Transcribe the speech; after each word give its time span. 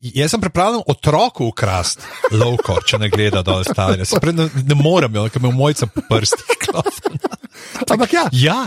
Jaz 0.00 0.30
sem 0.30 0.40
pripravljen 0.40 0.80
otroku 0.86 1.44
ukrasti 1.46 2.02
lovko, 2.32 2.78
če 2.88 2.98
ne 3.02 3.10
gleda 3.12 3.42
dol 3.44 3.66
pravi, 3.68 3.98
ne, 4.32 4.46
ne 4.64 4.76
morem, 4.78 5.18
ker 5.28 5.42
me 5.44 5.50
mojca 5.52 5.90
po 5.92 6.00
prstih. 6.08 6.46
Ampak 7.92 8.14
ja, 8.16 8.22
Ja, 8.32 8.62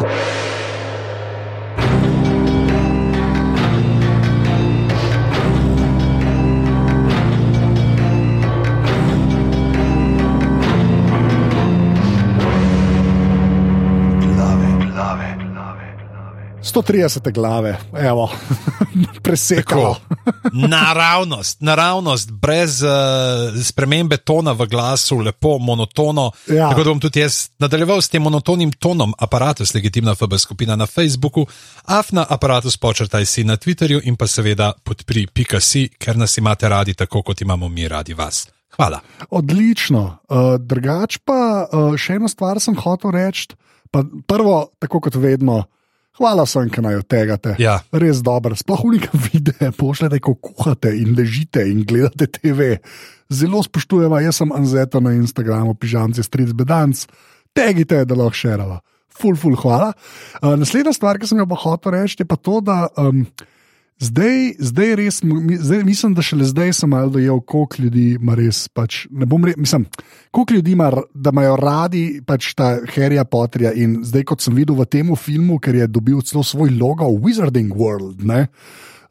130 16.73 17.31
glave, 17.31 17.77
evo, 17.97 18.29
presekalo. 19.25 19.95
naravnost, 20.53 21.61
naravnost, 21.61 22.31
brez 22.31 22.81
uh, 22.83 22.89
spremembe 23.63 24.17
tona 24.17 24.51
v 24.51 24.65
glasu, 24.65 25.17
lepo, 25.17 25.57
monotono. 25.59 26.31
Ja. 26.47 26.69
Tako 26.69 26.83
da 26.83 26.89
bom 26.89 26.99
tudi 26.99 27.19
jaz 27.19 27.49
nadaljeval 27.59 28.01
s 28.01 28.09
tem 28.09 28.21
monotonim 28.21 28.71
tonom 28.71 29.13
aparatus, 29.19 29.73
legitimna 29.73 30.15
FB 30.15 30.37
skupina 30.37 30.75
na 30.75 30.85
Facebooku, 30.85 31.45
afna 31.85 32.25
aparatus 32.29 32.77
počrtaj 32.77 33.25
si 33.25 33.43
na 33.43 33.57
Twitterju 33.57 34.01
in 34.03 34.15
pa 34.15 34.27
seveda 34.27 34.73
podpri 34.83 35.27
pika 35.27 35.59
si, 35.59 35.89
ker 35.99 36.17
nas 36.17 36.37
imate 36.37 36.69
radi 36.69 36.93
tako, 36.93 37.21
kot 37.21 37.41
imamo 37.41 37.69
mi 37.69 37.87
radi 37.87 38.13
vas. 38.13 38.47
Hvala. 38.75 38.99
Odlično. 39.29 40.17
Uh, 40.29 40.55
drugač 40.57 41.19
pa 41.25 41.67
uh, 41.69 41.93
še 41.97 42.17
eno 42.17 42.27
stvar 42.27 42.59
sem 42.59 42.75
hotel 42.75 43.13
reči. 43.13 43.53
Prvo, 44.27 44.73
tako 44.81 45.03
kot 45.05 45.15
vedno, 45.21 45.67
hvala 46.19 46.45
sem, 46.49 46.69
ker 46.71 46.85
naj 46.85 47.01
od 47.01 47.07
tega 47.09 47.37
te. 47.41 47.55
Ja. 47.61 47.79
Res 47.91 48.21
dobro. 48.25 48.57
Sploh 48.57 48.85
unika 48.89 49.11
videe, 49.27 49.71
pošljete, 49.77 50.21
ko 50.23 50.35
kuhate 50.35 50.93
in 50.97 51.13
ležite 51.17 51.65
in 51.69 51.83
gledate 51.87 52.29
TV. 52.39 52.77
Zelo 53.33 53.63
spoštujeva, 53.65 54.21
jaz 54.25 54.41
sem 54.41 54.51
Anzeta 54.53 55.01
na 55.01 55.15
Instagramu, 55.17 55.75
pižamci, 55.79 56.25
stric 56.25 56.51
bedanc, 56.57 57.05
tegite, 57.55 58.03
da 58.05 58.17
lahko 58.17 58.37
šerava. 58.37 58.81
Ful, 59.13 59.37
ful, 59.37 59.55
hvala. 59.57 59.91
Uh, 60.41 60.53
naslednja 60.57 60.93
stvar, 60.95 61.19
ki 61.21 61.29
sem 61.29 61.41
jo 61.41 61.45
pa 61.49 61.57
hotel 61.61 61.99
reči, 61.99 62.17
je 62.21 62.29
pa 62.29 62.37
to, 62.37 62.59
da. 62.65 62.87
Um, 62.97 63.25
Zdaj, 63.99 64.53
zdaj 64.59 64.95
res, 64.95 65.21
zdaj, 65.59 65.83
mislim, 65.83 66.13
da 66.13 66.21
šele 66.21 66.45
zdaj 66.45 66.73
sem 66.73 66.89
malo 66.89 67.09
dojel, 67.09 67.39
koliko 67.39 67.81
ljudi 67.83 68.05
ima 68.19 68.35
res. 68.35 68.67
Pač, 68.67 69.05
ne 69.11 69.25
bom 69.25 69.45
rekel, 69.45 69.61
mislim, 69.61 69.85
koliko 70.31 70.53
ljudi 70.53 70.71
ima, 70.71 70.91
da 71.13 71.29
imajo 71.29 71.55
radi 71.55 72.21
pač 72.25 72.53
ta 72.53 72.77
Harryja 72.95 73.23
Potterja. 73.23 73.73
In 73.73 73.99
zdaj, 74.03 74.25
kot 74.33 74.41
sem 74.41 74.55
videl 74.55 74.75
v 74.75 74.85
tem 74.85 75.13
filmu, 75.15 75.59
ker 75.59 75.75
je 75.75 75.87
dobil 75.87 76.21
celo 76.21 76.43
svoj 76.43 76.73
logo 76.79 77.07
Wizarding 77.21 77.75
World. 77.75 78.25
Ne, 78.25 78.47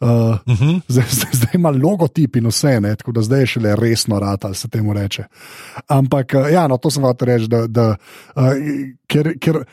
Uh, 0.03 0.08
uh 0.08 0.60
-huh. 0.60 0.80
zdaj, 0.88 1.05
zdaj, 1.10 1.30
zdaj 1.33 1.50
ima 1.55 1.70
logotip 1.70 2.36
in 2.36 2.47
vse, 2.47 2.80
ne, 2.80 2.97
tako 2.97 3.12
da 3.12 3.22
zdaj 3.22 3.41
je 3.41 3.47
šele 3.47 3.77
resno 3.77 4.19
rad, 4.19 4.38
ali 4.42 4.55
se 4.55 4.69
temu 4.69 4.92
reče. 4.92 5.25
Ampak, 5.88 6.34
uh, 6.34 6.53
ja, 6.53 6.66
no, 6.69 6.77
to 6.77 6.91
sem 6.91 7.03
hotel 7.03 7.27
reči, 7.27 7.48
da, 7.48 7.66
da 7.66 7.97
uh, 8.36 8.42
ker. 9.06 9.38
ker 9.38 9.64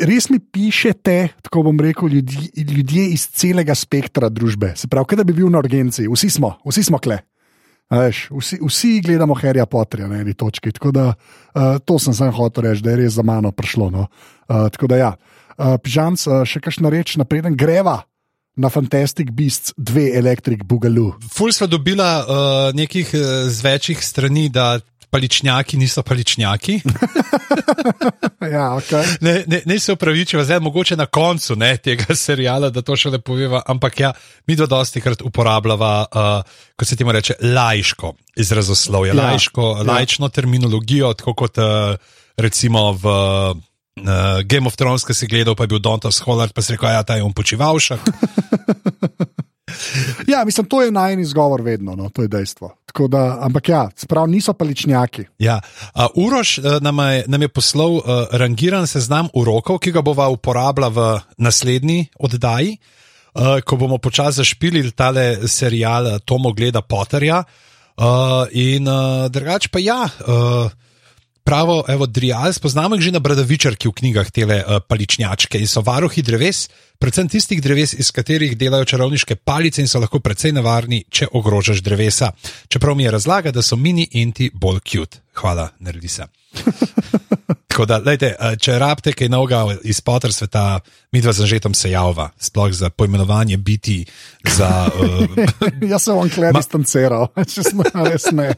Res 0.00 0.30
mi 0.32 0.38
pišete, 0.40 1.16
tako 1.44 1.66
bom 1.68 1.80
rekel, 1.80 2.08
ljudi, 2.08 2.48
ljudje 2.72 3.04
iz 3.12 3.26
celega 3.36 3.74
spektra 3.76 4.30
družbe. 4.32 4.72
Se 4.76 4.88
pravi, 4.88 5.18
da 5.20 5.26
bi 5.28 5.36
bil 5.36 5.50
na 5.52 5.60
urgenci, 5.60 6.06
vsi 6.08 6.30
smo, 6.32 6.54
vsi 6.64 6.86
smo 6.88 7.00
kle. 7.02 7.20
Veš, 7.92 8.30
vsi, 8.32 8.56
vsi 8.62 8.92
gledamo 9.04 9.34
Harryja 9.36 9.66
Potterja 9.68 10.08
na 10.08 10.22
eni 10.22 10.32
točki. 10.34 10.72
Tako 10.72 10.92
da 10.96 11.06
uh, 11.12 11.76
to 11.84 11.98
sem 12.00 12.14
sam 12.16 12.32
hotel 12.32 12.70
reči, 12.70 12.84
da 12.84 12.94
je 12.94 13.02
res 13.02 13.18
za 13.18 13.22
mano 13.22 13.52
prišlo. 13.52 13.90
No. 13.92 14.06
Uh, 14.48 14.70
tako 14.72 14.88
da 14.88 14.96
ja, 14.96 15.10
uh, 15.12 15.76
pižamc, 15.82 16.24
uh, 16.30 16.40
še 16.48 16.62
kakšna 16.64 16.88
reč, 16.92 17.18
napreden 17.20 17.56
greva 17.58 18.00
na 18.56 18.68
Fantastic 18.72 19.32
Beasts 19.36 19.76
2 19.76 20.08
Electric 20.16 20.64
Boogaloo. 20.64 21.18
Ful 21.32 21.52
sva 21.52 21.68
dobila 21.68 22.08
uh, 22.20 22.72
nekih 22.76 23.12
z 23.48 23.64
večjih 23.64 24.00
strani, 24.04 24.48
da 24.48 24.78
paličnjaki 25.12 25.76
niso 25.76 26.02
paličnjaki. 26.02 26.80
ja, 28.54 28.66
okay. 28.72 29.04
Ne, 29.20 29.44
ne, 29.46 29.60
ne 29.64 29.78
se 29.78 29.92
upravičiva, 29.92 30.44
zdaj 30.44 30.60
mogoče 30.60 30.96
na 30.96 31.06
koncu 31.06 31.56
ne, 31.56 31.76
tega 31.76 32.14
seriala, 32.24 32.70
da 32.72 32.82
to 32.82 32.96
še 32.96 33.12
ne 33.12 33.20
poveva, 33.20 33.60
ampak 33.68 34.00
ja, 34.00 34.12
mi 34.48 34.56
dva 34.56 34.66
dosti 34.70 35.02
krat 35.04 35.24
uporabljava, 35.26 35.92
uh, 36.08 36.64
kot 36.76 36.88
se 36.88 36.96
temu 36.96 37.12
reče, 37.12 37.36
lajško 37.42 38.14
izrazoslovje, 38.40 39.12
Ja, 39.12 39.18
ja, 39.18 39.28
lajško, 39.28 39.68
ja. 39.68 39.84
ja. 39.84 39.90
lajčno 39.92 40.32
terminologijo, 40.32 41.12
tako 41.20 41.36
kot 41.44 41.60
uh, 41.60 42.16
recimo 42.40 42.92
v. 42.96 43.12
Uh, 43.12 43.68
Game 44.48 44.64
of 44.64 44.78
Thrones, 44.80 45.02
ki 45.04 45.12
si 45.12 45.26
gledal, 45.28 45.52
pa 45.52 45.66
je 45.66 45.74
bil 45.74 45.80
Dontos 45.84 46.22
Hollard, 46.24 46.54
pa 46.56 46.64
si 46.64 46.72
rekel, 46.72 46.88
ja, 46.94 47.02
ta 47.04 47.18
je 47.20 47.26
on 47.26 47.34
počivalšek. 47.36 48.00
ja, 50.32 50.44
mislim, 50.44 50.66
to 50.66 50.82
je 50.82 50.90
najni 50.90 51.22
izgovor 51.22 51.62
vedno, 51.62 51.96
no, 51.96 52.08
to 52.10 52.22
je 52.22 52.28
dejstvo. 52.28 52.74
Tako 52.86 53.08
Da, 53.08 53.38
ampak 53.40 53.68
ja, 53.68 53.88
sprav 53.96 54.26
niso 54.28 54.52
paličnjaki. 54.52 55.24
Ja. 55.38 55.60
Uh, 55.94 56.06
Uroš 56.14 56.58
uh, 56.58 56.64
nam, 56.80 56.98
je, 56.98 57.24
nam 57.26 57.42
je 57.42 57.48
poslal 57.48 57.92
uh, 57.96 58.02
rangiran 58.32 58.86
seznam 58.86 59.28
urokov, 59.34 59.78
ki 59.78 59.92
ga 59.92 60.02
bova 60.02 60.28
uporabljala 60.28 60.88
v 60.92 61.20
naslednji 61.38 62.06
oddaji, 62.18 62.76
uh, 63.34 63.60
ko 63.64 63.76
bomo 63.76 63.98
počasi 63.98 64.42
zašpili 64.44 64.90
tale 64.92 65.48
serial 65.48 66.06
uh, 66.06 66.18
Tomo 66.24 66.52
Gleda 66.52 66.82
Potterja. 66.82 67.44
Uh, 67.96 68.48
in 68.52 68.88
uh, 68.88 69.28
drugače 69.28 69.68
pa 69.68 69.78
ja. 69.78 70.04
Uh, 70.04 70.81
Pravo, 71.44 71.84
evo, 71.88 72.06
Drial, 72.06 72.52
spoznamo 72.52 72.94
jih 72.94 73.04
že 73.04 73.12
na 73.12 73.18
Bradavičarki 73.18 73.88
v 73.88 73.92
knjigah 73.92 74.30
tele 74.30 74.62
uh, 74.62 74.78
paličnjačke 74.86 75.58
in 75.58 75.66
so 75.66 75.82
varuhi 75.82 76.22
dreves, 76.22 76.68
predvsem 77.02 77.28
tistih 77.28 77.62
dreves, 77.62 77.94
iz 77.98 78.12
katerih 78.14 78.54
delajo 78.56 78.84
čarovniške 78.84 79.36
palice 79.42 79.82
in 79.82 79.90
so 79.90 79.98
lahko 79.98 80.20
precej 80.22 80.54
nevarni, 80.54 81.02
če 81.10 81.32
ogrožaš 81.34 81.82
drevesa. 81.82 82.30
Čeprav 82.68 82.94
mi 82.94 83.04
je 83.04 83.10
razlaga, 83.10 83.50
da 83.50 83.62
so 83.62 83.76
mini 83.76 84.06
enti 84.14 84.50
bolj 84.54 84.80
cute. 84.86 85.18
Hvala, 85.34 85.68
naredi 85.78 86.08
se. 86.08 86.28
Tako 87.72 87.86
da, 87.90 87.98
lejte, 87.98 88.34
uh, 88.38 88.54
če 88.54 88.78
rabite 88.78 89.16
kaj 89.16 89.28
novega 89.32 89.64
iz 89.82 90.00
Potter 90.00 90.32
sveta, 90.32 90.78
mi 91.12 91.20
dva 91.24 91.32
z 91.32 91.42
Anžetom 91.42 91.74
se 91.74 91.90
javlja, 91.90 92.28
sploh 92.38 92.70
za 92.70 92.90
pojmenovanje 92.90 93.56
biti, 93.56 94.04
za. 94.46 94.90
Uh, 94.94 95.38
Jaz 95.90 96.04
se 96.04 96.12
bom 96.12 96.30
kle 96.30 96.52
distanciral, 96.54 97.32
če 97.54 97.66
smo 97.66 97.88
res 98.06 98.30
ne. 98.30 98.52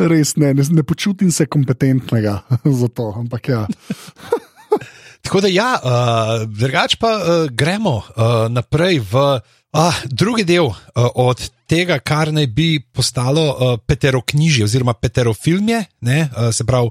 Res 0.00 0.34
ne, 0.40 0.54
ne, 0.56 0.64
ne 0.64 0.82
počutim 0.82 1.32
se 1.32 1.46
kompetentnega 1.46 2.40
za 2.80 2.88
to, 2.88 3.12
ampak 3.16 3.48
ja. 3.48 3.66
Tako 5.24 5.42
da, 5.44 5.48
ja, 5.52 5.76
uh, 5.76 6.48
drugače 6.48 6.96
pa 7.00 7.10
uh, 7.16 7.50
gremo 7.52 7.96
uh, 8.00 8.48
naprej 8.48 9.02
v 9.04 9.24
uh, 9.36 10.02
drugi 10.08 10.46
del 10.48 10.70
uh, 10.70 10.76
od 11.14 11.42
tega, 11.68 12.00
kar 12.00 12.32
naj 12.32 12.48
bi 12.48 12.80
postalo 12.80 13.44
uh, 13.52 13.76
peteroknjižje 13.86 14.64
oziroma 14.64 14.94
peterofilmje. 14.96 15.84
Ne, 16.08 16.22
uh, 16.24 16.48
se 16.54 16.64
pravi, 16.66 16.90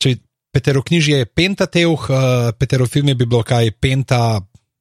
če 0.00 0.16
peteroknjižje 0.56 1.18
je 1.18 1.28
pentateuh, 1.28 2.08
uh, 2.10 2.50
peterofilmje 2.58 3.14
bi 3.14 3.28
bilo 3.28 3.44
kaj 3.46 3.70
penta. 3.80 4.40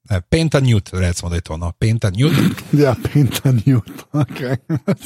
Eh, 0.09 0.21
Pentanewt, 0.29 0.93
recimo, 0.93 1.29
da 1.29 1.35
je 1.35 1.41
to, 1.41 1.57
no, 1.57 1.71
Pentanewt, 1.79 2.33
Ja, 2.83 2.95
pentanewt. 2.95 4.05
Okay. 4.11 4.57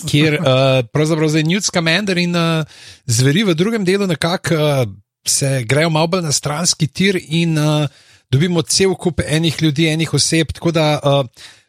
kjer 0.09 0.39
uh, 0.39 0.81
pravzaprav 0.93 1.29
zdaj 1.29 1.43
Newt 1.43 1.67
Scamander 1.67 2.17
in 2.17 2.35
uh, 2.35 2.65
zveri 3.05 3.43
v 3.43 3.55
drugem 3.55 3.85
delu 3.85 4.07
nekako 4.07 4.55
uh, 4.55 4.83
se 5.25 5.63
grejo 5.63 5.89
malo 5.89 6.07
bolj 6.07 6.23
na 6.23 6.31
stranski 6.31 6.87
tir 6.87 7.19
in 7.27 7.57
uh, 7.57 7.87
dobimo 8.31 8.61
cel 8.61 8.93
kup 8.95 9.21
enih 9.25 9.61
ljudi, 9.61 9.87
enih 9.87 10.13
oseb. 10.13 10.53
Tako 10.53 10.71
da 10.71 10.99
uh, 11.03 11.25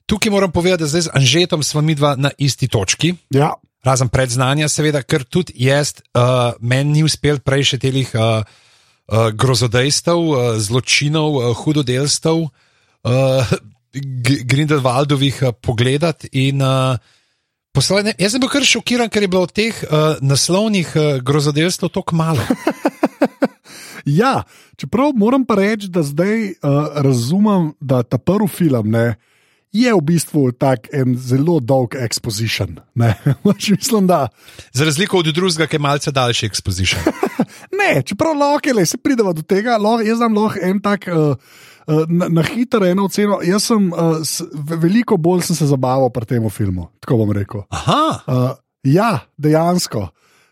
tukaj 0.06 0.30
moram 0.30 0.52
povedati, 0.52 0.82
da 0.82 0.88
zdaj 0.88 1.02
z 1.02 1.10
Anžetom 1.14 1.62
smo 1.62 1.80
mi 1.80 1.94
dva 1.94 2.16
na 2.16 2.30
isti 2.38 2.68
točki. 2.68 3.14
Ja, 3.30 3.54
Razen 3.84 4.10
predznanja, 4.12 4.68
seveda, 4.68 5.00
ker 5.02 5.24
tudi 5.24 5.54
jaz, 5.64 5.94
uh, 6.12 6.52
meni 6.60 6.98
ni 6.98 7.04
uspel 7.06 7.38
prej 7.40 7.70
še 7.70 7.78
telih 7.80 8.10
uh, 8.12 8.42
uh, 8.44 9.30
grozodejstev, 9.32 10.20
uh, 10.20 10.48
zločinov, 10.60 11.38
uh, 11.38 11.54
hudodelstev, 11.56 12.44
uh, 13.04 13.52
G- 13.92 14.42
Grindelwaldovih 14.44 15.42
uh, 15.42 15.54
pogledati. 15.62 16.28
In, 16.32 16.62
uh, 16.62 16.98
poslal, 17.72 18.04
ne, 18.06 18.14
jaz 18.18 18.34
sem 18.34 18.42
bil 18.42 18.50
kar 18.52 18.66
šokiran, 18.66 19.10
ker 19.12 19.26
je 19.26 19.32
bilo 19.32 19.46
teh 19.46 19.74
uh, 19.86 20.20
naslovnih 20.22 20.92
uh, 20.96 21.08
grozodejstev 21.24 21.92
tako 21.94 22.18
malo. 22.18 22.44
ja, 24.20 24.42
čeprav 24.76 25.14
moram 25.16 25.44
pa 25.44 25.58
reči, 25.60 25.90
da 25.92 26.02
zdaj 26.06 26.54
uh, 26.60 27.00
razumem, 27.02 27.72
da 27.80 28.02
ta 28.02 28.18
prvi 28.18 28.48
film 28.48 28.90
ne, 28.90 29.14
je 29.72 29.94
v 29.94 30.00
bistvu 30.02 30.52
tak 30.52 30.88
en 30.92 31.14
zelo 31.18 31.60
dolg 31.60 31.94
exposition. 31.94 32.78
ne. 32.94 33.14
Pač 33.44 33.70
Mislim, 33.70 34.06
da 34.06 34.28
Za 34.72 34.84
razliko 34.84 35.18
od 35.18 35.26
drugega, 35.34 35.66
ki 35.66 35.76
je 35.76 35.80
malce 35.80 36.10
daljši 36.10 36.48
exposition. 36.48 37.00
ne, 37.80 38.02
čeprav 38.02 38.34
lahko 38.36 38.74
le, 38.74 38.86
se 38.86 38.98
pridemo 38.98 39.32
do 39.32 39.42
tega, 39.42 39.76
lahko, 39.78 40.02
jaz 40.02 40.16
znam 40.16 40.34
lahko 40.34 40.58
en 40.62 40.80
tak. 40.80 41.06
Uh, 41.08 41.36
Na, 42.06 42.28
na 42.28 42.42
hitro 42.46 42.86
eno 42.86 43.08
oceno. 43.08 43.40
Jaz 43.42 43.64
sem 43.66 43.88
uh, 43.90 44.20
s, 44.22 44.44
ve- 44.54 44.76
veliko 44.78 45.16
bolj 45.18 45.40
sem 45.42 45.56
se 45.58 45.66
zabaval 45.66 46.06
pri 46.14 46.22
tem 46.28 46.44
filmu, 46.50 46.86
tako 47.02 47.16
bom 47.24 47.32
rekel. 47.34 47.64
Aha, 47.66 48.20
Uh, 48.30 48.52
ja, 48.86 49.26
dejansko. 49.34 50.04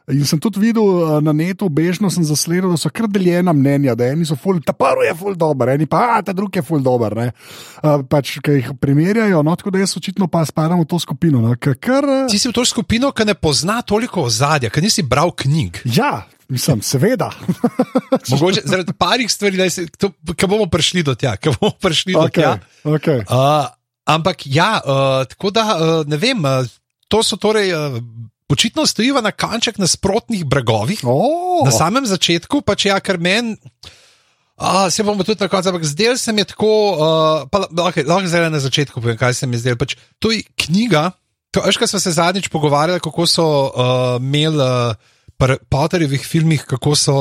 In 0.09 0.25
sem 0.25 0.41
tudi 0.41 0.61
videl 0.63 0.85
uh, 0.85 1.19
na 1.21 1.35
netu, 1.37 1.67
bežno 1.69 2.09
sem 2.09 2.25
zasledil, 2.25 2.71
da 2.73 2.79
so 2.81 2.89
kar 2.89 3.11
deljena 3.13 3.53
mnenja, 3.53 3.93
da 3.99 4.07
eni 4.09 4.25
so 4.25 4.39
ful, 4.41 4.57
ta 4.65 4.73
prvi 4.73 5.05
je 5.11 5.15
ful 5.19 5.37
dober, 5.37 5.75
eni 5.75 5.85
pa 5.91 6.01
a, 6.15 6.23
ta 6.25 6.33
drugi 6.33 6.63
je 6.63 6.65
ful 6.65 6.81
dober. 6.85 7.19
Uh, 7.19 8.01
pač, 8.09 8.39
ki 8.45 8.57
jih 8.57 8.71
primerjajo, 8.81 9.43
no, 9.45 9.57
tako 9.61 9.75
da 9.75 9.83
jaz 9.83 9.93
očitno 10.01 10.31
pa 10.33 10.47
spadam 10.49 10.81
v 10.81 10.89
to 10.89 11.01
skupino. 11.03 11.43
No, 11.45 11.53
kar, 11.61 12.09
uh, 12.09 12.25
Ti 12.33 12.41
si 12.41 12.49
v 12.49 12.57
to 12.57 12.65
skupino, 12.65 13.13
ki 13.13 13.27
ne 13.29 13.37
pozna 13.37 13.83
toliko 13.85 14.25
ozadja, 14.31 14.73
ki 14.73 14.85
nisi 14.87 15.05
bral 15.05 15.35
knjig. 15.37 15.83
ja, 15.85 16.23
mislim, 16.49 16.81
seveda. 16.83 17.29
Mogoče 18.33 18.65
zaradi 18.65 18.97
parih 18.97 19.29
stvari, 19.29 19.69
ki 19.69 20.49
bomo 20.49 20.71
prišli 20.73 21.05
do 21.05 21.13
ki 21.19 21.53
bomo 21.61 21.75
prišli 21.77 22.17
do 22.17 22.25
okay, 22.25 22.49
tja. 22.49 22.57
okay. 22.89 23.21
Uh, 23.29 23.69
ampak 24.09 24.49
ja, 24.49 24.81
uh, 24.81 25.29
tako 25.29 25.53
da 25.53 25.69
uh, 25.77 25.95
ne 26.09 26.17
vem, 26.17 26.41
uh, 26.49 26.65
to 27.13 27.21
so 27.21 27.37
torej. 27.37 27.77
Uh, 27.77 28.01
Očitno 28.49 28.87
stojiva 28.89 29.21
na 29.21 29.31
kanček 29.31 29.79
nasprotnih 29.79 30.45
bregovih. 30.49 31.05
Oh. 31.05 31.67
Na 31.67 31.73
samem 31.75 32.07
začetku, 32.09 32.63
pa 32.65 32.79
če 32.81 32.89
ja, 32.89 33.01
ker 33.05 33.21
meni, 33.21 33.59
se 34.91 35.05
bomo 35.05 35.25
tudi 35.25 35.45
na 35.45 35.49
koncu, 35.49 35.69
ampak 35.69 35.85
zdaj 35.85 36.17
se 36.17 36.33
mi 36.33 36.41
je 36.41 36.51
tako, 36.55 36.73
uh, 36.97 37.49
pa 37.51 37.69
lahko, 37.69 38.03
lahko 38.07 38.27
zdaj 38.27 38.51
na 38.51 38.61
začetku 38.61 39.01
povem, 39.01 39.17
kaj 39.17 39.35
se 39.35 39.47
mi 39.47 39.59
je 39.59 39.67
zdelo. 39.67 39.79
Pač, 39.79 39.95
to 40.19 40.33
je 40.33 40.43
knjiga, 40.65 41.11
to 41.55 41.63
je, 41.63 41.77
kar 41.79 41.89
smo 41.89 42.01
se 42.01 42.13
zadnjič 42.17 42.49
pogovarjali, 42.49 43.01
kako 43.05 43.27
so 43.27 43.47
uh, 43.47 44.17
imeli 44.17 44.59
uh, 44.59 44.97
pri 45.39 45.61
Potterjevih 45.71 46.27
filmih, 46.27 46.65
kako 46.67 46.97
so 46.99 47.17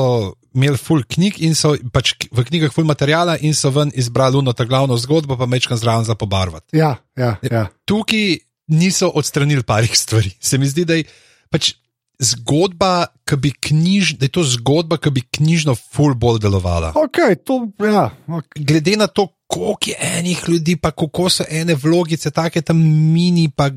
imeli 0.56 0.80
full 0.80 1.04
knjig 1.06 1.38
in 1.46 1.54
so 1.54 1.76
pač 1.94 2.16
v 2.32 2.42
knjigah 2.42 2.72
full 2.74 2.88
materijala 2.88 3.36
in 3.38 3.54
so 3.54 3.70
ven 3.70 3.92
izbrali 3.94 4.40
uno 4.40 4.52
ta 4.52 4.64
glavno 4.64 4.96
zgodbo, 4.98 5.36
pa 5.38 5.46
mečkam 5.46 5.78
zraven 5.78 6.08
za 6.08 6.16
pobarvati. 6.18 6.74
Ja, 6.76 6.96
ja, 7.16 7.36
ja. 7.46 7.68
Tukaj 7.86 8.47
niso 8.68 9.10
odstranili 9.14 9.62
parih 9.62 9.98
stvari. 9.98 10.30
Se 10.40 10.58
mi 10.58 10.68
zdi, 10.68 10.84
da 10.84 10.98
je 10.98 11.04
pač 11.50 11.72
zgodba, 12.18 13.08
ki 13.28 13.36
bi 13.38 13.52
knjiž, 13.54 14.16
da 14.18 14.26
je 14.26 14.34
to 14.34 14.44
zgodba, 14.44 14.98
ki 14.98 15.12
bi 15.14 15.22
knjižno 15.22 15.74
full 15.78 16.16
bolj 16.18 16.40
delovala. 16.42 16.92
Okay, 16.98 17.36
to, 17.38 17.60
ja, 17.84 18.08
okay. 18.26 18.64
Glede 18.66 18.96
na 18.98 19.06
to, 19.06 19.28
koliko 19.46 19.90
je 19.90 19.96
enih 20.18 20.42
ljudi, 20.48 20.76
pa 20.76 20.90
kako 20.90 21.30
so 21.30 21.46
ene 21.50 21.74
vlogice, 21.74 22.30
take 22.30 22.62
tam 22.62 22.80
mini. 23.12 23.48
Pa, 23.54 23.70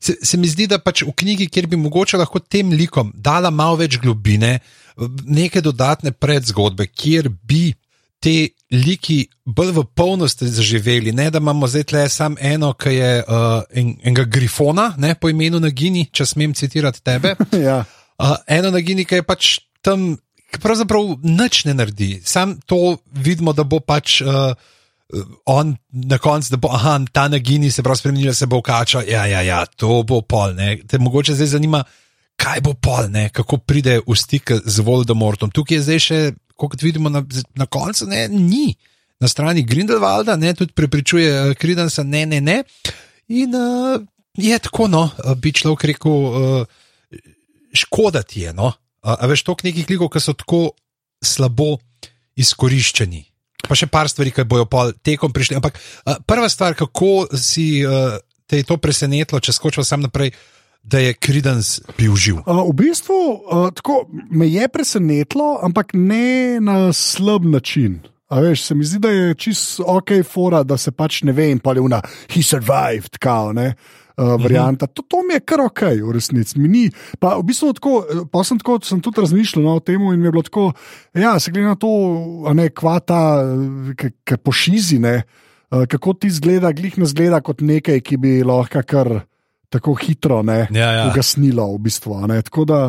se, 0.00 0.16
se 0.22 0.38
mi 0.38 0.48
zdi, 0.48 0.68
da 0.70 0.78
pač 0.78 1.02
v 1.02 1.14
knjigi, 1.16 1.50
kjer 1.50 1.66
bi 1.66 1.80
mogoče 1.80 2.20
lahko 2.22 2.40
tem 2.40 2.70
likom 2.70 3.12
dala 3.14 3.50
malo 3.50 3.80
več 3.82 3.98
globine, 4.02 4.58
neke 5.26 5.60
dodatne 5.64 6.12
predzgodbe, 6.12 6.86
kjer 6.86 7.28
bi 7.28 7.72
te 8.22 8.34
liki 8.72 9.26
bolj 9.44 9.72
v 9.76 9.84
polnosti 9.98 10.48
zaživeli. 10.48 11.12
Ne 11.12 11.28
da 11.30 11.42
imamo 11.42 11.66
zdaj 11.68 11.84
le 11.92 12.08
samo 12.08 12.36
eno, 12.40 12.72
ki 12.78 12.94
je 12.94 13.12
uh, 13.22 13.62
en, 13.70 13.94
enega 14.02 14.24
grifona, 14.24 14.92
ne, 14.98 15.14
po 15.14 15.30
imenu 15.32 15.60
Nagini, 15.60 16.06
če 16.12 16.26
smem 16.26 16.54
citirati 16.54 17.02
tebe. 17.02 17.34
ja. 17.68 17.82
uh, 18.18 18.36
eno 18.46 18.70
Nagini, 18.70 19.04
ki 19.04 19.20
je 19.20 19.26
pač 19.26 19.56
tam, 19.82 20.12
ki 20.52 20.62
pravzaprav 20.62 21.16
nič 21.26 21.64
ne 21.68 21.74
naredi. 21.74 22.14
Sam 22.24 22.56
to 22.66 22.98
vidimo, 23.12 23.56
da 23.56 23.66
bo 23.66 23.82
pač. 23.82 24.20
Uh, 24.22 24.54
On 25.44 25.74
na 25.92 26.16
koncu, 26.16 26.54
da 26.54 26.56
bo 26.56 26.70
aha, 26.72 26.94
ta 27.12 27.26
nagini 27.28 27.68
se 27.70 27.82
prav 27.84 27.98
spremenila, 28.00 28.32
se 28.32 28.46
bo 28.48 28.62
kača. 28.64 29.02
Ja, 29.04 29.26
ja, 29.28 29.42
ja, 29.44 29.58
to 29.66 29.98
bo 30.08 30.22
pol. 30.24 30.54
Ne. 30.56 30.78
Te 30.88 30.96
mogoče 30.98 31.34
zdaj 31.36 31.50
zanima, 31.52 31.82
kaj 32.40 32.62
bo 32.64 32.74
pol, 32.74 33.10
ne, 33.12 33.28
kako 33.28 33.58
pride 33.58 34.00
v 34.06 34.16
stik 34.16 34.54
z 34.64 34.84
Voldemortom. 34.86 35.52
Tukaj 35.54 35.76
je 35.76 35.82
zdaj 35.82 36.00
še, 36.00 36.20
kot 36.56 36.82
vidimo 36.82 37.10
na, 37.12 37.24
na 37.58 37.66
koncu, 37.66 38.06
ne, 38.10 38.26
ni. 38.28 38.74
Na 39.22 39.28
strani 39.30 39.62
Grindelwalda, 39.62 40.34
ne, 40.36 40.50
tudi 40.58 40.74
prepričuje 40.74 41.54
Kridensa, 41.54 42.02
ne, 42.02 42.24
ne, 42.26 42.40
ne. 42.40 42.62
In 43.30 43.54
uh, 43.54 44.02
je 44.34 44.58
tako, 44.58 44.88
no, 44.90 45.04
bi 45.38 45.52
človek 45.54 45.84
rekel, 45.92 46.10
uh, 46.10 47.20
škoda 47.74 48.24
ti 48.26 48.42
je. 48.42 48.54
No? 48.56 48.72
A, 49.02 49.14
a 49.14 49.30
veš, 49.30 49.44
toliko 49.46 49.68
nekih 49.68 49.86
klikov, 49.86 50.10
ki 50.10 50.22
so 50.22 50.34
tako 50.34 50.72
slabo 51.22 51.76
izkoriščeni. 52.38 53.22
Pa 53.62 53.78
še 53.78 53.86
par 53.86 54.10
stvari, 54.10 54.32
ki 54.34 54.42
bojo 54.50 54.66
tekom 55.06 55.30
prišli. 55.30 55.60
Ampak 55.60 55.78
uh, 55.78 56.18
prva 56.26 56.50
stvar, 56.50 56.74
kako 56.78 57.30
si 57.38 57.84
uh, 57.86 58.18
te 58.52 58.60
je 58.60 58.68
to 58.68 58.76
presenetilo, 58.76 59.40
če 59.40 59.54
skočil 59.56 59.86
sam 59.86 60.02
naprej, 60.04 60.34
da 60.82 60.98
je 60.98 61.14
Kridens 61.14 61.80
bil 61.98 62.16
živ. 62.16 62.42
Uh, 62.46 62.62
v 62.68 62.74
bistvu 62.82 63.14
uh, 63.14 63.70
tako, 63.74 64.06
me 64.30 64.48
je 64.50 64.68
presenetilo, 64.68 65.58
ampak 65.62 65.94
ne 65.94 66.60
na 66.60 66.92
slab 66.92 67.44
način. 67.44 68.00
A 68.32 68.40
veš, 68.40 68.62
se 68.64 68.74
mi 68.74 68.84
zdi, 68.84 68.98
da 68.98 69.10
je 69.10 69.34
čisto 69.34 69.84
ok, 69.86 70.10
fora, 70.24 70.62
da 70.62 70.76
se 70.76 70.90
pač 70.90 71.22
ne 71.22 71.32
ve, 71.36 71.50
in 71.52 71.58
pa 71.60 71.74
je 71.76 71.84
una, 71.84 72.00
he 72.32 72.42
survived, 72.42 73.18
kao, 73.20 73.52
ne. 73.52 73.74
Uh, 74.16 74.36
varianta. 74.40 74.86
To, 74.86 75.02
to 75.08 75.22
mi 75.24 75.34
je 75.34 75.40
kar 75.40 75.60
ok, 75.64 75.82
v 76.04 76.12
resnici. 76.12 76.58
Mi 76.60 76.68
ni. 76.68 76.82
Pa 77.20 77.36
v 77.38 77.46
bistvu 77.48 77.72
tako, 77.76 77.92
pa 78.32 78.42
sem, 78.44 78.60
tako, 78.60 78.78
sem 78.84 79.00
tudi 79.04 79.22
razmišljal 79.24 79.64
no, 79.64 79.76
o 79.80 79.84
tem 79.84 80.00
in 80.00 80.20
mi 80.20 80.28
je 80.28 80.32
bilo 80.34 80.44
tako, 80.44 80.66
ja, 81.16 81.38
se 81.40 81.52
glede 81.52 81.70
na 81.72 81.76
to, 81.80 81.92
ne, 82.56 82.68
kvata, 82.68 83.20
ki 83.96 84.40
pošizi, 84.44 85.00
ne, 85.00 85.22
uh, 85.70 85.84
kako 85.88 86.16
ti 86.20 86.32
zgleda, 86.32 86.72
glih 86.76 86.98
ne 87.00 87.08
zgleda 87.08 87.40
kot 87.44 87.64
nekaj, 87.64 88.00
ki 88.04 88.20
bi 88.20 88.40
lahko 88.44 88.84
kar 88.88 89.22
tako 89.72 89.96
hitro 89.96 90.42
ne, 90.44 90.66
Ja, 90.70 90.90
ja. 90.92 91.06
ugasnilo. 91.08 91.70
V 91.74 91.80
bistvu, 91.88 92.18
ne. 92.28 92.42
Tako 92.44 92.64
da, 92.68 92.80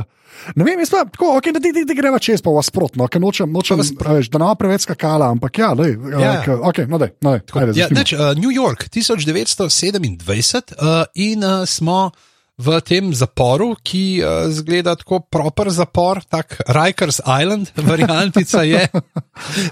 ne 0.56 0.66
vem, 0.68 0.82
jaz 0.84 0.92
pa 0.92 1.06
tako, 1.08 1.32
okay, 1.38 1.54
da 1.56 1.62
ti, 1.64 1.72
ti, 1.74 1.86
ti 1.88 1.96
greva 1.96 2.20
čez, 2.20 2.42
pa 2.44 2.52
vas 2.52 2.68
sprotno, 2.68 3.08
ker 3.08 3.22
nočem, 3.24 3.48
nočem 3.54 3.80
veš, 3.80 4.30
da 4.34 4.42
ne 4.42 4.50
bo 4.52 4.56
preveč 4.60 4.84
skakala, 4.88 5.30
ampak 5.32 5.62
ja, 5.62 5.72
dej, 5.80 5.96
Ja. 6.12 6.20
ja. 6.44 6.58
ok, 6.60 6.84
no, 6.92 7.00
dej, 7.00 7.14
no, 7.24 7.38
dej, 7.38 7.46
ajde, 7.54 7.78
Ja, 7.80 7.88
neč, 7.94 8.12
uh, 8.18 8.34
New 8.36 8.52
York 8.52 8.90
1927 8.92 10.76
uh, 10.76 11.06
in 11.16 11.44
uh, 11.44 11.64
smo 11.66 12.12
v 12.56 12.82
tem 12.82 13.10
zaporu, 13.12 13.74
ki 13.82 14.22
uh, 14.22 14.46
zgleda 14.48 14.94
tako 14.96 15.20
proper 15.22 15.70
zapor, 15.70 16.22
tak 16.24 16.62
Rikers 16.68 17.18
Island, 17.20 17.72
variantica 17.92 18.62
je. 18.64 18.88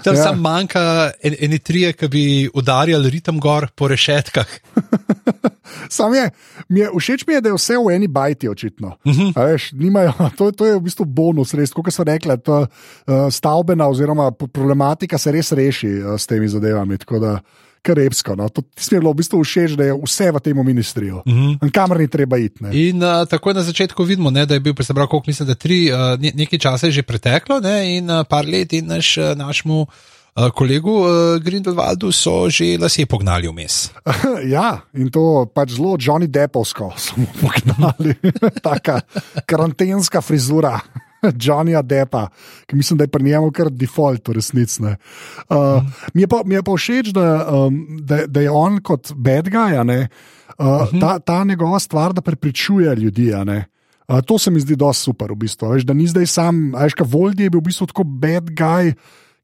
Tam 0.02 0.14
Ja. 0.14 0.22
samo 0.24 0.42
manjka 0.42 0.82
en, 1.20 1.36
eni 1.40 1.58
trije, 1.58 1.92
ki 1.92 2.08
bi 2.08 2.24
udarjali 2.48 3.10
ritem 3.10 3.38
gor 3.38 3.68
po 3.70 3.86
rešetkah. 3.86 4.46
Sam 5.88 6.14
je, 6.14 6.30
mi 6.68 6.80
je, 6.80 6.90
všeč 6.90 7.26
mi 7.26 7.34
je, 7.34 7.40
da 7.40 7.48
je 7.48 7.54
vse 7.54 7.78
v 7.78 7.90
eni 7.90 8.08
bajti, 8.08 8.48
očitno. 8.48 8.96
Uh 8.98 9.12
Mhm. 9.12 9.22
-huh. 9.22 9.46
veš, 9.46 9.72
nimajo, 9.72 10.12
to, 10.36 10.46
je- 10.46 10.52
to 10.52 10.66
je 10.66 10.74
v 10.76 10.80
bistvu 10.80 11.04
bonus, 11.04 11.54
res, 11.54 11.70
kot 11.70 11.86
so 11.88 12.02
rekli, 12.02 12.38
ta 12.38 12.52
uh, 12.52 12.66
stavbena 13.30 13.86
oziroma 13.86 14.30
problematika 14.32 15.18
se 15.18 15.32
res 15.32 15.52
reši 15.52 15.86
uh, 15.88 16.18
s 16.18 16.26
temi 16.26 16.48
zadevami. 16.48 16.98
Tako 16.98 17.18
da, 17.18 17.32
kar 17.32 17.40
repsko. 17.88 18.36
No. 18.38 18.48
To 18.48 18.62
mi 18.62 18.96
je 18.96 19.00
bilo 19.00 19.12
v 19.12 19.18
bistvu 19.18 19.42
všeč, 19.42 19.74
da 19.74 19.90
je 19.90 19.98
vse 19.98 20.30
v 20.30 20.40
tem 20.40 20.56
ministriju. 20.66 21.22
Mhm. 21.26 21.58
-huh. 21.58 21.70
Kamor 21.72 21.98
ni 21.98 22.08
treba 22.08 22.38
iti. 22.38 22.64
Ne. 22.64 22.70
In 22.88 23.02
uh, 23.02 23.26
tako 23.26 23.52
na 23.52 23.62
začetku 23.62 24.04
vidimo, 24.04 24.30
ne, 24.30 24.46
da 24.46 24.54
je 24.54 24.60
bil, 24.60 24.74
pravi, 24.74 25.08
koliko 25.08 25.24
mislim, 25.26 25.48
da 25.48 25.54
tri, 25.54 25.92
uh, 25.92 26.20
ne, 26.20 26.32
nekaj 26.34 26.58
časa 26.58 26.86
je 26.86 26.92
že 26.92 27.02
preteklo 27.02 27.60
ne, 27.60 27.96
in 27.96 28.10
uh, 28.10 28.24
par 28.28 28.46
let 28.46 28.72
in 28.72 28.86
naš, 28.86 29.18
uh, 29.18 29.34
našemu 29.34 29.86
uh, 30.36 30.50
kolegu 30.50 30.90
uh, 30.90 31.08
Grindelwaldu 31.42 32.12
so 32.12 32.50
že 32.50 32.78
lasje 32.80 33.06
pognali 33.06 33.48
vmes. 33.48 33.90
Ja, 34.54 34.80
in 34.94 35.10
to 35.10 35.46
pač 35.54 35.76
zelo 35.76 35.96
Johnny 36.00 36.26
Deppovsko 36.26 36.92
smo 36.96 37.26
pognali, 37.40 38.14
taka 38.68 39.00
karantenska 39.46 40.20
frizura. 40.20 40.80
Johnnyja 41.44 41.82
Deppa, 41.82 42.28
ki 42.66 42.76
mislim, 42.76 42.98
da 42.98 43.04
je 43.04 43.12
pri 43.12 43.24
njemu 43.24 43.50
kar 43.54 43.70
default, 43.70 44.28
v 44.28 44.36
resnici. 44.38 44.82
Uh, 44.82 44.88
mm. 45.56 45.92
mi, 46.14 46.22
je 46.22 46.28
pa, 46.28 46.42
mi 46.44 46.54
je 46.54 46.62
pa 46.62 46.76
všeč, 46.76 47.12
da, 47.14 47.26
um, 47.50 47.82
da, 48.00 48.26
da 48.26 48.40
je 48.40 48.50
on 48.50 48.80
kot 48.82 49.12
bad 49.14 49.48
guy, 49.48 49.84
ne, 49.84 50.08
uh, 50.58 50.66
mm 50.66 50.68
-hmm. 50.68 51.00
ta, 51.00 51.18
ta 51.18 51.44
njegova 51.44 51.78
stvar, 51.78 52.12
da 52.12 52.20
prepričuje 52.20 52.96
ljudi. 52.96 53.32
Uh, 53.34 54.20
to 54.26 54.38
se 54.38 54.50
mi 54.50 54.60
zdi 54.60 54.76
dosti 54.76 55.02
super, 55.02 55.32
v 55.32 55.36
bistvu. 55.36 55.68
Veš, 55.68 55.82
da 55.82 55.94
ni 55.94 56.06
zdaj 56.06 56.26
sam, 56.26 56.72
veš, 56.74 56.94
kaj 56.94 57.06
Voldi 57.10 57.42
je 57.42 57.50
bil 57.50 57.60
v 57.60 57.64
bistvu 57.64 57.86
tako 57.86 58.04
bad 58.04 58.50
guy, 58.50 58.94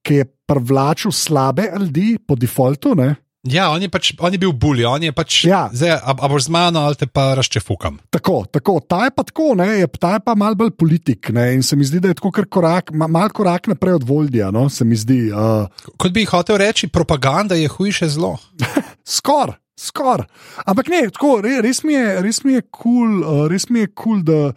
ki 0.03 0.15
je 0.15 0.25
privlačil 0.47 1.13
slabe 1.13 1.71
ljudi 1.81 2.19
po 2.27 2.35
defaultu. 2.35 2.95
Ne? 2.95 3.15
Ja, 3.53 3.69
on 3.73 3.83
je, 3.83 3.89
pač, 3.93 4.13
on 4.19 4.35
je 4.35 4.41
bil 4.41 4.53
bully, 4.53 4.85
on 4.89 5.03
je 5.03 5.13
pač. 5.15 5.43
Ja. 5.49 5.67
Zdaj, 5.73 5.95
a, 5.99 6.15
a 6.15 6.31
boš 6.31 6.49
z 6.49 6.55
mano 6.55 6.83
ali 6.87 6.99
te 6.99 7.09
pa 7.11 7.33
razčefukam. 7.39 7.99
Tako, 8.15 8.45
tako. 8.51 8.79
Ta 8.81 9.05
je 9.09 9.15
pa 9.15 9.25
tako, 9.27 9.53
ne, 9.59 9.69
je, 9.83 9.89
ta 10.01 10.17
je 10.17 10.25
pa 10.25 10.35
mal 10.39 10.57
bolj 10.59 10.73
politik. 10.79 11.31
Ne, 11.35 11.53
in 11.59 11.63
se 11.67 11.77
mi 11.77 11.87
zdi, 11.89 12.01
da 12.05 12.13
je 12.13 12.19
tako 12.19 12.33
kar 12.35 12.49
korak, 12.51 12.93
ma, 12.93 13.09
mal 13.11 13.33
korak 13.35 13.71
naprej 13.73 14.01
od 14.01 14.09
Voldija. 14.09 14.51
No, 14.55 14.69
se 14.73 14.85
mi 14.85 14.97
zdi. 14.97 15.29
Uh, 15.33 15.69
Kot 15.97 16.15
bi 16.15 16.27
hotel 16.29 16.61
reči, 16.61 16.91
propaganda 16.93 17.59
je 17.59 17.69
hujše 17.69 18.11
zlo. 18.13 18.37
Skoraj, 19.19 19.57
skoraj. 19.79 20.29
Ampak 20.67 20.91
ne, 20.93 21.07
tako, 21.15 21.39
re, 21.45 21.61
res 21.65 21.83
mi 21.87 21.97
je, 21.97 22.19
res 22.25 22.43
mi 22.45 22.59
je 22.59 22.67
kul, 22.69 23.23
cool, 23.23 23.47
res 23.53 23.69
mi 23.71 23.87
je 23.87 23.93
kul, 23.95 24.21
cool, 24.21 24.27
da. 24.27 24.53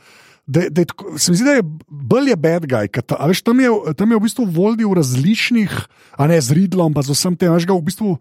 Da, 0.52 0.68
da 0.68 0.84
je, 0.84 0.88
se 1.16 1.32
mi 1.32 1.38
zdi, 1.40 1.46
da 1.48 1.54
je 1.56 1.64
bolj 1.88 2.30
je 2.34 2.36
bad 2.36 2.66
guy. 2.68 2.90
Ta, 2.92 3.16
veš, 3.30 3.40
tam, 3.48 3.60
je, 3.64 3.70
tam 3.96 4.12
je 4.12 4.18
v 4.20 4.24
bistvu 4.26 4.46
voldi 4.52 4.84
v 4.84 4.98
različnih, 5.00 5.76
a 6.20 6.28
ne 6.28 6.40
z 6.44 6.58
Ridlom, 6.58 6.92
pa 6.96 7.06
z 7.08 7.16
vsem 7.16 7.38
tem, 7.40 7.54
veš 7.56 7.68
ga 7.70 7.78
v 7.78 7.86
bistvu 7.88 8.18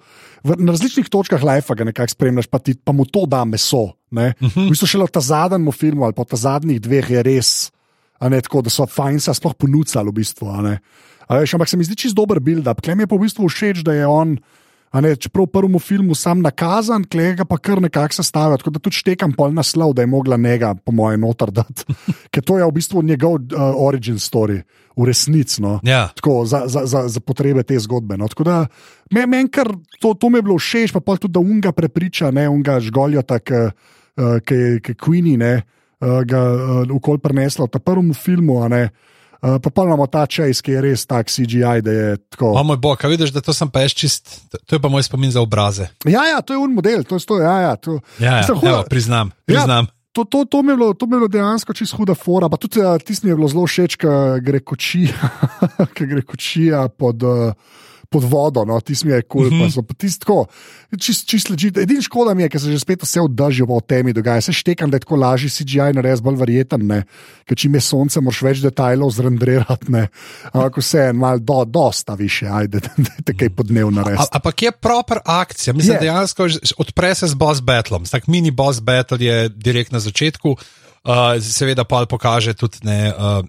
v, 0.47 0.59
na 0.63 0.71
različnih 0.77 1.11
točkah 1.11 1.43
life 1.43 1.75
ga 1.75 1.89
nekako 1.89 2.15
spremljaš, 2.15 2.47
pa, 2.47 2.63
ti, 2.63 2.77
pa 2.79 2.95
mu 2.95 3.09
to 3.09 3.27
da 3.27 3.43
meso. 3.43 3.99
Ne? 4.15 4.35
Uh 4.39 4.47
-huh. 4.47 4.67
V 4.71 4.77
bistvu 4.77 4.87
šele 4.87 5.11
v 5.11 5.15
ta 5.15 5.21
zadnjem 5.21 5.73
filmu 5.73 6.07
ali 6.07 6.15
pa 6.15 6.23
v 6.23 6.31
ta 6.31 6.37
zadnjih 6.37 6.81
dveh 6.81 7.11
je 7.11 7.23
res, 7.23 7.51
ne 8.21 8.41
tako, 8.41 8.63
da 8.63 8.71
so 8.71 8.87
fajn 8.87 9.21
se 9.21 9.35
sploh 9.35 9.55
ponudili 9.55 10.07
v 10.07 10.13
bistvu. 10.13 10.47
a 10.49 10.63
ne. 10.63 10.79
A 11.29 11.39
veš, 11.39 11.55
ampak 11.55 11.69
se 11.69 11.77
mi 11.77 11.85
zdi 11.85 11.97
čist 11.97 12.15
dober 12.15 12.41
build-up. 12.41 12.83
Klem 12.83 13.01
je 13.01 13.07
pa 13.07 13.17
v 13.17 13.27
bistvu 13.27 13.49
všeč, 13.49 13.83
da 13.83 13.93
je 13.93 14.07
on. 14.07 14.39
Ne, 14.91 15.13
čeprav 15.15 15.47
v 15.47 15.53
prvem 15.55 15.79
filmu 15.79 16.17
sam 16.19 16.41
nakazan, 16.43 17.05
klega 17.07 17.45
pa 17.47 17.61
kar 17.63 17.79
nekako 17.79 18.17
sestavlja, 18.19 18.59
tako 18.59 18.73
da 18.75 18.81
tudi 18.83 18.99
štekam 18.99 19.33
pol 19.39 19.53
naslov, 19.55 19.95
da 19.95 20.03
je 20.03 20.11
mogla 20.11 20.35
njega, 20.37 20.75
po 20.75 20.93
mojem, 20.93 21.23
noter 21.23 21.53
dati. 21.55 21.87
Ker 22.35 22.43
to 22.43 22.59
je 22.59 22.67
v 22.67 22.75
bistvu 22.75 23.03
njegov 23.07 23.39
uh, 23.39 23.71
origin 23.79 24.19
story, 24.19 24.59
v 24.99 25.07
resnici. 25.07 25.63
No. 25.63 25.79
Ja. 25.87 26.09
Tako, 26.19 26.43
za, 26.45 26.65
za, 26.67 26.83
za, 26.91 27.05
za 27.07 27.21
potrebe 27.23 27.63
te 27.63 27.79
zgodbe. 27.79 28.19
No. 28.19 28.27
Tako 28.29 28.49
da, 28.49 28.57
me, 29.15 29.29
men 29.31 29.47
kar, 29.47 29.71
to, 30.03 30.15
to 30.19 30.29
mi 30.29 30.43
je 30.43 30.47
bilo 30.49 30.59
všeč, 30.59 30.97
pa 30.99 31.15
tudi, 31.15 31.37
da 31.39 31.45
unga 31.45 31.71
prepriča, 31.73 32.33
ne 32.35 32.49
unga 32.51 32.81
žgoljo, 32.83 33.23
tako 33.23 33.71
uh, 33.71 34.43
ki 34.43 34.59
je 34.59 34.97
Queenie, 34.99 35.39
ne, 35.39 35.55
uh, 36.03 36.19
ga 36.27 36.43
uh, 36.51 36.83
ukol 36.91 37.23
prenesla 37.23 37.71
v 37.71 37.79
prvem 37.79 38.11
filmu. 38.11 38.59
ne. 38.67 38.91
Uh, 38.91 39.20
pa 39.41 39.83
imamo 39.83 40.07
ta 40.07 40.27
čas, 40.27 40.61
ki 40.61 40.71
je 40.71 40.81
res 40.83 41.07
tak 41.07 41.27
CGI, 41.27 41.81
da 41.81 41.91
je 41.91 42.17
tako. 42.29 42.53
O 42.53 42.63
moj 42.63 42.77
bog, 42.77 43.01
a 43.01 43.09
vidiš, 43.09 43.31
da 43.31 43.41
to 43.41 43.53
sem 43.53 43.69
pa 43.69 43.81
jaz 43.81 43.93
čist, 43.93 44.25
to- 44.49 44.59
to 44.61 44.71
je 44.73 44.81
pa 44.81 44.89
moj 44.89 45.03
spomin 45.03 45.31
za 45.31 45.41
obraze. 45.41 45.89
Ja, 46.05 46.27
ja, 46.27 46.41
to 46.41 46.53
je 46.53 46.59
un 46.59 46.73
model, 46.73 47.03
to 47.03 47.15
je 47.15 47.21
to. 47.23 47.39
Ja, 47.39 47.59
ja, 47.61 47.77
to, 47.77 48.01
Ja, 48.19 48.27
ja, 48.27 48.39
Mislim, 48.39 48.59
evo, 48.65 48.83
priznam, 48.83 49.29
Ja. 49.29 49.43
priznam. 49.47 49.87
To, 50.13 50.25
to, 50.25 50.45
to, 50.45 50.63
mi 50.63 50.75
bilo, 50.75 50.93
to 50.93 51.07
mi 51.07 51.15
je 51.15 51.19
bilo 51.19 51.29
dejansko 51.29 51.73
čisto 51.73 51.97
huda 51.97 52.15
fora. 52.15 52.49
Pa 52.49 52.57
tudi 52.57 52.81
uh, 52.81 52.99
tisti 52.99 53.27
mi 53.27 53.31
je 53.31 53.37
bilo 53.37 53.49
zelo 53.49 53.63
všeč, 53.63 53.95
ki 53.95 54.07
gre 54.41 54.61
kočija, 54.61 55.15
ki 55.95 56.07
gre 56.07 56.23
kočija 56.23 56.89
pod, 56.89 57.23
uh, 57.23 57.53
pod 58.11 58.25
vodo. 58.27 58.65
No, 58.67 58.81
tisti 58.83 59.07
mi 59.07 59.13
je 59.13 59.23
kul, 59.23 59.47
cool, 59.49 59.59
mm 59.59 59.69
-hmm. 59.69 59.87
pa 59.87 59.95
tisti 59.95 60.21
tako. 60.21 60.47
Čist, 60.99 61.29
čist 61.29 61.51
ležite. 61.51 61.81
Edini 61.81 62.03
škoda 62.03 62.35
mi 62.35 62.43
je, 62.43 62.49
ker 62.49 62.61
se 62.61 62.73
že 62.73 62.79
spet 62.79 63.03
vse 63.03 63.21
vdržijo 63.21 63.67
v 63.67 63.81
temi 63.87 64.13
dogaja. 64.13 64.41
Se 64.41 64.53
štekam, 64.53 64.91
da 64.91 64.97
je 64.97 65.01
tako 65.01 65.17
lažje 65.17 65.51
CGI 65.51 65.95
narediti, 65.95 66.23
bolj 66.23 66.37
verjeten, 66.37 66.87
ne. 66.87 67.05
ker 67.47 67.57
čim 67.57 67.75
je 67.75 67.81
sonce, 67.81 68.21
moraš 68.21 68.43
več 68.43 68.59
detajlov 68.59 69.11
zrenderirati. 69.11 69.93
ne. 69.93 70.09
Ampak 70.53 70.77
vse 70.77 70.99
je 70.99 71.13
malo 71.13 71.39
do, 71.39 71.65
dosta 71.65 72.15
više, 72.15 72.47
ajde, 72.47 72.81
da 73.07 73.11
te 73.25 73.37
kaj 73.37 73.51
podnev 73.51 73.91
narediti. 73.91 74.23
A- 74.23 74.37
Ampak 74.37 74.63
je 74.63 74.73
proper 74.73 75.19
akcija, 75.25 75.75
mislim, 75.75 75.97
yeah. 75.97 76.01
dejansko 76.01 76.49
odpre 76.79 77.15
se 77.15 77.27
z 77.27 77.35
boss 77.35 77.61
battlom. 77.61 78.05
Tak 78.05 78.27
mini 78.27 78.51
boss 78.51 78.81
battle 78.81 79.19
je 79.21 79.49
direkt 79.49 79.93
na 79.93 80.01
začetku, 80.01 80.51
uh, 80.51 81.43
seveda 81.43 81.85
pa 81.85 82.07
pokaže 82.07 82.55
tudi 82.55 82.79
ne. 82.83 83.15
Uh, 83.15 83.47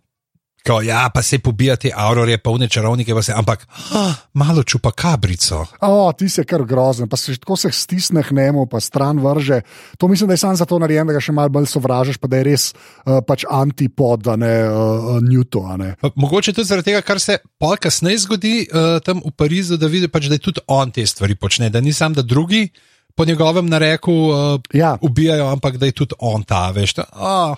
Ko, 0.68 0.82
ja, 0.82 1.10
pa 1.14 1.24
se 1.26 1.40
pobijati 1.40 1.90
aurore, 1.96 2.38
polne 2.38 2.68
čarovnike, 2.70 3.16
pa 3.18 3.24
se, 3.26 3.34
ampak 3.34 3.64
ah, 3.98 4.14
malo 4.34 4.62
čupa 4.64 4.92
kabrico. 4.92 5.66
O, 5.82 6.12
ti 6.14 6.30
si 6.30 6.44
kar 6.46 6.62
grozen, 6.70 7.10
pa 7.10 7.18
se 7.18 7.34
tako 7.42 7.56
se 7.58 7.72
stisne 7.74 8.22
k 8.24 8.32
njemu, 8.32 8.68
pa 8.70 8.80
stran 8.80 9.20
vrže. 9.20 9.62
To 9.98 10.08
mislim, 10.08 10.28
da 10.28 10.34
je 10.34 10.38
samo 10.38 10.56
zato 10.56 10.80
narejen, 10.80 11.08
da 11.08 11.14
ga 11.18 11.22
še 11.24 11.34
malo 11.34 11.50
bolj 11.50 11.66
sovražiš, 11.66 12.20
pa 12.22 12.30
da 12.30 12.38
je 12.38 12.44
res 12.52 12.68
uh, 12.74 13.24
pač 13.26 13.46
antipod, 13.50 14.28
a 14.28 14.36
ne 14.38 14.54
uh, 14.70 15.18
Newton. 15.26 15.72
a 15.74 15.78
Ne. 15.82 15.96
Mogoče 16.16 16.54
tudi 16.54 16.68
zaradi 16.70 16.92
tega, 16.92 17.02
kar 17.02 17.20
se 17.20 17.40
pol 17.58 17.74
kasneje 17.82 18.20
zgodi 18.28 18.54
uh, 18.70 19.00
tam 19.02 19.24
v 19.26 19.34
Parizu, 19.34 19.80
da 19.82 19.90
vidi, 19.90 20.12
pač, 20.14 20.30
da 20.30 20.38
je 20.38 20.46
tudi 20.46 20.62
on 20.68 20.92
te 20.94 21.06
stvari 21.06 21.36
počne, 21.36 21.72
da 21.74 21.82
ni 21.82 21.94
sam, 21.94 22.14
da 22.14 22.22
drugi 22.22 22.68
po 23.16 23.26
njegovem 23.26 23.66
nareku 23.66 24.14
uh, 24.14 24.62
Ja. 24.74 24.94
ubijajo, 25.02 25.50
ampak 25.50 25.78
da 25.82 25.90
je 25.90 25.98
tudi 26.04 26.16
on 26.20 26.44
ta, 26.44 26.70
veš. 26.72 26.94
Ta, 27.02 27.08
oh, 27.18 27.58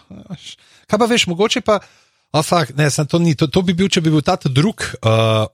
kaj 0.88 1.00
pa 1.00 1.06
veš, 1.06 1.28
mogoče 1.28 1.62
pa, 1.62 1.82
oh, 2.34 2.44
fuck, 2.44 2.74
ne, 2.78 2.90
sem 2.92 3.08
to 3.08 3.20
ni, 3.22 3.36
to, 3.38 3.48
to 3.48 3.62
bi 3.66 3.76
bil, 3.78 3.90
če 3.92 4.02
bi 4.04 4.14
bil 4.14 4.24
ta 4.26 4.38
drug, 4.44 4.86
uh, 5.06 5.46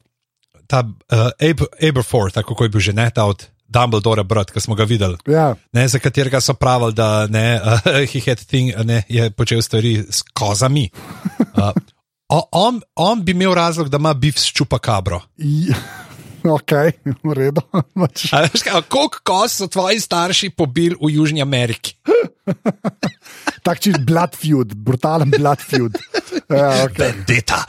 ta 0.69 0.83
uh, 0.85 1.29
Ab 1.35 1.63
Aberforth, 1.81 2.37
tako 2.39 2.55
kot 2.55 2.69
je 2.69 2.75
bil 2.75 2.85
že 2.89 2.95
ne, 2.95 3.09
ta 3.11 3.27
od 3.29 3.47
Dumbledore 3.69 4.23
brat, 4.25 4.49
ki 4.49 4.61
smo 4.63 4.73
ga 4.73 4.87
videli. 4.89 5.19
Ja, 5.29 5.53
Ne, 5.73 5.85
za 5.87 6.01
katerega 6.01 6.41
so 6.41 6.55
pravili, 6.57 6.95
da 6.97 7.27
ne, 7.29 7.59
uh, 7.61 8.01
he 8.09 8.21
had 8.25 8.41
thing, 8.41 8.73
ne, 8.85 9.03
je 9.09 9.29
počel 9.31 9.61
stvari 9.61 9.99
s 10.09 10.23
kozami. 10.33 10.89
Uh, 11.53 11.71
on, 12.51 12.81
on 12.95 13.23
bi 13.25 13.35
imel 13.37 13.53
razlog, 13.53 13.89
da 13.89 14.01
ima 14.01 14.13
bif 14.13 14.39
s 14.39 14.49
čupakabro. 14.53 15.21
I, 15.37 15.69
ok, 16.57 16.71
v 17.23 17.33
redu. 17.35 17.61
Pač, 17.93 18.31
A 18.33 18.81
Koliko 18.81 19.21
koz 19.23 19.59
so 19.59 19.67
tvoji 19.67 19.99
starši 19.99 20.49
pobili 20.49 20.95
v 20.97 21.13
Južni 21.13 21.41
Ameriki? 21.41 21.95
Tak 23.69 23.81
čist 23.85 24.01
blood 24.01 24.33
feud, 24.33 24.73
brutalen 24.73 25.29
blood 25.29 25.61
feud. 25.61 25.97
Ja, 26.49 26.85
okay. 26.85 27.13
Deta. 27.29 27.61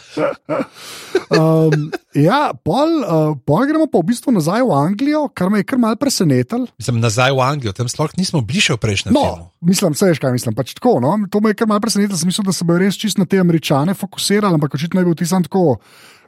um, 1.36 1.90
ja 2.16 2.52
pol, 2.64 3.04
uh, 3.04 3.32
pol 3.44 3.66
gremo 3.68 3.84
pa 3.92 4.00
v 4.00 4.08
bistvu 4.08 4.32
nazaj 4.32 4.64
v 4.64 4.72
Anglijo, 4.72 5.26
kar 5.36 5.52
me 5.52 5.60
je 5.60 5.66
kar 5.68 5.80
mal 5.80 5.96
presenetilo. 6.00 6.64
Mislim, 6.80 7.00
nazaj 7.00 7.32
v 7.36 7.44
Anglijo, 7.44 7.74
tam 7.76 7.88
sploh 7.92 8.12
nismo 8.16 8.40
bili 8.44 8.64
še 8.64 8.76
v 8.76 8.80
prejšnjem 8.80 9.12
filmu. 9.12 9.48
No, 9.48 9.52
mislim, 9.68 9.96
vse 9.96 10.12
kaj 10.16 10.32
mislim. 10.32 10.56
Pač 10.56 10.72
tako, 10.76 10.96
no? 11.04 11.12
To 11.28 11.44
me 11.44 11.52
je 11.52 11.60
kar 11.60 11.68
malce 11.68 11.84
presenetilo, 11.88 12.20
sem 12.20 12.32
mislil, 12.32 12.48
da 12.48 12.56
se 12.56 12.68
bodo 12.68 12.80
res 12.80 12.96
čisto 13.00 13.20
na 13.20 13.28
te 13.28 13.40
američane 13.40 13.96
fokusirali, 13.96 14.56
ampak 14.56 14.76
očitno 14.80 15.04
je 15.04 15.08
bil 15.08 15.18
tisan 15.20 15.44
tako, 15.44 15.76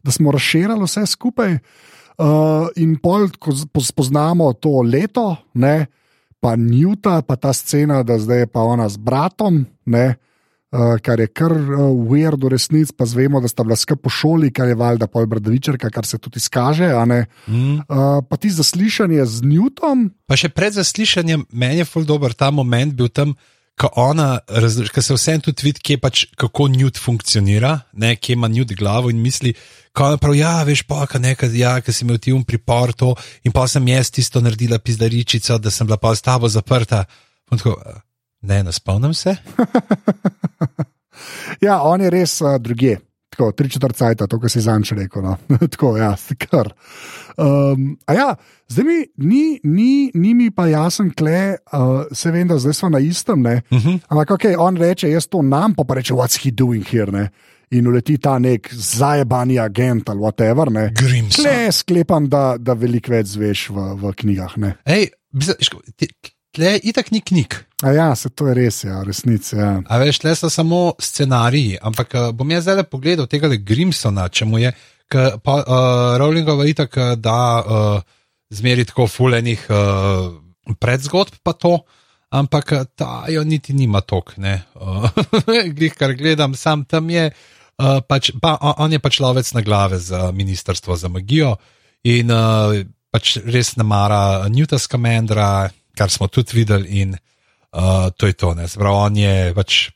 da 0.04 0.12
smo 0.12 0.32
razširili 0.36 0.88
vse 0.88 1.06
skupaj. 1.08 1.56
Uh, 2.20 2.68
in 2.76 2.98
pol, 3.00 3.30
ko 3.40 3.56
spoznamo 3.56 4.52
to 4.60 4.84
leto, 4.84 5.30
ne, 5.56 5.88
pa 6.42 6.56
Newta, 6.58 7.20
pa 7.22 7.38
ta 7.38 7.54
scena, 7.54 8.02
da 8.02 8.18
zdaj 8.18 8.44
je 8.44 8.50
pa 8.50 8.66
ona 8.66 8.90
z 8.90 8.98
bratom. 8.98 9.64
Ne, 9.86 10.18
Uh, 10.72 10.96
kar 11.04 11.20
je 11.20 11.26
kar 11.28 11.52
uh, 11.52 11.92
weird, 12.08 12.40
v 12.40 12.48
resnici 12.48 12.94
pa 12.96 13.04
zvemo, 13.04 13.42
da 13.44 13.48
sta 13.50 13.60
bila 13.60 13.76
skupaj 13.76 14.00
po 14.00 14.08
šoli, 14.08 14.48
kar 14.56 14.70
je 14.72 14.76
valjda 14.80 15.04
pol 15.04 15.26
bradavičarka, 15.28 15.90
kar 15.92 16.08
se 16.08 16.16
tudi 16.16 16.40
izkaže. 16.40 16.88
Mm. 16.88 17.84
Uh, 17.84 18.24
pa 18.24 18.38
ti 18.40 18.48
zaslišanje 18.48 19.20
z 19.20 19.44
Newtom, 19.44 20.08
Pa 20.24 20.38
še 20.40 20.48
pred 20.48 20.72
zaslišanjem, 20.72 21.44
meni 21.52 21.82
je 21.82 21.84
ful 21.84 22.06
dober 22.08 22.32
ta 22.32 22.48
moment 22.48 22.94
bil 22.96 23.12
tam, 23.12 23.34
ko 23.80 23.88
ona, 23.96 24.40
ko 24.94 25.02
se 25.02 25.14
vsem 25.16 25.40
tudi 25.42 25.66
vidi, 25.66 25.82
kje 25.82 25.98
pač, 26.00 26.24
kako 26.38 26.68
Newt 26.72 27.00
funkcionira, 27.00 27.78
ne, 27.92 28.14
kje 28.16 28.36
ima 28.36 28.50
Newt 28.52 28.74
glavo 28.78 29.10
in 29.10 29.22
misli, 29.22 29.54
ko 29.96 30.12
ona 30.12 30.20
pravi, 30.20 30.40
ja, 30.40 30.54
veš, 30.68 30.84
pa, 30.88 31.06
ka 31.10 31.20
nekaj, 31.22 31.52
ja, 31.58 31.74
ker 31.84 31.94
si 31.94 32.04
imel 32.06 32.20
ti 32.22 32.32
um 32.32 32.44
pripor 32.44 32.94
to 32.96 33.12
in 33.44 33.52
pa 33.52 33.66
sem 33.68 33.88
jaz 33.88 34.12
tisto 34.12 34.40
naredila 34.40 34.78
pizdaričico, 34.78 35.58
da 35.58 35.70
sem 35.70 35.88
bila 35.88 35.98
pa 36.00 36.14
s 36.14 36.24
tabo 36.24 36.48
zaprta. 36.48 37.04
In 37.52 37.58
Tako, 37.60 37.76
ne, 38.48 38.62
ne 38.62 38.72
spomnim 38.72 39.14
se. 39.14 39.36
Ja, 41.62 41.82
on 41.82 42.00
je 42.00 42.10
res 42.10 42.40
uh, 42.42 42.56
druge. 42.58 42.96
Tako, 43.32 43.52
tri 43.56 43.70
četrt 43.70 43.96
cajta, 43.96 44.26
to, 44.28 44.36
kar 44.40 44.50
si 44.52 44.60
zanče 44.60 44.94
rekel. 44.94 45.22
No. 45.24 45.36
Tako, 45.72 45.94
ja, 45.96 46.10
kar. 46.38 46.68
Um, 47.40 47.94
a 48.06 48.14
ja, 48.14 48.26
zdaj 48.68 48.84
mi 48.84 48.98
ni, 49.16 49.60
ni, 49.64 50.10
ni 50.14 50.34
mi 50.34 50.50
pa 50.52 50.66
jasen, 50.68 51.08
kle, 51.16 51.56
uh, 51.72 52.02
se 52.12 52.30
vem, 52.30 52.48
da 52.48 52.58
zdaj 52.60 52.76
smo 52.76 52.90
na 52.92 53.00
istem. 53.00 53.40
Ne? 53.40 53.62
Uh 53.70 53.78
-huh. 53.78 53.98
Ampak, 54.08 54.30
ok, 54.30 54.44
on 54.58 54.76
reče, 54.76 55.10
jaz 55.10 55.26
to 55.26 55.42
nam, 55.42 55.74
pa, 55.74 55.84
pa 55.84 55.94
reče, 55.94 56.14
what's 56.14 56.44
he 56.44 56.50
doing 56.50 56.84
here? 56.88 57.12
Ne? 57.12 57.30
In 57.70 57.88
uleti 57.88 58.18
ta 58.18 58.38
nek 58.38 58.68
zajebani 58.74 59.58
agent 59.58 60.08
ali 60.08 60.20
whatever. 60.20 60.72
Ne? 60.72 60.90
Grimson. 60.94 61.44
Tle 61.44 61.72
sklepam, 61.72 62.28
da, 62.28 62.56
da 62.58 62.72
veliko 62.72 63.12
več 63.12 63.26
zveš 63.26 63.70
v, 63.70 63.94
v 63.94 64.12
knjigah. 64.12 64.56
Ne? 64.56 64.74
Ej, 64.84 65.08
mislim, 65.32 65.80
tle 66.52 66.78
itak 66.82 67.10
ni 67.10 67.20
knjig. 67.20 67.54
A 67.82 67.90
ja, 67.90 68.14
se 68.14 68.30
to 68.30 68.46
je 68.46 68.54
res, 68.54 68.84
ja, 68.84 69.00
resnici. 69.02 69.56
Ja. 69.58 69.80
A 69.82 69.98
veš, 69.98 70.20
tle 70.22 70.34
so 70.38 70.50
samo 70.50 70.92
scenariji, 71.02 71.80
ampak 71.82 72.14
uh, 72.14 72.28
bom 72.36 72.50
jaz 72.50 72.68
zdaj 72.68 72.78
le 72.78 72.84
pogledal 72.86 73.26
tega 73.26 73.50
Grimsona, 73.50 74.28
če 74.30 74.46
mu 74.46 74.60
je, 74.62 74.70
ker 75.10 75.40
pa 75.42 75.56
uh, 75.60 76.12
Rowlingova 76.22 76.68
itak 76.70 76.98
da 77.18 77.38
uh, 77.58 78.20
zmeri 78.54 78.86
tako 78.86 79.08
fulejnih 79.10 79.66
uh, 79.66 80.30
predzgodb, 80.78 81.40
pa 81.42 81.56
to, 81.58 81.80
ampak 82.32 82.72
ta 82.94 83.24
jo 83.32 83.42
niti 83.44 83.74
nima 83.74 84.00
tok, 84.00 84.36
ne. 84.38 84.60
Uh, 84.78 85.10
Glih, 85.76 85.98
kar 85.98 86.14
gledam, 86.14 86.54
sam 86.54 86.86
tam 86.86 87.10
je, 87.10 87.28
uh, 87.32 87.98
pač, 88.06 88.30
pa, 88.40 88.56
on 88.78 88.94
je 88.94 89.02
pač 89.02 89.18
lovec 89.24 89.52
na 89.56 89.64
glave 89.66 89.98
za 89.98 90.30
ministrstvo 90.30 90.96
za 90.96 91.10
magijo 91.12 91.56
in 92.06 92.30
uh, 92.30 92.78
pač 93.12 93.36
res 93.44 93.74
namara 93.76 94.48
Newta 94.48 94.78
Scamandra, 94.78 95.68
kar 95.98 96.14
smo 96.14 96.30
tudi 96.32 96.62
videli 96.62 97.02
in 97.02 97.18
uh, 97.72 98.10
to 98.16 98.26
je 98.26 98.32
to, 98.32 98.54
ne. 98.54 98.68
Se 98.68 98.78
pravi, 98.78 98.96
on 98.96 99.16
je 99.16 99.54
pač 99.54 99.90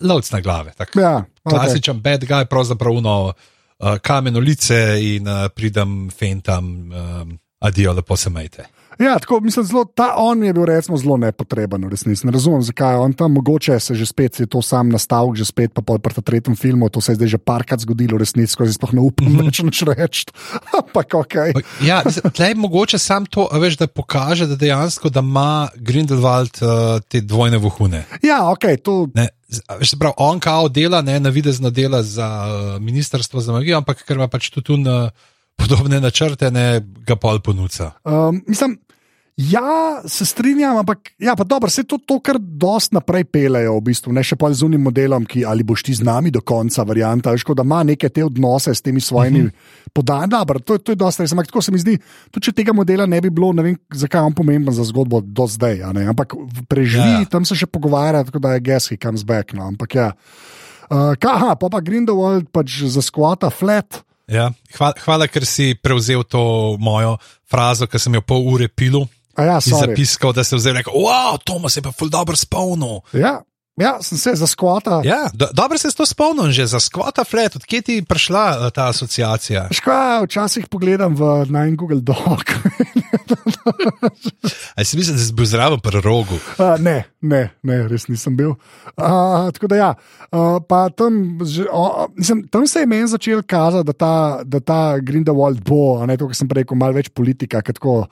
lovec 0.00 0.30
na 0.32 0.40
glave. 0.40 0.72
tako. 0.76 1.00
Ja, 1.00 1.24
okay. 1.44 1.50
Klasičen 1.50 2.00
bad 2.00 2.24
guy, 2.24 2.44
pravzaprav 2.44 2.94
uno 2.94 3.32
uh, 3.32 3.96
kameno 4.02 4.40
lice 4.40 4.98
in 5.00 5.28
uh, 5.28 5.48
pridem 5.54 6.10
fentam, 6.10 6.92
um, 6.92 7.38
adijo, 7.60 7.92
lepo 7.92 8.16
se 8.16 8.30
majte. 8.30 8.66
Ja, 9.00 9.18
tako 9.18 9.40
mislim, 9.40 9.64
zelo, 9.64 9.84
ta 9.84 10.14
on 10.16 10.42
je 10.44 10.52
bil 10.52 10.64
recimo 10.64 10.96
zelo 10.96 11.16
nepotreben, 11.16 11.88
resnici. 11.90 12.26
Ne 12.26 12.32
razumem, 12.32 12.62
zakaj 12.62 12.94
je 12.94 12.98
on 12.98 13.12
tam, 13.12 13.32
mogoče 13.32 13.80
se 13.80 13.94
že 13.94 14.06
spet 14.06 14.40
je 14.40 14.46
to 14.46 14.62
sam 14.62 14.88
nastavil, 14.88 15.34
že 15.34 15.44
spet 15.44 15.72
pa 15.72 15.80
pol 15.80 15.98
pri 15.98 16.14
tem 16.14 16.24
tretjem 16.24 16.56
filmu, 16.56 16.88
to 16.88 17.00
se 17.00 17.12
je 17.12 17.16
zdaj 17.16 17.28
že 17.28 17.38
parkrat 17.38 17.80
zgodilo, 17.80 18.18
resnici, 18.20 18.56
ko 18.56 18.66
si 18.66 18.76
sploh 18.76 18.92
ne 18.92 19.00
upam 19.00 19.32
več 19.40 19.62
nič 19.64 19.82
reči. 19.88 20.28
Ampak 20.78 21.14
ok. 21.14 21.34
Ja, 21.80 22.02
mislim, 22.04 22.28
tle 22.28 22.52
je 22.52 22.58
mogoče 22.60 22.98
sam 23.00 23.24
to, 23.26 23.48
a 23.48 23.58
veš, 23.58 23.80
da 23.80 23.88
pokaže, 23.88 24.46
da 24.46 24.60
dejansko 24.60 25.08
da 25.08 25.24
ima 25.24 25.68
Grindelwald 25.76 26.60
uh, 26.60 27.00
te 27.08 27.24
dvojne 27.24 27.56
vohune. 27.56 28.04
Ja, 28.22 28.50
ok, 28.52 28.68
to. 28.84 29.08
Ne, 29.16 29.30
se 29.80 29.96
pravi, 29.96 30.14
on 30.18 30.40
kao 30.40 30.68
dela, 30.68 31.00
ne, 31.02 31.16
navidezno 31.20 31.70
dela 31.70 32.02
za 32.02 32.28
uh, 32.28 32.82
ministrstvo 32.82 33.40
za 33.40 33.52
magijo, 33.56 33.80
ampak 33.80 34.04
ker 34.04 34.20
ima 34.20 34.28
pač 34.28 34.50
tudi 34.52 34.76
uh, 34.84 35.08
podobne 35.56 36.00
načrte, 36.00 36.50
ne, 36.50 36.84
ga 37.06 37.16
pol 37.16 37.40
ponuca. 37.40 37.92
Um, 38.04 38.44
mislim, 38.46 38.76
Ja, 39.36 40.02
se 40.04 40.26
strinjam, 40.26 40.76
ampak 40.76 41.12
ja, 41.18 41.34
dobro, 41.34 41.70
se 41.70 41.84
to, 41.84 41.98
to 41.98 42.18
kar 42.20 42.36
dost 42.38 42.92
naprej 42.92 43.24
pelejo, 43.24 43.78
v 43.78 43.84
bistvu, 43.88 44.12
ne 44.12 44.24
še 44.26 44.36
pa 44.36 44.50
z 44.52 44.66
unim 44.66 44.82
modelom, 44.84 45.24
ki 45.24 45.46
ali 45.48 45.64
boš 45.64 45.84
ti 45.86 45.94
z 45.96 46.04
nami 46.04 46.32
do 46.34 46.42
konca, 46.44 46.84
varianta, 46.84 47.32
veš, 47.32 47.46
da 47.56 47.64
ima 47.64 47.80
neke 47.86 48.10
te 48.12 48.24
odnose 48.26 48.74
s 48.74 48.82
temi 48.82 49.00
svojimi 49.00 49.40
uh 49.40 49.46
-huh. 49.46 49.88
podajanji. 49.92 50.30
Dobro, 50.30 50.58
to, 50.58 50.78
to 50.78 50.92
je 50.92 50.96
dosta 50.96 51.22
res, 51.22 51.32
ampak 51.32 51.46
tako 51.46 51.62
se 51.62 51.72
mi 51.72 51.78
zdi, 51.78 51.98
tudi 52.30 52.44
če 52.44 52.52
tega 52.52 52.72
modela 52.72 53.06
ne 53.06 53.20
bi 53.20 53.30
bilo, 53.30 53.52
ne 53.52 53.62
vem, 53.62 53.76
zakaj 53.94 54.20
je 54.20 54.24
on 54.24 54.34
pomemben 54.34 54.74
za 54.74 54.84
zgodbo 54.84 55.20
do 55.20 55.46
zdaj, 55.46 55.82
ampak 55.82 56.34
preživi, 56.68 57.08
Ja, 57.08 57.18
ja. 57.18 57.24
tam 57.24 57.44
se 57.44 57.54
še 57.54 57.66
pogovarja, 57.66 58.24
tako 58.24 58.38
da 58.38 58.54
je 58.54 58.60
he 58.90 58.96
comes 58.96 59.22
back, 59.24 59.52
no, 59.52 59.66
ampak 59.66 59.94
ja. 59.94 60.12
Uh, 60.90 61.14
kaha, 61.14 61.54
pa 61.54 61.68
pa 61.70 61.80
Grindelwald 61.80 62.50
pač 62.52 62.82
za 62.82 63.02
skvota 63.02 63.50
flat. 63.50 64.02
Ja. 64.30 64.50
Hvala, 64.76 64.94
hvala, 65.04 65.26
ker 65.26 65.46
si 65.46 65.74
prevzel 65.74 66.22
to 66.22 66.76
mojo 66.78 67.16
frazo, 67.50 67.86
ki 67.86 67.98
sem 67.98 68.14
jo 68.14 68.22
pol 68.22 68.46
ure 68.46 68.68
pilil. 68.68 69.06
A 69.34 69.44
ja, 69.44 69.60
sorry. 69.60 69.92
zapiskov, 69.92 70.32
da 70.34 70.44
se 70.44 70.54
je 70.54 70.58
vzel 70.58 70.74
in 70.74 70.76
rekel: 70.76 70.92
Wow, 70.92 71.38
Tomas 71.44 71.76
je 71.76 71.82
pa 71.82 71.92
ful 71.92 72.08
dobro 72.10 72.36
spomnil. 72.36 73.00
Ja, 73.12 73.40
ja, 73.76 74.02
sem 74.02 74.18
se 74.18 74.34
za 74.34 74.46
skvota. 74.46 75.00
Ja, 75.04 75.30
do, 75.34 75.46
dobro 75.52 75.78
se 75.78 75.90
to 75.96 76.06
spomnil, 76.06 76.50
že 76.50 76.66
za 76.66 76.80
skvota 76.80 77.24
flat, 77.24 77.56
odkje 77.56 77.82
ti 77.82 77.94
je 78.00 78.04
prišla 78.04 78.66
eh, 78.66 78.70
ta 78.74 78.88
asociacija. 78.88 79.68
Škoda, 79.72 80.20
včasih 80.24 80.66
pogledam 80.66 81.14
v 81.16 81.46
naj 81.48 81.70
Google 81.76 82.00
Doc. 82.00 82.44
Ali 84.76 84.84
si 84.84 84.96
misliš, 84.96 85.16
da 85.16 85.24
si 85.24 85.32
bil 85.32 85.46
zraven 85.46 85.80
pri 85.80 86.00
rogu? 86.04 86.36
Uh, 86.58 86.76
ne, 86.80 87.04
ne, 87.20 87.50
ne, 87.62 87.76
res 87.88 88.08
nisem 88.08 88.36
bil. 88.36 88.56
Uh, 88.96 89.48
tako 89.54 89.70
da, 89.70 89.76
ja, 89.76 89.90
uh, 90.32 90.60
pa 90.68 90.88
tam, 90.90 91.40
že, 91.44 91.64
o, 91.70 92.08
mislim, 92.16 92.48
tam 92.52 92.66
se 92.66 92.84
je 92.84 92.86
meni 92.86 93.08
začel 93.08 93.42
kazati, 93.46 93.86
da 93.86 93.92
ta, 93.92 94.14
da 94.44 94.60
ta 94.60 94.80
Grindelwald 94.98 95.62
bo, 95.64 96.00
ne 96.06 96.16
to, 96.20 96.28
kar 96.28 96.36
sem 96.36 96.48
prej 96.48 96.64
rekel, 96.64 96.80
malo 96.80 96.96
več 96.96 97.08
politika. 97.12 97.62
Tako, 97.64 98.06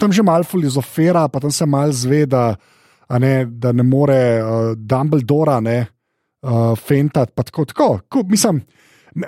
tam 0.00 0.12
že 0.12 0.24
malo 0.26 0.44
filozofira, 0.44 1.28
pa 1.28 1.40
tam 1.40 1.52
se 1.52 1.66
malo 1.66 1.92
zve, 1.92 2.26
da, 2.26 2.56
a 2.56 2.75
ne, 3.08 3.44
da 3.46 3.72
ne 3.72 3.82
more 3.82 4.42
uh, 4.42 4.72
Dumbledora 4.76 5.60
ne, 5.60 5.86
uh, 6.42 6.78
fentati. 6.78 7.32
pa 7.34 7.42
Tako, 7.42 7.64
tako, 7.64 8.00
ko, 8.08 8.22
mislim, 8.28 8.62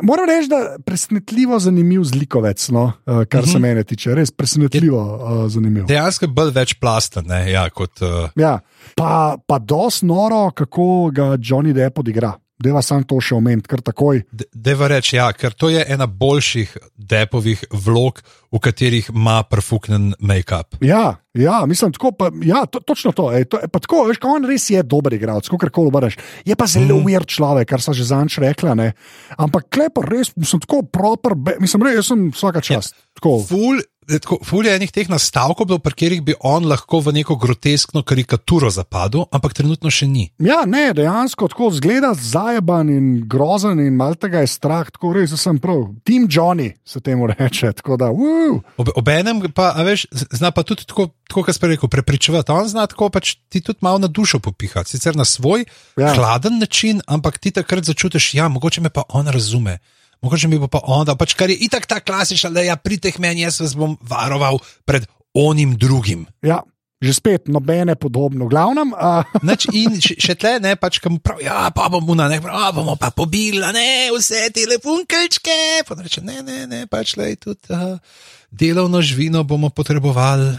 moram 0.03 0.27
reči, 0.29 0.49
da 0.49 0.57
je 0.57 0.79
presenetljivo 0.87 1.59
zanimiv 1.59 2.03
zlikovec, 2.05 2.69
no, 2.69 2.93
uh, 3.07 3.25
kar 3.31 3.47
se 3.47 3.59
mene 3.59 3.85
tiče, 3.85 4.15
res 4.15 4.31
presenetljivo 4.31 5.03
uh, 5.03 5.47
zanimiv. 5.51 5.87
Dejansko 5.87 6.25
je 6.25 6.35
bolj 6.35 6.53
plasten, 6.81 7.31
ja, 7.53 7.69
kot. 7.71 8.03
Uh, 8.03 8.31
Ja, 8.37 8.59
pa, 8.97 9.37
pa 9.47 9.59
dosti 9.59 10.07
noro, 10.07 10.51
kako 10.51 11.11
ga 11.15 11.33
Johnny 11.37 11.73
Depp 11.73 11.99
odigra. 11.99 12.35
Deva 12.59 12.83
sam 12.83 13.05
to 13.07 13.21
še 13.23 13.37
omeniti, 13.39 13.71
kar 13.71 13.83
takoj. 13.87 14.25
Deva 14.51 14.89
reči, 14.91 15.15
ja, 15.15 15.29
ker 15.31 15.55
to 15.55 15.71
je 15.71 15.85
ena 15.87 16.09
boljših 16.11 16.73
depovih 16.99 17.63
vlog, 17.87 18.19
v 18.51 18.61
katerih 18.65 19.11
ima 19.13 19.43
prfuknen 19.47 20.11
make-up. 20.19 20.79
Ja, 20.83 21.21
ja, 21.39 21.61
mislim, 21.71 21.93
tako, 21.95 22.11
pa, 22.19 22.33
ja 22.43 22.65
to, 22.67 22.81
točno 22.83 23.13
to. 23.15 23.29
Ej, 23.37 23.47
to 23.53 23.61
pa 23.71 23.79
tako, 23.85 24.09
veš, 24.09 24.19
on 24.27 24.49
res 24.49 24.67
je 24.73 24.83
dober 24.83 25.15
igralec, 25.15 25.47
kako 25.47 25.71
koli 25.71 25.93
obrneš. 25.93 26.19
Je 26.49 26.57
pa 26.59 26.67
zelo 26.67 26.99
mm. 26.99 27.07
weird 27.07 27.31
človek, 27.31 27.69
kar 27.71 27.85
so 27.85 27.95
že 27.95 28.09
zanč 28.09 28.41
rekla. 28.43 28.75
Ne? 28.79 28.89
Ampak 29.39 29.69
klepa 29.71 30.03
res, 30.09 30.33
mislim, 30.35 30.65
tako 30.65 30.83
proper, 30.83 31.37
be, 31.39 31.59
mislim, 31.63 31.87
res, 31.87 32.11
sem 32.11 32.27
vsaka 32.35 32.65
čast. 32.65 32.99
Ja. 33.23 33.37
Ful, 33.47 33.79
eh, 33.79 33.87
tako, 34.09 34.39
ful 34.45 34.67
je 34.67 34.73
enih 34.77 34.93
teh 34.93 35.09
nastavkov, 35.11 35.69
do 35.69 35.79
katerih 35.79 36.23
bi 36.25 36.35
on 36.41 36.65
lahko 36.69 37.01
v 37.05 37.13
neko 37.21 37.37
groteskno 37.37 38.03
karikaturo 38.03 38.71
zapadel, 38.73 39.27
ampak 39.35 39.53
trenutno 39.59 39.91
še 39.93 40.09
ni. 40.09 40.29
Ja, 40.43 40.63
ne, 40.67 40.93
dejansko 40.97 41.51
tako 41.53 41.71
zgleda 41.77 42.15
zajeban 42.17 42.89
in 42.93 43.07
grozen 43.29 43.83
in 43.85 43.97
mal 43.99 44.17
tega 44.17 44.43
je 44.45 44.51
strah, 44.53 44.89
tako 44.89 45.13
res 45.17 45.35
sem 45.37 45.59
prav. 45.61 45.85
Team 46.09 46.29
Johnny 46.31 46.73
se 46.87 47.01
temu 47.05 47.29
reče, 47.29 47.75
da, 47.99 48.11
Ob, 48.79 48.89
obenem 48.97 49.45
pa, 49.55 49.73
veš, 49.85 50.07
zna 50.33 50.51
pa 50.55 50.65
tudi 50.67 50.87
tako, 50.89 51.11
tako 51.29 51.45
kot 51.47 51.59
sem 51.59 51.71
rekel, 51.75 51.91
prepričevati. 51.93 52.55
On 52.55 52.69
zna 52.69 52.87
tako 52.89 53.11
pač 53.13 53.37
ti 53.53 53.61
tudi 53.61 53.85
malo 53.85 54.01
na 54.01 54.09
dušo 54.09 54.41
popihati, 54.41 54.97
sicer 54.97 55.17
na 55.17 55.29
svoj 55.29 55.67
Ja. 55.99 56.09
ja. 56.09 56.15
hladen 56.15 56.59
način, 56.59 57.01
ampak 57.07 57.39
ti 57.39 57.51
takrat 57.51 57.85
začutiš, 57.85 58.35
ja, 58.35 58.49
mogoče 58.49 58.81
me 58.81 58.91
pa 58.91 59.03
on 59.09 59.27
razume. 59.27 59.79
Mogoče 60.23 60.49
mi 60.49 60.59
bo 60.59 60.67
pa 60.71 60.81
on, 60.85 61.05
da 61.07 61.15
pač 61.19 61.37
kar 61.39 61.51
je 61.51 61.59
itak 61.69 61.87
ta 61.87 62.01
klasična, 62.01 62.51
da 62.51 62.65
ja, 62.67 62.77
pridete 62.77 63.23
meni, 63.23 63.45
jaz 63.47 63.61
vas 63.63 63.77
bom 63.79 63.95
varoval 64.03 64.59
pred 64.89 65.07
onim 65.35 65.77
drugim. 65.79 66.27
ja, 66.43 66.63
že 66.99 67.15
spet 67.15 67.47
nobene 67.47 67.95
podobno. 67.95 68.49
Glavnem, 68.51 68.91
uh, 68.91 69.23
Nač, 69.47 69.69
in 69.71 70.01
še, 70.03 70.19
še 70.19 70.35
tle, 70.35 70.57
ne, 70.63 70.75
pač 70.75 70.99
kam 71.03 71.21
prav, 71.23 71.39
ja, 71.43 71.71
pa 71.75 71.87
bomo 71.93 72.17
na 72.19 72.27
ne, 72.31 72.41
prav, 72.43 72.75
bomo 72.75 72.99
pa 72.99 73.13
pobili, 73.15 73.63
a 73.63 73.71
ne, 73.75 74.11
vse 74.15 74.49
te 74.55 74.67
lepunkelčke. 74.67 75.87
Pa 75.87 75.99
reče, 76.01 76.25
ne, 76.27 76.43
ne, 76.43 76.65
ne, 76.67 76.81
pač 76.91 77.15
le 77.19 77.31
tudi 77.39 77.71
uh, 77.71 77.95
delovno 78.51 79.03
živino 79.03 79.45
bomo 79.47 79.71
potrebovali. 79.71 80.57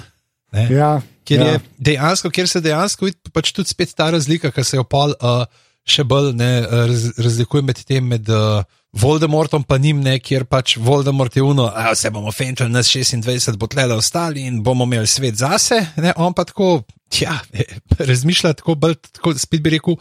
Ne. 0.56 0.66
ja, 0.74 0.98
Kjer, 1.30 1.42
ja. 1.44 1.50
je 1.52 1.60
dejansko, 1.92 2.32
kjer 2.34 2.48
se 2.50 2.62
dejansko 2.66 3.06
vidi 3.06 3.30
pač 3.30 3.52
tudi 3.54 3.86
ta 3.94 4.08
razlika, 4.16 4.50
ki 4.50 4.64
se 4.66 4.80
jo 4.80 4.86
pol 4.88 5.14
uh, 5.20 5.44
še 5.86 6.02
bolj 6.08 6.32
ne, 6.40 6.50
raz, 6.90 7.12
razlikuje 7.22 7.66
med 7.68 7.84
tem, 7.86 8.08
med 8.16 8.32
uh, 8.34 8.64
Voldemortom 8.92 9.64
in 9.76 9.82
njim, 9.82 10.00
ne, 10.02 10.16
kjer 10.20 10.46
pač 10.50 10.78
Voldemort 10.78 11.36
je 11.36 11.44
uno, 11.44 11.68
a 11.70 11.92
vse 11.94 12.10
bomo 12.10 12.32
fentali, 12.32 12.72
nas 12.74 12.88
26 12.90 13.58
bo 13.58 13.68
tlele 13.68 13.94
ostali 13.94 14.48
in 14.48 14.64
bomo 14.64 14.84
imeli 14.84 15.08
svet 15.08 15.36
zase. 15.36 15.78
Ne, 15.98 16.14
on 16.18 16.34
pa 16.34 16.44
tako, 16.44 16.82
ja, 17.20 17.38
razmišlja 18.00 18.54
tako, 18.54 18.76
bolj, 18.76 18.96
tako 19.14 19.36
spet 19.38 19.62
bi 19.62 19.78
rekel. 19.78 20.00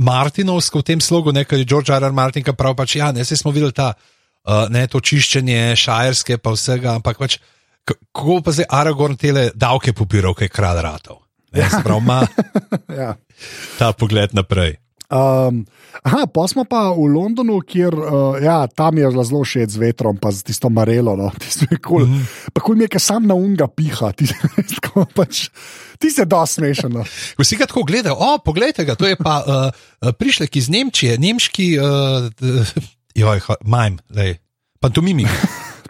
Martinovsko 0.00 0.80
v 0.80 0.86
tem 0.88 1.00
slogu, 1.04 1.32
ne, 1.32 1.44
kar 1.44 1.58
je 1.60 1.68
George 1.68 1.92
R. 1.92 2.06
R. 2.08 2.12
Martin, 2.16 2.44
ki 2.44 2.56
pravi, 2.56 2.78
pač, 2.78 2.96
ja, 2.96 3.10
ne, 3.12 3.24
saj 3.24 3.42
smo 3.42 3.52
videli 3.52 3.74
ta, 3.76 3.92
uh, 3.92 4.64
ne, 4.72 4.86
to 4.88 5.02
čiščenje 5.04 5.76
šajerske, 5.76 6.38
pa 6.40 6.54
vsega, 6.56 6.94
ampak 6.96 7.20
pač, 7.20 7.36
kako 7.84 8.40
pa 8.40 8.54
zdaj 8.56 8.70
Aragorn 8.72 9.20
tele 9.20 9.50
davke 9.52 9.92
pobiral, 9.92 10.32
kaj 10.38 10.48
kralj 10.48 10.80
ratov. 10.86 11.20
Ne, 11.52 11.66
se 11.68 11.82
pravi, 11.84 12.00
ima 12.00 12.22
ja. 13.02 13.12
ta 13.76 13.92
pogled 13.92 14.32
naprej. 14.32 14.78
Um, 15.10 15.64
aha, 16.06 16.30
pa 16.30 16.46
smo 16.46 16.62
pa 16.62 16.94
v 16.94 17.10
Londonu, 17.10 17.58
kjer 17.66 17.90
uh, 17.90 18.38
ja, 18.38 18.62
tam 18.70 18.94
je 18.94 19.10
zelo 19.10 19.42
všeč 19.42 19.74
z 19.74 19.80
vetrom, 19.82 20.14
pa 20.14 20.30
z 20.30 20.46
tisto 20.46 20.70
marelo. 20.70 21.16
No, 21.18 21.34
tisto 21.42 21.66
je 21.66 21.82
cool. 21.82 22.06
mm. 22.06 22.14
-hmm. 22.14 22.52
Pa 22.54 22.62
kul 22.62 22.78
mi 22.78 22.86
je, 22.86 22.94
ker 22.94 23.02
sam 23.02 23.26
na 23.26 23.34
unga 23.34 23.66
piha, 23.66 24.12
ti, 24.14 24.30
tako 24.78 25.06
pač, 25.14 25.50
ti 25.98 26.10
se 26.10 26.24
da 26.24 26.46
smešen. 26.46 26.92
No. 26.92 27.02
Vsi 27.42 27.56
ga 27.56 27.66
tako 27.66 27.82
gledajo, 27.82 28.14
o, 28.14 28.38
poglejte 28.38 28.84
ga, 28.84 28.94
to 28.94 29.06
je 29.06 29.16
pa 29.16 29.42
uh, 29.42 30.12
prišlek 30.14 30.56
iz 30.56 30.68
Nemčije, 30.70 31.18
nemški, 31.18 31.78
uh, 31.78 32.30
joj, 33.14 33.40
majm, 33.66 33.98
lej, 34.14 34.38
pantomimik, 34.80 35.28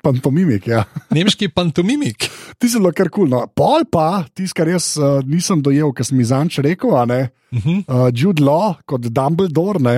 Pantomimik, 0.03 0.67
ja. 0.71 0.85
nemški 1.13 1.51
pantomimik. 1.53 2.29
Ti 2.59 2.69
si 2.69 2.77
zelo 2.77 2.93
kar 2.97 3.11
kul. 3.13 3.29
No. 3.29 3.43
Pol 3.57 3.85
pa, 3.91 4.25
tisto, 4.33 4.57
kar 4.57 4.71
jaz 4.73 4.95
uh, 5.01 5.21
nisem 5.27 5.61
dojel, 5.65 5.93
ker 5.97 6.09
sem 6.09 6.17
mi 6.17 6.25
zanč 6.25 6.59
rekel, 6.65 6.95
ne. 7.09 7.29
Uh 7.53 7.59
-huh. 7.59 7.85
uh, 7.85 8.09
Jude 8.15 8.43
Law 8.43 8.79
kot 8.87 9.01
Dumbledore, 9.01 9.81
ne, 9.83 9.97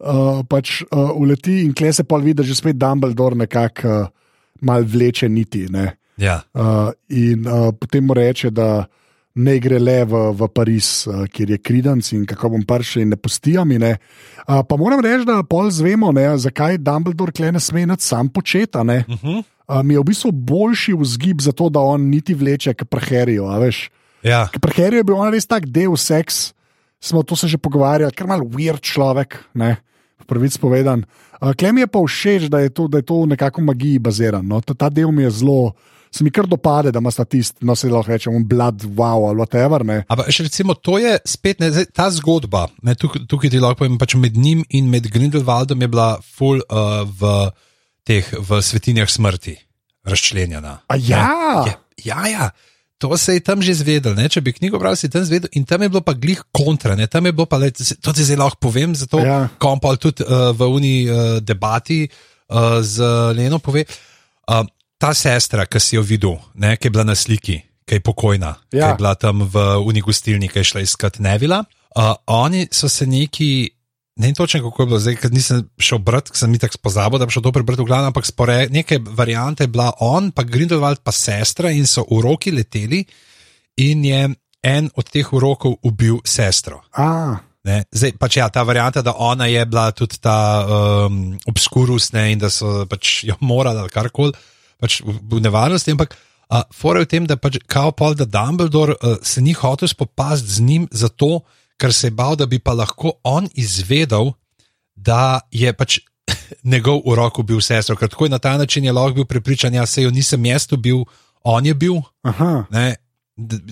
uh, 0.00 0.42
pač 0.48 0.82
uh, 0.82 1.12
uleti 1.14 1.62
in 1.64 1.74
kle 1.74 1.92
se 1.92 2.04
pa 2.04 2.16
vidi, 2.16 2.34
da 2.34 2.42
že 2.42 2.54
spet 2.54 2.76
Dumbledore 2.76 3.36
nekako 3.36 3.88
uh, 3.88 4.08
mal 4.60 4.84
vleče 4.84 5.28
niti. 5.28 5.66
Ne. 5.70 5.96
Ja. 6.16 6.42
Uh, 6.54 6.90
in 7.08 7.46
uh, 7.46 7.72
potem 7.72 8.06
mu 8.06 8.14
reče, 8.14 8.50
da 8.50 8.86
ne 9.34 9.56
gre 9.58 9.78
le 9.80 10.04
v, 10.04 10.20
v 10.36 10.48
Pariz, 10.52 10.88
uh, 11.08 11.24
kjer 11.32 11.54
je 11.54 11.58
Kridens 11.58 12.12
in 12.12 12.26
kako 12.28 12.52
bom 12.56 12.64
prišel 12.68 13.06
in 13.06 13.14
ne 13.14 13.16
pustijo 13.16 13.64
mi. 13.64 13.78
Ne. 13.80 13.96
Uh, 14.44 14.60
pa 14.66 14.76
moram 14.76 15.00
reči, 15.00 15.24
da 15.28 15.40
pol 15.46 15.70
zvemo, 15.72 16.12
ne, 16.12 16.26
zakaj 16.38 16.78
Dumbledore 16.82 17.32
kle 17.32 17.52
ne 17.52 17.60
sme 17.60 17.86
nič 17.88 18.04
sam 18.04 18.28
početi. 18.28 18.78
Uh 18.78 18.84
-huh. 18.84 19.42
Uh, 19.68 19.82
mi 19.82 19.94
je 19.94 20.00
v 20.00 20.04
bistvu 20.04 20.32
boljši 20.32 20.92
vzgib 20.98 21.40
za 21.40 21.52
to, 21.52 21.68
da 21.68 21.80
on 21.80 22.10
niti 22.10 22.34
vleče, 22.34 22.74
kot 22.74 22.88
preherijo. 22.90 23.48
ja. 24.22 24.48
Harryju 24.76 24.96
je 24.96 25.04
bil 25.04 25.16
on 25.16 25.32
res 25.32 25.46
tak 25.46 25.66
del 25.66 25.96
seks, 25.96 26.52
smo 27.00 27.22
to 27.22 27.36
se 27.36 27.48
že 27.48 27.58
pogovarjali, 27.58 28.12
ker 28.12 28.26
mal 28.26 28.40
weird 28.40 28.80
človek, 28.80 29.38
ne, 29.54 29.76
pravic 30.26 30.58
povedan. 30.58 31.04
Klem 31.58 31.78
je 31.78 31.86
pa 31.86 31.98
všeč, 31.98 32.46
da 32.46 32.62
je 32.62 32.70
to, 32.70 32.86
da 32.88 32.98
je 32.98 33.02
to 33.02 33.26
nekako 33.26 33.60
v 33.60 33.64
magiji 33.64 33.98
bazirano. 33.98 34.46
No. 34.46 34.60
Ta, 34.60 34.74
ta 34.74 34.88
del 34.88 35.10
mi 35.10 35.22
je 35.22 35.30
zelo, 35.30 35.74
se 36.12 36.24
mi 36.24 36.30
kar 36.30 36.46
dopade, 36.46 36.92
da 36.92 37.00
ima 37.00 37.10
statist, 37.10 37.56
no 37.64 37.76
se 37.76 37.88
lahko 37.88 38.12
reče, 38.12 38.30
un 38.30 38.44
blood, 38.48 38.84
wow, 38.98 39.28
ali 39.30 39.40
whatever. 39.40 39.84
Ne. 39.88 40.02
Ampak 40.12 40.28
še 40.34 40.46
recimo, 40.48 40.74
to 40.76 40.98
je 41.00 41.16
spet 41.24 41.62
ne, 41.64 41.70
zdaj, 41.72 41.88
ta 41.96 42.10
zgodba, 42.12 42.66
ne, 42.84 42.94
tukaj, 42.94 43.24
tukaj 43.30 43.52
ti 43.52 43.60
lahko 43.62 43.82
povem, 43.84 43.96
pač 44.00 44.16
med 44.20 44.36
njim 44.36 44.64
in 44.76 44.90
med 44.92 45.08
Grindelwaldom 45.12 45.80
je 45.80 45.88
bila 45.88 46.10
full 46.20 46.60
uh, 46.68 47.02
v 47.08 47.32
teh 48.04 48.28
v 48.34 48.60
svetinjah 48.60 49.08
smrti 49.08 49.56
razčlenjena. 50.04 50.82
A 50.90 50.98
ja, 51.00 51.24
Ne. 51.64 51.70
Je, 51.70 52.10
ja, 52.10 52.26
ja. 52.28 52.50
To 53.02 53.16
se 53.18 53.34
je 53.34 53.40
tam 53.42 53.58
že 53.62 53.74
zvedel, 53.74 54.14
ne? 54.14 54.28
če 54.30 54.38
bi 54.40 54.52
knjigo 54.54 54.78
bral, 54.78 54.94
si 54.94 55.08
tam 55.10 55.24
zvedel. 55.26 55.50
In 55.58 55.64
tam 55.66 55.82
je 55.82 55.88
bilo 55.90 56.02
pa 56.06 56.14
glih 56.14 56.38
kontra, 56.54 56.94
ne? 56.94 57.08
tam 57.10 57.26
je 57.26 57.32
bilo 57.34 57.48
pa, 57.50 57.58
le, 57.58 57.72
to 57.74 58.12
ti 58.14 58.22
zdaj 58.22 58.38
lahko 58.38 58.60
povem, 58.68 58.94
zato 58.94 59.18
Ja. 59.18 59.48
ko 59.58 59.74
on 59.74 59.80
pa 59.82 59.96
tudi 59.98 60.22
uh, 60.22 60.52
v 60.54 60.68
uni 60.70 60.94
uh, 61.10 61.40
debati 61.42 62.06
uh, 62.06 62.78
z 62.78 63.02
Leno 63.34 63.58
pove. 63.58 63.82
Uh, 64.46 64.62
ta 65.02 65.10
sestra, 65.18 65.66
ki 65.66 65.82
si 65.82 65.98
jo 65.98 66.06
videl, 66.06 66.38
ne, 66.54 66.76
ki 66.78 66.86
je 66.86 66.94
bila 66.94 67.04
na 67.08 67.18
sliki, 67.18 67.58
ki 67.82 67.98
je 67.98 68.04
pokojna, 68.06 68.54
ja. 68.70 68.70
ki 68.70 68.88
je 68.92 68.98
bila 69.00 69.14
tam 69.18 69.42
v 69.50 69.62
uni 69.82 70.02
gostilni, 70.04 70.50
ki 70.50 70.62
je 70.62 70.70
šla 70.72 70.82
iskat 70.86 71.18
Nevila. 71.22 71.64
Uh, 71.92 72.14
oni 72.30 72.68
so 72.72 72.88
se 72.88 73.06
neki. 73.06 73.70
Ne 74.20 74.28
vem 74.28 74.36
točno, 74.36 74.60
kako 74.60 74.82
je 74.82 74.86
bilo 74.90 74.98
zdaj, 75.00 75.14
ker 75.16 75.30
nisem 75.32 75.62
šel 75.80 75.98
brati, 76.04 76.30
ker 76.30 76.38
sem 76.38 76.50
mi 76.52 76.60
tako 76.60 76.82
pozabil, 76.84 77.18
da 77.18 77.26
bi 77.26 77.32
šel 77.32 77.42
to 77.46 77.52
prebrati 77.52 77.80
v 77.80 77.88
glavnem, 77.88 78.10
ampak 78.12 78.28
spore, 78.28 78.66
neke 78.70 78.98
variante 79.00 79.64
je 79.64 79.72
bila 79.72 79.88
on, 80.04 80.28
pa 80.36 80.44
Grindelwald, 80.44 81.00
pa 81.00 81.14
sestra 81.16 81.72
in 81.72 81.88
so 81.88 82.04
v 82.10 82.20
roki 82.20 82.52
leteli 82.52 83.00
in 83.80 84.04
je 84.04 84.26
en 84.68 84.90
od 84.94 85.08
teh 85.08 85.32
urokov 85.32 85.80
ubil 85.88 86.20
sestro. 86.28 86.84
A, 86.92 87.40
Ne? 87.62 87.84
Zdaj, 87.94 88.16
pač 88.18 88.36
ja, 88.40 88.48
ta 88.50 88.64
varianta, 88.66 89.04
da 89.06 89.12
ona 89.22 89.46
je 89.46 89.60
bila 89.70 89.84
tudi 89.94 90.18
ta 90.18 90.66
um, 90.66 91.36
obskurus 91.46 92.08
ne, 92.10 92.24
in 92.34 92.40
da 92.42 92.50
so 92.50 92.82
pač 92.90 93.20
jo 93.28 93.36
morali 93.38 93.78
ali 93.78 93.92
karkoli, 93.92 94.34
pač 94.82 95.00
v, 95.06 95.40
nevarnosti. 95.40 95.94
Ampak 95.94 96.16
uh, 96.16 96.66
fora 96.74 97.02
je 97.02 97.06
v 97.06 97.10
tem, 97.14 97.26
da 97.30 97.38
pač 97.38 97.60
kao 97.70 97.94
pol, 97.94 98.16
da 98.18 98.26
Dumbledore 98.26 98.98
uh, 98.98 99.18
se 99.22 99.42
ni 99.44 99.54
hotel 99.54 99.90
spopasti 99.90 100.58
z 100.58 100.66
njim 100.66 100.88
zato, 100.90 101.44
ker 101.78 101.94
se 101.94 102.10
je 102.10 102.16
bal, 102.18 102.34
da 102.38 102.46
bi 102.50 102.58
pa 102.58 102.74
lahko 102.74 103.16
on 103.26 103.46
izvedel, 103.54 104.34
da 104.94 105.40
je 105.54 105.70
pač 105.72 106.02
njegov 106.72 107.02
urok 107.06 107.42
bil 107.46 107.62
sestro. 107.62 107.96
Ker 107.98 108.10
tako 108.10 108.26
je 108.26 108.34
na 108.34 108.42
ta 108.42 108.56
način 108.58 108.84
je 108.84 108.92
lahko 108.92 109.22
bil 109.22 109.30
prepričan, 109.30 109.74
ja, 109.74 109.86
se 109.86 110.02
jo 110.02 110.10
nisem 110.10 110.42
jaz 110.46 110.66
bil, 110.78 111.06
on 111.42 111.66
je 111.66 111.74
bil. 111.74 112.02
aha, 112.26 112.66
Ne, 112.70 112.96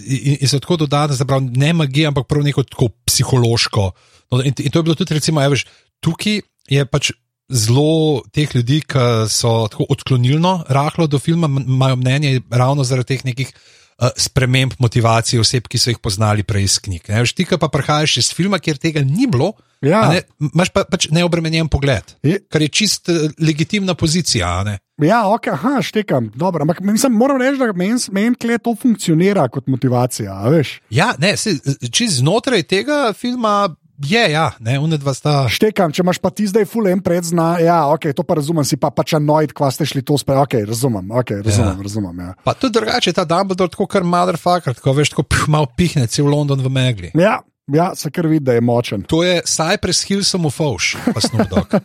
in, 0.06 0.36
in 0.40 0.48
so 0.48 0.58
tako 0.58 0.76
dodane, 0.86 1.16
da 1.16 1.24
pravi, 1.24 1.50
ne 1.56 1.72
magija, 1.72 2.08
ampak 2.08 2.26
prav 2.26 2.42
neko 2.44 2.62
tako 2.62 2.88
psihološko. 3.06 3.90
No, 4.30 4.42
in, 4.42 4.54
in 4.58 4.70
to 4.70 4.78
je 4.78 4.82
bilo 4.82 4.94
tudi, 4.94 5.14
recimo, 5.14 5.42
ja, 5.42 5.50
veš, 5.50 5.66
tukaj 6.00 6.40
je 6.70 6.86
pač 6.86 7.12
zelo 7.50 8.22
teh 8.32 8.54
ljudi, 8.54 8.80
ki 8.86 9.04
so 9.28 9.68
tako 9.68 9.86
odklonilno 9.88 10.64
rahlo 10.68 11.06
do 11.06 11.18
filma, 11.18 11.46
imajo 11.46 11.96
mnenje 11.96 12.40
ravno 12.50 12.84
zaradi 12.84 13.06
teh 13.16 13.24
nekih. 13.24 13.52
uh, 14.00 14.08
Sprememb 14.16 14.72
motivacije 14.80 15.40
oseb, 15.40 15.66
ki 15.68 15.78
so 15.78 15.90
jih 15.90 15.98
poznali 16.00 16.40
prej 16.42 16.62
iz 16.64 16.78
knjig. 16.80 17.02
Veš, 17.08 17.34
ti, 17.36 17.44
pa 17.60 17.68
prihajaš 17.68 18.16
iz 18.16 18.30
filma, 18.32 18.56
kjer 18.58 18.78
tega 18.80 19.00
ni 19.04 19.26
bilo, 19.26 19.52
Ja. 19.82 20.08
ne, 20.08 20.22
imaš 20.40 20.68
pa 20.72 20.84
pač 20.84 21.08
neobremenjen 21.10 21.68
pogled, 21.68 22.14
Je- 22.22 22.38
kar 22.48 22.62
je 22.62 22.68
čist 22.68 23.08
eh, 23.08 23.28
legitimna 23.38 23.94
pozicija. 23.94 24.78
Ja, 25.02 25.28
ok, 25.28 25.46
aha, 25.52 25.82
štekam. 25.82 26.30
Dobro, 26.34 26.62
ampak 26.62 26.80
mislim, 26.80 27.12
moram 27.12 27.36
reči, 27.40 27.58
da 27.58 27.72
meni 27.72 27.98
men 28.12 28.34
tle 28.34 28.58
to 28.58 28.72
funkcionira 28.82 29.48
kot 29.48 29.66
motivacija. 29.66 30.48
Veš? 30.48 30.80
Ja, 30.90 31.14
ne, 31.18 31.36
se, 31.36 31.58
čez 31.92 32.18
znotraj 32.18 32.62
tega 32.62 33.12
filma 33.12 33.68
je, 34.06 34.22
ja, 34.32 34.50
ne, 34.60 34.78
unedva 34.80 35.14
sta. 35.14 35.44
Štekam, 35.52 35.92
če 35.92 36.02
imaš 36.04 36.20
pa 36.22 36.32
ti 36.32 36.46
zdaj 36.48 36.66
full 36.70 36.88
en 36.90 37.02
predzna, 37.04 37.52
ja, 37.60 37.82
ok, 37.92 38.10
to 38.16 38.24
pa 38.26 38.38
razumem, 38.38 38.64
si 38.66 38.78
pa 38.80 38.92
pač 38.94 39.14
anoid, 39.18 39.52
kva 39.56 39.68
ste 39.74 39.86
šli 39.88 40.02
to 40.06 40.16
spet, 40.20 40.38
ok, 40.40 40.56
razumem, 40.70 41.12
ok, 41.20 41.34
razumem, 41.44 41.76
ja. 41.76 41.86
razumem. 41.88 42.24
Ja. 42.24 42.32
Pa 42.46 42.56
tudi 42.56 42.78
drugače, 42.78 43.14
ta 43.16 43.26
Dumbledore, 43.28 43.72
tako 43.72 43.88
kar 43.90 44.06
motherfucker, 44.06 44.76
tako 44.78 44.96
veš, 44.96 45.14
tako 45.14 45.26
pih, 45.28 45.46
malo 45.52 45.68
pihne 45.76 46.06
cel 46.10 46.30
London 46.32 46.64
v 46.64 46.72
megli. 46.72 47.12
Ja, 47.18 47.40
ja, 47.72 47.94
se 47.94 48.10
kar 48.10 48.26
vidi, 48.26 48.44
da 48.44 48.52
je 48.52 48.60
močen. 48.60 49.02
To 49.02 49.22
je 49.22 49.42
Cypress 49.42 50.06
Hill 50.06 50.22
samo 50.22 50.50
fauš, 50.50 50.96
pa 51.06 51.44
Dogg. 51.46 51.74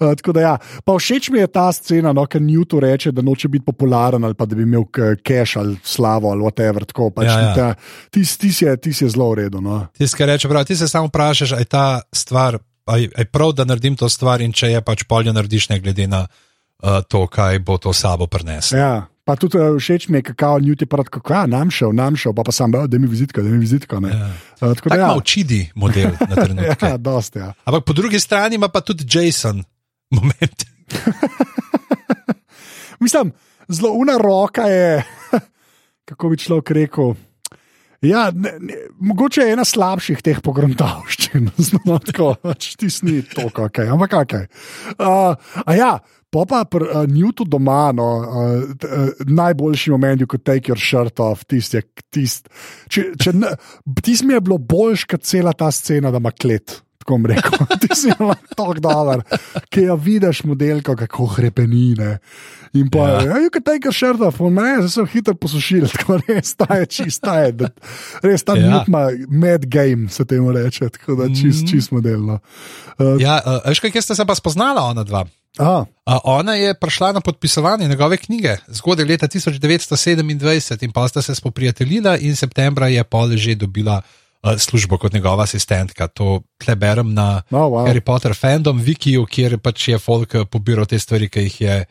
Uh, 0.00 0.14
tako 0.14 0.32
da 0.32 0.40
ja. 0.40 0.54
Pa 0.84 0.92
všeč 0.94 1.28
mi 1.28 1.38
je 1.38 1.46
ta 1.46 1.72
scena, 1.72 2.12
no, 2.12 2.26
ker 2.26 2.40
Newton 2.40 2.80
reče, 2.80 3.12
da 3.12 3.22
noče 3.22 3.48
biti 3.48 3.64
popularen 3.64 4.24
ali 4.24 4.34
pa 4.34 4.46
da 4.46 4.54
bi 4.54 4.62
imel 4.62 4.84
cash 5.18 5.56
ali 5.56 5.76
slavo 5.82 6.30
ali 6.30 6.42
whatever. 6.42 6.84
Tako, 6.84 7.10
pač, 7.10 7.26
Ja, 7.26 7.40
ja. 7.40 7.54
ta- 7.54 7.74
Ti 8.10 8.22
ti 8.38 8.52
si 8.52 8.64
je- 8.64 8.76
ti 8.76 8.92
si 8.92 9.04
je 9.04 9.10
zelo 9.10 9.30
v 9.30 9.34
redu. 9.36 9.60
No. 9.60 9.86
Tisti, 9.94 10.16
ki 10.16 10.26
reče, 10.26 10.48
prav, 10.48 10.64
ti 10.64 10.76
se 10.76 10.88
samo 10.88 11.06
vprašaš, 11.06 11.52
ali 11.52 11.60
je 11.60 11.64
ta 11.66 12.00
stvar, 12.12 12.58
ali 12.84 13.10
je 13.18 13.24
prav, 13.24 13.52
da 13.52 13.64
naredim 13.64 13.96
to 13.96 14.08
stvar 14.08 14.40
in 14.40 14.52
če 14.52 14.66
je 14.68 14.80
pač 14.82 15.02
poljo 15.04 15.32
narediš, 15.32 15.68
ne 15.68 15.80
glede 15.80 16.06
na 16.06 16.26
uh, 16.82 17.00
to, 17.02 17.26
kaj 17.26 17.58
bo 17.58 17.78
to 17.78 17.92
sabo 17.92 18.26
prineslo. 18.26 18.78
Ja. 18.78 19.06
Pa 19.28 19.36
tudi 19.36 19.60
uh, 19.60 19.76
všeč 19.76 20.08
mi 20.08 20.18
je, 20.18 20.32
kako 20.32 20.56
je 20.64 20.86
prav 20.88 21.04
tako, 21.04 21.34
ja, 21.34 21.44
nam 21.44 21.68
šel, 21.68 21.92
nam 21.92 22.16
šel, 22.16 22.32
pa, 22.32 22.46
pa 22.48 22.52
sam, 22.52 22.72
da 22.72 22.98
mi 22.98 23.06
vizitka, 23.06 23.44
da 23.44 23.52
mi 23.52 23.60
vizitka. 23.60 24.00
Ne. 24.00 24.08
Ja. 24.08 24.32
Uh, 24.60 24.72
tako 24.72 24.88
da 24.88 24.96
ja. 24.96 25.06
malo 25.06 25.20
čidi 25.20 25.68
model 25.74 26.16
na 26.20 26.34
trenutke. 26.34 26.76
Ja, 26.88 26.96
dosti, 26.96 27.38
ja. 27.38 27.52
Ampak 27.64 27.84
po 27.84 27.92
drugi 27.92 28.20
strani 28.20 28.56
ima 28.56 28.72
pa 28.72 28.80
tudi 28.80 29.04
Jason 29.04 29.60
moment. 30.16 30.64
Mislim, 33.04 33.32
zelo 33.68 33.92
una 33.92 34.16
roka 34.16 34.62
je, 34.62 35.04
kako 36.08 36.28
bi 36.28 36.40
človek 36.40 36.70
rekel. 36.70 37.14
Ja, 38.00 38.30
ne, 38.34 38.52
ne, 38.60 38.74
mogoče 39.00 39.42
je 39.42 39.52
ena 39.52 39.64
slabših 39.66 40.22
teh 40.22 40.40
pogruntavščin, 40.40 41.50
no, 41.84 41.98
tako, 41.98 42.32
pač 42.40 42.76
tisni 42.78 43.20
to, 43.26 43.50
kaj, 43.52 43.90
ampak 43.90 44.14
kaj. 44.30 44.46
Uh, 44.96 45.34
a 45.66 45.74
ja, 45.74 45.98
pa 46.30 46.44
pa 46.44 46.64
pri 46.64 46.84
uh, 46.84 47.06
Newtu 47.06 47.44
doma, 47.44 47.92
no, 47.92 48.08
uh, 48.18 48.26
uh, 48.84 49.08
najboljši 49.24 49.90
moment, 49.90 50.26
ko 50.28 50.36
take 50.38 50.68
your 50.68 50.80
shirt 50.80 51.20
off, 51.20 51.44
tisti, 51.44 51.80
tist, 52.10 52.48
če, 52.88 53.12
če, 53.16 53.32
ne- 53.34 53.54
tisti 54.02 54.26
mi 54.26 54.34
je 54.34 54.40
bilo 54.42 54.58
boljš, 54.58 55.06
kot 55.06 55.22
cela 55.22 55.52
ta 55.52 55.70
scena, 55.70 56.10
da 56.10 56.18
ima 56.18 56.30
klet. 56.30 56.80
Tako 56.98 57.14
bom 57.14 57.26
rekel, 57.30 57.52
ti 57.80 57.88
si 57.96 58.12
tako 58.52 58.74
dober, 58.76 59.22
ki 59.72 59.86
jo 59.86 59.96
vidiš, 59.96 60.42
modelko, 60.44 60.92
kako 60.96 61.30
hrepenine. 61.38 62.18
In 62.76 62.90
pa, 62.92 62.98
Ja. 62.98 63.22
ja, 63.22 63.36
you 63.40 63.48
can 63.48 63.62
take 63.62 63.88
a 63.88 63.92
shirt 63.92 64.20
off, 64.20 64.42
on 64.42 64.52
me, 64.52 64.74
zdaj 64.76 64.90
so 64.90 65.06
hitro 65.08 65.32
posušili, 65.34 65.88
tako 65.94 66.18
res 66.20 66.52
ta 66.54 66.68
je 66.74 66.86
čist, 66.88 67.22
ta 67.22 67.38
je, 67.40 67.54
da- 67.54 67.70
res 68.20 68.44
ta 68.44 68.58
Ja. 68.58 68.82
ja. 68.84 69.08
mad 69.30 69.64
game, 69.66 70.10
se 70.10 70.26
temu 70.26 70.52
reče, 70.52 70.90
tako 70.90 71.16
da 71.16 71.30
čist, 71.30 71.62
Mhm. 71.62 71.68
čist 71.68 71.90
modelno. 71.90 72.40
Uh, 72.98 73.16
Ja, 73.16 73.40
uh, 73.40 73.62
veš, 73.64 73.80
kaj 73.80 74.02
ste 74.02 74.12
se 74.12 74.26
pa 74.26 74.34
spoznala, 74.34 74.84
ona 74.84 75.00
dva? 75.02 75.24
A, 75.58 75.84
Uh, 76.08 76.16
ona 76.24 76.54
je 76.54 76.74
prišla 76.74 77.12
na 77.12 77.20
podpisovanje 77.20 77.88
njegove 77.88 78.16
knjige 78.16 78.56
zgodaj 78.66 79.04
leta 79.04 79.28
1927 79.28 80.84
in 80.84 80.92
pa 80.92 81.08
sta 81.08 81.22
se 81.22 81.34
spoprijateljila 81.34 82.16
in 82.18 82.36
septembra 82.36 82.88
je 82.88 83.04
pol 83.04 83.36
že 83.36 83.54
dobila 83.54 84.00
uh, 84.00 84.56
službo 84.58 84.98
kot 84.98 85.12
njegova 85.12 85.42
asistentka. 85.42 86.06
To 86.06 86.42
tle 86.58 86.76
berem 86.76 87.14
na 87.14 87.42
Oh, 87.50 87.68
wow. 87.72 87.88
Harry 87.88 88.00
Potter 88.00 88.34
fandom 88.34 88.80
wikiju, 88.80 89.26
kjer 89.26 89.58
pač 89.58 89.88
je 89.88 89.98
folk 89.98 90.34
eh, 90.34 90.44
pobiral 90.44 90.86
te 90.86 90.98
stvari, 90.98 91.28
ki 91.28 91.40
jih 91.40 91.60
je. 91.60 91.84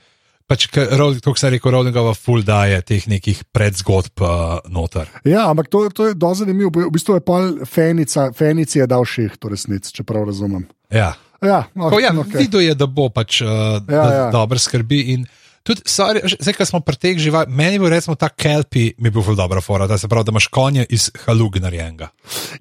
Pač, 0.48 0.70
kot 0.72 1.38
se 1.38 1.50
reče, 1.50 1.70
Rowlingova 1.70 2.14
full 2.16 2.42
daje 2.42 2.82
teh 2.82 3.04
nekih 3.08 3.44
predzgodb 3.52 4.22
uh, 4.24 4.58
noter. 4.72 5.10
ja, 5.28 5.50
ampak 5.50 5.68
to, 5.68 5.90
to 5.90 6.08
je 6.08 6.14
dosti 6.16 6.46
zanimivo. 6.46 6.72
V 6.72 6.92
bistvu 6.92 7.20
je 7.20 7.22
pol 7.22 7.66
fenici 7.68 8.80
je 8.80 8.88
dal 8.88 9.04
ših, 9.06 9.36
to 9.38 9.52
resnic, 9.52 9.92
če 9.92 10.08
prav 10.08 10.24
razumem. 10.32 10.64
Ja. 10.90 11.18
Ja, 11.42 11.68
no, 11.76 11.90
Ko, 11.90 12.00
ja, 12.02 12.12
okay. 12.12 12.24
okay. 12.24 12.40
Videl 12.46 12.66
je, 12.66 12.78
da 12.78 12.88
bo 12.90 13.10
pač 13.14 13.42
uh, 13.42 13.50
ja, 13.50 13.80
da, 13.86 14.14
ja. 14.14 14.26
dobro 14.34 14.60
skrbi. 14.60 15.02
In 15.14 15.28
tudi, 15.68 15.86
sorry, 15.86 16.24
zdaj, 16.26 16.58
ko 16.58 16.66
smo 16.66 16.82
pri 16.86 16.98
teh 16.98 17.22
živalih, 17.22 17.52
meni 17.54 17.80
bil 17.82 17.92
recimo 17.94 18.18
ta 18.18 18.32
kelpi, 18.34 18.90
mi 18.98 19.14
bil 19.14 19.26
ful 19.26 19.38
dobra 19.38 19.62
fora, 19.62 19.88
da 19.90 20.00
se 20.00 20.10
pravi, 20.10 20.30
da 20.30 20.36
imaš 20.36 20.50
konje 20.54 20.88
iz 20.90 21.10
halug 21.26 21.60
narejenega. 21.62 22.10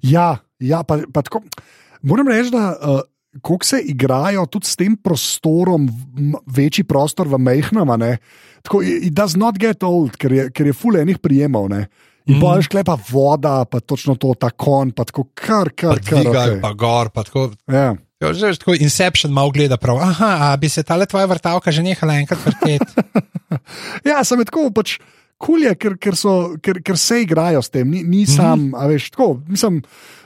Ja, 0.05 0.37
ja 0.59 0.83
pa, 0.85 1.01
pa 1.13 1.25
tako. 1.25 1.43
Moram 2.05 2.29
reči, 2.29 2.53
da 2.53 2.75
uh, 2.77 3.01
ko 3.41 3.57
se 3.63 3.79
igrajo 3.85 4.45
tudi 4.45 4.67
s 4.67 4.75
tem 4.75 4.97
prostorom, 4.97 5.87
večji 6.45 6.83
prostor 6.87 7.27
v 7.27 7.39
ne, 7.97 8.17
tako 8.61 8.81
it 8.81 9.13
does 9.13 9.35
not 9.35 9.57
get 9.57 9.83
old, 9.83 10.17
ker 10.17 10.31
je, 10.31 10.49
ker 10.51 10.67
je 10.67 10.73
ful 10.73 10.97
enih 10.97 11.19
prijemov. 11.19 11.69
Ne. 11.69 11.87
In 12.27 12.37
mm. 12.37 12.41
pa 12.41 12.57
je 12.57 12.67
šklepa 12.67 12.97
voda, 13.09 13.65
pa 13.65 13.79
točno 13.79 14.15
to, 14.19 14.33
ta 14.35 14.49
kon, 14.49 14.91
pa 14.91 15.05
tako 15.07 15.29
kar, 15.33 15.71
Pa 15.71 15.95
kar, 15.95 16.01
kar. 16.03 16.23
dvigal, 16.23 16.35
Okay. 16.35 16.61
pa 16.61 16.73
gor, 16.73 17.09
pa 17.09 17.23
tako. 17.23 17.51
Ja. 17.71 17.95
Jo, 18.17 18.33
že 18.33 18.49
veš, 18.49 18.57
tako 18.57 18.73
Inception 18.73 19.33
malo 19.33 19.53
gleda 19.53 19.77
prav. 19.77 19.99
Aha, 20.01 20.49
a 20.49 20.57
bi 20.57 20.69
se 20.69 20.81
tale 20.83 21.05
tvoja 21.05 21.25
vrtavka 21.29 21.71
že 21.71 21.85
nehala 21.85 22.17
enkrat 22.17 22.41
vrteti. 22.45 22.85
ja, 24.09 24.23
sem 24.25 24.41
je 24.41 24.49
tako 24.49 24.71
pač. 24.73 24.97
Kul 25.37 25.67
je, 25.67 25.71
ker, 25.77 25.93
ker, 26.01 26.15
so, 26.17 26.57
ker, 26.65 26.79
ker 26.81 26.97
se 26.97 27.19
igrajo 27.21 27.61
s 27.61 27.69
tem, 27.69 27.85
ni, 27.85 28.01
ni 28.01 28.23
sam, 28.25 28.57
mm 28.57 28.71
-hmm. 28.73 28.87
veš, 28.89 29.09
tako. 29.13 29.41
Mislim, 29.45 29.83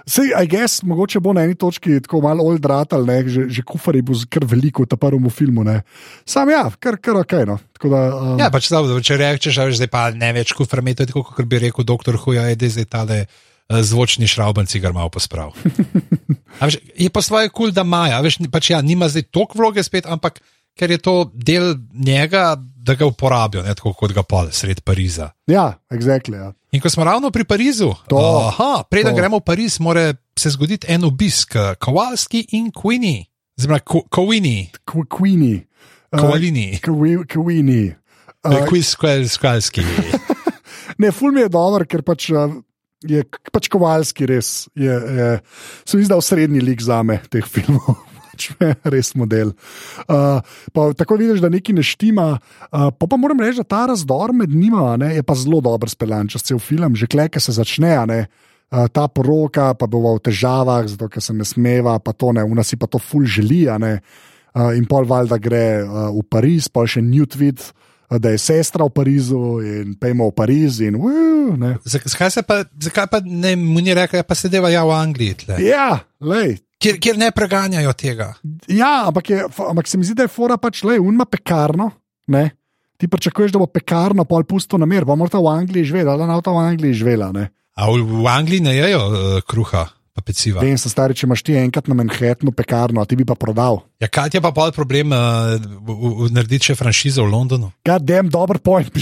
sej, 0.08 0.32
I 0.32 0.47
guess, 0.47 0.84
mogoče 0.88 1.19
bo 1.19 1.34
na 1.34 1.43
eni 1.43 1.56
točki 1.56 1.99
tako 1.99 2.21
malo 2.21 2.43
old 2.43 2.65
ratal, 2.65 3.04
ne, 3.06 3.27
že, 3.27 3.49
že 3.49 3.62
kufari 3.62 4.01
bo 4.01 4.13
z- 4.13 4.25
kar 4.32 4.45
veliko 4.47 4.86
ta 4.86 4.95
prvem 4.95 5.30
filmu. 5.30 5.63
Ne. 5.63 5.82
Sam 6.25 6.49
ja, 6.49 6.71
kar, 6.80 6.95
kar 6.95 7.17
ok. 7.17 7.34
No. 7.47 7.60
Tako 7.73 7.89
Da, 7.89 8.15
um, 8.15 8.39
Ja, 8.39 8.49
pač 8.49 8.69
zavod, 8.69 9.04
če 9.04 9.17
rečeš, 9.17 9.58
a 9.58 9.65
veš, 9.67 9.75
zdaj 9.75 9.88
pa 9.91 10.12
ne 10.12 10.32
več 10.34 10.54
kufrme, 10.54 10.95
to 10.95 11.04
je 11.04 11.08
tako, 11.08 11.23
kot 11.23 11.45
bi 11.45 11.60
rekel 11.60 11.84
doktor 11.84 12.15
Huja, 12.15 12.47
ede 12.47 12.69
zdaj 12.69 12.86
tale 12.86 13.25
uh, 13.27 13.82
zvočni 13.84 14.27
šraubenci 14.27 14.80
ga 14.80 14.91
malo 14.95 15.10
posprav. 15.10 15.51
Veš, 16.62 16.78
je 16.97 17.10
pa 17.10 17.21
svoje 17.21 17.50
kul, 17.50 17.69
cool, 17.69 17.71
da 17.74 17.84
maja, 17.84 18.21
veš, 18.21 18.38
pač 18.52 18.69
ja, 18.69 18.82
nima 18.82 19.10
zdaj 19.10 19.30
toliko 19.34 19.58
vloge 19.58 19.84
spet, 19.84 20.06
ampak 20.06 20.39
ker 20.78 20.91
je 20.91 20.97
to 20.97 21.32
del 21.34 21.76
njega, 21.93 22.56
da 22.58 22.95
ga 22.95 23.06
uporabijo, 23.06 23.63
ne 23.63 23.74
tako 23.76 23.93
kot 23.93 24.13
ga 24.13 24.24
pol 24.24 24.52
sred 24.52 24.82
Pariza. 24.82 25.32
ja 25.47 25.74
exactly, 25.89 26.38
ja. 26.38 26.54
In 26.71 26.82
ko 26.82 26.89
smo 26.89 27.04
ravno 27.04 27.32
pri 27.32 27.43
Parizu, 27.43 27.91
To, 28.08 28.47
aha, 28.47 28.84
preden 28.89 29.12
to. 29.12 29.17
gremo 29.19 29.38
v 29.41 29.45
Pariz, 29.45 29.80
mora 29.80 30.13
se 30.38 30.50
zgoditi 30.50 30.88
en 30.89 31.04
obisk, 31.04 31.56
eh, 31.56 31.76
Kowalski 31.76 32.47
in 32.52 32.71
Queenie, 32.71 33.26
zelo 33.60 33.80
Kowini, 34.10 34.71
Queenie. 34.86 35.67
Uh, 36.12 36.19
Queenie. 37.28 37.95
uh, 38.43 38.65
Quiz 38.67 38.95
Skalski. 39.28 39.82
Ne, 40.97 41.12
ful 41.12 41.32
mi 41.32 41.41
je 41.41 41.50
dober, 41.50 41.86
ker 41.88 42.04
pač. 42.04 42.30
Je 43.02 43.24
pač 43.50 43.66
kovalski, 43.72 44.28
res. 44.30 44.70
Je, 44.78 44.94
je, 44.94 45.30
se 45.90 46.00
da 46.06 46.20
je 46.20 46.26
srednji 46.26 46.62
lik 46.62 46.82
za 46.86 47.02
me 47.04 47.18
teh 47.34 47.46
filmov. 47.46 47.98
Pač 48.32 48.46
res 48.88 49.10
model. 49.20 49.52
Uh, 50.06 50.40
pa, 50.72 50.86
tako 50.96 51.18
vidiš, 51.20 51.42
da 51.44 51.50
nekaj 51.52 51.76
ne 51.76 51.84
štima. 51.84 52.28
Uh, 52.70 52.88
pa, 52.94 53.10
pa 53.10 53.18
moram 53.20 53.42
reči, 53.42 53.60
da 53.60 53.68
ta 53.68 53.82
razdor 53.90 54.32
med 54.38 54.54
njima 54.54 54.94
ne, 55.02 55.12
je 55.18 55.26
pa 55.26 55.36
zelo 55.36 55.60
dober 55.66 55.92
speljan 55.92 56.30
čez 56.32 56.46
cel 56.48 56.62
film, 56.64 56.96
že 56.96 57.10
kleke 57.12 57.42
se 57.44 57.52
začne. 57.58 57.92
Ne, 58.08 58.22
uh, 58.72 58.86
ta 58.94 59.10
poroka 59.12 59.74
pa 59.76 59.90
bo 59.90 60.00
v 60.06 60.22
težavah, 60.24 60.88
zato 60.88 61.10
ker 61.12 61.26
se 61.26 61.36
ne 61.36 61.48
smeva, 61.48 61.98
pa 62.00 62.14
to 62.16 62.32
ne, 62.38 62.46
vna 62.48 62.64
si 62.64 62.80
pa 62.80 62.88
to 62.88 63.02
ful 63.02 63.26
želi. 63.26 63.66
ne. 63.82 63.98
Uh, 64.52 64.76
in 64.76 64.84
pol 64.84 65.08
valjda 65.08 65.38
gre 65.40 65.66
uh, 65.84 66.12
v 66.12 66.24
Pariz, 66.28 66.68
pa 66.68 66.84
še 66.88 67.04
Newt 67.04 67.40
vid. 67.40 67.64
Da 68.19 68.34
je 68.34 68.38
sestra 68.41 68.86
v 68.86 68.91
Parizu 68.95 69.62
in 69.63 69.93
pejmo 70.00 70.28
v 70.32 70.36
Pariz. 70.36 70.82
In, 70.84 70.97
Zak, 71.84 72.08
zakaj, 72.12 72.43
pa, 72.47 72.62
zakaj 72.80 73.08
pa 73.12 73.21
ne 73.24 73.56
mu 73.56 73.80
ni 73.80 73.93
rekel, 73.95 74.19
da 74.19 74.28
pa 74.28 74.36
se 74.36 74.50
deva 74.52 74.69
ja 74.71 74.84
v 74.88 74.95
Angliji? 74.95 75.38
Tle? 75.43 75.62
ja, 75.63 76.00
lej. 76.19 76.60
Kjer, 76.82 76.97
kjer 76.97 77.17
ne 77.21 77.30
preganjajo 77.32 77.93
tega. 77.93 78.32
Ja, 78.67 79.06
ampak, 79.08 79.30
je, 79.30 79.45
ampak 79.69 79.88
se 79.88 80.00
mi 80.02 80.08
zdi, 80.08 80.17
da 80.17 80.26
je 80.26 80.34
fora 80.34 80.58
pač 80.58 80.82
le, 80.88 80.97
unma 81.00 81.28
pekarno. 81.30 81.91
Ne? 82.34 82.50
Ti 82.97 83.08
pričakuješ, 83.08 83.54
da 83.54 83.62
bo 83.62 83.69
pekarno 83.69 84.26
pol 84.26 84.43
pusto 84.50 84.80
na 84.82 84.89
mir, 84.89 85.06
bo 85.06 85.15
morda 85.17 85.39
v 85.41 85.52
Angliji 85.54 85.91
živela, 85.91 86.17
da 86.17 86.26
ne 86.26 86.39
bo 86.41 86.56
v 86.58 86.63
Angliji 86.65 86.97
živela. 87.04 87.30
A 87.32 87.89
v, 87.89 88.02
v 88.02 88.28
Angliji 88.30 88.65
ne 88.65 88.74
jejo 88.74 89.02
uh, 89.08 89.38
kruha, 89.45 89.86
pa 90.12 90.21
peciva. 90.21 90.62
Vem, 90.62 90.76
se 90.78 90.89
stari, 90.91 91.15
če 91.15 91.26
imaš 91.28 91.43
ti 91.47 91.56
enkrat 91.56 91.88
na 91.88 91.95
Manhattnu 91.95 92.52
pekarno, 92.56 93.02
a 93.02 93.08
ti 93.08 93.15
bi 93.15 93.26
pa 93.28 93.36
prodal. 93.39 93.80
Ja, 94.02 94.10
kaj 94.12 94.36
je 94.36 94.41
pa 94.43 94.52
pol 94.56 94.74
problem 94.76 95.13
uh, 95.15 95.56
narediti 96.34 96.71
še 96.71 96.76
franšizo 96.80 97.24
v 97.24 97.32
Londonu? 97.32 97.71
Kaj 97.88 98.02
dem, 98.04 98.32
dober 98.34 98.60
point, 98.60 98.91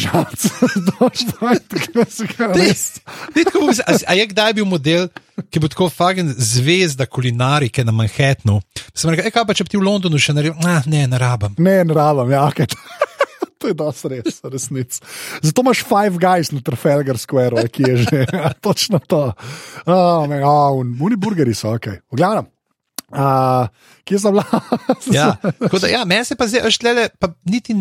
bom 3.63 3.74
se- 3.74 3.86
a, 3.88 4.13
je 4.17 4.30
kdaj 4.30 4.54
bil 4.60 4.69
model, 4.69 5.10
ki 5.50 5.63
bo 5.63 5.72
tako 5.72 5.89
fagen 5.93 6.30
zvezda 6.36 7.10
kulinarike 7.10 7.86
na 7.88 7.95
Manhattnu? 7.95 8.60
Sem 8.93 9.13
rekel, 9.13 9.32
e, 9.32 9.34
kaj 9.34 9.48
pa 9.50 9.58
če 9.58 9.65
bi 9.65 9.74
ti 9.74 9.82
v 9.82 9.88
Londonu 9.88 10.22
še 10.22 10.36
naredil? 10.38 10.58
Ah, 10.67 10.86
ne, 10.86 11.08
ne 11.10 11.17
rabim. 11.22 11.58
Ne, 11.58 11.82
ne 11.88 11.98
rabim, 11.98 12.36
ja, 12.36 12.45
okay. 12.52 12.69
To 13.60 13.67
je 13.67 13.76
dosti 13.76 14.08
res, 14.08 14.39
resnic. 14.48 15.00
Zato 15.43 15.62
imaš 15.62 15.84
Five 15.84 16.15
Guys 16.15 16.52
na 16.56 16.62
Trafalgar 16.63 17.17
Square, 17.19 17.67
ki 17.67 17.84
je 17.84 17.95
že 18.08 18.19
ja, 18.34 18.54
točno 18.56 19.00
to. 19.04 19.34
Oh, 19.86 20.24
man, 20.28 20.39
oh, 20.43 20.80
Muni 20.84 21.19
burgeri 21.19 21.52
so, 21.54 21.76
ok. 21.76 21.91
V 22.08 22.15
glavnem, 22.15 22.48
uh, 23.12 23.67
kje 24.08 24.19
sem 24.19 24.32
bila? 24.32 24.45
Ja, 25.17 25.36
da, 25.82 25.88
ja, 25.91 26.06
meni 26.06 26.24
se 26.26 26.39
pa 26.39 26.48
zdaj, 26.48 26.69
veš, 26.69 26.78
tlele, 26.80 27.10
pa 27.19 27.34
niti 27.45 27.76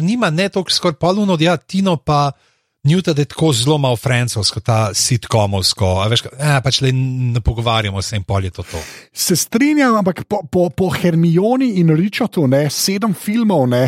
njima 0.00 0.30
ne 0.34 0.48
toliko 0.48 0.74
skoraj 0.74 0.98
polno, 0.98 1.38
ja, 1.40 1.56
Tino 1.56 1.96
pa 1.96 2.32
Newton 2.84 3.18
je 3.18 3.24
tako 3.24 3.52
zelo 3.52 3.78
malo 3.78 3.96
francosko, 3.96 4.60
ta 4.60 4.90
sitkomovsko, 4.94 5.86
a 6.04 6.08
veš, 6.12 6.26
ka- 6.26 6.34
ja, 6.36 6.58
pač 6.60 6.82
le 6.84 6.90
ne 6.92 7.40
pogovarjamo 7.40 8.02
se 8.02 8.16
in 8.16 8.26
pol 8.28 8.44
je 8.44 8.50
to 8.50 8.62
to. 8.62 8.82
Se 9.12 9.36
strinjam, 9.36 9.96
ampak 9.96 10.24
po, 10.28 10.42
po, 10.50 10.68
po 10.70 10.90
Hermioni 10.92 11.78
in 11.80 11.94
Richardu, 11.96 12.44
ne, 12.46 12.66
sedem 12.70 13.14
filmov, 13.16 13.64
ne, 13.72 13.86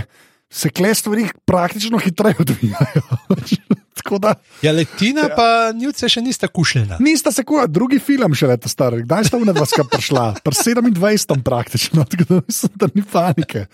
se 0.56 0.70
kle 0.72 0.94
stvari 0.94 1.28
praktično 1.44 1.98
hitreje 1.98 2.34
odvijajo. 2.40 3.02
Da 4.06 4.34
Ja, 4.62 4.70
letina 4.72 5.24
pa 5.34 5.72
Newton 5.74 5.98
se 5.98 6.08
še 6.08 6.20
nista 6.22 6.46
kušljena. 6.46 7.00
nista 7.02 7.32
se 7.34 7.42
kuha, 7.42 7.64
drugi 7.66 7.98
film 7.98 8.36
še 8.38 8.46
leta 8.46 8.70
star, 8.70 8.94
kdaj 9.02 9.26
sta 9.26 9.40
unedva 9.40 9.66
skupaj 9.66 9.98
prišla? 9.98 10.24
Pri 10.46 10.54
27. 10.54 11.42
praktično, 11.42 12.04
tako 12.04 12.26
da 12.28 12.38
mislim, 12.46 12.72
da 12.76 12.88
ni 12.94 13.02
panike. 13.02 13.64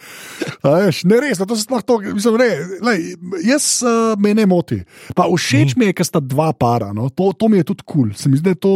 A 0.62 0.72
Veš, 0.86 1.02
ne 1.10 1.20
res, 1.20 1.42
to 1.42 1.52
se 1.52 1.66
sploh 1.66 1.84
to, 1.84 1.98
mislim, 2.16 2.40
ne, 2.40 2.48
lej, 2.80 3.04
jaz 3.44 3.68
uh, 3.84 4.16
me 4.16 4.32
ne 4.32 4.48
moti. 4.48 4.80
Pa 5.18 5.28
všeč 5.28 5.76
mi 5.76 5.90
je, 5.90 5.98
ker 6.00 6.08
sta 6.08 6.22
dva 6.24 6.48
para, 6.56 6.94
no? 6.96 7.10
to, 7.12 7.34
to 7.36 7.52
mi 7.52 7.60
je 7.60 7.68
tudi 7.74 7.84
kul. 7.84 8.08
Cool. 8.08 8.16
Se 8.16 8.32
mi 8.32 8.40
zdi, 8.40 8.48
da 8.48 8.56
je 8.56 8.62
to, 8.64 8.74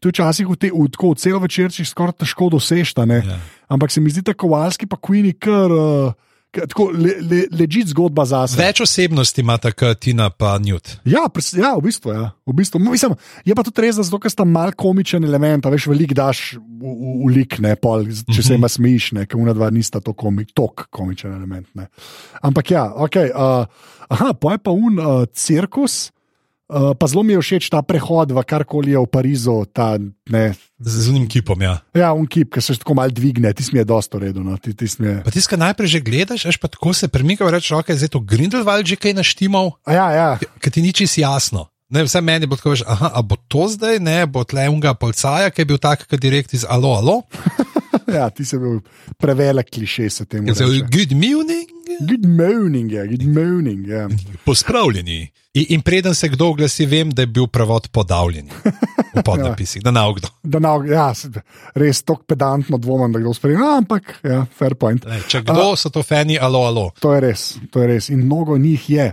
to 0.00 0.08
je 0.08 0.16
včasih 0.16 0.48
v, 0.48 0.56
te, 0.56 0.72
v, 0.72 0.88
tako, 0.88 1.12
celo 1.20 1.42
večerčih 1.44 1.84
skoraj 1.84 2.22
težko 2.24 2.48
dosežta, 2.56 3.04
ne. 3.04 3.20
Ja. 3.20 3.36
Ampak 3.68 3.92
se 3.92 4.00
mi 4.00 4.08
zdi, 4.08 4.24
da 4.24 4.32
kovalski 4.32 4.88
pa 4.88 4.96
Queenie 4.96 5.36
kar. 5.36 5.68
Uh, 5.68 6.23
Tako 6.54 6.90
le, 6.94 7.16
le, 7.20 7.38
ležit 7.50 7.90
zgodba 7.90 8.24
za 8.24 8.46
sebe. 8.46 8.62
Več 8.62 8.80
osebnosti 8.84 9.42
ima 9.42 9.56
tako 9.58 9.90
Tina 9.94 10.30
pa 10.30 10.54
Newt. 10.62 10.96
Ja, 11.04 11.24
pres, 11.32 11.52
ja, 11.58 11.74
v 11.74 11.82
bistvu. 11.88 12.12
Ja. 12.14 12.30
V 12.46 12.54
bistvu. 12.54 12.78
Mislim, 12.78 13.16
je 13.44 13.54
pa 13.58 13.64
tudi 13.66 13.82
res, 13.82 13.98
da 13.98 14.06
zato, 14.06 14.20
ker 14.22 14.30
sta 14.32 14.46
mal 14.46 14.72
komičen 14.78 15.24
element, 15.26 15.66
a 15.66 15.72
veš, 15.74 15.88
velik 15.90 16.14
daš 16.14 16.54
v, 16.54 16.60
v, 16.84 17.14
v 17.24 17.32
lik, 17.34 17.58
ne, 17.64 17.74
pol, 17.76 18.06
če 18.06 18.38
Mhm. 18.38 18.46
se 18.46 18.54
ima 18.54 18.68
smiš, 18.68 19.12
ne, 19.18 19.26
ker 19.26 19.40
una 19.40 19.52
dva 19.56 19.70
nista 19.74 20.00
to 20.00 20.12
komik, 20.14 20.52
tok 20.54 20.86
komičen 20.94 21.34
element. 21.34 21.66
Ne. 21.74 21.88
Ampak 22.42 22.70
ja, 22.70 22.86
ok. 22.94 23.16
Uh, 23.34 23.66
aha, 24.08 24.32
pa 24.34 24.52
je 24.54 24.58
pa 24.62 24.70
un 24.70 24.98
uh, 24.98 25.24
cirkus. 25.32 26.10
Uh, 26.64 26.96
pa 26.96 27.04
zelo 27.04 27.20
mi 27.20 27.36
je 27.36 27.44
všeč 27.44 27.68
ta 27.68 27.84
prehod 27.84 28.32
v 28.32 28.40
karkoli 28.40 28.96
je 28.96 29.00
v 29.00 29.04
Parizu, 29.04 29.68
ta 29.68 30.00
ne. 30.00 30.56
Z 30.80 31.12
unim 31.12 31.28
kipom, 31.28 31.60
ja. 31.60 31.84
Ja, 31.92 32.16
un 32.16 32.24
kip, 32.24 32.48
ki 32.56 32.60
se 32.64 32.80
tako 32.80 32.96
mal 32.96 33.12
dvigne, 33.12 33.52
ti 33.52 33.60
mi 33.68 33.82
je 33.82 33.84
dosto 33.84 34.16
redo. 34.16 34.40
No, 34.40 34.56
ti, 34.56 34.72
ti 34.72 34.88
mi 34.96 35.12
je... 35.12 35.16
Pa 35.20 35.28
tiska 35.28 35.60
najprej 35.60 35.92
že 35.92 36.00
gledaš, 36.00 36.48
veš 36.48 36.56
pa 36.56 36.72
tako 36.72 36.96
se 36.96 37.12
premika, 37.12 37.44
reče, 37.44 37.76
ok, 37.76 37.92
zdaj 37.92 38.16
to 38.16 38.24
Grindelwald 38.24 38.88
že 38.88 38.96
kaj 38.96 39.12
naštimal, 39.12 39.76
A 39.84 39.92
Ja, 39.92 40.06
ja. 40.16 40.28
ker 40.56 40.72
ti 40.72 40.80
ni 40.80 40.96
čisto 40.96 41.20
jasno. 41.20 41.68
Ne, 41.92 42.00
vse 42.08 42.24
meni 42.24 42.48
bo 42.48 42.56
tako, 42.56 42.72
veš, 42.72 42.82
aha, 42.88 43.12
a 43.12 43.20
bo 43.20 43.36
to 43.36 43.68
zdaj, 43.68 44.00
ne, 44.00 44.24
bo 44.24 44.40
tle 44.48 44.64
unga 44.72 44.96
polcaja, 44.96 45.52
ki 45.52 45.62
je 45.62 45.68
bil 45.68 45.76
tak, 45.76 46.08
kot 46.08 46.16
direkt 46.16 46.56
iz 46.56 46.64
Alo, 46.64 46.96
alo. 46.96 47.16
ja, 48.16 48.32
ti 48.32 48.40
si 48.40 48.56
bil 48.56 48.80
prevelik 49.20 49.68
kliše 49.68 50.08
zdaj, 50.08 50.40
reče. 50.80 50.88
good 50.88 51.12
morning, 51.12 51.68
Good 52.00 52.26
morning, 52.26 52.92
ja, 52.92 53.06
good 53.06 53.22
morning. 53.22 53.86
Ja. 53.88 54.08
pospravljeni. 54.44 55.32
In, 55.52 55.64
in 55.68 55.80
preden 55.80 56.14
se 56.14 56.28
kdo 56.28 56.46
oglasi, 56.46 56.86
vem, 56.86 57.10
da 57.10 57.22
je 57.22 57.26
bil 57.26 57.46
prevod 57.46 57.88
podavljen 57.92 58.48
v 59.14 59.22
podnapisih, 59.24 59.82
da 59.82 59.90
na 59.90 60.06
ogdo. 60.08 60.28
Da 60.42 60.58
na, 60.58 60.74
ja, 60.90 61.12
res 61.74 62.02
tako 62.02 62.24
pedantno 62.26 62.78
dvomim, 62.78 63.12
da 63.12 63.22
kdo 63.22 63.34
sprejme, 63.34 63.60
no, 63.60 63.70
ampak 63.78 64.18
ja, 64.26 64.42
fair 64.58 64.74
point. 64.74 65.06
Lej, 65.06 65.22
Če 65.30 65.44
kdo 65.46 65.76
so 65.78 65.92
to 65.94 66.02
fani, 66.02 66.38
alo, 66.38 66.64
alo. 66.66 66.88
To 67.00 67.14
je 67.14 67.20
res, 67.22 67.46
to 67.70 67.84
je 67.84 67.90
res 67.92 68.10
in 68.10 68.24
mnogo 68.26 68.58
njih 68.58 68.90
je. 68.90 69.08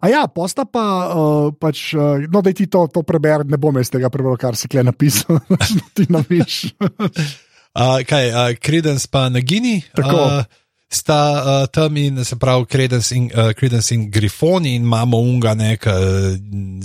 A 0.00 0.08
ja, 0.08 0.26
posta 0.32 0.64
pa, 0.64 0.86
uh, 1.12 1.52
pač, 1.60 1.90
uh, 1.94 2.24
no, 2.32 2.40
da 2.40 2.54
ti 2.56 2.66
to, 2.72 2.86
to 2.92 3.04
preberem, 3.04 3.50
ne 3.52 3.60
bom 3.60 3.76
jaz 3.76 3.92
tega 3.92 4.08
prebral, 4.12 4.38
kar 4.40 4.56
si 4.56 4.72
kle 4.72 4.86
napisal, 4.86 5.42
da 5.52 5.90
ti 5.92 6.08
napiš. 6.08 6.62
Uh, 6.80 8.00
kaj, 8.08 8.30
uh, 8.32 8.54
Credence 8.56 9.10
pa 9.12 9.28
Nagini. 9.28 9.82
Tako. 9.92 10.22
Uh, 10.24 10.64
Sta 10.88 11.18
uh, 11.62 11.66
tam 11.66 11.96
in 11.96 12.24
se 12.24 12.36
pravi 12.36 12.66
Credence 12.66 13.14
in, 13.14 13.30
uh, 13.34 13.52
Credence 13.52 13.94
in 13.94 14.10
Grifoni 14.10 14.74
in 14.74 14.82
imamo 14.82 15.18
unga, 15.18 15.54
ne, 15.54 15.76
ki 15.76 15.90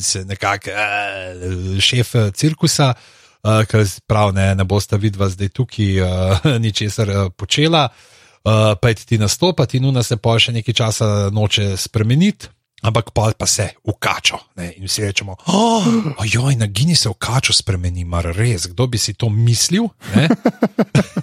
se 0.02 0.24
nekako 0.26 0.70
uh, 0.70 1.80
šef 1.80 2.16
cirkusa, 2.34 2.94
uh, 3.44 3.62
ki 3.70 3.84
pravi, 4.08 4.34
ne, 4.40 4.48
ne 4.56 4.66
boste 4.66 4.98
vidva 4.98 5.30
zdaj 5.30 5.50
tukaj 5.54 6.02
uh, 6.02 6.48
ničesar 6.66 7.10
uh, 7.10 7.30
počela, 7.38 7.88
uh, 7.90 8.74
pa 8.82 8.90
je 8.90 8.96
ti 9.06 9.22
nastopati 9.22 9.78
in 9.78 9.86
una 9.86 10.04
se 10.04 10.18
pa 10.18 10.40
še 10.40 10.58
nekaj 10.58 10.74
časa 10.74 11.12
noče 11.30 11.76
spremeniti. 11.78 12.50
Ampak 12.82 13.12
pa, 13.14 13.28
pa 13.38 13.46
se 13.46 13.68
ukačo. 13.86 14.40
Ne, 14.58 14.72
in 14.74 14.88
vsi 14.90 15.04
rečemo, 15.06 15.36
oh, 15.54 15.86
ojoj, 16.18 16.56
na 16.58 16.66
Gini 16.66 16.96
se 16.98 17.10
ukačo 17.10 17.54
spremeni, 17.54 18.02
mar 18.10 18.26
res, 18.34 18.66
kdo 18.72 18.88
bi 18.90 18.98
si 18.98 19.14
to 19.14 19.30
mislil? 19.30 19.86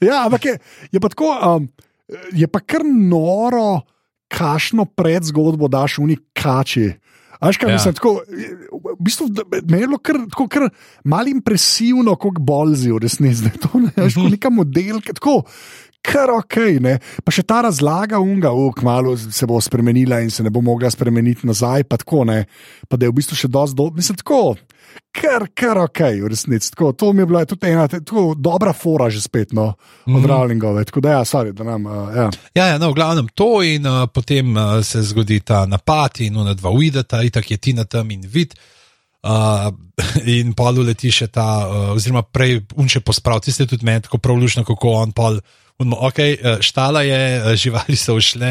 Ja, 0.00 0.24
ampak 0.24 0.44
je, 0.44 0.54
je 0.92 1.00
pa 1.00 1.08
tako, 1.12 1.30
um, 1.36 1.68
je 2.32 2.46
pa 2.48 2.60
kar 2.60 2.84
noro, 2.86 3.82
kašno 4.30 4.84
predzgodbo 4.84 5.68
daš 5.68 5.98
v 5.98 6.14
neki 6.14 6.26
kači. 6.32 6.88
Až 7.40 7.56
kaj 7.56 7.70
Ja. 7.70 7.74
mislim, 7.74 7.94
tako, 7.96 8.20
v 8.70 8.96
bistvu, 9.00 9.30
meni 9.64 9.82
je 9.82 9.88
bilo 9.88 9.98
kar, 9.98 10.16
tako, 10.28 10.44
kar 10.48 10.68
malo 11.04 11.32
impresivno, 11.32 12.12
kot 12.20 12.36
bolzi, 12.36 12.92
v 12.92 13.00
resnici, 13.00 13.46
da 13.46 13.50
je 13.54 13.60
to 13.64 13.80
ne, 13.80 13.92
veš, 13.96 14.18
kot 14.20 14.34
neka 14.36 14.50
modelka. 14.52 15.16
Tako, 15.16 15.42
Kar 16.00 16.30
ok, 16.32 16.80
ne. 16.80 16.94
pa 17.20 17.28
še 17.28 17.42
ta 17.44 17.58
razlaga 17.60 18.16
unga, 18.24 18.48
uk, 18.56 18.78
malo 18.82 19.12
se 19.20 19.44
bo 19.44 19.58
spremenila 19.60 20.22
in 20.24 20.30
se 20.32 20.40
ne 20.40 20.48
bo 20.48 20.62
mogla 20.64 20.88
spremeniti 20.88 21.44
nazaj, 21.44 21.84
pa 21.84 21.98
tako 22.00 22.24
ne. 22.24 22.46
Pa 22.88 22.96
da 22.96 23.04
je 23.04 23.12
v 23.12 23.18
bistvu 23.18 23.36
še 23.36 23.50
dosti 23.52 23.76
dobro, 23.76 24.00
mislim, 24.00 24.16
tako, 24.16 24.56
kar, 25.12 25.46
kar 25.54 25.78
ok, 25.78 26.00
v 26.22 26.28
resnici. 26.30 26.70
Tako, 26.70 26.92
to 26.92 27.12
mi 27.12 27.22
je 27.22 27.26
bila 27.26 27.44
tudi 27.44 27.70
ena 27.70 27.88
tako 27.88 28.34
dobra 28.38 28.72
fora 28.72 29.10
že 29.10 29.20
spet, 29.20 29.52
no, 29.52 29.74
od 30.06 30.22
mm. 30.22 30.26
Rowlingove. 30.26 30.84
Tako 30.84 31.00
da 31.00 31.10
ja, 31.10 31.24
sorry, 31.24 31.52
da 31.52 31.64
nam, 31.64 31.86
uh, 31.86 31.92
ja. 32.16 32.30
Ja, 32.54 32.66
ja 32.66 32.78
no, 32.78 32.90
v 32.90 32.94
glavnem 32.94 33.28
to, 33.34 33.62
in 33.62 33.86
uh, 33.86 34.06
potem 34.14 34.56
uh, 34.56 34.80
se 34.84 35.02
zgodi 35.02 35.40
ta 35.40 35.66
napad, 35.66 36.20
in 36.20 36.36
ona 36.36 36.54
dva 36.54 36.70
uideta, 36.70 37.22
itak 37.22 37.50
je 37.50 37.56
Tina 37.56 37.84
tam 37.84 38.10
in 38.10 38.22
vid. 38.26 38.54
Uh, 39.20 39.68
in 40.40 40.54
pol 40.56 40.80
leti 40.80 41.12
še 41.12 41.28
ta, 41.28 41.46
uh, 41.66 41.88
oziroma 41.92 42.22
prej 42.24 42.62
unče 42.80 43.02
posprav, 43.04 43.42
tiste 43.44 43.66
tudi 43.68 43.84
meni 43.84 44.06
tako 44.06 44.20
prav 44.22 44.38
lušno, 44.40 44.64
kako 44.68 44.96
on 45.02 45.16
pol. 45.16 45.40
Unmo, 45.80 45.96
ok, 45.96 46.18
štala 46.60 47.00
je, 47.08 47.20
živali 47.56 47.96
so 47.96 48.12
ušle, 48.20 48.48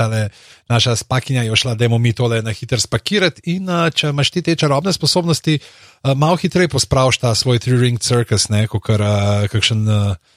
tale 0.00 0.30
naša 0.72 0.94
spakinja 0.96 1.42
je 1.44 1.52
ušla, 1.52 1.74
da 1.76 1.84
je 1.84 1.98
mi 1.98 2.14
tole 2.16 2.38
na 2.42 2.54
hitro 2.56 2.80
spakirati. 2.80 3.42
In 3.52 3.68
uh, 3.68 3.90
če 3.92 4.14
imaš 4.14 4.30
ti 4.32 4.40
te 4.42 4.54
čarobne 4.56 4.92
sposobnosti, 4.96 5.58
uh, 5.60 6.14
malo 6.16 6.40
hitreje 6.40 6.72
pospraviš 6.72 7.20
ta 7.20 7.34
svoj 7.36 7.60
three-ring 7.60 8.00
circus, 8.00 8.48
ne, 8.48 8.64
kot 8.68 8.88
uh, 8.88 9.44
kakšen. 9.52 9.84
Uh, 9.84 10.33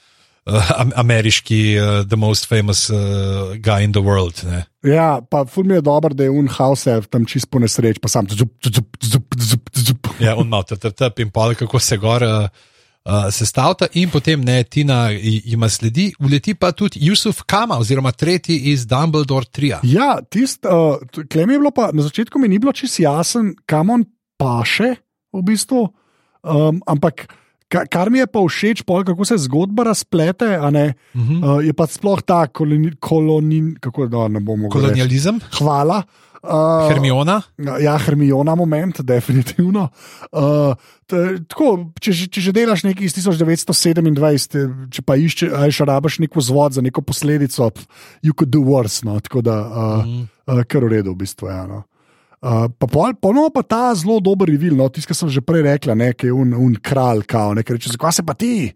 uh, 0.48 0.70
am- 0.80 0.92
ameriški, 0.96 1.60
uh, 1.78 2.06
the 2.08 2.16
most 2.16 2.48
famous 2.48 2.88
uh, 2.90 3.54
guy 3.60 3.84
in 3.84 3.92
the 3.92 4.02
world. 4.02 4.42
Ne? 4.44 4.64
ja, 4.82 5.20
pa 5.30 5.44
ful 5.44 5.64
mi 5.64 5.74
je 5.74 5.84
dobro, 5.84 6.14
da 6.14 6.24
je 6.24 6.30
un 6.30 6.48
house 6.48 7.00
tam 7.10 7.26
čist 7.26 7.50
po 7.50 7.58
nesreč, 7.58 8.00
pa 8.02 8.08
sam 8.08 8.28
zup, 8.30 8.54
zup, 8.64 8.96
zup, 9.02 9.34
zup, 9.36 9.70
zup. 9.74 10.10
Ja, 10.20 10.36
on 10.36 10.46
ima 10.46 10.62
trtep 10.62 11.20
in 11.20 11.30
pol, 11.30 11.54
kako 11.58 11.80
se 11.80 11.96
gor. 11.96 12.22
Uh, 12.22 12.48
Uh, 13.08 13.30
sestavlja 13.32 13.86
in 13.96 14.10
potem 14.12 14.42
ne, 14.44 14.58
Tina 14.68 15.06
jima 15.14 15.68
sledi, 15.72 16.10
uleti 16.20 16.52
pa 16.54 16.74
tudi 16.76 17.00
Yusuf 17.00 17.38
Kama, 17.46 17.78
oziroma 17.80 18.10
tretji 18.12 18.58
iz 18.72 18.82
Dumbledore 18.86 19.46
3. 19.48 19.78
Ja, 19.88 20.18
tist, 20.20 20.66
uh, 20.68 20.98
klem 21.32 21.54
je 21.54 21.58
bilo 21.58 21.70
pa 21.72 21.88
na 21.92 22.04
začetku 22.04 22.38
mi 22.38 22.50
ni 22.52 22.58
bilo 22.58 22.72
čisto 22.76 23.02
jasen, 23.02 23.54
kam 23.64 23.90
on 23.90 24.04
paše 24.36 24.98
v 25.32 25.42
bistvu. 25.46 25.86
Um, 26.42 26.82
ampak 26.86 27.24
Ka, 27.68 27.84
kar 27.84 28.08
mi 28.10 28.18
je 28.18 28.26
pa 28.26 28.40
všeč, 28.40 28.82
pol, 28.88 29.04
kako 29.04 29.24
se 29.28 29.36
zgodba 29.44 29.84
razplete, 29.84 30.46
ne, 30.72 30.94
uh 31.14 31.20
-huh. 31.20 31.58
uh, 31.58 31.64
je 31.66 31.72
pa 31.72 31.86
sploh 31.86 32.22
ta 32.22 32.46
koloni, 32.46 32.92
koloni, 33.00 33.74
kako 33.80 34.06
da 34.06 34.28
ne 34.28 34.40
bomo 34.40 34.68
govorili. 34.68 34.92
Kolonializem, 34.92 35.40
Hvala. 35.58 36.02
Uh, 36.42 36.88
Hermiona. 36.88 37.42
Ja, 37.80 37.98
Hermiona, 37.98 38.54
moment, 38.54 39.00
definitivno. 39.00 39.88
Uh, 40.32 40.74
tako, 41.48 41.90
če, 42.00 42.12
če 42.30 42.40
že 42.40 42.52
delaš 42.52 42.84
nekaj 42.86 43.04
iz 43.04 43.14
1927, 43.14 44.88
če 44.90 45.02
pa 45.02 45.16
iščeš, 45.18 45.50
ali 45.52 45.74
še 45.74 45.84
rabiš 45.88 46.18
neko 46.24 46.40
vzvod 46.40 46.72
za 46.78 46.80
neko 46.84 47.02
posledico, 47.02 47.70
you 48.22 48.32
could 48.32 48.50
do 48.54 48.60
worse. 48.60 49.04
No, 49.04 49.18
tako 49.20 49.42
da, 49.42 49.56
uh, 49.66 50.04
Mhm. 50.06 50.22
uh, 50.46 50.62
kar 50.64 50.84
v 50.84 50.88
redu, 50.88 51.12
v 51.12 51.16
bistvu. 51.26 51.48
Ja, 51.50 51.66
no. 51.66 51.82
Uh, 52.38 52.68
pa 52.78 52.86
ponovno 53.20 53.50
pa 53.50 53.64
ta 53.66 53.94
zelo 53.98 54.20
dober 54.22 54.46
revil, 54.46 54.76
no, 54.78 54.86
ki 54.86 55.02
sem 55.02 55.30
že 55.32 55.42
prej 55.42 55.64
rekla, 55.66 55.96
nekaj 55.98 56.30
un, 56.30 56.54
un 56.54 56.76
kralj, 56.78 57.24
kao, 57.26 57.56
nekaj 57.58 57.74
reče, 57.74 57.96
zakaj 57.96 58.20
se 58.20 58.22
pa 58.22 58.36
ti 58.38 58.70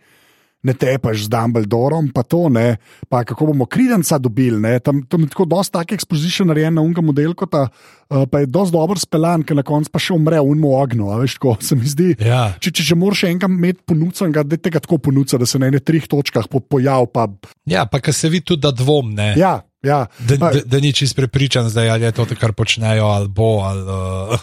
ne 0.62 0.74
tepaš 0.74 1.26
z 1.26 1.28
Dumbledorom, 1.30 2.08
pa 2.14 2.22
to 2.22 2.46
ne, 2.48 2.76
pa 3.10 3.24
kako 3.26 3.50
bomo 3.50 3.66
kridenca 3.66 4.18
dobili, 4.18 4.60
ne, 4.62 4.78
tam, 4.78 5.02
tam 5.02 5.26
je 5.26 5.32
tako 5.34 5.44
dosta 5.50 5.80
takih 5.82 5.98
exposition 5.98 6.46
narejen 6.50 6.74
na 6.74 6.82
unga 6.82 7.02
modelko, 7.02 7.46
ta, 7.50 7.66
uh, 7.66 8.22
pa 8.30 8.42
je 8.42 8.46
dosti 8.46 8.74
dobro 8.76 8.98
speljan, 8.98 9.42
ker 9.42 9.58
na 9.58 9.66
koncu 9.66 9.90
pa 9.90 10.02
še 10.02 10.14
umre 10.14 10.38
v 10.38 10.54
unmu 10.54 10.74
ognju, 10.78 11.10
a 11.10 11.18
veš, 11.22 11.36
tako 11.40 11.56
se 11.66 11.78
mi 11.78 11.90
zdi. 11.90 12.12
Ja. 12.22 12.44
Če, 12.62 12.70
če 12.70 12.86
že 12.92 12.98
moraš 12.98 13.26
enega 13.30 13.50
imeti 13.50 13.82
ponucenega, 13.90 14.46
da 14.46 14.58
tega 14.58 14.82
tako 14.82 15.02
ponuca, 15.10 15.40
da 15.40 15.50
se 15.50 15.58
na 15.58 15.70
enih 15.72 15.82
treh 15.82 16.06
točkah 16.06 16.46
po, 16.50 16.62
pojav, 16.62 17.10
pa 17.10 17.26
ja, 17.66 17.86
pa 17.90 18.02
kar 18.02 18.14
se 18.14 18.30
vidi 18.30 18.46
tudi, 18.54 18.62
da 18.66 18.74
dvom 18.74 19.14
ne. 19.18 19.34
ja. 19.38 19.58
Ja, 19.82 20.06
Da, 20.18 20.36
da, 20.36 20.50
da 20.64 20.78
ni 20.78 20.92
čist 20.92 21.16
prepričan, 21.16 21.66
zdaj, 21.66 21.90
ali 21.90 22.04
je 22.04 22.12
to, 22.12 22.26
kar 22.32 22.52
počnejo, 22.52 23.04
ali 23.04 23.28
bo. 23.28 23.60
Ali, 23.60 23.82
uh, 23.82 24.38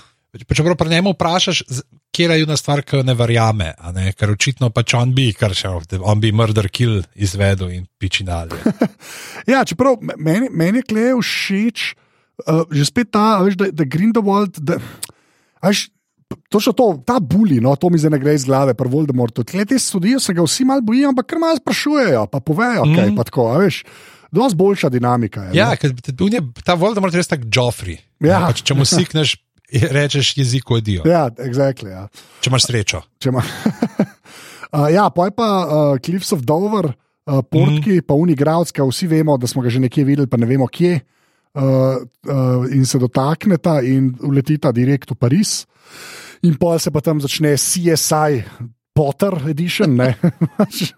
čeprav 0.47 0.75
pri 0.75 0.89
njemu 0.89 1.11
vprašaš, 1.11 1.63
kje 2.11 2.25
je 2.27 2.43
ena 2.43 2.57
stvar, 2.57 2.81
ki 2.81 2.95
jo 2.95 3.03
ne 3.03 3.13
verjame, 3.13 3.73
a 3.73 3.91
ne? 3.91 4.11
ker 4.11 4.31
očitno 4.31 4.69
pač 4.69 4.93
on 4.93 5.13
bi, 5.13 5.29
kar 5.31 5.53
še 5.53 5.71
on 6.01 6.19
bi 6.19 6.31
murder 6.31 6.67
kill 6.69 6.99
izvedel 7.15 7.71
in 7.71 7.85
pičinali. 7.97 8.59
Ja, 9.47 9.63
čeprav 9.63 9.95
me- 10.01 10.17
meni, 10.19 10.49
meni 10.51 10.77
je 10.77 10.83
klej 10.83 11.13
všeč, 11.17 11.85
uh, 12.43 12.67
že 12.69 12.85
spet 12.85 13.09
ta, 13.09 13.39
veš, 13.39 13.55
da, 13.55 13.71
da 13.71 13.83
Grindelwald. 13.85 14.59
Da, 14.59 14.77
a 15.57 15.67
veš, 15.67 15.87
Točno 16.47 16.73
to, 16.73 17.01
ta 17.01 17.17
buli, 17.19 17.57
no, 17.57 17.73
to 17.73 17.89
mi 17.89 17.97
zdaj 17.97 18.11
ne 18.11 18.19
gre 18.19 18.35
iz 18.35 18.43
glave, 18.45 18.75
prvo 18.75 18.99
Voldemort. 18.99 19.33
Tle 19.41 19.63
te 19.65 19.79
sodijo, 19.79 20.19
se 20.19 20.29
ga 20.29 20.43
vsi 20.43 20.61
malo 20.61 20.83
bojijo, 20.83 21.09
ampak 21.09 21.25
kar 21.25 21.39
malo 21.39 21.57
sprašujejo, 21.57 22.27
pa 22.27 22.37
povejo, 22.39 22.83
kaj 22.85 23.07
Mhm. 23.07 23.15
pa 23.15 23.23
tako, 23.23 23.47
veš. 23.57 23.79
Dosti 24.31 24.57
boljša 24.57 24.89
dinamika 24.93 25.43
je. 25.49 25.57
Ja, 25.57 25.71
ker 25.79 25.93
t- 25.95 26.13
on 26.23 26.33
je, 26.33 26.41
ta 26.65 26.75
Voldemort 26.77 27.13
je 27.13 27.21
res 27.21 27.29
tak 27.29 27.45
Joffrey. 27.49 27.97
Ja. 28.21 28.43
Pač, 28.47 28.61
če 28.65 28.77
mu 28.77 28.85
sikneš, 28.87 29.35
rečeš 29.95 30.33
jezik 30.37 30.71
odijo, 30.71 31.05
ja, 31.09 31.27
exactly, 31.45 31.91
ja. 31.93 32.07
če 32.41 32.51
imaš 32.51 32.67
srečo. 32.69 33.03
Če 33.21 33.33
ima. 33.33 33.43
uh, 34.75 34.87
ja, 34.93 35.09
pa 35.13 35.29
je 35.29 35.35
pa 35.37 35.49
uh, 35.61 35.93
Cliffs 36.03 36.33
of 36.35 36.45
Dover, 36.47 36.91
uh, 36.91 37.41
Portki, 37.41 37.99
mm. 37.99 38.07
pa 38.07 38.17
Unigravska, 38.17 38.85
vsi 38.85 39.09
vemo, 39.09 39.37
da 39.37 39.49
smo 39.49 39.65
ga 39.65 39.73
že 39.73 39.81
nekje 39.83 40.05
videli, 40.07 40.29
pa 40.29 40.41
ne 40.41 40.49
vemo 40.49 40.69
kje. 40.69 40.99
Uh, 41.57 41.97
uh, 42.29 42.67
in 42.69 42.85
se 42.85 42.99
dotakneta 43.01 43.79
in 43.81 44.11
uletita 44.21 44.69
direkt 44.71 45.11
v 45.11 45.17
Pariz. 45.17 45.63
In 46.45 46.55
pol 46.61 46.77
se 46.79 46.91
pa 46.93 47.01
tam 47.01 47.19
začne 47.19 47.55
CSI, 47.57 48.43
Potter 48.95 49.33
Edition, 49.49 49.95
ne. 49.97 50.13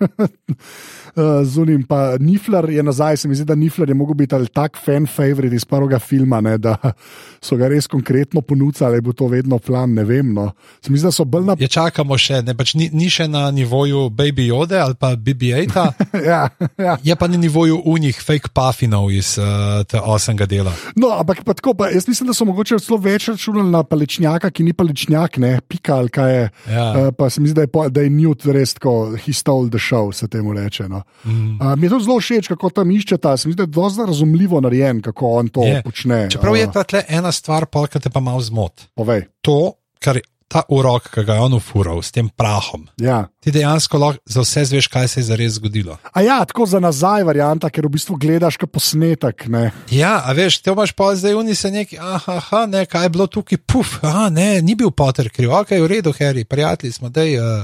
Uh, 1.16 1.44
z 1.44 1.58
unim, 1.60 1.84
pa 1.84 2.16
Nifler 2.20 2.70
je 2.70 2.84
nazaj, 2.84 3.18
se 3.18 3.28
mi 3.28 3.36
zdi, 3.36 3.46
da 3.46 3.56
Nifler 3.56 3.90
je 3.90 3.96
mogel 3.96 4.16
biti 4.16 4.36
tak 4.54 4.78
fan 4.80 5.08
favorite 5.08 5.56
iz 5.56 5.66
prvega 5.66 6.00
filma, 6.00 6.42
ne, 6.42 6.58
da 6.58 6.78
so 7.46 7.58
ga 7.60 7.68
res 7.68 7.88
konkretno 7.88 8.42
ponudili, 8.42 8.86
ali 8.86 9.02
bo 9.02 9.12
to 9.14 9.28
vedno 9.28 9.60
plan, 9.60 9.94
ne 9.94 10.04
vem. 10.04 10.34
No. 10.34 10.52
Se 10.82 10.92
mi 10.92 10.98
zdi, 10.98 11.10
da 11.10 11.12
so 11.12 11.26
bolj 11.26 11.46
na 11.50 11.56
Je 11.60 11.68
čakamo 11.68 12.18
še, 12.18 12.42
ne, 12.48 12.56
pač 12.56 12.74
ni, 12.80 12.88
ni 12.94 13.10
še 13.12 13.28
na 13.28 13.50
nivoju 13.52 14.08
Baby 14.10 14.48
Jode 14.48 14.80
ali 14.80 14.96
pa 14.96 15.16
BB-8, 15.16 15.92
ja, 16.32 16.48
ja. 16.78 16.96
je 17.04 17.16
pa 17.16 17.28
na 17.28 17.38
nivoju 17.38 17.82
unih 17.92 18.16
fake 18.16 18.54
puffinov 18.56 19.12
iz 19.12 19.36
uh, 19.42 19.84
osmega 20.08 20.48
dela. 20.48 20.72
No, 20.96 21.12
ampak 21.20 21.44
pa 21.44 21.58
tako, 21.58 21.76
pa 21.76 21.92
jaz 21.92 22.08
mislim, 22.08 22.32
da 22.32 22.38
so 22.38 22.48
mogoče 22.48 22.80
celo 22.80 23.02
več 23.04 23.28
računali 23.34 23.68
na 23.72 23.84
palečnjaka, 23.84 24.52
ki 24.52 24.64
ni 24.70 24.74
palečnjak, 24.78 25.42
ne 25.44 25.58
pika 25.68 26.00
ali 26.00 26.14
kaj 26.14 26.36
je. 26.36 26.50
Ja. 26.72 26.88
Uh, 26.88 27.12
pa 27.18 27.30
se 27.30 27.44
mi 27.44 27.52
zdi, 27.52 27.60
da 27.60 27.68
je, 27.68 27.90
da 27.92 28.08
je 28.08 28.16
Newt 28.16 28.48
res 28.48 28.78
tako, 28.80 29.18
he 29.20 29.36
stole 29.36 29.70
the 29.70 29.82
show, 29.82 30.12
se 30.16 30.28
temu 30.32 30.56
reče. 30.56 30.88
No. 30.88 31.01
Mm. 31.24 31.60
Uh, 31.62 31.76
mi 31.78 31.88
je 31.88 31.94
to 31.96 32.00
zelo 32.00 32.20
všeč, 32.20 32.48
kako 32.54 32.70
tam 32.70 32.92
iščeta, 32.92 33.36
se 33.38 33.48
mi 33.48 33.54
zdi, 33.54 33.64
da 33.64 33.70
je 33.70 33.76
dosti 33.76 34.08
razumljivo 34.08 34.62
narejen, 34.62 35.02
kako 35.02 35.36
on 35.42 35.54
to 35.54 35.64
Je. 35.68 35.84
počne. 35.84 36.28
Čeprav 36.32 36.58
je 36.58 36.72
ta 36.72 36.84
tle 36.84 37.04
ena 37.10 37.32
stvar, 37.32 37.66
polka 37.66 38.00
te 38.00 38.10
pa 38.10 38.20
malo 38.20 38.42
zmot. 38.42 38.88
Povej. 38.96 39.28
To, 39.42 39.74
kar 40.00 40.18
je 40.18 40.28
ta 40.52 40.64
urok, 40.68 41.08
ki 41.14 41.24
ga 41.24 41.38
je 41.38 41.44
on 41.46 41.54
ufural 41.56 42.02
s 42.04 42.12
tem 42.12 42.28
prahom. 42.28 42.84
Ja. 43.00 43.24
Ti 43.40 43.54
dejansko 43.56 44.00
lahko 44.02 44.20
za 44.28 44.44
vse 44.44 44.66
zveš, 44.68 44.90
kaj 44.92 45.08
se 45.08 45.20
je 45.22 45.30
zares 45.30 45.56
zgodilo. 45.56 45.96
A 46.12 46.24
ja, 46.26 46.42
tako 46.46 46.68
za 46.68 46.82
nazaj 46.84 47.24
varianta, 47.24 47.70
ker 47.72 47.88
v 47.88 47.94
bistvu 47.96 48.18
gledaš 48.20 48.60
kot 48.60 48.74
posnetek. 48.76 49.48
Ne. 49.48 49.70
Ja, 49.96 50.20
a 50.26 50.36
veš, 50.36 50.60
te 50.60 50.74
imaš 50.76 50.92
pa 50.98 51.14
zdaj 51.16 51.40
oni 51.40 51.56
se 51.56 51.72
neki, 51.72 52.00
aha, 52.00 52.38
aha, 52.44 52.66
ne, 52.68 52.84
kaj 52.86 53.08
je 53.08 53.14
bilo 53.16 53.28
tukaj, 53.32 53.62
puf, 53.64 54.02
aha, 54.04 54.28
ne, 54.30 54.50
ni 54.62 54.76
bil 54.76 54.92
Potter 54.92 55.32
kriv, 55.32 55.54
ok, 55.56 55.72
v 55.80 55.88
redu, 55.88 56.12
Harry, 56.20 56.44
prijatelji 56.44 57.00
smo, 57.00 57.10
dej, 57.10 57.40
uh, 57.40 57.64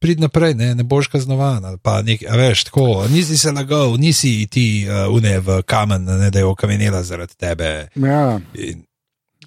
prid 0.00 0.20
naprej, 0.20 0.54
ne, 0.56 0.74
ne 0.74 0.84
boš 0.84 1.10
kaznovan, 1.12 1.66
pa 1.84 1.98
nek, 2.02 2.22
veš, 2.24 2.64
tako, 2.70 3.04
nisi 3.12 3.36
se 3.38 3.52
lagal, 3.52 3.94
nisi 4.00 4.46
ti 4.50 4.86
uh, 4.88 5.12
une 5.12 5.38
v 5.44 5.60
kamen, 5.62 6.04
ne, 6.04 6.30
da 6.32 6.40
je 6.40 6.48
okamenela 6.48 7.02
zaradi 7.04 7.36
tebe. 7.36 7.88
Ja. 7.94 8.40
In, 8.54 8.84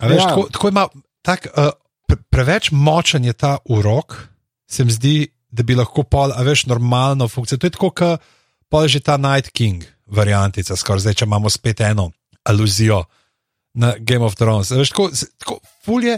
veš, 0.01 0.21
Ja. 0.21 0.27
tako, 0.29 0.47
tako 0.53 0.67
ima, 0.69 0.87
tak, 1.25 1.47
uh, 1.57 1.71
pre, 2.07 2.17
preveč 2.29 2.69
močen 2.71 3.25
je 3.25 3.33
ta 3.33 3.57
urok, 3.65 4.13
se 4.69 4.85
mi 4.85 4.91
zdi, 4.93 5.15
da 5.53 5.63
bi 5.63 5.75
lahko 5.75 6.03
pol, 6.03 6.31
a 6.33 6.41
veš, 6.45 6.65
normalno 6.69 7.27
funkcijo. 7.27 7.57
To 7.57 7.67
je 7.67 7.73
tako, 7.75 7.89
kot 7.89 8.21
pol 8.69 8.87
že 8.89 8.99
ta 9.05 9.17
Night 9.17 9.51
King 9.53 9.83
variantica, 10.09 10.75
skoraj 10.75 10.99
zdaj, 11.05 11.13
če 11.13 11.25
imamo 11.25 11.49
spet 11.49 11.81
eno 11.81 12.11
aluzijo 12.45 13.03
na 13.73 13.93
Game 13.99 14.25
of 14.25 14.35
Thrones. 14.35 14.71
Veš, 14.71 14.89
tako, 14.89 15.09
tako 15.37 15.59
fulje. 15.85 16.17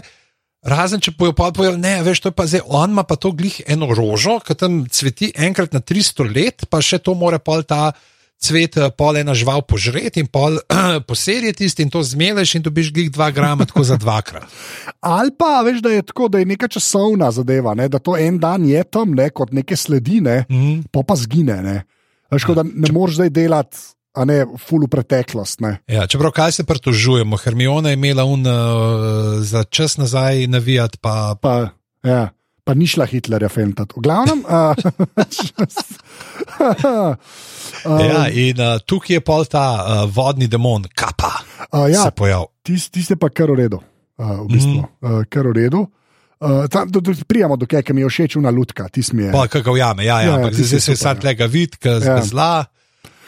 Razen 0.66 0.98
če 1.00 1.14
bojo 1.14 1.30
pa 1.36 1.52
povedali, 1.54 1.78
ne, 1.78 2.00
veš, 2.02 2.24
to 2.24 2.32
je 2.32 2.34
pa 2.34 2.46
zdaj, 2.50 2.64
on 2.66 2.90
ima 2.90 3.04
pa 3.06 3.14
to 3.14 3.30
glih 3.30 3.60
eno 3.70 3.86
rožo, 3.94 4.40
ki 4.42 4.56
tam 4.58 4.82
cveti 4.90 5.30
enkrat 5.38 5.70
na 5.76 5.80
300 5.80 6.26
let, 6.26 6.66
pa 6.70 6.82
še 6.82 6.98
to 6.98 7.14
more 7.14 7.38
pol 7.38 7.62
ta 7.62 7.92
cvet, 8.42 8.76
eh, 8.76 8.90
pol 8.92 9.16
ena 9.16 9.32
žival 9.32 9.62
požreti 9.62 10.20
in 10.20 10.26
pol 10.28 10.58
poserje 11.08 11.54
tisti 11.56 11.86
in 11.86 11.90
to 11.90 12.02
zmeleš 12.02 12.56
in 12.58 12.66
dobiš 12.66 12.90
glih 12.92 13.10
2 13.14 13.30
grama 13.32 13.64
tako 13.64 13.86
za 13.86 13.96
dvakrat. 13.96 14.44
Ali 15.00 15.30
pa 15.38 15.62
veš, 15.62 15.80
da 15.86 15.94
je 15.94 16.02
tako, 16.02 16.28
da 16.28 16.42
je 16.42 16.50
neka 16.50 16.68
časovna 16.68 17.30
zadeva, 17.30 17.74
ne, 17.78 17.88
da 17.88 17.98
to 18.02 18.16
en 18.18 18.38
dan 18.42 18.66
je 18.66 18.82
tam, 18.84 19.14
ne, 19.14 19.30
kot 19.30 19.54
neke 19.54 19.76
sledine, 19.76 20.44
Mm. 20.50 20.90
pa 20.92 21.06
pa 21.06 21.14
zgine. 21.16 21.62
Ne, 21.62 21.76
veš, 22.30 22.50
da 22.58 22.66
ne 22.66 22.92
moreš 22.92 23.22
zdaj 23.22 23.30
delati, 23.30 23.78
a 24.16 24.24
ne 24.24 24.46
ful 24.56 24.80
v 24.86 24.90
preteklost. 24.90 25.60
Ne. 25.60 25.78
Ja, 25.90 26.06
čeprav 26.08 26.32
kaj 26.32 26.52
se 26.52 26.64
pritožujemo, 26.64 27.36
Hermiona 27.36 27.88
je 27.92 27.96
imela 27.98 28.24
un 28.24 28.46
uh, 28.46 28.52
za 29.44 29.64
čas 29.64 29.96
nazaj 30.00 30.46
navijati, 30.46 30.98
pa 31.00 31.36
Pa, 31.40 31.68
ja, 32.02 32.28
pa 32.64 32.74
ni 32.74 32.86
šla 32.86 33.04
Hitlerja 33.06 33.48
fentati. 33.52 33.92
V 33.96 34.00
glavnem. 34.02 34.40
Uh, 34.48 34.72
uh, 37.84 38.00
ja, 38.08 38.28
in 38.32 38.60
uh, 38.60 38.78
tukaj 38.86 39.16
je 39.16 39.20
pol 39.20 39.44
ta 39.44 39.66
uh, 39.76 39.82
vodni 40.10 40.48
demon, 40.48 40.84
kapa, 40.94 41.32
uh, 41.72 41.86
ja, 41.92 42.02
se 42.08 42.10
pojav. 42.16 42.44
Tiste 42.66 42.90
tist 42.98 43.10
je 43.12 43.16
pa 43.20 43.28
kar 43.30 43.50
v 43.52 43.56
redu. 43.66 43.78
Uh, 44.16 44.40
v 44.46 44.48
bistvu, 44.48 44.80
mm. 44.80 44.88
uh, 45.04 45.22
kar 45.28 45.46
v 45.52 45.56
redu. 45.60 45.84
Uh, 46.36 46.66
tam, 46.68 46.88
do, 46.92 47.00
do, 47.00 47.12
prijemo 47.28 47.56
do 47.56 47.64
kaj, 47.68 47.82
ki 47.84 47.92
mi 47.96 48.00
je 48.04 48.08
všeč, 48.12 48.36
una 48.36 48.50
lutka, 48.52 48.88
ti 48.92 49.02
smi 49.04 49.22
je. 49.28 49.32
Pa 49.32 49.46
kako 49.48 49.72
ujame, 49.76 50.04
ja, 50.04 50.20
ja, 50.20 50.20
Ja, 50.20 50.28
ja, 50.28 50.34
ampak 50.36 50.52
tisti 50.56 50.78
zdaj 50.80 50.96
se 50.96 51.08
ja. 51.08 51.14
tega 51.20 51.46
vidi, 51.48 51.76
ki 51.80 51.88
Ja. 51.88 52.16
je 52.16 52.22
zla. 52.32 52.64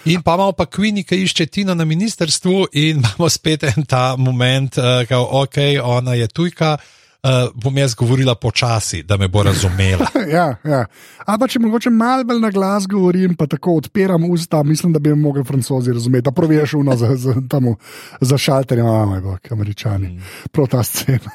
In 0.08 0.22
pa 0.22 0.34
imamo 0.34 0.52
pa 0.56 0.64
Queenie, 0.64 1.04
ki 1.04 1.22
išče 1.24 1.46
Tino 1.52 1.74
na 1.76 1.84
ministrstvu, 1.84 2.68
in 2.72 3.00
imamo 3.02 3.28
spet 3.28 3.66
en 3.68 3.84
ta 3.84 4.14
moment, 4.16 4.78
uh, 4.80 5.02
ki 5.04 5.14
je 5.14 5.18
ok, 5.18 5.58
ona 5.84 6.14
je 6.16 6.28
tujka. 6.28 6.78
Uh, 7.18 7.50
bom 7.58 7.74
jaz 7.74 7.96
govorila 7.98 8.36
počasi, 8.38 9.02
da 9.02 9.16
me 9.18 9.26
bo 9.28 9.42
razumela. 9.42 10.06
Ja, 10.36 10.54
ja. 10.64 10.84
Pa 11.26 11.48
če 11.50 11.58
mogoče 11.58 11.90
malo 11.90 12.22
bolj 12.24 12.38
na 12.40 12.50
glas 12.54 12.86
govorim, 12.86 13.34
pa 13.34 13.48
tako 13.50 13.74
odpiram 13.80 14.22
usta, 14.30 14.62
mislim, 14.62 14.92
da 14.94 15.02
bi 15.02 15.10
me 15.10 15.18
mogli 15.18 15.42
francozi 15.44 15.92
razumeti. 15.92 16.30
Prav 16.34 16.52
je 16.52 16.66
šlo 16.66 16.96
za, 16.96 17.10
za, 17.16 17.34
tam 17.50 17.72
v- 17.72 17.74
za 18.20 18.38
šalterjem, 18.38 18.86
imamo 18.86 19.20
bog, 19.20 19.50
američani, 19.50 20.08
mm. 20.08 20.22
prav 20.52 20.70
ta 20.70 20.82
scena. 20.86 21.34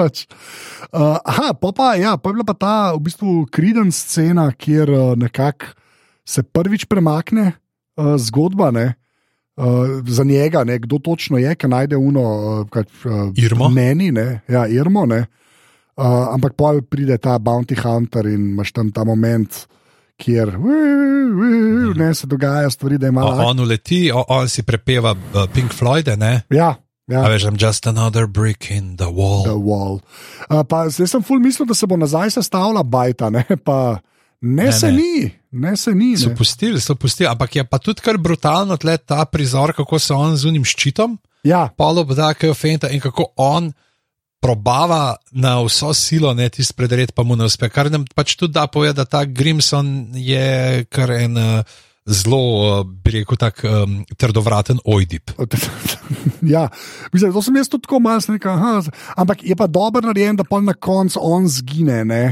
Uh, 0.00 0.08
aha, 1.30 1.52
pa, 1.60 1.72
pa, 1.76 1.94
ja, 1.94 2.16
pa 2.16 2.30
je 2.30 2.40
bila 2.40 2.48
pa 2.48 2.54
ta 2.54 2.74
v 2.96 3.04
bistvu 3.10 3.46
kriden 3.52 3.92
scena, 3.92 4.48
kjer 4.56 4.90
uh, 4.90 5.12
nekako 5.16 5.76
se 6.24 6.42
prvič 6.42 6.88
premakne 6.88 7.52
uh, 7.98 8.14
zgodba. 8.16 8.70
Ne? 8.70 8.94
Uh, 9.58 9.98
za 10.06 10.22
njega, 10.24 10.62
ne, 10.64 10.78
kdo 10.78 11.00
točno 11.02 11.38
je, 11.38 11.50
ki 11.58 11.66
najde 11.66 11.98
uno, 11.98 12.22
uh, 12.22 12.68
kaj, 12.70 12.86
uh, 13.10 13.34
Irmo? 13.34 13.68
Meni, 13.68 14.12
ne, 14.14 14.40
ja, 14.48 14.68
Irmo. 14.70 15.02
Ne. 15.06 15.26
Uh, 15.98 16.30
ampak 16.30 16.54
pol 16.54 16.78
pride 16.86 17.18
ta 17.18 17.40
bounty 17.42 17.74
hunter 17.74 18.26
in 18.30 18.52
imaš 18.54 18.70
tam 18.72 18.92
ta 18.94 19.02
moment, 19.04 19.66
kjer 20.18 20.54
ne, 21.98 22.14
se 22.14 22.26
dogajajo 22.26 22.70
stvari, 22.70 22.98
da 22.98 23.10
ima 23.10 23.24
on 23.26 23.60
uleti, 23.60 24.10
o, 24.14 24.24
on 24.28 24.48
si 24.48 24.62
prepeva 24.62 25.10
uh, 25.12 25.46
Pink 25.54 25.74
Floyd, 25.74 26.08
ne? 26.18 26.42
Ja, 26.50 26.74
ja. 27.08 27.24
A 27.24 27.28
veš, 27.28 27.48
I'm 27.50 27.58
just 27.58 27.86
another 27.86 28.26
brick 28.26 28.70
in 28.70 28.96
the 28.96 29.10
wall. 29.10 29.42
The 29.42 29.58
wall. 29.58 30.00
Uh, 30.50 30.62
pa, 30.68 30.86
zdaj 30.88 31.08
sem 31.08 31.22
ful 31.22 31.40
mislil, 31.42 31.66
da 31.66 31.74
se 31.74 31.86
bo 31.86 31.96
nazaj 31.96 32.30
sestavila 32.38 32.82
bajta, 32.82 33.30
ne, 33.30 33.44
pa 33.64 33.98
Ne, 34.40 34.64
Ne, 34.64 34.72
se 34.72 34.92
ne. 34.92 34.92
ni, 34.92 35.30
ne 35.50 35.76
se 35.76 35.94
ni. 35.94 36.16
So 36.16 36.28
Ne. 36.28 36.36
pustili, 36.36 36.80
so 36.80 36.94
pustili, 36.94 37.28
ampak 37.28 37.56
je 37.56 37.64
pa 37.64 37.78
tudi 37.78 38.00
kar 38.00 38.18
brutalno 38.18 38.76
tle 38.76 38.98
ta 38.98 39.24
prizor, 39.24 39.72
kako 39.72 39.98
se 39.98 40.14
on 40.14 40.36
z 40.36 40.48
unim 40.48 40.64
ščitom, 40.64 41.18
Ja, 41.46 41.68
polo 41.76 42.04
podajajo 42.06 42.54
fenta 42.54 42.90
in 42.90 43.00
kako 43.00 43.32
on 43.36 43.72
probava 44.40 45.16
na 45.30 45.58
vso 45.62 45.92
silo, 45.94 46.34
ne 46.34 46.48
tisti 46.48 46.74
predred, 46.76 47.12
pa 47.14 47.22
mu 47.22 47.36
ne 47.36 47.46
uspe. 47.48 47.68
Kar 47.70 47.90
nam 47.90 48.04
pač 48.14 48.36
tudi 48.38 48.54
da 48.54 48.66
povedati, 48.66 48.96
da 48.96 49.04
ta 49.04 49.24
Grimson 49.24 50.10
je 50.14 50.84
kar 50.90 51.10
en 51.10 51.38
uh, 51.38 51.78
zelo, 52.06 52.42
uh, 52.80 52.84
bi 52.86 53.18
rekel, 53.18 53.38
tak 53.38 53.64
um, 53.66 54.02
trdovraten 54.16 54.78
ojdip. 54.84 55.34
ja. 56.54 56.68
Mislim, 57.12 57.32
to 57.32 57.42
sem 57.42 57.58
jaz 57.58 57.70
tudi 57.70 57.86
tako 57.88 58.00
malce 58.02 58.32
rekel. 58.32 58.62
Ampak 59.16 59.42
je 59.42 59.56
pa 59.58 59.66
dobro 59.66 60.06
narejen, 60.06 60.38
da 60.38 60.46
pa 60.46 60.60
na 60.62 60.74
koncu 60.74 61.22
on 61.22 61.48
zgine, 61.50 62.04
ne 62.04 62.22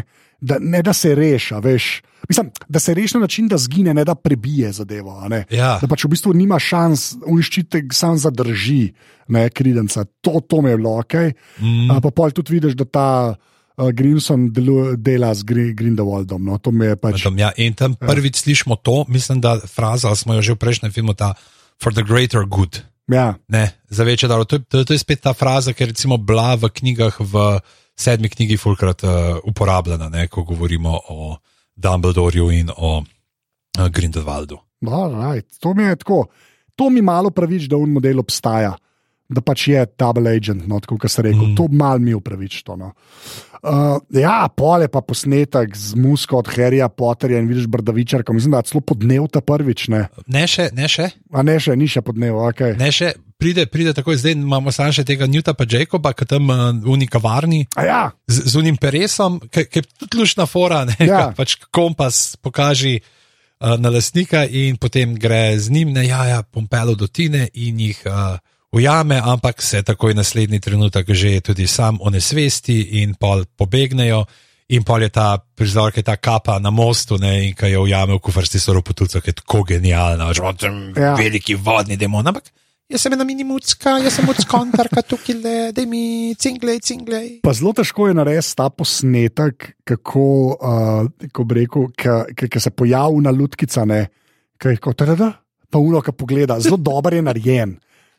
da, 0.41 0.59
ne 0.61 0.83
da 0.83 0.93
se 0.93 1.15
reša. 1.15 1.59
Veš. 1.59 2.03
Mislim, 2.29 2.51
da 2.69 2.81
se 2.81 2.95
reši 2.95 3.17
na 3.17 3.21
način, 3.21 3.49
da 3.49 3.59
zgine, 3.59 3.95
ne 3.95 4.05
da 4.05 4.15
prebije 4.15 4.73
zadevo. 4.73 5.19
a. 5.19 5.43
Ja. 5.51 5.79
Da 5.81 5.87
pač 5.87 6.05
v 6.05 6.09
bistvu 6.09 6.35
nima 6.35 6.59
šans, 6.59 7.15
uniščitek 7.27 7.95
sam 7.95 8.19
zadrži, 8.19 8.93
ne 9.29 9.51
kridenca. 9.51 10.05
To, 10.21 10.41
to 10.41 10.63
mi 10.63 10.71
je 10.71 10.77
bilo 10.77 10.99
ok. 10.99 11.15
Mm. 11.61 11.67
Mm. 11.67 12.01
Pa 12.03 12.11
pol 12.11 12.31
tudi 12.31 12.53
vidiš, 12.53 12.75
da 12.75 12.85
ta 12.85 13.09
uh, 13.33 13.91
Grimson 13.91 14.51
delu, 14.53 14.97
dela 14.97 15.35
z 15.35 15.45
Gri- 15.45 15.75
Grindelwaldom. 15.75 16.43
No. 16.45 16.59
To 16.59 16.71
je 16.71 16.97
pač. 16.97 17.27
Ja, 17.37 17.53
in 17.57 17.75
tam 17.75 17.95
prvič 17.95 18.43
slišimo 18.43 18.77
to, 18.77 19.05
mislim, 19.09 19.41
da 19.41 19.59
fraza, 19.61 20.15
smo 20.15 20.35
jo 20.35 20.43
že 20.43 20.53
v 20.55 20.63
prejšnjem 20.63 20.93
filmu, 20.93 21.15
ta 21.15 21.35
for 21.83 21.93
the 21.95 22.03
greater 22.03 22.45
good. 22.47 22.83
Ja, 23.07 23.39
Ne, 23.49 23.71
za 23.89 24.03
večje 24.03 24.27
dobro. 24.29 24.45
To, 24.45 24.59
to, 24.59 24.85
to 24.85 24.93
je 24.93 24.99
spet 24.99 25.21
ta 25.23 25.31
fraza, 25.35 25.73
ki 25.73 25.83
je 25.83 25.87
recimo 25.95 26.17
bila 26.19 26.55
v 26.59 26.67
knjigah, 26.75 27.15
v 27.21 27.61
sedmi 27.95 28.29
knjigi, 28.29 28.57
fulkrat 28.59 29.05
uh, 29.07 29.39
uporabljena, 29.47 30.09
ne, 30.09 30.27
ko 30.29 30.43
govorimo 30.43 30.99
o 31.09 31.37
Dumbledorju 31.77 32.51
in 32.51 32.71
o 32.77 32.99
uh, 32.99 33.89
Grindelwaldu. 33.89 34.59
right. 34.83 35.59
to 35.61 35.75
mi 35.75 35.83
je 35.83 35.97
tako. 35.97 36.27
To 36.77 36.91
mi 36.91 37.03
malo 37.03 37.31
pravič, 37.31 37.69
da 37.69 37.77
un 37.77 37.93
model 37.93 38.21
obstaja. 38.21 38.77
Da 39.29 39.41
pač 39.43 39.69
je 39.69 39.81
double 39.99 40.31
agent, 40.37 40.69
no, 40.71 40.79
kot 40.81 41.11
se 41.11 41.23
reče. 41.23 41.39
Mm. 41.39 41.55
To 41.59 41.67
mal 41.71 41.99
mi 41.99 42.15
upravič. 42.15 42.61
To, 42.63 42.77
no. 42.77 42.93
uh, 43.63 43.99
ja, 44.15 44.47
pole 44.57 44.87
pa 44.89 45.01
posnetek 45.03 45.75
z 45.77 45.99
musko 45.99 46.39
od 46.39 46.51
Harryja 46.55 46.89
Potterja 46.89 47.41
in 47.43 47.49
vidiš 47.51 47.67
Brdavičarka. 47.67 48.33
Mislim, 48.33 48.55
da 48.55 48.63
je 48.63 48.71
celo 48.71 48.85
podnev 48.87 49.27
ta 49.33 49.41
prvič. 49.41 49.89
Ne, 49.89 50.07
Ne 50.31 50.47
še, 50.47 50.71
ne 50.77 50.87
še, 50.89 51.11
A 51.33 51.43
ne 51.43 51.59
še, 51.59 51.75
ni 51.77 51.89
še 51.91 52.05
podnev. 52.07 52.39
Okay. 52.53 52.77
ne 52.79 52.93
še. 52.95 53.17
Pride, 53.37 53.67
pride 53.69 53.93
takoj, 53.93 54.17
zdaj 54.17 54.33
imamo 54.33 54.73
samo 54.73 54.95
še 54.97 55.05
tega 55.05 55.27
Newta 55.29 55.53
pa 55.53 55.67
Jacoba, 55.69 56.15
ki 56.17 56.25
tam 56.25 56.49
uh, 56.49 56.71
v 56.73 56.89
unikavarni 56.89 57.67
A 57.77 57.85
ja, 57.85 58.01
z, 58.25 58.49
z 58.49 58.57
unim 58.57 58.79
peresom, 58.81 59.37
ki 59.53 59.67
je 59.69 59.83
tudi 60.01 60.23
lušna 60.23 60.47
fora, 60.49 60.87
ne, 60.89 60.97
Ja. 61.05 61.29
pač 61.37 61.59
kompas 61.69 62.41
pokaži 62.41 62.97
uh, 62.97 63.77
na 63.77 63.93
lastnika 63.93 64.47
in 64.49 64.81
potem 64.81 65.13
gre 65.21 65.53
z 65.61 65.69
njim, 65.69 65.93
ne, 65.93 66.07
ja, 66.09 66.25
ja, 66.25 66.41
pompelo 66.43 66.97
do 66.97 67.13
Tine 67.13 67.51
in 67.53 67.81
jih 67.81 68.01
uh, 68.09 68.41
ujame, 68.73 69.21
ampak 69.21 69.63
se 69.63 69.83
takoj 69.83 70.17
naslednji 70.17 70.61
trenutek 70.61 71.13
že 71.13 71.41
tudi 71.41 71.67
sam 71.67 72.01
onesvesti 72.01 73.03
in 73.03 73.15
pol 73.15 73.45
pobegnejo. 73.57 74.25
In 74.67 74.83
pol 74.83 75.05
je 75.07 75.13
ta 75.15 75.39
prizor, 75.39 75.93
ki 75.95 76.03
je 76.03 76.09
ta 76.09 76.17
kapa 76.17 76.59
na 76.59 76.73
mostu, 76.75 77.21
ne, 77.23 77.47
in 77.47 77.53
ki 77.55 77.69
jo 77.71 77.85
ujame 77.85 78.17
v 78.17 78.19
kufarsti 78.19 78.59
soropotulca, 78.59 79.21
ki 79.21 79.31
je 79.31 79.37
tako 79.45 79.63
genialna, 79.63 80.33
že 80.35 80.43
imamo 80.43 80.59
tam 80.59 80.81
ja. 80.97 81.15
veliki 81.15 81.55
vodni 81.55 81.95
demon. 81.97 82.27
Ampak 82.27 82.51
jaz 82.91 83.03
sem 83.03 83.15
ena 83.17 83.25
mini 83.27 83.45
mucka, 83.47 83.97
jaz 84.03 84.19
sem 84.19 84.27
muckontarka 84.29 85.03
tukaj, 85.07 85.39
le, 85.43 85.55
da 85.75 85.85
mi 85.89 86.35
cinglej, 86.39 86.81
cinglej. 86.87 87.31
Pa 87.47 87.55
zelo 87.57 87.73
težko 87.77 88.09
je 88.11 88.19
narediti 88.19 88.55
ta 88.59 88.69
posnetek, 88.71 89.73
kako, 89.87 90.27
uh, 90.55 91.09
kako 91.27 91.49
bi 91.51 91.59
rekel, 91.63 91.89
ki 92.37 92.63
se 92.63 92.71
pojavi 92.71 93.25
na 93.27 93.35
lutkica, 93.35 93.87
ne, 93.89 94.05
ki 94.61 94.77
je 94.77 94.85
kot 94.87 95.03
reda, 95.09 95.33
pa 95.71 95.83
uno, 95.83 96.03
ki 96.05 96.15
pogleda. 96.15 96.61
Zelo 96.63 96.79
dober 96.79 97.19
je 97.19 97.27
narejen. 97.27 97.77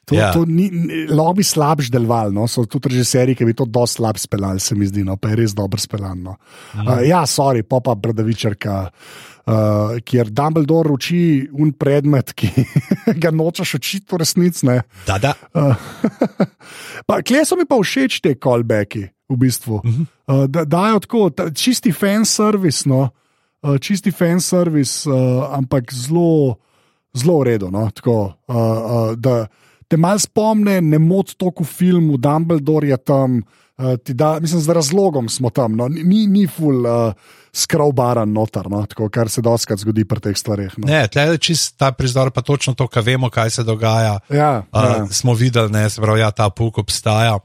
To, 0.07 0.15
Ja. 0.15 0.29
to 0.31 0.45
ni, 0.47 0.69
lahko 1.11 1.33
bi 1.35 1.43
slabš 1.43 1.89
deloval, 1.91 2.31
no? 2.31 2.45
so 2.47 2.63
tudi 2.63 2.93
režiserji, 2.93 3.35
ki 3.35 3.43
bi 3.43 3.51
to 3.51 3.65
dosti 3.67 3.99
slab 3.99 4.15
speljali, 4.15 4.61
se 4.63 4.75
mi 4.75 4.87
zdi, 4.87 5.03
no? 5.03 5.17
pa 5.19 5.33
je 5.33 5.41
res 5.41 5.55
dobro 5.55 5.75
speljan. 5.83 6.21
No? 6.23 6.37
Mm. 6.75 6.85
Uh, 6.87 7.01
ja, 7.03 7.25
sorry, 7.27 7.65
popa 7.67 7.91
Brdavičarka, 7.91 8.75
uh, 8.87 9.36
kjer 10.03 10.29
Dumbledore 10.29 10.91
uči 10.91 11.47
un 11.55 11.71
predmet, 11.71 12.33
ki 12.35 12.49
ga 13.21 13.31
nočeš 13.31 13.77
učiti 13.79 14.11
v 14.11 14.19
resnici. 14.19 14.65
ne. 14.67 14.81
Da, 15.07 15.17
da. 15.17 15.33
Pa, 17.07 17.21
Kje 17.23 17.45
so 17.45 17.55
mi 17.55 17.63
pa 17.63 17.77
všeč 17.79 18.19
te 18.23 18.33
callbacki, 18.35 19.07
v 19.29 19.37
bistvu. 19.39 19.79
Uh 19.79 19.83
-huh. 19.83 20.05
uh, 20.27 20.45
da, 20.47 20.65
dajo 20.65 20.99
tako, 20.99 21.29
ta, 21.29 21.49
čisti 21.51 21.91
fan 21.91 22.25
service, 22.25 22.89
no, 22.89 23.09
uh, 23.63 23.77
čisti 23.79 24.11
fan 24.11 24.41
service, 24.41 25.09
uh, 25.09 25.47
ampak 25.55 25.93
zelo, 25.93 26.55
zelo 27.13 27.39
v 27.39 27.43
redu. 27.43 27.71
No, 27.71 27.89
tako, 27.91 28.33
uh, 28.47 28.55
uh, 28.55 29.15
da 29.15 29.47
te 29.87 29.97
mal 29.97 30.19
spomne, 30.19 30.81
ne 30.81 30.99
moti 30.99 31.37
toliko 31.37 31.63
v 31.63 31.67
filmu, 31.67 32.17
Dumbledore 32.17 32.87
je 32.87 32.97
tam. 32.97 33.43
Uh, 33.77 33.93
da, 34.07 34.39
mislim, 34.39 34.61
z 34.61 34.69
razlogom 34.69 35.29
smo 35.29 35.49
tam, 35.49 35.75
no, 35.75 35.87
ni, 35.87 36.27
ni 36.27 36.47
full 36.47 36.85
uh, 36.85 37.13
skrovbaran 37.57 38.29
notar, 38.33 38.69
no, 38.69 38.83
tako, 38.85 39.09
kar 39.13 39.31
se 39.33 39.41
doskrat 39.41 39.81
zgodi 39.81 40.05
pri 40.05 40.21
teh 40.29 40.37
stvareh. 40.37 40.77
No. 40.77 40.87
Ne, 40.89 41.07
tle 41.11 41.25
je 41.33 41.41
čist 41.49 41.75
ta 41.79 41.91
prizor, 41.95 42.29
pa 42.35 42.43
točno 42.45 42.75
to, 42.77 42.85
kar 42.91 43.05
vemo, 43.05 43.31
kaj 43.33 43.57
se 43.59 43.67
dogaja. 43.67 44.19
Ja, 44.29 44.53
Uh, 44.71 44.83
ja. 44.83 45.05
smo 45.11 45.33
videli, 45.33 45.71
ne, 45.71 45.89
se 45.89 46.01
pravi, 46.01 46.19
ja, 46.21 46.31
ta 46.31 46.49
puk 46.49 46.77
obstaja. 46.77 47.37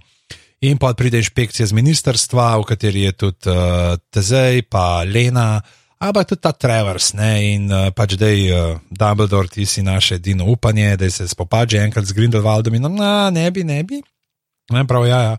In 0.63 0.79
pa 0.79 0.93
pride 0.95 1.19
inšpekcija 1.19 1.67
z 1.67 1.75
ministrstva, 1.75 2.57
v 2.61 2.67
kateri 2.69 3.07
je 3.09 3.13
tudi 3.25 3.51
uh, 3.51 3.97
Tezej, 4.15 4.63
pa 4.71 5.03
Lena, 5.03 5.61
ampak 5.99 6.29
tudi 6.31 6.43
ta 6.45 6.53
Travers. 6.53 7.13
Ne, 7.19 7.33
in 7.55 7.67
uh, 7.73 7.89
pač 7.95 8.15
da 8.21 8.31
je 8.31 8.53
uh, 8.53 8.79
Dumbledore, 8.91 9.51
ti 9.51 9.67
si 9.67 9.83
naše 9.83 10.21
edino 10.21 10.47
upanje, 10.53 10.95
da 10.97 11.11
se 11.11 11.27
spopadže 11.29 11.83
enkrat 11.83 12.07
z 12.07 12.15
Grindelwaldom 12.19 12.79
in 12.79 12.87
no, 12.87 13.31
ne 13.31 13.51
bi, 13.51 13.65
ne 13.65 13.83
bi. 13.83 14.03
Ne, 14.71 14.87
prav, 14.87 15.07
ja, 15.09 15.21
ja. 15.33 15.37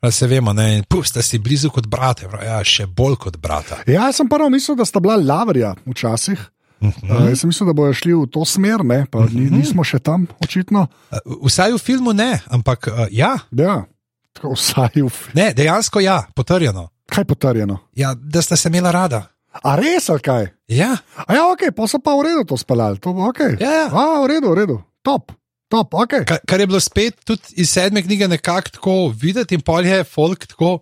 Pa 0.00 0.10
Se 0.10 0.26
vemo, 0.26 0.52
ne, 0.52 0.82
pusta 0.88 1.22
si 1.22 1.38
blizu 1.38 1.68
kot 1.70 1.86
brate, 1.86 2.24
prav, 2.28 2.40
ja, 2.44 2.60
še 2.64 2.86
bolj 2.86 3.18
kot 3.20 3.36
brata. 3.36 3.82
Ja, 3.84 4.06
jaz 4.08 4.16
sem 4.16 4.28
prvo 4.32 4.48
mislil, 4.48 4.78
da 4.78 4.86
sta 4.88 5.00
bila 5.00 5.18
lavarja 5.20 5.74
včasih. 5.86 6.40
Uh 6.80 6.88
-huh. 6.88 7.10
uh, 7.10 7.28
jaz 7.28 7.40
sem 7.40 7.48
mislil, 7.48 7.66
da 7.68 7.72
bojo 7.76 7.92
šli 7.92 8.14
v 8.14 8.26
to 8.32 8.44
smer, 8.44 8.84
ne, 8.84 9.04
pa 9.10 9.26
ni, 9.28 9.50
nismo 9.50 9.84
še 9.84 9.98
tam, 9.98 10.26
očitno. 10.40 10.86
Uh, 11.12 11.44
vsaj 11.46 11.72
v 11.72 11.78
filmu 11.78 12.12
ne, 12.12 12.40
ampak 12.48 12.86
uh, 12.88 13.06
ja, 13.10 13.36
Ja, 13.52 13.84
tako 14.32 14.54
vsaj 14.54 14.88
v. 14.96 15.12
ne, 15.34 15.52
dejansko 15.54 16.00
ja, 16.00 16.24
potrjeno. 16.34 16.88
Kaj 17.06 17.24
potrjeno? 17.24 17.78
Ja, 17.94 18.14
da 18.14 18.42
sta 18.42 18.56
se 18.56 18.68
imela 18.68 18.90
rada. 18.90 19.26
A 19.62 19.76
res 19.76 20.08
ali 20.08 20.20
kaj? 20.20 20.46
Ja, 20.68 20.96
A 21.26 21.34
ja, 21.34 21.44
ok, 21.52 21.74
pa 21.76 21.86
so 21.86 21.98
pa 21.98 22.14
v 22.14 22.22
redu 22.22 22.44
to 22.44 22.56
speljali. 22.56 22.98
To 22.98 23.12
bo 23.12 23.28
ok. 23.28 23.40
Ja, 23.60 23.70
ja. 23.70 23.86
A, 23.92 24.22
v 24.22 24.26
redu, 24.26 24.50
v 24.50 24.54
redu. 24.54 24.82
Top, 25.02 25.32
top, 25.70 25.94
ok. 25.94 26.14
kar, 26.26 26.40
kar 26.48 26.60
je 26.60 26.68
bilo 26.68 26.80
spet 26.82 27.20
tudi 27.24 27.60
iz 27.62 27.70
sedme 27.70 28.02
knjige 28.02 28.28
nekako 28.28 28.74
tako 28.76 28.96
videti, 29.14 29.54
in 29.54 29.64
pol 29.64 29.86
je 29.86 30.04
folk 30.04 30.46
tako. 30.50 30.78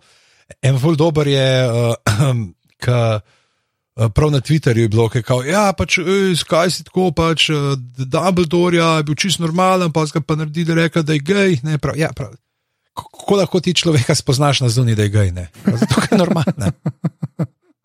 En 0.65 0.79
bolj 0.81 0.97
dober 0.97 1.27
je, 1.29 1.49
uh, 1.69 1.93
ki 2.81 2.91
uh, 2.91 4.09
prav 4.15 4.31
na 4.33 4.41
Twitterju 4.41 4.87
je 4.87 4.89
bilo, 4.89 5.09
ki 5.09 5.21
je 5.21 5.27
kao, 5.27 5.43
ja, 5.45 5.69
pač, 5.77 5.99
ej, 6.01 6.33
skaj 6.41 6.73
si 6.73 6.85
tako, 6.87 7.11
pač, 7.15 7.49
uh, 7.53 7.75
Dumbledore 7.99 8.79
je 8.79 9.03
bil 9.05 9.17
čist 9.19 9.43
normalen, 9.43 9.93
pa 9.93 10.07
ga 10.09 10.23
pa 10.25 10.39
naredili, 10.39 10.73
rekel, 10.81 11.05
da 11.05 11.13
je 11.13 11.25
gej. 11.25 11.59
Ne, 11.63 11.77
prav, 11.77 11.97
ja, 11.99 12.09
prav. 12.15 12.33
Kako 12.97 13.37
lahko 13.39 13.61
ti 13.63 13.73
človeka 13.77 14.15
spoznaš 14.17 14.65
na 14.65 14.69
zunaj, 14.73 14.97
da 14.97 15.05
je 15.05 15.13
gej? 15.13 15.31
Ne? 15.31 15.47
Zato 15.63 16.01
je 16.09 16.17
normalno. 16.17 16.73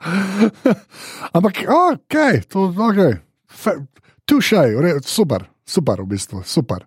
Ampak, 1.37 1.65
ok, 1.69 2.17
to 2.49 2.67
je 2.67 2.89
ok. 2.89 3.81
Tu 4.25 4.41
še 4.41 4.65
je, 4.73 4.95
super, 5.05 5.45
super, 5.67 6.01
v 6.03 6.07
bistvu, 6.07 6.43
super. 6.45 6.85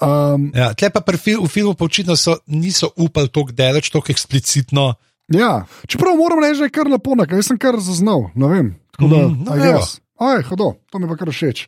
Um, 0.00 0.52
Ja, 0.54 0.72
tle 0.74 0.90
pa 0.90 1.00
pri 1.00 1.18
fil, 1.18 1.40
v 1.42 1.48
filmu 1.48 1.74
očitno 1.74 2.16
so, 2.16 2.38
niso 2.46 2.92
upali 2.96 3.28
tako 3.28 3.52
daleč, 3.52 3.90
tako 3.90 4.12
eksplicitno. 4.12 4.94
ja, 5.28 5.64
čeprav 5.88 6.16
moram 6.16 6.40
reči, 6.40 6.58
da 6.58 6.64
je 6.64 6.70
kar 6.70 6.88
lepo, 6.88 7.14
nekaj, 7.14 7.42
sem 7.42 7.58
kar 7.58 7.76
zaznal, 7.80 8.30
ne 8.34 8.48
vem. 8.48 8.68
Tako 8.96 9.08
da, 9.08 9.18
Mm, 9.28 9.44
no. 9.44 9.82
Aj, 10.20 10.42
hodo, 10.44 10.76
to 10.92 10.98
mi 11.00 11.08
pa 11.08 11.16
kar 11.16 11.32
všeč. 11.32 11.64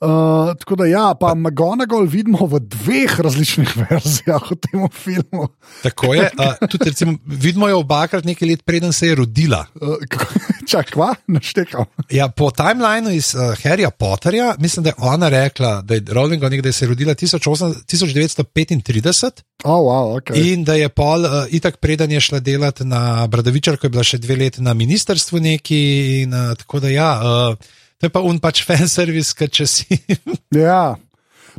Uh, 0.00 0.54
tako 0.58 0.76
da, 0.76 0.86
ja, 0.86 1.14
pa 1.20 1.34
McGonagall 1.34 2.06
vidimo 2.06 2.46
v 2.46 2.60
dveh 2.60 3.20
različnih 3.20 3.76
verzijah 3.82 4.50
v 4.50 4.56
tem 4.56 4.88
filmu. 4.90 5.48
Tako 5.82 6.14
je. 6.14 6.30
Uh, 6.38 6.68
tudi, 6.68 6.90
recimo, 6.90 7.16
vidimo 7.26 7.68
jo 7.68 7.78
obakrat 7.78 8.24
nekaj 8.24 8.48
let, 8.48 8.64
preden 8.64 8.92
se 8.92 9.06
je 9.06 9.14
rodila. 9.14 9.64
Uh, 9.80 9.96
Čak, 10.70 10.90
kva, 10.96 11.14
naštekam. 11.26 11.84
Ja, 12.10 12.28
po 12.28 12.50
timelineu 12.50 13.12
iz 13.12 13.34
uh, 13.34 13.54
Harryja 13.62 13.90
Potterja, 13.90 14.54
mislim, 14.58 14.84
da 14.84 14.90
je 14.90 14.94
ona 14.98 15.28
rekla, 15.28 15.82
da 15.82 15.94
je 15.94 16.00
Rowling 16.00 16.50
nekdaj 16.50 16.72
se 16.72 16.84
je 16.84 16.88
rodila 16.88 17.14
18, 17.14 17.84
1935 17.84 19.42
Oh, 19.64 19.80
wow, 19.80 20.20
okay. 20.20 20.52
in 20.52 20.64
da 20.64 20.74
je 20.74 20.88
pol 20.88 21.24
uh, 21.24 21.46
itak 21.50 21.76
preden 21.80 22.12
je 22.12 22.20
šla 22.20 22.40
delati 22.40 22.84
na 22.84 23.26
Bradavičarko, 23.26 23.86
je 23.86 23.90
bila 23.90 24.04
še 24.04 24.18
dve 24.18 24.36
leti 24.36 24.62
na 24.62 24.74
ministrstvu 24.74 25.40
neki 25.40 25.80
in 26.22 26.34
uh, 26.34 26.52
tako 26.58 26.80
da 26.84 26.92
ja. 26.92 27.08
Uh, 27.22 27.80
To 28.00 28.08
je 28.08 28.12
pa 28.12 28.22
un 28.26 28.40
pač 28.42 28.64
fan 28.66 28.88
service, 28.90 29.34
ker 29.36 29.50
če 29.50 29.66
si. 29.70 29.98
Ja, 30.54 30.94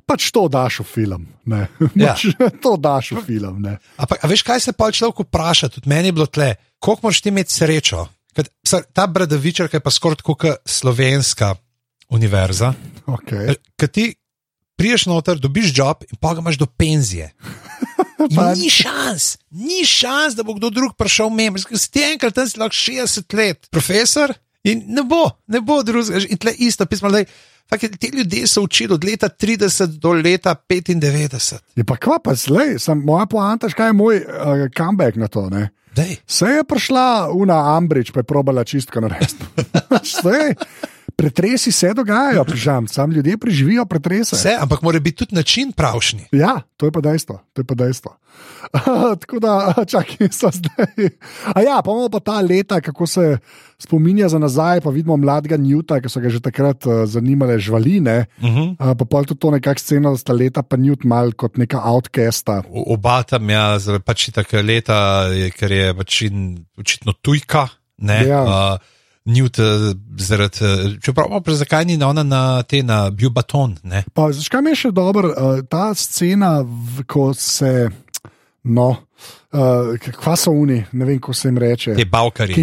pač 0.07 0.29
to 0.31 0.45
daš 0.51 0.81
v 0.83 0.87
film. 0.87 1.29
Ne. 1.47 1.65
Ja. 1.95 2.15
Pač 2.15 2.27
to 2.63 2.75
daš 2.79 3.15
v 3.17 3.23
film. 3.27 3.61
Ne. 3.63 3.77
Ampak, 3.99 4.23
a 4.23 4.29
veš, 4.31 4.43
kaj 4.47 4.63
se 4.67 4.75
pa 4.75 4.91
človek 4.91 5.25
vpraša, 5.27 5.71
tudi 5.73 5.91
meni 5.91 6.11
je 6.11 6.17
bilo 6.19 6.27
tle, 6.27 6.53
koliko 6.79 7.07
moraš 7.07 7.23
ti 7.23 7.33
imeti 7.33 7.55
srečo, 7.55 8.05
Kad, 8.35 8.49
ta 8.93 9.07
Bradavičarka 9.07 9.77
je 9.77 9.81
pa 9.81 9.91
skoraj 9.91 10.19
tako 10.19 10.35
kot 10.35 10.57
slovenska 10.65 11.55
univerza. 12.11 12.73
Okay. 13.07 13.55
Ker 13.79 13.87
ti 13.87 14.15
priješ 14.75 15.05
noter, 15.07 15.39
dobiš 15.39 15.71
job 15.77 16.03
in 16.11 16.19
pa 16.19 16.33
ga 16.33 16.43
imaš 16.43 16.59
do 16.59 16.65
penzije. 16.65 17.31
Ni 18.57 18.69
šans, 18.71 19.37
ni 19.51 19.83
šans, 19.85 20.33
da 20.35 20.43
bo 20.43 20.55
kdo 20.55 20.71
drug 20.73 20.95
prišel 20.97 21.29
mem. 21.29 21.57
Si 21.59 21.91
ti 21.91 22.01
enkrat 22.01 22.33
tam 22.33 22.47
si 22.49 22.57
lahko 22.57 22.73
60 22.73 23.35
let, 23.37 23.67
profesor, 23.69 24.33
in 24.65 24.83
ne 24.87 25.03
bo, 25.05 25.29
ne 25.47 25.61
bo 25.61 25.81
drugega. 25.83 26.25
In 26.29 26.41
tle 26.41 26.53
isto 26.57 26.85
pismo, 26.89 27.11
da 27.13 27.23
ti 27.77 28.11
ljudje 28.13 28.47
so 28.47 28.61
učili 28.61 28.93
od 28.93 29.03
leta 29.03 29.29
30 29.29 29.85
do 29.85 30.13
leta 30.13 30.55
95. 30.69 31.55
Je 31.75 31.83
pa 31.83 31.97
kva 31.97 32.19
pa 32.23 32.35
zdaj, 32.35 32.77
moja 32.95 33.25
poanta, 33.25 33.69
kaj 33.69 33.89
je 33.89 33.93
moj 33.93 34.15
uh, 34.17 34.69
comeback 34.77 35.17
na 35.17 35.27
to. 35.27 35.49
Ne? 35.49 35.69
Dej. 35.95 36.15
Se 36.27 36.45
je 36.45 36.63
prišla 36.63 37.31
Una 37.31 37.77
Ambridge, 37.77 38.11
pa 38.11 38.19
je 38.19 38.23
probala 38.23 38.63
čistko 38.63 39.01
narediti. 39.01 39.45
Pretresi 41.15 41.71
se 41.71 41.93
dogajajo, 41.93 42.43
pižam, 42.45 42.87
sam 42.87 43.11
ljudje 43.11 43.37
preživijo 43.37 43.85
pretrese. 43.85 44.35
Vse, 44.35 44.57
ampak 44.59 44.81
mora 44.81 44.99
biti 44.99 45.17
tudi 45.17 45.35
način 45.35 45.71
pravšnji. 45.71 46.25
Ja, 46.31 46.61
to 46.77 46.85
je 46.85 46.91
pa 46.91 47.01
dejstvo. 47.01 47.39
Je 47.57 47.63
pa 47.63 47.75
dejstvo. 47.75 48.17
Tako 49.21 49.39
da, 49.39 49.73
čakaj, 49.87 50.27
so 50.31 50.49
zdaj. 50.51 51.09
A 51.55 51.61
ja, 51.61 51.81
pa 51.85 51.91
imamo 51.91 52.09
pa 52.09 52.19
ta 52.19 52.41
leta, 52.41 52.81
kako 52.81 53.07
se 53.07 53.37
spominja 53.77 54.29
za 54.29 54.39
nazaj, 54.39 54.81
pa 54.81 54.89
vidimo 54.89 55.17
mladega 55.17 55.57
Newta, 55.57 56.01
ki 56.01 56.09
so 56.09 56.19
ga 56.19 56.29
že 56.29 56.41
takrat 56.43 56.85
uh, 56.85 57.05
zanimale 57.05 57.59
žvaline. 57.59 58.25
Uh 58.41 58.49
-huh. 58.49 58.69
Uh, 58.79 58.97
pa 58.97 59.05
pol 59.05 59.25
tudi 59.25 59.39
to 59.39 59.51
nekakšna 59.51 59.85
scena, 59.85 60.11
da 60.11 60.17
sta 60.17 60.33
leta 60.33 60.63
pa 60.63 60.77
Newt 60.77 61.05
mal 61.05 61.31
kot 61.31 61.57
neka 61.57 61.81
outcasta. 61.83 62.63
Oba 62.69 63.23
tam, 63.23 63.49
ja, 63.49 63.77
pač 64.05 64.29
tako 64.31 64.61
leta, 64.61 65.27
je, 65.33 65.51
ker 65.51 65.71
je 65.71 65.93
pač 65.93 66.21
in, 66.21 66.65
očitno 66.77 67.13
tujka. 67.21 67.67
Ne, 67.97 68.27
Ja. 68.27 68.43
uh, 68.43 68.79
Newt, 69.25 69.59
eh, 69.59 69.93
zaradi, 70.17 70.57
eh, 70.61 70.97
čeprav 71.01 71.41
pa 71.45 71.53
zakaj 71.57 71.85
ni 71.85 72.03
ona 72.03 72.23
na 72.23 72.63
te 72.63 72.83
na 72.83 73.09
Biobaton, 73.09 73.77
ne? 73.83 74.03
Pa, 74.13 74.31
znaš, 74.31 74.49
kaj 74.49 74.61
mi 74.61 74.69
je 74.69 74.75
še 74.75 74.91
dobro, 74.91 75.31
uh, 75.33 75.61
ta 75.69 75.93
scena, 75.97 76.59
ko 77.09 77.31
se, 77.33 77.89
no, 78.63 78.89
uh, 79.53 80.11
kva 80.21 80.35
so 80.37 80.53
oni, 80.53 80.83
ne 80.91 81.05
vem, 81.05 81.17
ko 81.19 81.33
se 81.33 81.49
jim 81.49 81.57
reče. 81.57 81.95
te 81.95 82.05
bavkari. 82.05 82.53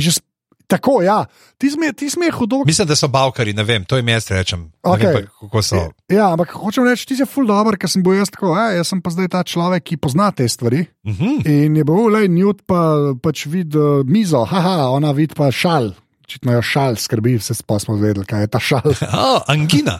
Tako, 0.72 1.02
ja, 1.04 1.18
ti 1.58 1.68
sme, 1.68 1.90
ti 1.92 2.06
sme 2.08 2.30
hudo. 2.32 2.62
Mislim, 2.64 2.86
da 2.88 2.96
so 2.96 3.08
bavkari, 3.12 3.52
ne 3.52 3.64
vem, 3.66 3.84
to 3.84 3.98
jim 3.98 4.08
jaz 4.08 4.30
rečem. 4.30 4.70
Okej. 4.82 5.06
vem 5.06 5.26
pa, 5.26 5.32
kako 5.40 5.62
so. 5.62 5.82
Ja, 6.08 6.30
ampak 6.32 6.54
hočem 6.56 6.86
reči, 6.88 7.04
ti 7.10 7.18
si 7.18 7.26
ful 7.28 7.44
dobr, 7.50 7.76
ker 7.76 7.90
sem 7.90 8.04
bil 8.06 8.16
jaz 8.16 8.30
tako, 8.32 8.54
a, 8.56 8.70
jaz 8.78 8.88
sem 8.88 9.02
pa 9.04 9.12
zdaj 9.12 9.28
ta 9.34 9.42
človek, 9.44 9.84
ki 9.84 9.98
pozna 10.00 10.30
te 10.32 10.48
stvari. 10.48 10.86
Uh 11.04 11.12
-huh. 11.12 11.42
In 11.44 11.76
je 11.76 11.84
bil, 11.84 12.08
le, 12.14 12.28
Newt 12.28 12.62
pa 12.64 13.12
pač 13.22 13.46
vidi 13.46 13.76
uh, 13.76 14.06
mizo, 14.06 14.44
haha, 14.44 14.88
ona 14.94 15.12
vidi 15.12 15.34
pa 15.34 15.50
šal. 15.50 15.92
Očitno 16.32 16.52
jo 16.52 16.62
šal 16.64 16.94
skrbi, 16.96 17.34
vse 17.36 17.54
smo 17.54 17.94
vedeli, 18.00 18.24
kaj 18.24 18.40
je 18.40 18.48
ta 18.48 18.60
šal. 18.60 18.86
oh, 19.12 19.42
angina. 19.52 19.98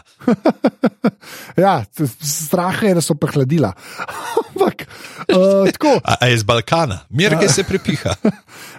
ja, 1.65 1.83
strah 2.21 2.79
je, 2.83 2.93
da 2.97 3.01
so 3.05 3.13
prehladila. 3.13 3.69
Ampak, 4.41 4.81
uh, 5.29 5.69
tako. 5.75 5.91
A, 6.01 6.15
a 6.21 6.29
je 6.31 6.39
z 6.41 6.47
Balkana, 6.49 7.03
mir, 7.09 7.35
ki 7.37 7.51
se 7.53 7.63
prepiha. 7.69 8.15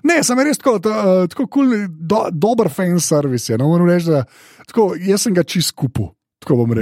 Ne, 0.03 0.19
sem 0.27 0.43
res 0.43 0.59
tako, 0.59 0.81
to, 0.83 0.91
uh, 0.91 1.29
tako 1.31 1.47
cool, 1.55 1.77
do, 1.87 2.25
dober 2.33 2.73
fan 2.75 2.99
service 2.99 3.53
je. 3.53 3.59
No, 3.61 3.71
moram 3.71 3.87
reči, 3.93 4.11
da 4.11 4.25
tako, 4.67 4.89
jaz 4.99 5.29
sem 5.29 5.39
ga 5.39 5.47
čist 5.47 5.77
kupil. 5.79 6.11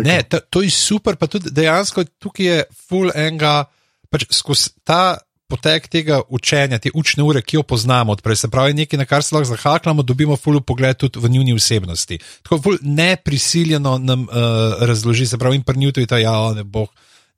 Ne, 0.01 0.23
to, 0.25 0.41
to 0.49 0.65
je 0.65 0.73
super, 0.73 1.21
pa 1.21 1.29
tudi 1.31 1.53
dejansko 1.53 2.07
tukaj 2.19 2.49
je 2.49 2.65
full 2.89 3.13
enega, 3.13 3.61
pač 4.09 4.25
skozi 4.33 4.73
ta 4.89 5.19
potek 5.53 5.89
tega 5.93 6.23
učenja, 6.33 6.81
te 6.81 6.91
učne 6.97 7.25
ure, 7.29 7.43
ki 7.45 7.59
jo 7.59 7.63
poznamo 7.69 8.17
odprej, 8.17 8.41
se 8.41 8.51
pravi 8.51 8.77
nekaj, 8.79 9.01
na 9.03 9.07
kar 9.09 9.25
se 9.25 9.35
lahko 9.37 9.51
zahakljamo, 9.53 10.05
dobimo 10.07 10.37
full 10.41 10.63
pogled 10.65 10.97
tudi 10.97 11.21
v 11.21 11.31
njuni 11.37 11.53
osebnosti. 11.57 12.19
Tako 12.43 12.61
full 12.65 12.79
neprisiljeno 12.83 13.99
nam 14.01 14.25
uh, 14.29 14.79
razloži, 14.81 15.27
se 15.29 15.39
pravi, 15.39 15.61
in 15.61 15.67
pri 15.69 15.83
Newtu 15.83 16.01
je 16.01 16.09
ta, 16.09 16.21
ja, 16.23 16.37
ne 16.57 16.65
bo, 16.65 16.87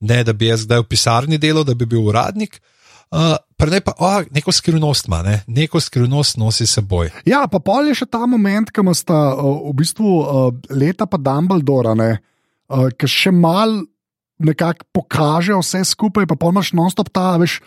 ne 0.01 0.23
da 0.25 0.33
bi 0.33 0.53
jaz 0.53 0.69
zdaj 0.69 0.85
v 0.85 0.89
pisarni 0.95 1.41
delal, 1.43 1.67
da 1.67 1.75
bi 1.75 1.89
bil 1.91 2.07
uradnik. 2.07 2.61
Uh, 3.15 3.35
pa 3.57 3.67
ne 3.71 3.79
pa, 3.85 3.93
oh, 4.03 4.23
neko 4.35 4.53
skrivnost 4.53 5.07
ima, 5.07 5.23
ne? 5.23 5.41
neko 5.47 5.81
skrivnost 5.81 6.39
nosi 6.41 6.67
seboj. 6.67 7.11
Ja, 7.29 7.45
pa 7.51 7.61
pol 7.63 7.91
je 7.91 8.01
še 8.03 8.09
ta 8.11 8.25
moment, 8.27 8.73
ko 8.75 8.83
ima 8.83 8.95
sta 8.95 9.19
uh, 9.35 9.67
v 9.69 9.75
bistvu 9.79 10.15
uh, 10.21 10.47
leta 10.71 11.07
pa 11.07 11.21
Dumbledora, 11.23 11.95
ne, 11.99 12.11
uh, 12.71 12.89
ki 12.99 13.11
še 13.11 13.35
mal 13.35 13.83
nekako 14.39 14.87
pokaže 14.93 15.57
vse 15.59 15.85
skupaj, 15.85 16.27
pa 16.27 16.37
pol 16.39 16.55
imaš 16.55 16.73
non-stop 16.77 17.11
ta, 17.15 17.35
veš, 17.41 17.61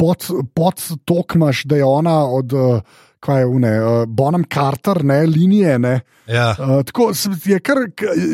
pod, 0.00 0.26
pod 0.56 0.80
tok 1.04 1.36
imaš, 1.36 1.64
da 1.68 1.80
je 1.82 1.84
ona 1.84 2.22
od. 2.24 2.52
Uh, 2.52 3.02
Kaj 3.24 3.38
je 3.40 3.46
une, 3.48 3.70
uh, 3.80 4.02
Bonham 4.04 4.42
Carter, 4.44 4.98
ne, 5.00 5.22
linije. 5.24 5.78
Ne. 5.80 5.94
Ja. 6.28 6.50
Uh, 6.60 6.82
tako 6.84 7.06
kar, 7.64 7.78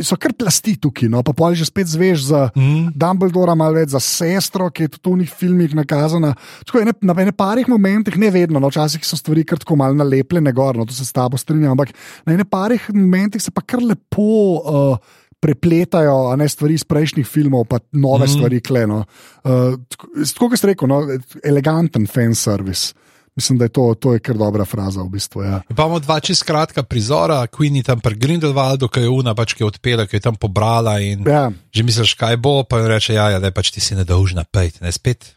so 0.03 0.17
kar 0.19 0.35
plasti 0.35 0.75
tukaj, 0.83 1.07
no, 1.07 1.23
pa 1.23 1.31
pol 1.31 1.55
že 1.55 1.69
spet 1.69 1.87
zveš 1.87 2.25
za 2.27 2.41
Mm. 2.59 2.91
Dumbledora, 2.99 3.55
malo 3.55 3.79
več 3.79 3.95
za 3.95 4.01
sestro, 4.03 4.67
ki 4.75 4.89
je 4.89 4.93
tudi 4.97 5.13
v 5.13 5.19
njih 5.23 5.31
filmih 5.31 5.77
nakazana. 5.79 6.33
Tako 6.67 6.83
je 6.83 6.91
na 7.07 7.15
ene 7.23 7.31
parih 7.31 7.71
momentih, 7.71 8.19
ne 8.19 8.33
vedno, 8.35 8.59
no, 8.59 8.67
včasih 8.67 9.07
so 9.07 9.15
stvari 9.15 9.47
kar 9.47 9.63
tako 9.63 9.79
malo 9.79 9.95
nalepljene 9.95 10.51
gor, 10.51 10.75
no, 10.75 10.89
to 10.91 10.93
se 10.93 11.07
s 11.07 11.15
tabo 11.15 11.39
strinjam, 11.39 11.79
ampak 11.79 11.95
na 12.27 12.35
ene 12.35 12.45
parih 12.45 12.91
momentih 12.91 13.39
se 13.39 13.55
pa 13.55 13.63
kar 13.63 13.79
lepo. 13.79 14.59
Uh, 14.59 15.20
Prepletajo 15.41 16.31
a 16.31 16.37
ne, 16.37 16.49
stvari 16.49 16.77
iz 16.77 16.85
prejšnjih 16.85 17.27
filmov, 17.27 17.65
pa 17.65 17.79
nove 17.93 18.27
mm. 18.27 18.33
stvari, 18.35 18.61
kleno. 18.61 19.05
Uh, 19.45 19.79
tako 19.89 20.11
tako 20.35 20.49
kot 20.53 20.61
ste 20.61 20.73
rekel, 20.75 20.91
no, 20.91 21.01
eleganten 21.45 22.05
fan 22.07 22.35
service. 22.37 22.93
Mislim, 23.39 23.59
da 23.59 23.65
je 23.65 23.73
to, 23.73 23.95
to 23.95 24.13
je 24.13 24.21
kar 24.21 24.37
dobra 24.37 24.65
fraza 24.69 25.01
v 25.01 25.09
bistvu. 25.15 25.43
Ja. 25.47 25.61
Imamo 25.71 26.01
dva 26.03 26.19
čist 26.21 26.43
kratka 26.45 26.83
prizora, 26.83 27.47
Queen 27.47 27.79
je 27.79 27.87
tam 27.87 28.03
pri 28.03 28.19
Grindelwaldu, 28.19 28.91
ki 28.91 29.07
je 29.07 29.09
una, 29.09 29.35
pač, 29.39 29.55
ki 29.55 29.63
je 29.63 29.69
odpela, 29.71 30.05
ki 30.07 30.19
je 30.19 30.25
tam 30.27 30.37
pobrala 30.37 30.99
in 31.01 31.25
Ja. 31.25 31.49
že 31.73 31.87
misliš, 31.87 32.15
kaj 32.21 32.37
bo, 32.37 32.65
pa 32.69 32.83
jim 32.83 32.91
reče, 32.91 33.15
ja, 33.15 33.31
ja, 33.31 33.39
da 33.41 33.53
pač 33.55 33.71
ti 33.71 33.81
si 33.81 33.95
nedolžna 33.95 34.45
pejti, 34.45 34.83
ne 34.85 34.93
spet. 34.93 35.31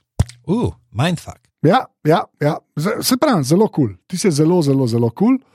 Uh, 0.44 0.74
mindfuck. 0.92 1.40
Ja, 1.64 1.86
ja, 2.04 2.26
ja. 2.42 2.58
Z- 2.76 3.00
se 3.08 3.16
pravi, 3.18 3.44
zelo 3.44 3.70
kul, 3.70 3.94
cool. 3.94 3.98
ti 4.08 4.18
si 4.18 4.32
zelo, 4.32 4.60
zelo, 4.62 4.88
zelo 4.88 5.10
kul. 5.10 5.38
Cool. 5.38 5.53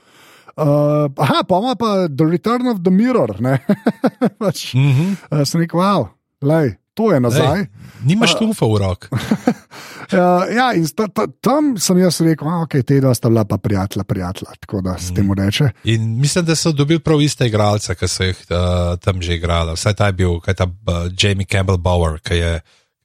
Uh, 0.59 1.07
aha, 1.15 1.43
pa 1.47 1.59
ima 1.63 1.75
pa 1.79 2.07
The 2.07 2.25
Return 2.27 2.67
of 2.67 2.83
the 2.83 2.91
Mirror. 2.91 3.41
ne. 3.41 3.59
pač, 4.41 4.73
Mm 4.73 4.91
-hmm. 4.91 5.15
uh, 5.31 5.43
sem 5.47 5.61
rekel, 5.61 5.79
wow, 5.79 6.07
lej, 6.41 6.75
to 6.93 7.11
je 7.13 7.19
nazaj. 7.19 7.65
Nimaš 8.03 8.35
tufa 8.39 8.65
v 8.65 8.77
rok. 8.77 9.07
Uh, 9.11 10.43
ja, 10.59 10.73
in 10.75 10.87
sta, 10.87 11.07
ta, 11.07 11.27
tam 11.41 11.77
sem 11.77 11.97
jaz 11.97 12.21
rekel, 12.21 12.47
da 12.47 12.59
okay, 12.63 12.83
te 12.83 12.99
dva 12.99 13.13
sta 13.15 13.29
bila 13.29 13.45
pa 13.45 13.57
prijatelja, 13.57 14.03
prijatelja, 14.03 14.51
tako 14.59 14.81
da 14.81 14.97
se 14.97 15.13
temu 15.13 15.33
reče. 15.33 15.69
In 15.83 16.19
mislim, 16.19 16.45
da 16.45 16.55
so 16.55 16.71
dobili 16.71 16.99
prav 16.99 17.21
iste 17.21 17.47
igralce, 17.47 17.95
ki 17.95 18.07
so 18.07 18.23
jih 18.23 18.37
uh, 18.49 18.97
tam 18.99 19.21
že 19.21 19.35
igrali. 19.35 19.73
Vsaj 19.73 19.93
ta 19.93 20.05
je 20.05 20.13
bil, 20.13 20.39
kaj 20.39 20.53
ta 20.53 20.63
uh, 20.65 21.07
Jamie 21.23 21.47
Campbell 21.47 21.77
Bower, 21.77 22.19
ki 22.19 22.33
je 22.33 22.59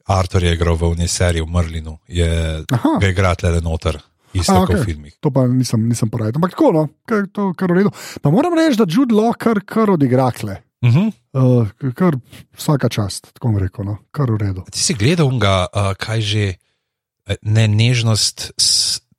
Arthur 0.04 0.44
je 0.44 0.52
igral 0.52 0.76
v 0.76 0.90
unji 0.90 1.08
seriji 1.08 1.42
v 1.42 1.48
Merlinu, 1.48 1.98
je 2.08 2.64
Aha. 2.72 2.98
ga 3.00 3.08
igrati 3.08 3.46
le 3.46 3.60
noter, 3.60 3.98
isto 4.34 4.54
A, 4.54 4.66
kot 4.66 4.74
okej. 4.74 4.82
v 4.82 4.88
filmih. 4.90 5.14
To 5.22 5.30
pa 5.34 5.46
nisem, 5.50 5.86
nisem 5.88 6.10
porajal. 6.10 6.36
Ampak 6.38 6.54
tako, 6.56 6.70
no, 6.74 6.84
kar, 7.08 7.26
to, 7.30 7.52
kar 7.58 7.72
v 7.72 7.82
redu. 7.82 7.94
Pa 8.22 8.32
moram 8.34 8.56
reči, 8.58 8.78
da 8.80 8.86
Jude 8.88 9.14
Law 9.14 9.34
kar, 9.38 9.62
kar 9.66 9.94
odigra 9.94 10.30
kle. 10.34 10.60
Uh 10.84 10.92
-huh. 10.92 11.08
Uh, 11.32 11.92
kar 11.94 12.18
vsaka 12.56 12.88
čast, 12.88 13.32
tako 13.34 13.48
bom 13.48 13.58
rekel, 13.58 13.84
no, 13.84 13.96
kar 14.12 14.30
v 14.30 14.36
redu. 14.36 14.64
Ti 14.70 14.78
si 14.78 14.94
gledal 14.94 15.26
unga, 15.26 15.66
uh, 15.72 15.94
kaj 15.96 16.20
že, 16.20 16.44
eh, 17.26 17.36
ne 17.42 17.68
nežnost 17.68 18.52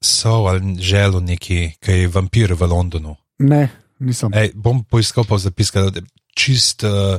so 0.01 0.45
ali 0.45 0.77
želo 0.77 1.19
neki, 1.19 1.71
ki 1.79 1.91
je 1.91 2.07
vampir 2.07 2.53
v 2.53 2.61
Londonu. 2.61 3.15
Ne, 3.39 3.69
nisem. 3.99 4.33
Ej, 4.33 4.51
bom 4.55 4.83
poiskal 4.83 5.25
pa 5.25 5.37
zapiska, 5.37 5.89
da 5.89 5.99
je 5.99 6.05
čist 6.35 6.83
uh, 6.83 7.17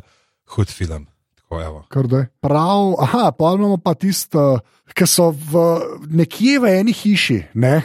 hud 0.55 0.71
film. 0.71 1.07
Tako, 1.47 1.63
evo. 1.63 1.85
Kar 1.89 2.07
da 2.11 2.19
je. 2.19 2.29
Prav, 2.43 2.95
aha, 3.01 3.31
pa 3.31 3.53
imamo 3.55 3.79
pa 3.79 3.95
tisto, 3.95 4.59
ki 4.91 5.07
so 5.07 5.31
v, 5.31 5.63
nekje 6.11 6.59
v 6.59 6.73
eni 6.81 6.91
hiši, 6.93 7.55
ne? 7.55 7.83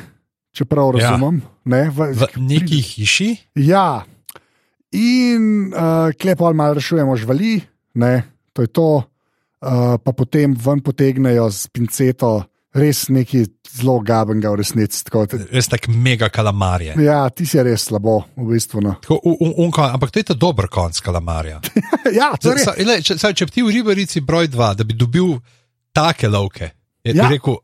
če 0.52 0.66
prav 0.66 0.98
Ja. 0.98 1.14
razumem. 1.14 1.42
Ne, 1.70 1.90
v, 1.94 2.10
v 2.18 2.28
neki 2.42 2.82
hiši, 2.82 3.30
Ja, 3.62 4.02
in 4.92 5.70
uh, 5.70 6.10
klepal 6.18 6.58
malo 6.58 6.74
rešujemo 6.82 7.14
živali, 7.16 7.62
ne, 8.02 8.26
to 8.52 8.66
je 8.66 8.68
to, 8.74 8.90
uh, 8.98 9.96
pa 10.02 10.12
potem 10.12 10.58
ven 10.58 10.82
potegnejo 10.82 11.46
z 11.54 11.70
pinceto. 11.70 12.44
Res 12.74 13.10
nekaj 13.12 13.46
zelo 13.68 13.98
gabenega 14.00 14.48
v 14.54 14.62
resnici. 14.62 15.02
Res 15.52 15.68
tak 15.68 15.90
mega 15.92 16.30
kalamarje. 16.32 16.94
ja, 17.04 17.26
ti 17.30 17.44
si 17.46 17.60
res 17.60 17.84
slabo, 17.90 18.22
v 18.38 18.46
bistvu. 18.54 18.80
No. 18.82 18.94
Tako, 19.04 19.18
un, 19.28 19.52
un, 19.66 19.72
kon- 19.76 19.92
ampak 19.92 20.12
to 20.12 20.20
je 20.20 20.30
ta 20.32 20.34
dober 20.40 20.70
konc 20.72 20.96
kalamarja. 21.04 21.60
ja, 22.20 22.32
to 22.40 22.54
je. 22.56 22.64
Sa- 22.64 22.76
le, 22.80 23.02
Če, 23.04 23.18
saj, 23.20 23.34
če 23.36 23.46
bi 23.46 23.52
ti 23.52 23.62
v 23.68 23.74
ribarici 23.76 24.22
broj 24.24 24.48
dva, 24.48 24.72
da 24.74 24.88
bi 24.88 24.96
dobil 24.96 25.36
take 25.92 26.30
lovke, 26.32 26.72
je 27.04 27.12
Ja. 27.18 27.28
rekel, 27.28 27.60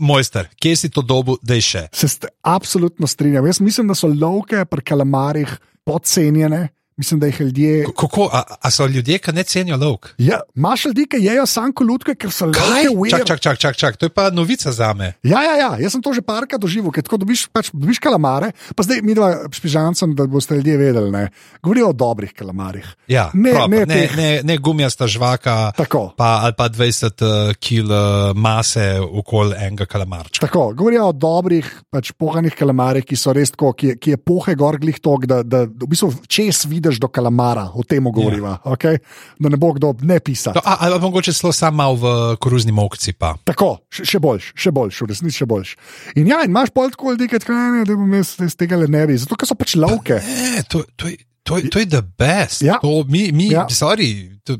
mojster, 0.00 0.48
kje 0.56 0.72
si 0.76 0.88
to 0.92 1.02
dobu, 1.04 1.36
da 1.42 1.54
je 1.56 1.60
še. 1.60 1.82
Se 1.92 2.08
absolutno 2.44 3.04
strinjam. 3.06 3.44
Jaz 3.46 3.60
mislim, 3.60 3.88
da 3.88 3.94
so 3.94 4.08
lovke 4.08 4.64
pri 4.64 4.80
kalamarjih 4.82 5.52
podcenjene, 5.84 6.68
Mislim, 6.96 7.20
da 7.20 7.26
jih 7.26 7.40
ljudje. 7.40 7.84
Kako, 7.96 8.30
a, 8.32 8.42
a 8.60 8.70
so 8.70 8.86
ljudje, 8.86 9.18
ki 9.18 9.32
ne 9.32 9.42
cenijo 9.42 9.76
lok? 9.76 10.14
Ja, 10.18 10.40
Imaš 10.56 10.84
ljudi, 10.84 11.04
ki 11.06 11.18
jejo 11.20 11.44
sanko 11.46 11.84
lutke, 11.84 12.14
ker 12.14 12.30
so 12.32 12.46
Kaj? 12.52 12.86
lovke 12.88 13.10
Čak, 13.10 13.26
čak, 13.26 13.40
čak, 13.40 13.58
čak, 13.58 13.76
čak, 13.76 13.96
to 14.00 14.06
je 14.06 14.10
pa 14.10 14.30
novica 14.30 14.72
za 14.72 14.94
me. 14.96 15.12
Ja, 15.22 15.42
ja, 15.44 15.56
ja, 15.60 15.70
jaz 15.76 15.92
sem 15.92 16.00
to 16.02 16.14
že 16.16 16.22
parkrat 16.24 16.60
doživel, 16.60 16.88
ker 16.90 17.04
tako 17.04 17.18
dobiš, 17.20 17.46
pač, 17.52 17.68
dobiš 17.76 18.00
kalamare, 18.00 18.52
pa 18.72 18.80
zdaj 18.82 19.02
mi 19.04 19.12
dva 19.12 19.44
špižancem, 19.52 20.14
da 20.16 20.24
boste 20.24 20.56
ljudje 20.56 20.76
vedeli, 20.80 21.10
ne. 21.12 21.26
Govorijo 21.62 21.90
o 21.90 21.92
dobrih 21.92 22.32
kalamarjih. 22.32 22.88
Ja, 23.12 23.28
Ne, 23.34 23.52
proper, 23.52 23.68
ne 23.76 23.84
ne, 23.86 24.00
teh. 24.00 24.16
ne, 24.16 24.30
ne 24.42 24.56
gumijasta 24.58 25.04
žvaka, 25.06 25.72
Tako. 25.76 26.14
pa, 26.16 26.40
ali 26.48 26.56
pa 26.56 26.70
20 26.72 27.12
uh, 27.20 27.52
kg 27.60 27.92
uh, 27.92 28.32
mase 28.36 28.86
okoli 29.04 29.52
enega 29.60 29.84
kalamarčka. 29.84 30.46
Tako, 30.46 30.72
govorijo 30.72 31.10
o 31.10 31.12
dobrih, 31.12 31.68
pač 31.92 32.14
pohanih 32.16 32.56
kalamarjih, 32.56 33.04
ki 33.04 33.20
so 33.20 33.36
res 33.36 33.52
tako, 33.52 33.74
ki, 33.76 33.98
ki 34.00 34.16
je 34.16 34.22
pohe 34.22 34.56
gor 34.56 34.80
glih 34.80 34.96
tok, 34.96 35.28
da, 35.28 35.42
da 35.44 35.66
v 35.68 35.92
bistvu 35.92 36.12
čez 36.24 36.64
vidiš 36.86 37.00
do 37.02 37.08
kalamara, 37.08 37.68
o 37.74 37.84
tem 37.84 38.04
govoriva, 38.04 38.56
ja. 38.56 38.72
okay? 38.72 38.98
da 39.38 39.52
ne 39.52 39.56
bo 39.60 39.72
kdo 39.76 39.94
ne 40.02 40.20
pisa. 40.20 40.52
No, 40.56 40.62
ali 40.64 40.94
pa 40.94 41.00
mogoče 41.02 41.32
celo 41.36 41.52
sam 41.52 41.74
mal 41.76 41.96
v 41.98 42.36
koruzni 42.40 42.72
mokci. 42.72 43.12
Pa. 43.12 43.34
Tako, 43.44 43.76
še, 43.90 44.18
boljš, 44.22 44.52
še 44.56 44.72
boljš, 44.74 45.00
v 45.02 45.10
resnici 45.12 45.42
še 45.42 45.48
boljš. 45.50 45.76
In 46.16 46.30
ja, 46.32 46.42
in 46.44 46.50
imaš 46.54 46.72
pol 46.74 46.90
tako 46.94 47.14
ljudi, 47.14 47.28
ki 47.30 47.42
ne, 47.52 47.84
da 47.86 47.96
bom 47.96 48.18
jaz 48.18 48.36
iz 48.46 48.56
tega 48.56 48.78
le 48.80 48.88
ne 48.90 49.06
bi, 49.06 49.18
zato 49.18 49.38
ker 49.38 49.48
so 49.48 49.58
pač 49.58 49.76
lovke. 49.76 50.20
Ne, 50.24 50.62
to, 50.70 50.84
to, 50.96 51.12
je- 51.12 51.22
to, 51.46 51.60
to 51.70 51.78
je 51.78 51.86
the 51.86 52.02
best. 52.02 52.62
Ja. 52.62 52.78
To, 52.82 53.04
mi, 53.08 53.30
mi, 53.32 53.50
ja. 53.52 53.66
sorry, 53.70 54.40
to, 54.44 54.58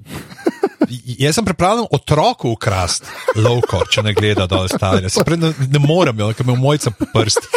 jaz 1.18 1.34
sem 1.34 1.44
pripravljen 1.44 1.86
otroku 1.90 2.50
ukrasti 2.50 3.06
lovko, 3.36 3.82
če 3.86 4.02
ne 4.02 4.12
gleda 4.12 4.46
dol 4.46 4.68
pravi, 4.68 5.08
ne, 5.36 5.52
ne 5.68 5.80
morem, 5.80 6.18
jo, 6.18 6.30
ker 6.32 6.46
me 6.46 6.56
mojca 6.56 6.90
po 6.90 7.06
prstih. 7.12 7.52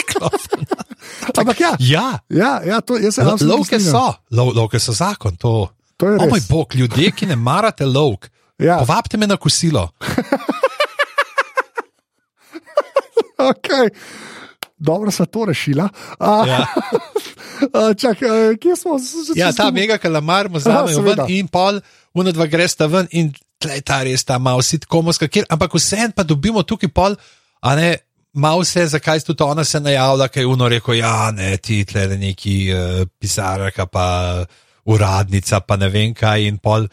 Ampak 1.38 1.60
ja, 1.60 1.72
Ja, 1.80 2.08
ja, 2.30 2.52
ja 2.66 2.82
to, 2.82 2.98
jaz 2.98 3.16
se 3.16 3.24
lo- 3.24 3.38
lovke 3.42 3.80
so, 3.80 4.06
lo, 4.32 4.50
lovke 4.54 4.80
so 4.80 4.92
zakon. 4.94 5.36
To. 5.38 5.70
To 5.98 6.08
je 6.08 6.16
O 6.16 6.28
moj 6.28 6.40
res. 6.40 6.48
bog, 6.48 6.76
ljudje, 6.76 7.12
ki 7.12 7.26
ne 7.26 7.36
marate 7.36 7.86
lovk, 7.86 8.28
Ja. 8.58 8.78
povabite 8.78 9.18
me 9.18 9.28
na 9.28 9.38
kosilo. 9.38 9.90
Okay. 13.40 13.88
Dobro, 14.78 15.12
sva 15.12 15.26
to 15.26 15.46
rešila. 15.46 15.90
A, 16.20 16.44
Ja. 16.46 16.66
a, 17.74 17.94
čak, 17.94 18.22
a, 18.22 18.34
kje 18.56 18.76
smo? 18.76 18.98
Z- 18.98 19.26
z- 19.28 19.36
Ja, 19.36 19.52
ta 19.52 19.72
mega 19.72 19.98
kalamar 19.98 20.50
mu 20.50 20.60
zamejo 20.60 20.96
seveda. 20.96 21.24
ven 21.24 21.36
in 21.36 21.48
pol, 21.48 21.80
uno 22.14 22.32
dva 22.32 22.46
gresta 22.46 22.86
ven 22.86 23.08
in 23.12 23.30
tlej 23.58 23.82
ta 23.82 24.04
res 24.04 24.24
ta 24.24 24.38
malo 24.38 24.62
sit 24.62 24.86
komoska, 24.86 25.28
kjer, 25.28 25.46
ampak 25.48 25.74
vseeno 25.74 26.12
pa 26.12 26.24
dobimo 26.24 26.64
tukaj 26.64 26.90
pol, 26.90 27.16
a 27.62 27.76
ne. 27.76 27.98
Mal 28.30 28.62
se, 28.62 28.86
zakaj 28.86 29.24
tudi 29.26 29.42
ona 29.42 29.64
se 29.66 29.80
najavlja, 29.80 30.28
kaj 30.28 30.44
je 30.44 30.48
uno 30.48 30.68
rekel, 30.70 30.94
ja, 30.96 31.32
ne, 31.32 31.58
ti 31.58 31.82
tle 31.84 32.08
neki 32.16 32.70
uh, 32.70 32.80
pisarka, 33.20 33.86
pa 33.86 34.46
uradnica, 34.86 35.60
pa 35.60 35.76
ne 35.76 35.90
vem 35.90 36.14
kaj 36.14 36.46
in 36.46 36.58
pol. 36.58 36.86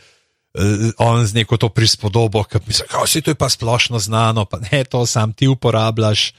Uh, 0.54 0.88
on 0.96 1.20
z 1.20 1.34
neko 1.34 1.56
to 1.56 1.68
prispodobo, 1.68 2.40
ki 2.42 2.58
misli, 2.64 2.88
da 2.88 3.04
je 3.04 3.20
to 3.20 3.30
je 3.30 3.34
pa 3.36 3.48
splošno 3.48 3.98
znano, 3.98 4.44
pa 4.44 4.58
ne 4.62 4.84
to 4.84 5.04
sam 5.04 5.32
ti 5.32 5.44
uporabljaš. 5.46 6.32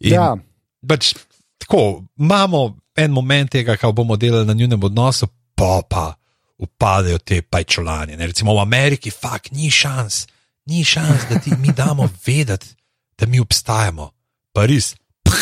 In, 0.00 0.12
Ja. 0.12 0.34
pač, 0.82 1.14
tako, 1.58 2.02
imamo 2.18 2.74
en 2.96 3.10
moment 3.10 3.50
tega, 3.50 3.76
kako 3.76 3.92
bomo 3.92 4.16
delali 4.16 4.46
na 4.46 4.52
njunem 4.52 4.84
odnosu, 4.84 5.26
pa 5.54 5.80
pa 5.88 6.14
upadejo 6.58 7.18
te 7.18 7.42
pajčolanje. 7.42 8.16
Ne? 8.16 8.26
Recimo 8.26 8.54
v 8.54 8.62
Ameriki, 8.62 9.10
fakt, 9.10 9.52
ni 9.52 9.70
šans, 9.70 10.26
ni 10.66 10.84
šans, 10.84 11.26
da 11.30 11.38
ti 11.38 11.50
mi 11.58 11.72
damo 11.76 12.08
vedeti, 12.26 12.74
da 13.18 13.26
mi 13.26 13.40
obstajamo. 13.40 14.10
Pariz. 14.52 14.94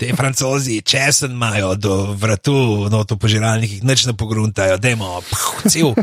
Te 0.00 0.12
francozi, 0.16 0.82
česen 0.82 1.32
imajo 1.32 1.74
do 1.74 2.12
vratu, 2.12 2.88
no 2.90 3.04
to 3.04 3.16
požiralnikih, 3.16 3.84
nič 3.84 4.04
ne 4.06 4.12
pogruntajo, 4.12 4.76
dajmo, 4.76 5.22
cel, 5.72 5.94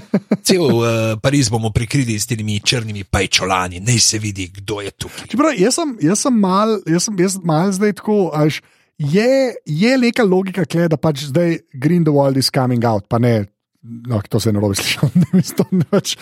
cel 0.41 0.63
uh, 0.65 0.85
Pariz 1.21 1.49
bomo 1.49 1.69
prikrili 1.69 2.17
s 2.19 2.25
temi 2.25 2.57
črnimi 2.59 3.03
pajčolani, 3.03 3.79
naj 3.79 3.99
se 3.99 4.19
vidi, 4.19 4.47
kdo 4.47 4.81
je 4.81 4.91
tukaj. 4.91 5.27
Čeprav, 5.29 5.53
jaz 5.57 5.77
sem, 5.77 5.97
jaz 6.01 6.25
sem 6.25 6.39
mal, 6.39 6.79
jaz 6.89 7.05
sem, 7.05 7.19
jaz 7.21 7.37
mal 7.43 7.69
zdaj 7.71 7.93
tako, 8.01 8.17
až, 8.33 8.63
je, 8.97 9.55
je 9.65 9.97
neka 9.97 10.23
logika, 10.23 10.65
kle, 10.65 10.87
da 10.87 10.97
pač 10.97 11.25
zdaj 11.31 11.57
Green 11.73 12.05
the 12.05 12.13
World 12.13 12.37
is 12.37 12.51
coming 12.53 12.85
out, 12.85 13.07
pa 13.09 13.19
ne. 13.19 13.45
No, 13.83 14.21
to 14.29 14.39
se 14.39 14.47
je 14.49 14.53
narobe 14.55 14.77
slišal, 14.79 15.09
ne 15.21 15.27
mislim, 15.33 15.57
to 15.59 15.65
ne 15.75 15.87
več. 15.91 16.13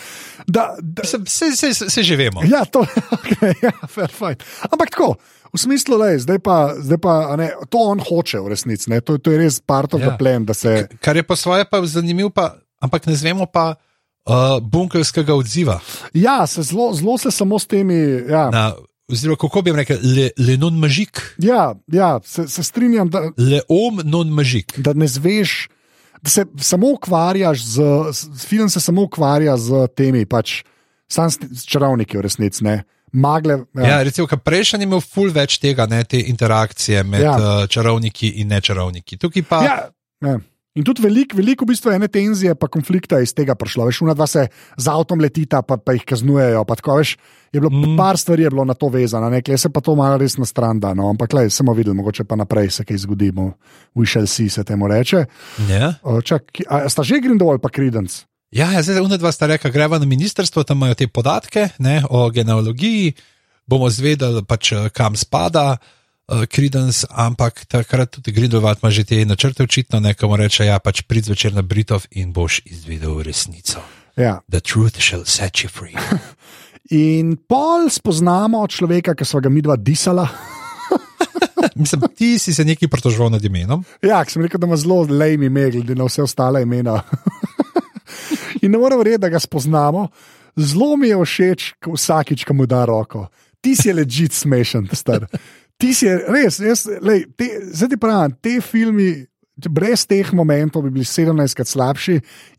Da, 0.47 0.71
da, 0.81 1.05
Se, 1.05 1.19
se, 1.27 1.51
se, 1.73 1.89
se, 1.89 2.03
že 2.03 2.15
vemo. 2.17 2.41
ja, 2.49 2.63
to 2.65 2.81
je 2.87 3.03
okay, 3.17 3.53
ja, 3.61 3.73
fair 3.87 4.09
fight. 4.09 4.41
Ampak 4.65 4.89
tako, 4.95 5.11
v 5.53 5.61
smislu, 5.61 5.99
le, 6.01 6.15
zdaj 6.17 6.39
pa, 6.41 6.73
zdaj 6.79 6.97
pa 6.97 7.35
ne, 7.37 7.51
to 7.69 7.83
on 7.91 8.01
hoče 8.01 8.41
v 8.41 8.55
resnici, 8.55 8.89
ne, 8.89 9.01
to, 9.05 9.19
to 9.21 9.35
je 9.35 9.43
res 9.43 9.59
part 9.61 9.93
of 9.93 10.01
ja. 10.01 10.09
The 10.09 10.17
plan, 10.17 10.47
se. 10.57 10.87
Kar 11.05 11.19
je 11.19 11.23
pa 11.27 11.37
svoje, 11.37 11.67
pa 11.69 11.83
zanimivo, 11.85 12.33
pa, 12.33 12.55
ampak 12.81 13.05
ne 13.05 13.13
znemo 13.13 13.45
pa 13.45 13.75
uh, 14.25 14.57
bunkerskega 14.57 15.35
odziva. 15.37 15.77
Ja, 16.17 16.47
se 16.47 16.65
zelo, 16.65 16.93
zelo 16.97 17.17
se 17.21 17.29
samo 17.31 17.59
s 17.59 17.69
temi. 17.69 18.25
Ja, 18.25 18.49
Na, 18.49 18.73
oziroma, 19.11 19.37
kako 19.41 19.61
bi 19.61 19.69
jim 19.69 19.79
rekel, 19.81 19.99
le, 20.03 20.29
le 20.37 20.57
non 20.57 20.77
mažik, 20.79 21.21
ja, 21.37 21.73
ja 21.91 22.19
se, 22.25 22.47
se 22.47 22.63
strinjam, 22.63 23.09
da, 23.09 23.23
le 23.37 23.61
om 23.69 24.01
non 24.03 24.29
mažik. 24.29 24.73
da 24.79 24.93
ne 24.93 25.07
zveš, 25.07 25.67
da 26.21 26.29
se 26.29 26.45
samo 26.59 26.91
ukvarjaš 26.91 27.65
z, 27.65 27.81
z 28.13 28.47
film 28.47 28.69
se 28.69 28.81
samo 28.81 29.03
ukvarja 29.09 29.57
z 29.57 29.87
temi, 29.95 30.25
pač 30.25 30.61
sam 31.11 31.31
s, 31.31 31.65
čarovniki 31.65 32.17
v 32.17 32.21
resnici, 32.21 32.63
ne. 32.63 32.83
Magle. 33.11 33.57
Ja, 33.75 33.87
ja 33.87 34.03
recimo, 34.03 34.27
prejšnji 34.27 34.79
je 34.79 34.87
imel 34.87 35.01
ful 35.03 35.33
več 35.35 35.57
tega, 35.59 35.83
ne, 35.91 36.03
te 36.07 36.21
interakcije 36.31 37.03
med 37.03 37.25
ja. 37.25 37.33
uh, 37.35 37.65
čarovniki 37.67 38.29
in 38.39 38.47
nečarovniki. 38.47 39.17
Tukaj 39.19 39.43
pa 39.49 39.59
ja, 39.65 39.75
ja. 40.23 40.37
In 40.71 40.85
tudi 40.87 41.03
veliko, 41.03 41.35
veliko 41.35 41.65
v 41.67 41.73
bistvu 41.73 41.91
ene 41.91 42.07
tenzije, 42.07 42.53
pa 42.55 42.69
konflikta 42.71 43.17
iz 43.19 43.33
tega 43.35 43.57
prišlo. 43.59 43.89
Veš, 43.89 43.97
una 44.05 44.13
dva 44.15 44.23
se 44.23 44.45
z 44.79 44.87
avtom 44.87 45.19
letita, 45.19 45.59
pa, 45.67 45.75
pa 45.75 45.91
jih 45.91 46.05
kaznujejo. 46.07 46.63
Pa 46.63 46.77
tako, 46.79 46.95
veš, 47.01 47.17
je 47.51 47.59
bilo, 47.59 47.67
mm. 47.67 47.97
Par 47.99 48.15
stvari 48.15 48.47
je 48.47 48.51
bilo 48.55 48.63
na 48.63 48.71
to 48.73 48.87
vezano, 48.87 49.27
nekaj 49.29 49.59
se 49.59 49.67
pa 49.67 49.83
to 49.83 49.97
malo 49.99 50.15
res 50.21 50.37
na 50.39 50.47
stran 50.47 50.79
da. 50.79 50.93
No. 50.95 51.09
Ampak, 51.11 51.35
le, 51.35 51.49
samo 51.51 51.75
videli, 51.75 51.95
mogoče 51.99 52.23
pa 52.23 52.39
naprej 52.39 52.71
se 52.71 52.87
kaj 52.87 53.03
zgodi. 53.03 53.33
bo- 53.35 53.51
We 53.99 54.07
shall 54.07 54.27
see, 54.31 54.47
se 54.47 54.63
temu 54.63 54.87
reče. 54.87 55.25
ne. 55.67 55.95
O, 56.07 56.21
Čak, 56.23 56.63
a, 56.71 56.87
sta 56.87 57.03
že 57.03 57.19
Grindel 57.19 57.51
ali 57.51 57.59
pa 57.59 57.67
Credence? 57.67 58.23
Ja, 58.51 58.71
ja 58.71 58.79
zdaj 58.83 59.03
une 59.03 59.19
dva 59.19 59.31
sta 59.31 59.51
rekla, 59.51 59.71
greva 59.71 59.99
na 59.99 60.07
ministrstvo, 60.07 60.63
tam 60.63 60.79
imajo 60.79 60.95
te 60.95 61.07
podatke 61.07 61.69
ne, 61.79 62.03
o 62.07 62.31
genealogiji, 62.31 63.11
bomo 63.67 63.91
zvedeli, 63.91 64.43
pač, 64.47 64.71
eh, 64.71 64.87
kam 64.91 65.15
spada 65.15 65.75
uh, 65.75 66.00
Credence, 66.49 67.07
ampak 67.09 67.65
takrat 67.67 68.11
tudi 68.11 68.31
Grindelwald 68.31 68.79
ima 68.83 68.91
že 68.91 69.03
te 69.03 69.25
načrte 69.25 69.63
očitno, 69.63 69.99
nekomu 69.99 70.37
reče, 70.39 70.65
ja, 70.65 70.79
pač 70.79 71.01
prid 71.03 71.27
zvečer 71.27 71.53
na 71.53 71.61
Britov 71.61 72.07
in 72.11 72.31
boš 72.33 72.61
izvedel 72.65 73.19
resnico. 73.19 73.83
Ja. 74.15 74.39
The 74.47 74.59
truth 74.59 74.99
shall 74.99 75.25
set 75.25 75.63
you 75.63 75.69
free. 75.69 75.95
In 76.91 77.37
pol 77.47 77.87
spoznamo 77.87 78.67
človeka, 78.67 79.15
ki 79.15 79.23
so 79.23 79.39
ga 79.39 79.47
midva 79.47 79.75
disala. 79.79 80.27
Mislim, 81.79 82.01
ti 82.15 82.39
si 82.39 82.53
se 82.53 82.65
nekaj 82.65 82.89
pritoževal 82.91 83.31
nad 83.31 83.43
imenom. 83.45 83.83
Ja, 84.03 84.23
sem 84.27 84.43
rekel, 84.43 84.59
da 84.59 84.67
ima 84.67 84.75
zelo 84.75 85.05
lejmi 85.07 85.47
ime, 85.47 85.69
glede 85.71 85.95
na 85.95 86.07
vse 86.09 86.23
ostale 86.23 86.63
imena. 86.63 86.99
In 88.63 88.71
ne 88.71 88.77
morem 88.77 88.99
verjeti, 88.99 89.21
da 89.23 89.29
ga 89.29 89.39
spoznamo. 89.39 90.07
Zelo 90.55 90.97
mi 90.97 91.07
je 91.07 91.21
všeč, 91.23 91.73
ko 91.79 91.95
vsakič, 91.95 92.43
ko 92.43 92.53
mu 92.53 92.67
da 92.67 92.83
roko. 92.85 93.29
Ti 93.61 93.75
si 93.75 93.93
ležit 93.93 94.33
smešen, 94.33 94.89
star. 94.91 95.27
Ti 95.81 95.91
si 95.97 96.07
res, 96.07 96.59
jaz, 96.61 96.85
lej, 97.01 97.25
te, 97.37 97.47
zdaj 97.73 97.89
ti 97.89 97.97
pravim, 98.01 98.33
te 98.41 98.59
filmi. 98.61 99.11
Brez 99.61 100.07
teh 100.09 100.25
momentov 100.33 100.81
bi 100.87 100.89
bili 100.95 101.05
17krat 101.05 101.69
slabši, 101.69 102.15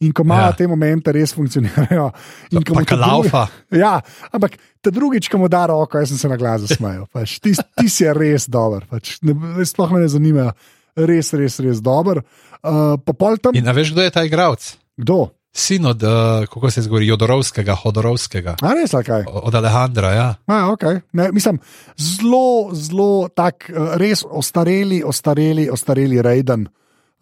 in 0.07 0.13
ko 0.15 0.23
imajo 0.23 0.51
ja. 0.53 0.57
Te 0.59 0.67
momente, 0.71 1.11
res 1.15 1.33
funkcionirajo. 1.35 2.05
In 2.53 2.63
ko 2.63 2.77
drugi- 2.77 2.87
kalaufa. 2.93 3.47
Ja, 3.75 3.97
ampak 4.31 4.55
ta 4.85 4.93
drugič, 4.95 5.27
ko 5.33 5.41
mu 5.43 5.49
da 5.51 5.65
roko, 5.73 5.99
jaz 5.99 6.13
sem 6.13 6.21
se 6.21 6.31
na 6.31 6.37
glas 6.39 6.63
zasmejal. 6.63 7.09
Pač, 7.11 7.41
ti, 7.43 7.57
ti 7.59 7.89
si 7.91 8.07
res 8.15 8.47
dober, 8.47 8.87
pač, 8.91 9.17
ne, 9.27 9.35
sploh 9.67 9.91
me 9.91 10.05
ne 10.05 10.11
zanima, 10.13 10.53
res, 10.95 11.33
res, 11.35 11.59
res 11.65 11.81
dober. 11.83 12.23
Uh, 12.63 12.95
pa 13.03 13.35
tam, 13.43 13.57
In 13.59 13.67
veš, 13.75 13.91
kdo 13.97 14.03
je 14.07 14.13
ta 14.15 14.23
igralec? 14.23 14.77
kdo? 14.95 15.33
Sin 15.55 15.87
od, 15.87 16.03
uh, 16.03 16.11
kako 16.49 16.71
se 16.71 16.83
zgodi, 16.83 17.07
Jodorovskega, 17.07 17.75
Hodorovskega, 17.75 18.57
A 18.63 18.73
res, 18.73 18.91
kaj? 19.07 19.25
od 19.29 19.55
Alejandra. 19.55 20.11
Ja. 20.11 20.35
A, 20.47 20.55
okay. 20.73 21.01
ne, 21.13 21.33
mislim, 21.33 21.59
zelo, 21.97 22.71
zelo 22.73 23.29
tak, 23.29 23.69
eh, 23.71 23.97
res 24.01 24.25
ostareli, 24.25 25.03
ostareli, 25.05 25.69
ostareli 25.71 26.23
Raiden. 26.23 26.69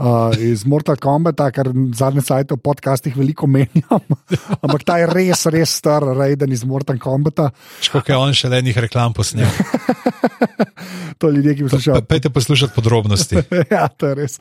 Uh, 0.00 0.32
iz 0.40 0.64
Mortal 0.64 0.96
Kombata, 0.96 1.50
kar 1.52 1.68
zadnje 1.92 2.22
cajt 2.24 2.54
v 2.54 2.56
podcastih 2.56 3.12
veliko 3.12 3.44
menjam, 3.44 4.00
ampak 4.64 4.80
ta 4.80 4.96
je 4.96 5.04
res, 5.06 5.44
res 5.46 5.74
star 5.76 6.00
Raiden 6.16 6.48
iz 6.52 6.64
Mortal 6.64 6.96
Kombata. 6.96 7.50
Škoda 7.84 8.08
je 8.08 8.16
on 8.16 8.32
še 8.32 8.48
enih 8.48 8.78
reklam 8.78 9.12
posnel. 9.12 9.44
To 11.20 11.28
ljudje, 11.28 11.52
ki 11.54 11.62
poslušajo. 11.62 11.94
Pa- 12.00 12.06
Pejte 12.06 12.30
poslušati 12.30 12.72
podrobnosti. 12.72 13.36
ja, 13.76 13.88
to 13.88 14.08
je 14.08 14.14
res. 14.14 14.38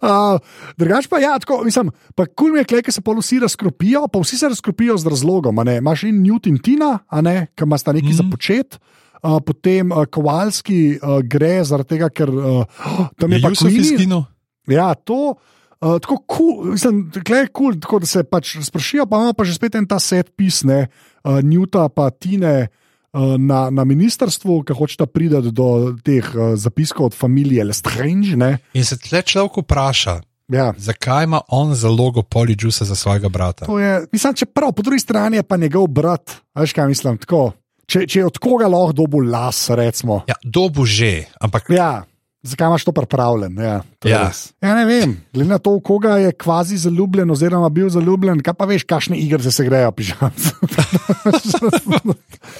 Uh, 0.00 0.40
drugač 0.80 1.04
pa, 1.04 1.20
ja, 1.20 1.36
tako, 1.36 1.60
mislim, 1.60 1.90
pa 2.16 2.24
kul 2.26 2.54
mi 2.54 2.62
je, 2.62 2.64
klej, 2.64 2.82
ki 2.82 2.92
se 2.92 3.04
pa 3.04 3.12
vsi 3.12 3.42
razkropijo, 3.42 4.06
pa 4.08 4.18
vsi 4.18 4.38
se 4.38 4.48
razkropijo 4.48 4.96
z 4.96 5.12
razlogom. 5.12 5.60
Imaš 5.68 6.06
in 6.08 6.22
Newt 6.24 6.48
in 6.48 6.56
Tina, 6.56 6.94
ki 7.04 7.66
ima 7.66 7.76
sta 7.76 7.92
nekaj 7.92 8.08
mm 8.08 8.12
Mhm. 8.12 8.16
-hmm. 8.16 8.24
za 8.24 8.30
počet. 8.30 8.78
Uh, 9.22 9.38
potem 9.40 9.92
uh, 9.92 10.04
Kovalski 10.06 10.96
uh, 10.96 11.20
gre 11.22 11.64
zaradi 11.64 11.88
tega, 11.88 12.08
ker 12.08 12.30
uh, 12.30 12.64
tam 13.20 13.32
je 13.32 13.42
pa 13.42 13.48
Jusuf 13.48 13.68
Queenie. 13.68 13.92
izginil. 13.92 14.24
Ja, 14.70 14.94
to. 14.94 15.34
Uh, 15.82 15.98
tako 15.98 16.20
cool, 16.30 16.70
mislim, 16.76 17.10
je 17.14 17.48
cool, 17.50 17.74
tako 17.80 17.98
da 17.98 18.06
se 18.06 18.22
pač 18.22 18.56
sprašijo, 18.62 19.06
pa 19.06 19.18
imamo 19.18 19.32
pa 19.34 19.44
že 19.44 19.56
spet 19.58 19.74
en 19.74 19.86
ta 19.86 19.98
set 19.98 20.30
pisne, 20.36 20.86
uh, 21.24 21.42
Newta 21.42 21.88
pa 21.90 22.10
Tine 22.14 22.68
uh, 22.68 23.34
na, 23.34 23.66
na 23.70 23.82
ministrstvu, 23.84 24.62
ki 24.62 24.76
hočeta 24.78 25.06
priti 25.10 25.50
do 25.50 25.96
teh 26.06 26.22
uh, 26.22 26.54
zapiskov 26.54 27.10
od 27.10 27.14
familije 27.18 27.64
Lestrange. 27.64 28.36
Ne? 28.38 28.58
In 28.78 28.86
se 28.86 28.94
tle 28.94 29.22
človek 29.26 29.64
vpraša, 29.66 30.20
Ja. 30.52 30.74
zakaj 30.76 31.24
ima 31.24 31.40
on 31.48 31.74
zalogo 31.74 32.22
polijusa 32.22 32.84
za 32.84 32.94
svojega 32.94 33.28
brata. 33.28 33.66
To 33.66 33.78
je, 33.78 34.06
mislim, 34.12 34.34
čeprav 34.34 34.72
po 34.72 34.82
drugi 34.82 35.00
strani 35.00 35.36
je 35.36 35.42
pa 35.42 35.56
njegov 35.56 35.86
brat, 35.86 36.30
veš 36.54 36.72
kaj 36.72 36.88
mislim, 36.88 37.18
tako. 37.18 37.52
Če, 37.86 38.06
če 38.06 38.18
je 38.20 38.26
od 38.26 38.38
koga 38.38 38.68
lahko 38.68 38.92
dobil 38.92 39.30
las, 39.30 39.66
recimo. 39.70 40.22
Ja, 40.28 40.34
dobu 40.44 40.84
že, 40.84 41.24
ampak 41.40 41.70
Ja, 41.72 42.04
zakaj 42.42 42.66
imaš 42.66 42.84
to 42.84 42.92
pripravljen? 42.92 43.58
Ja, 43.58 43.82
to 43.98 44.08
Ja. 44.08 44.26
res. 44.26 44.52
ja, 44.62 44.74
ne 44.74 44.84
vem. 44.84 45.16
Glede 45.32 45.48
na 45.48 45.58
to, 45.58 45.80
koga 45.80 46.16
je 46.18 46.32
kvazi 46.32 46.76
zaljubljen, 46.76 47.30
oziroma 47.30 47.68
bil 47.68 47.88
zaljubljen, 47.88 48.42
kaj 48.42 48.54
pa 48.54 48.64
veš, 48.64 48.84
kakšne 48.84 49.16
igre 49.16 49.50
se 49.50 49.64
grejo, 49.64 49.92
pižam. 49.92 50.30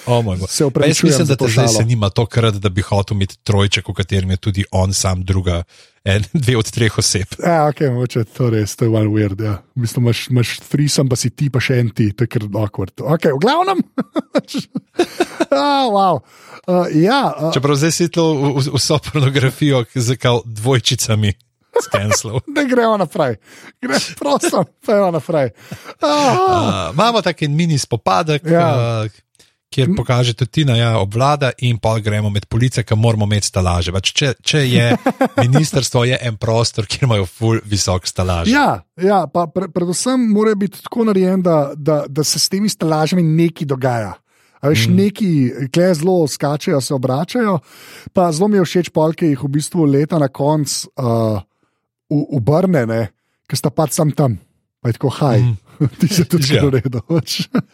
oh. 0.06 0.24
Se 0.48 0.64
Pa 0.64 0.66
Jaz 0.66 0.66
upravičujem 0.66 1.10
mislim, 1.10 1.26
da 1.26 1.36
te 1.36 1.48
zdaj 1.48 1.68
se 1.68 1.84
nima 1.84 2.10
to 2.10 2.26
krat, 2.26 2.54
da 2.54 2.68
bi 2.68 2.82
hotel 2.82 3.16
imeti 3.16 3.38
trojček, 3.42 3.88
v 3.88 3.92
katerem 3.92 4.30
je 4.30 4.36
tudi 4.36 4.64
on 4.70 4.94
sam 4.94 5.24
druga, 5.24 5.62
en, 6.04 6.24
dve 6.44 6.56
od 6.56 6.70
treh 6.70 6.98
oseb. 6.98 7.36
Ja, 7.38 7.66
ok, 7.68 7.84
moče 7.94 8.24
to 8.24 8.50
res, 8.52 8.76
to 8.76 8.88
je 8.88 8.92
malo 8.94 9.12
weird. 9.14 9.42
Ja. 9.44 9.58
Mislim, 9.74 10.06
imaš, 10.06 10.26
imaš 10.30 10.56
threesome, 10.68 11.12
pa 11.12 11.18
si 11.18 11.30
ti, 11.30 11.50
pa 11.52 11.62
še 11.62 11.78
en 11.82 11.92
ti, 11.94 12.10
to 12.12 12.26
je 12.26 12.32
kar 12.32 12.48
awkward. 12.48 12.94
Ok, 13.00 13.30
v 13.36 13.42
glavnem. 13.42 13.84
ah, 15.52 15.86
wow. 15.92 16.20
uh, 16.66 16.90
ja, 16.96 17.22
uh, 17.36 17.54
Čeprav 17.54 17.78
zdaj 17.80 17.94
si 17.94 18.10
to 18.12 18.26
vso 18.74 18.98
pornografijo 18.98 19.84
z 19.94 20.18
dvojčicami 20.44 21.34
ne 22.56 22.64
gremo 22.68 22.96
naprej. 22.96 23.36
Gre, 23.80 23.98
prosim, 24.18 24.64
gremo 24.86 25.10
naprej. 25.10 25.50
Ah, 26.00 26.90
Uh, 26.92 26.94
imamo 26.94 27.22
tak 27.22 27.42
en 27.42 27.56
mini 27.56 27.78
spopadek, 27.78 28.42
ja. 28.44 28.68
uh, 29.04 29.10
kjer 29.72 29.92
pokaže 29.96 30.34
tudi 30.36 30.50
Tina, 30.60 30.76
ja, 30.76 30.90
obvlada, 31.00 31.52
in 31.64 31.78
pa 31.82 31.96
gremo 32.02 32.30
med 32.30 32.46
police, 32.52 32.84
ki 32.84 32.96
moramo 32.98 33.26
imeti 33.28 33.48
stalaže. 33.48 33.94
Pač 33.94 34.12
če, 34.12 34.32
če 34.44 34.64
je 34.68 34.86
ministrstvo, 35.44 36.04
je 36.10 36.18
en 36.28 36.36
prostor, 36.40 36.86
kjer 36.86 37.08
imajo 37.08 37.28
ful 37.28 37.62
visok 37.64 38.08
stalaž. 38.08 38.50
ja, 38.52 38.82
ja 39.00 39.22
pa 39.32 39.46
pre, 39.50 39.70
predvsem 39.72 40.28
mora 40.32 40.54
biti 40.58 40.82
tako 40.84 41.08
narejen, 41.08 41.42
da, 41.42 41.72
da, 41.76 42.02
da 42.08 42.24
se 42.24 42.38
s 42.38 42.52
temi 42.52 42.68
stalažami 42.72 43.24
nekaj 43.24 43.70
dogaja. 43.72 44.12
A 44.62 44.70
Veš, 44.70 44.86
mm. 44.86 44.94
Neki, 44.94 45.30
ki 45.74 45.86
zelo 45.98 46.28
skačejo, 46.30 46.78
se 46.80 46.94
obračajo. 46.94 47.58
Pa 48.14 48.28
zelo 48.32 48.48
mi 48.48 48.60
je 48.60 48.66
všeč, 48.68 48.92
polke 48.94 49.26
jih 49.26 49.42
v 49.42 49.50
bistvu 49.58 49.88
leta 49.90 50.20
na 50.22 50.28
koncu 50.30 50.92
uh, 50.94 51.42
obrne, 52.08 53.08
ki 53.50 53.58
sta 53.58 53.72
pač 53.74 53.98
sam 53.98 54.14
tam. 54.14 54.38
Pa 54.78 54.90
je 54.90 54.98
tako, 55.00 55.10
haj, 55.18 55.42
mm. 55.42 55.71
ti 56.00 56.08
se 56.08 56.24
tudi 56.24 56.54
ja. 56.54 56.64
uredu. 56.66 57.00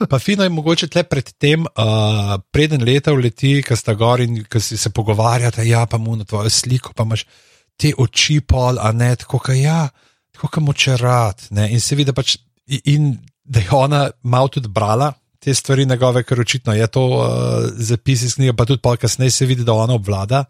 Pa 0.09 0.19
fino 0.19 0.47
je 0.47 0.53
mogoče 0.53 0.89
tle 0.89 1.05
predtem, 1.05 1.67
uh, 1.67 2.35
preden 2.51 2.85
leta 2.85 3.13
uleti, 3.13 3.59
ki 3.67 3.77
sta 3.77 3.95
gor 3.99 4.23
in 4.25 4.43
ki 4.45 4.61
se 4.61 4.91
pogovarjata, 4.95 5.67
ja, 5.67 5.87
pa 5.87 5.99
mu 5.99 6.17
na 6.17 6.25
tvojo 6.29 6.51
sliko, 6.51 6.93
pa 6.97 7.07
imaš 7.09 7.25
te 7.79 7.93
oči 7.99 8.41
pol, 8.41 8.81
a 8.83 8.93
ne 8.93 9.15
tako, 9.17 9.39
kot 9.39 9.57
ja, 9.59 9.89
tako 10.35 10.53
kot 10.55 10.65
močerat. 10.65 11.49
Ne? 11.51 11.71
In 11.73 11.81
se 11.81 11.99
vidi, 11.99 12.11
da 12.11 12.17
pač, 12.17 12.37
in 12.85 13.13
da 13.45 13.63
je 13.65 13.73
ona 13.73 14.09
malo 14.23 14.53
tudi 14.53 14.69
brala. 14.69 15.13
Te 15.39 15.55
stvari 15.55 15.85
njegove, 15.87 16.25
ker 16.27 16.41
očitno 16.43 16.75
je 16.75 16.87
to 16.91 17.05
uh, 17.15 17.69
zapis 17.79 18.25
iz 18.27 18.35
knjige, 18.35 18.57
pa 18.59 18.67
tudi 18.67 18.83
pol 18.83 18.97
kasneje 18.99 19.31
se 19.31 19.47
vidi, 19.47 19.65
da 19.65 19.77
ona 19.79 19.95
obvlada 19.95 20.45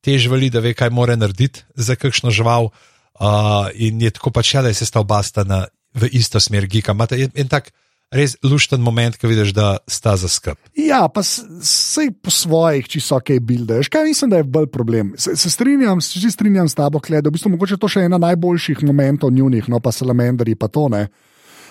te 0.00 0.18
živali, 0.18 0.50
da 0.50 0.60
ve, 0.60 0.74
kaj 0.74 0.90
mora 0.90 1.16
narediti 1.16 1.64
za 1.74 1.96
kakšno 1.96 2.30
žival. 2.30 2.70
Uh, 3.18 3.66
in 3.74 4.02
je 4.02 4.10
tako 4.14 4.30
pač, 4.30 4.54
ja, 4.54 4.62
da 4.62 4.72
se 4.74 4.86
sta 4.86 5.00
oba 5.00 5.22
sta 5.22 5.44
na, 5.44 5.64
v 5.94 6.10
isto 6.12 6.40
smer 6.40 6.66
gika. 6.66 6.92
Imate 6.92 7.20
en, 7.28 7.48
tak 7.48 7.70
res 8.14 8.36
lušten 8.44 8.80
moment, 8.80 9.16
ko 9.20 9.28
vidiš, 9.28 9.52
da 9.56 9.76
sta 9.90 10.16
za 10.16 10.30
skrb. 10.32 10.56
Ja, 10.78 11.04
pa 11.12 11.20
vse 11.20 12.08
po 12.24 12.32
svojih, 12.32 12.88
če 12.88 13.02
so 13.04 13.20
kaj 13.20 13.40
buildeš. 13.44 13.90
Kaj 13.92 14.06
mislim, 14.08 14.32
da 14.32 14.40
je 14.40 14.48
bolj 14.48 14.70
problem? 14.72 15.12
Se, 15.20 15.36
se 15.36 15.52
strinjam, 15.52 16.00
se 16.00 16.20
že 16.20 16.32
strinjam 16.32 16.68
s 16.68 16.78
tabo, 16.78 17.02
Kled, 17.04 17.24
da 17.24 17.28
v 17.28 17.36
bistvu 17.36 17.52
mogoče 17.56 17.80
to 17.80 17.90
še 17.90 18.06
ena 18.08 18.20
najboljših 18.22 18.84
momentov 18.88 19.32
njunih, 19.34 19.68
no 19.68 19.80
pa 19.84 19.92
salamandri, 19.92 20.56
pa 20.56 20.70
to 20.72 20.88
ne. 20.92 21.06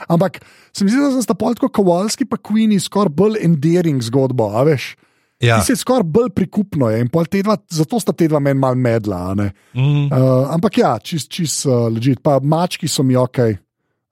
Ampak 0.05 0.37
se 0.69 0.85
mi 0.85 0.93
zdi, 0.93 1.01
da 1.01 1.25
sta 1.25 1.33
polko 1.33 1.71
Kowalski 1.73 2.27
pa 2.29 2.37
Queenie 2.37 2.77
skoraj 2.79 3.15
bolj 3.17 3.41
endearing 3.41 4.03
zgodbo, 4.05 4.51
a 4.53 4.61
veš. 4.67 4.93
Ja. 5.41 5.59
Ti 5.61 5.73
se 5.73 5.81
skoraj 5.81 6.05
bolj 6.05 6.29
prikupno 6.37 6.89
je 6.89 7.01
in 7.01 7.09
pol 7.13 7.25
te 7.29 7.41
dva, 7.45 7.57
zato 7.69 7.99
sta 8.01 8.13
te 8.13 8.29
dva 8.29 8.39
meni 8.41 8.61
mal 8.61 8.77
medla. 8.77 9.33
Mm. 9.33 10.09
Uh, 10.09 10.53
ampak 10.53 10.77
ja, 10.81 10.95
čist, 11.01 11.29
čist 11.33 11.65
uh, 11.65 11.89
ležit. 11.93 12.21
Pa 12.25 12.37
mački 12.41 12.89
so 12.89 13.05
mi 13.05 13.17
ok. 13.17 13.41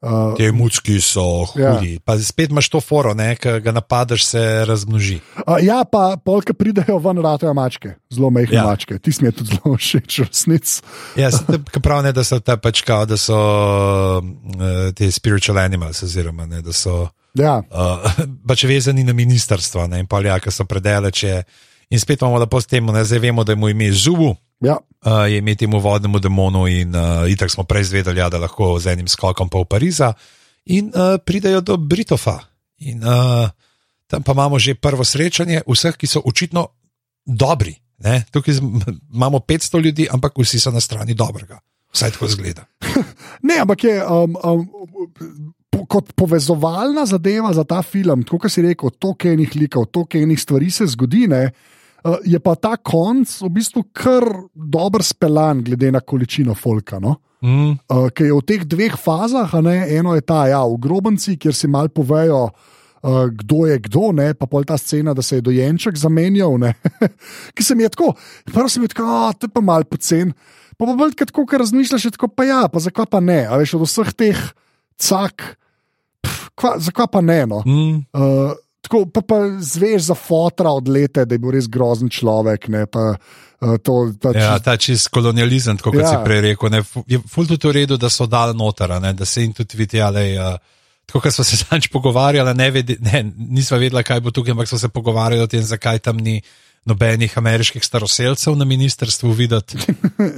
Uh, 0.05 0.35
Te 0.37 0.51
mucki 0.53 0.99
so 1.01 1.45
hudi. 1.49 1.95
Ja. 1.95 1.99
Pa 2.05 2.13
spet 2.21 2.51
imaš 2.53 2.69
to 2.69 2.81
foro, 2.81 3.15
ki 3.15 3.55
ga 3.65 3.71
napadaš, 3.73 4.25
se 4.25 4.65
razmnoži. 4.65 5.17
Uh, 5.47 5.57
ja, 5.65 5.79
pa 5.91 6.17
polke 6.25 6.53
pridejo 6.53 6.99
ven, 7.01 7.17
ratajo 7.25 7.53
mačke, 7.57 7.95
zelo 8.13 8.29
mehke 8.29 8.53
ja. 8.55 8.67
Mačke. 8.69 8.99
Ti 8.99 9.11
je 9.21 9.31
tudi 9.31 9.57
zelo 9.57 9.77
všeč, 9.81 10.19
resnic. 10.27 10.75
Ja, 11.17 11.31
prav 11.81 12.03
ne, 12.05 12.13
da 12.13 12.23
so 12.23 12.37
ta 12.39 12.57
pač 12.61 12.83
kao, 12.85 13.09
da 13.09 13.17
so 13.17 13.39
uh, 14.21 14.93
te 14.93 15.09
spiritual 15.11 15.57
animals, 15.57 16.03
oziroma 16.05 16.45
ne, 16.45 16.61
da 16.61 16.73
so 16.73 17.07
Ja, 17.35 17.59
uh, 17.59 18.19
pač 18.47 18.63
vezani 18.63 19.03
na 19.03 19.13
ministrstvo 19.13 19.87
ne, 19.91 20.05
in 20.05 20.07
pa 20.07 20.21
ja, 20.23 20.37
ki 20.39 20.53
so 20.53 20.67
predaleče. 20.69 21.41
In 21.89 21.99
spet 22.01 22.21
imamo 22.21 22.39
lepo 22.41 22.61
s 22.61 22.69
tem, 22.69 22.85
ne, 22.85 23.03
zdaj 23.05 23.19
vemo, 23.25 23.43
da 23.43 23.51
je 23.53 23.59
mu 23.59 23.69
ime 23.69 23.91
Zubu, 23.91 24.35
ja. 24.61 24.77
uh, 25.05 25.25
je 25.31 25.37
ime 25.37 25.55
temu 25.55 25.79
vodnemu 25.79 26.19
demonu 26.19 26.67
in 26.67 26.95
uh, 26.95 27.29
itak 27.29 27.51
smo 27.51 27.63
prej 27.63 27.83
zvedeli, 27.83 28.19
ja, 28.19 28.29
da 28.29 28.37
lahko 28.37 28.79
z 28.79 28.93
enim 28.93 29.07
skokom 29.07 29.49
pa 29.49 29.59
v 29.59 29.65
Pariza 29.65 30.13
in 30.65 30.91
uh, 30.95 31.17
pridejo 31.19 31.61
do 31.61 31.77
Britofa. 31.77 32.39
In 32.77 33.03
uh, 33.03 33.49
tam 34.07 34.23
pa 34.23 34.31
imamo 34.31 34.59
že 34.59 34.75
prvo 34.75 35.03
srečanje 35.03 35.61
vseh, 35.67 35.97
ki 35.97 36.07
so 36.07 36.21
očitno 36.25 36.67
dobri. 37.25 37.75
Ne? 38.03 38.25
Tukaj 38.31 38.59
imamo 39.13 39.39
500 39.39 39.81
ljudi, 39.81 40.07
ampak 40.11 40.35
vsi 40.37 40.59
so 40.59 40.71
na 40.71 40.79
strani 40.79 41.13
dobrega. 41.13 41.59
Vsaj 41.93 42.11
tako 42.11 42.27
zgleda. 42.27 42.65
Ne, 43.45 43.59
ampak 43.61 43.83
je 43.83 44.01
um, 44.01 44.33
um, 44.41 44.61
po, 45.69 45.85
kot 45.85 46.13
povezovalna 46.17 47.05
zadeva 47.05 47.53
za 47.53 47.61
ta 47.63 47.83
film, 47.85 48.23
tako 48.23 48.39
kot 48.45 48.51
si 48.51 48.63
rekel, 48.65 48.89
toliko 48.89 49.29
enih 49.29 49.51
likov, 49.55 49.85
toliko 49.93 50.17
enih 50.17 50.39
stvari 50.41 50.71
se 50.71 50.87
zgodi. 50.89 51.27
Ne, 51.29 51.43
uh, 51.45 51.74
je 52.25 52.39
pa 52.39 52.53
ta 52.55 52.75
konc 52.77 53.29
v 53.41 53.49
bistvu 53.49 53.87
kar 53.95 54.25
dober 54.53 55.03
speljan, 55.03 55.63
glede 55.65 55.91
na 55.91 56.01
količino 56.05 56.53
folka. 56.53 56.99
No? 57.01 57.17
Mm. 57.41 57.75
Uh, 57.89 58.07
Ker 58.13 58.29
je 58.29 58.35
v 58.35 58.45
teh 58.45 58.63
dveh 58.65 58.95
fazah, 58.97 59.51
ne, 59.65 59.85
eno 59.97 60.15
je 60.17 60.23
ta, 60.25 60.45
ja, 60.49 60.63
v 60.65 60.79
grobenci, 60.81 61.37
kjer 61.41 61.55
si 61.55 61.69
mal 61.69 61.89
povejo. 61.93 62.49
Uh, 63.05 63.29
kdo 63.29 63.67
je 63.69 63.77
kdo, 63.85 64.09
ne? 64.17 64.31
pa 64.33 64.49
pol 64.49 64.65
ta 64.65 64.79
scena, 64.81 65.13
da 65.13 65.21
se 65.21 65.37
je 65.37 65.45
dojenček 65.45 65.93
zamenjal, 65.93 66.57
ki 67.55 67.61
se 67.61 67.75
mi 67.77 67.85
je 67.85 67.91
tako, 67.93 68.15
prvo 68.49 68.65
se 68.65 68.81
mi 68.81 68.89
je 68.89 68.95
tako, 68.95 69.05
a 69.05 69.33
te 69.37 69.45
pa 69.45 69.61
mal 69.61 69.85
pocen. 69.85 70.33
Pa 70.73 70.89
pa 70.89 70.95
bolj 70.97 71.13
tako, 71.13 71.45
ker 71.45 71.61
razmišljaš, 71.61 72.09
tako, 72.17 72.31
pa 72.33 72.47
ja, 72.49 72.63
pa 72.65 72.81
zakaj 72.81 73.05
pa 73.13 73.21
ne, 73.21 73.45
a 73.45 73.61
veš 73.61 73.77
od 73.77 73.85
vseh 73.85 74.09
teh 74.17 74.41
cak, 74.97 75.45
zakaj 76.57 77.09
pa 77.13 77.21
ne. 77.21 77.45
No? 77.45 77.61
Mm. 77.61 78.01
Uh, 78.09 78.57
tako 78.86 79.05
pa, 79.09 79.21
pa 79.21 79.38
zveš 79.59 80.11
za 80.11 80.15
fotra 80.15 80.69
od 80.71 80.88
leta, 80.88 81.25
da 81.25 81.36
je 81.36 81.41
bil 81.41 81.55
res 81.55 81.67
grozen 81.67 82.09
človek. 82.09 82.67
Ne, 82.69 82.86
pa, 82.86 83.15
uh, 83.15 83.75
to, 83.81 84.13
ta, 84.21 84.31
Ja, 84.31 84.53
čist- 84.53 84.63
ta 84.63 84.77
čist 84.77 85.09
kolonializem, 85.09 85.77
kot 85.81 85.95
ja. 85.95 86.05
Ja. 86.05 86.13
si 86.13 86.21
prej 86.23 86.41
rekel, 86.51 86.69
ne, 86.71 86.83
je 87.07 87.19
ful 87.25 87.49
tudi 87.49 87.67
v 87.67 87.75
redu, 87.81 87.97
da 87.97 88.09
so 88.09 88.27
dal 88.27 88.53
notara, 88.53 88.99
ne, 88.99 89.13
da 89.13 89.25
se 89.25 89.41
jim 89.41 89.53
tudi 89.53 89.77
vidi, 89.77 90.01
ali 90.01 90.36
uh, 90.38 90.55
tako, 91.05 91.21
kot 91.21 91.33
smo 91.33 91.43
se 91.43 91.57
zanč 91.63 91.89
pogovarjali, 91.89 92.53
ne, 92.53 92.69
vedi, 92.71 92.97
ne, 93.01 93.23
nismo 93.38 93.77
vedeli, 93.77 94.03
kaj 94.03 94.21
bo 94.21 94.31
tukaj, 94.31 94.51
ampak 94.51 94.67
smo 94.67 94.77
se 94.77 94.89
pogovarjali 94.89 95.43
o 95.43 95.49
tem, 95.49 95.63
zakaj 95.63 95.99
tam 95.99 96.17
ni 96.17 96.41
nobenih 96.86 97.33
ameriških 97.38 97.81
staroseljcev 97.81 98.53
na 98.55 98.65
ministrstvu 98.65 99.31
videti 99.33 99.77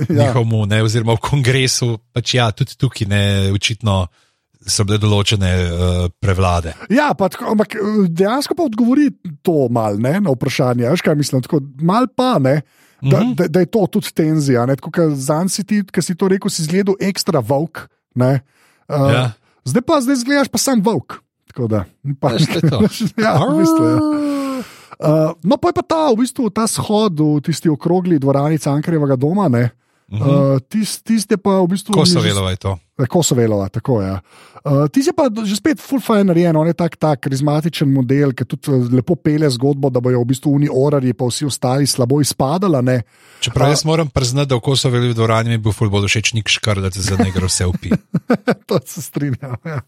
Ja. 0.09 0.23
njihovmu, 0.23 0.65
ne, 0.65 0.79
oziroma 0.83 1.17
v 1.17 1.23
kongresu, 1.25 1.97
pač 2.15 2.37
ja, 2.37 2.51
tudi 2.51 2.77
tukaj 2.79 3.07
ne, 3.07 3.23
očitno 3.51 4.05
so 4.67 4.83
bile 4.83 4.97
določene 4.97 5.49
uh, 5.65 6.09
prevlade. 6.13 6.75
Ja, 6.89 7.13
pa 7.13 7.27
tako, 7.27 7.51
ampak 7.51 7.73
eh, 7.73 7.81
dejansko 8.07 8.53
pa 8.53 8.63
odgovori 8.63 9.09
to 9.41 9.67
mal 9.69 9.95
ne, 9.97 10.19
na 10.19 10.29
vprašanje. 10.29 10.85
Veš, 10.85 11.01
kaj 11.01 11.15
mislim, 11.15 11.41
tako 11.41 11.59
mal 11.81 12.05
pa 12.09 12.37
ne. 12.37 12.61
Da, 12.99 13.19
Mhm. 13.19 13.33
da, 13.33 13.45
da 13.47 13.59
je 13.59 13.67
to 13.67 13.85
tudi 13.87 14.09
tenzija. 14.11 14.65
ne, 14.65 14.73
Tako 14.73 14.89
kot 14.91 15.13
zanj 15.15 15.49
si 15.49 15.63
ti, 15.63 15.83
ki 15.83 16.01
si 16.01 16.15
to 16.15 16.27
rekel, 16.27 16.49
si 16.49 16.63
zgledal 16.63 16.95
ekstra 16.99 17.39
volk. 17.39 17.87
ne, 18.15 18.41
Uh, 18.87 19.11
Ja. 19.11 19.23
Zdaj 19.63 19.83
pa 19.83 19.99
zdaj 19.99 20.15
zgledaš 20.17 20.47
pa 20.47 20.57
sam 20.57 20.79
volk. 20.79 21.19
Tako 21.47 21.67
da, 21.67 21.83
pa, 22.15 22.31
Ja, 22.31 22.39
to 22.39 22.55
je 22.55 22.61
to. 22.63 22.79
ja, 23.19 23.35
v 23.37 23.57
bistvu, 23.57 23.83
ja. 23.83 23.97
Uh, 24.97 25.35
no, 25.43 25.57
pa 25.57 25.69
je 25.69 25.73
pa 25.73 25.83
ta, 25.83 26.07
v 26.07 26.17
bistvu, 26.17 26.47
ta 26.49 26.65
shod 26.65 27.13
v 27.13 27.41
tisti 27.41 27.67
okrogli 27.67 28.15
dvorani 28.15 28.57
Cankarjevega 28.57 29.15
doma. 29.15 29.45
Ne, 29.47 29.69
Mhm. 30.07 30.23
uh, 30.23 30.57
Tisti 30.61 31.03
tist 31.05 31.27
je 31.27 31.37
pa 31.37 31.59
v 31.59 31.67
bistvu. 31.69 31.91
Ko 31.91 32.01
so 32.01 32.15
mi 32.15 32.23
že- 32.23 32.31
vedeli, 32.31 32.49
je 32.49 32.59
to. 32.59 32.71
Kosovelova, 33.05 33.69
tako 33.69 34.01
je. 34.01 34.07
Ja. 34.07 34.21
Uh, 34.67 34.89
ti 34.91 34.99
si 35.05 35.13
pa 35.15 35.29
že 35.29 35.55
spet 35.55 35.79
full 35.79 36.01
fine 36.03 36.27
narejen, 36.27 36.57
on 36.57 36.67
je 36.67 36.75
tak, 36.75 36.97
tak 36.97 37.21
karizmatičen 37.23 37.87
model, 37.87 38.33
ki 38.35 38.43
tudi 38.43 38.73
uh, 38.73 38.89
lepo 38.91 39.15
pele 39.15 39.47
zgodbo, 39.53 39.91
da 39.93 40.01
bojo 40.03 40.19
v 40.23 40.27
bistvu 40.33 40.55
oni 40.57 40.67
orari, 40.67 41.13
pa 41.13 41.29
vsi 41.29 41.45
ostali 41.47 41.87
slabo 41.87 42.19
izpadali. 42.19 42.81
Ne? 42.83 42.97
Čeprav 43.39 43.69
jaz 43.71 43.85
moram 43.85 44.09
priznati, 44.09 44.49
da 44.49 44.57
v 44.57 44.65
Kosoveli 44.65 45.13
v 45.13 45.15
dvorani 45.15 45.55
mi 45.55 45.61
bil 45.61 45.71
full 45.71 45.93
bolj 45.93 46.09
všeč 46.09 46.33
nik 46.35 46.49
škrlec, 46.49 46.97
za 46.97 47.15
ne 47.21 47.29
gre 47.31 47.47
vse 47.47 47.69
upi. 47.69 47.93
to 48.69 48.79
se 48.83 49.01
strinjam. 49.05 49.55
Ja. 49.61 49.79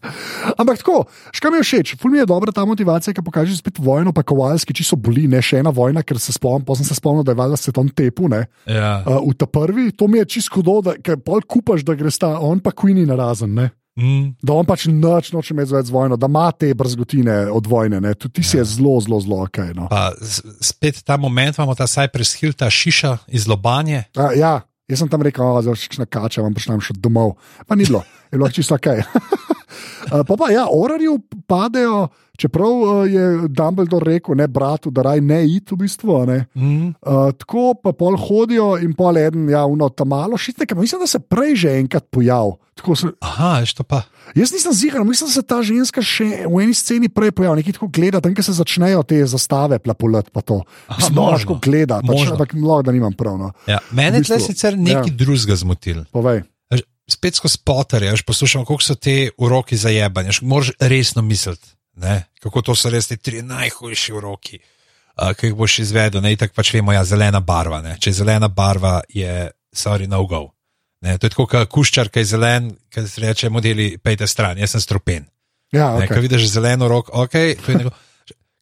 Ampak 0.54 0.80
tako, 0.80 1.04
škam 1.34 1.52
mi 1.52 1.60
je 1.60 1.66
všeč, 1.66 1.94
full 2.00 2.14
mi 2.14 2.22
je 2.22 2.28
dobra 2.30 2.54
ta 2.54 2.64
motivacija, 2.64 3.12
ki 3.12 3.26
pokaže 3.26 3.58
spet 3.58 3.82
vojno, 3.82 4.14
pa 4.16 4.22
kovalski, 4.22 4.72
či 4.72 4.86
so 4.86 4.96
bili, 4.96 5.26
ne 5.28 5.42
še 5.42 5.60
ena 5.60 5.74
vojna, 5.74 6.06
ker 6.06 6.16
se 6.22 6.32
spomnim, 6.32 6.64
pa 6.64 6.78
sem 6.78 6.86
se 6.86 6.96
spomnil, 6.96 7.26
da 7.26 7.34
je 7.34 7.40
valjda 7.42 7.58
se 7.58 7.74
tam 7.74 7.90
tepu, 7.90 8.30
ne. 8.32 8.46
Ja. 8.70 9.02
Uh, 9.02 9.26
v 9.28 9.36
ta 9.36 9.50
prvi, 9.50 9.90
to 9.92 10.08
mi 10.08 10.22
je 10.22 10.30
čisto 10.38 10.56
hudo, 10.56 10.78
da 10.86 10.96
pol 11.20 11.42
kupaš, 11.42 11.84
da 11.84 11.98
greš 11.98 12.22
ta, 12.22 12.36
on 12.38 12.62
pa 12.62 12.72
Queenie 13.00 13.16
narazen, 13.16 13.54
ne. 13.54 13.70
Mm. 13.98 14.30
Da 14.42 14.54
on 14.54 14.66
pač 14.68 14.86
noč 14.88 15.32
noče 15.34 15.54
imeti 15.54 15.74
več 15.74 15.88
z 15.90 15.94
vojno, 15.94 16.16
da 16.20 16.28
ima 16.30 16.46
te 16.52 16.70
brzgotine 16.74 17.50
od 17.52 17.66
vojne. 17.68 18.00
Ne? 18.00 18.14
Tudi 18.14 18.38
ti 18.38 18.46
si 18.46 18.56
je 18.56 18.64
zelo, 18.64 18.94
zelo, 19.04 19.20
zelo 19.20 19.42
ok. 19.44 19.58
No. 19.76 19.88
Pa 19.90 20.10
spet 20.64 21.02
ta 21.04 21.18
moment 21.20 21.58
imamo 21.58 21.74
ta 21.76 21.88
Cypress 21.90 22.38
Hill, 22.40 22.56
ta 22.56 22.70
šiša 22.70 23.16
iz 23.36 23.48
Lobanje. 23.50 24.04
A, 24.16 24.30
ja, 24.38 24.54
jaz 24.88 25.02
sem 25.02 25.10
tam 25.10 25.26
rekel, 25.26 25.44
da 25.60 25.74
je 25.74 25.82
še 25.82 26.00
na 26.00 26.08
kača, 26.08 26.44
vam 26.46 26.56
prišlem 26.56 26.80
še 26.84 26.96
domov. 26.96 27.36
Pa 27.66 27.76
ni 27.76 27.88
bilo, 27.88 28.04
je 28.30 28.38
bilo 28.38 28.52
čisto 28.54 28.78
ok. 28.78 28.92
Uh, 30.10 30.24
pa 30.26 30.36
pa 30.36 30.50
ja, 30.50 30.66
orarju 30.70 31.18
padejo, 31.46 32.08
čeprav 32.38 32.70
uh, 32.70 33.02
je 33.10 33.48
Dumbledore 33.48 34.14
rekel, 34.14 34.34
ne 34.34 34.48
bratu, 34.48 34.90
da 34.90 35.04
raj 35.06 35.20
ne 35.20 35.42
id 35.46 35.70
v 35.70 35.76
bistvu. 35.84 36.16
Ne? 36.26 36.38
Mm. 36.54 36.92
Uh, 37.00 37.30
tako 37.38 37.74
pa 37.82 37.92
pol 37.96 38.18
hodijo 38.18 38.74
in 38.82 38.94
pol 38.96 39.18
eden, 39.20 39.48
ja, 39.52 39.64
uno 39.68 39.88
tam 39.88 40.12
malo 40.14 40.38
šitne, 40.40 40.66
ker 40.66 40.78
mislim, 40.78 41.04
da 41.04 41.10
se 41.10 41.20
prej 41.20 41.56
že 41.64 41.78
enkrat 41.78 42.08
pojavil. 42.10 42.58
Se, 42.80 43.10
Aha, 43.20 43.60
veš 43.60 43.74
to 43.76 43.84
pa. 43.84 44.02
jaz 44.34 44.52
nisem 44.52 44.72
zigar, 44.72 45.04
mislim, 45.04 45.28
da 45.28 45.34
se 45.34 45.42
ta 45.44 45.58
ženska 45.62 46.00
še 46.00 46.46
v 46.48 46.62
eni 46.64 46.74
sceni 46.74 47.10
prej 47.12 47.34
pojavlja, 47.36 47.60
nekaj 47.60 47.76
tako 47.76 47.90
gleda, 47.92 48.22
tam, 48.24 48.32
kjer 48.32 48.46
se 48.46 48.54
začnejo 48.56 49.02
te 49.04 49.18
zastave 49.28 49.76
plapolet, 49.84 50.30
pa 50.32 50.40
to. 50.40 50.62
Lahko 50.88 51.58
gleda, 51.60 52.00
pač, 52.00 52.24
ampak 52.32 52.56
lahko, 52.56 52.86
da 52.88 52.94
nimam 52.96 53.12
prav. 53.12 53.36
No. 53.36 53.52
Ja. 53.68 53.82
Mene 53.92 54.22
V 54.22 54.24
je 54.24 54.30
tle 54.30 54.40
bistvu, 54.40 54.54
sicer 54.54 54.80
nekaj 54.80 55.12
ja. 55.12 55.18
drugega 55.24 55.58
zmotil. 55.60 56.06
Povej. 56.14 56.40
Spet 57.10 57.34
skozi 57.34 57.58
Potter, 57.64 58.02
ja, 58.02 58.14
poslušam, 58.26 58.64
kako 58.64 58.82
so 58.82 58.94
te 58.94 59.30
uroki 59.38 59.76
za 59.76 59.90
jebanje. 59.90 60.28
veš, 60.28 60.40
Moraš 60.42 60.70
resno 60.80 61.22
misliti, 61.22 61.68
ne? 61.94 62.24
kako 62.40 62.62
to 62.62 62.74
so 62.74 62.90
res 62.90 63.08
ti 63.08 63.16
tri 63.16 63.42
najhujši 63.42 64.12
uroki, 64.12 64.58
uh, 64.58 65.32
ki 65.34 65.50
jih 65.50 65.54
boš 65.54 65.78
izvedel. 65.78 66.22
Ne, 66.22 66.36
tako 66.36 66.54
pač 66.56 66.72
vemo, 66.74 66.92
ja, 66.92 67.04
zelena 67.04 67.40
barva. 67.40 67.82
Ne? 67.82 67.96
Če 68.00 68.10
je 68.10 68.20
zelena 68.22 68.48
barva, 68.48 69.00
je 69.08 69.50
sorry, 69.76 70.06
no 70.08 70.24
go. 70.26 70.48
Ne, 71.00 71.18
to 71.18 71.26
je 71.26 71.32
tako, 71.32 71.46
kot 71.46 71.68
kuščar, 71.72 72.10
ki 72.12 72.22
je 72.22 72.30
zelen, 72.34 72.70
ki 72.92 73.06
se 73.08 73.20
reče, 73.24 73.50
modeli, 73.50 73.94
pejte 73.98 74.26
stran, 74.28 74.58
jaz 74.58 74.76
sem 74.76 74.80
strupen. 74.84 75.26
Ja, 75.72 75.94
Okay. 75.94 76.08
Ko 76.10 76.20
vidiš 76.20 76.48
zeleno 76.50 76.88
roko, 76.88 77.28
je 77.32 77.56
neko. 77.68 77.92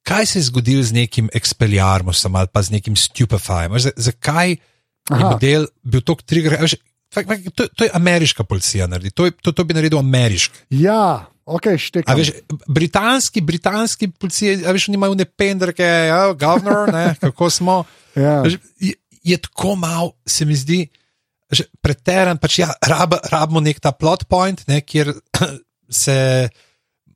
Kaj 0.09 0.27
se 0.27 0.39
je 0.39 0.43
zgodilo 0.43 0.83
z 0.83 0.93
nekim 0.93 1.29
expeljarmusom 1.35 2.37
ali 2.37 2.49
pa 2.53 2.63
z 2.63 2.71
nekim 2.71 2.97
stupefyjem? 2.97 3.77
Zakaj 3.97 4.51
je 4.51 4.57
Aha. 5.11 5.31
model 5.31 5.67
bil 5.83 6.01
tako 6.01 6.23
trigger? 6.23 6.57
Veš, 6.61 6.77
To, 7.55 7.69
to 7.69 7.85
je 7.85 7.91
ameriška 7.95 8.45
policija 8.45 8.87
naredi, 8.87 9.11
to, 9.11 9.25
je, 9.27 9.33
to, 9.43 9.53
to 9.53 9.65
bi 9.65 9.75
naredil 9.75 9.99
ameriški. 9.99 10.59
ja 10.71 11.27
ok, 11.49 11.67
A 11.67 11.79
štekam. 11.79 12.17
veš, 12.17 12.31
britanski, 12.69 13.41
britanski 13.41 14.11
policije, 14.11 14.61
a 14.69 14.73
veš, 14.73 14.89
oni 14.89 15.01
imajo 15.01 15.15
nependrke, 15.15 15.85
ja, 15.85 16.33
governor, 16.33 16.93
ne, 16.93 17.15
kako 17.25 17.51
smo. 17.51 17.85
Ja. 18.17 18.41
Veš, 18.43 18.59
je, 18.81 18.95
je 19.23 19.37
tako 19.37 19.77
mal, 19.77 20.13
se 20.27 20.45
mi 20.45 20.57
zdi, 20.57 20.87
preteran. 21.81 22.39
Pač 22.39 22.61
ja, 22.61 22.69
rab, 22.85 23.17
rabimo 23.33 23.61
nek 23.65 23.81
ta 23.81 23.93
plot 23.93 24.27
point, 24.29 24.65
ne, 24.69 24.81
kjer 24.85 25.15
se 26.05 26.49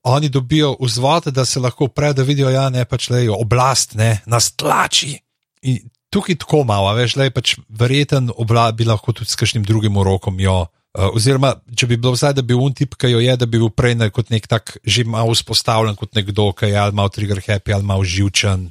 oni 0.02 0.28
dobijo 0.32 0.74
vzvod, 0.80 1.28
da 1.30 1.44
se 1.44 1.60
lahko 1.60 1.90
uprejo, 1.90 2.16
da 2.16 2.26
vidijo, 2.26 2.50
ja, 2.50 2.70
pač, 2.88 3.10
lej, 3.12 3.28
oblast 3.30 3.94
ne, 4.00 4.16
nas 4.26 4.50
tlači. 4.56 5.14
In 5.62 5.78
tukaj 6.12 6.36
tako 6.44 6.62
malo, 6.68 6.92
veš, 6.98 7.16
lej, 7.16 7.32
pač 7.32 7.56
verjeten 7.72 8.28
oblast 8.36 8.76
bi 8.78 8.84
lahko 8.88 9.14
tudi 9.16 9.32
s 9.32 9.38
kakšnim 9.40 9.64
drugim 9.66 9.96
urokom 9.96 10.36
jo. 10.40 10.66
Uh, 10.92 11.08
oziroma, 11.16 11.54
če 11.72 11.86
bi 11.88 11.96
bilo 11.96 12.12
vsaj, 12.12 12.34
da 12.36 12.42
bi 12.44 12.52
un 12.52 12.74
tip, 12.76 12.98
ki 13.00 13.08
jo 13.14 13.20
je, 13.24 13.32
da 13.40 13.46
bi 13.48 13.56
bil 13.56 13.70
prej 13.72 13.94
ne, 13.96 14.10
kot 14.12 14.28
nek 14.28 14.44
tak 14.44 14.74
že 14.84 15.06
malo 15.08 15.32
vzpostavljen, 15.32 15.96
kot 15.96 16.12
nekdo, 16.18 16.50
ki 16.52 16.68
je 16.68 16.76
ali 16.76 16.92
malo 16.92 17.08
trigger 17.08 17.40
happy 17.40 17.72
ali 17.72 17.86
malo 17.88 18.04
živčen. 18.04 18.66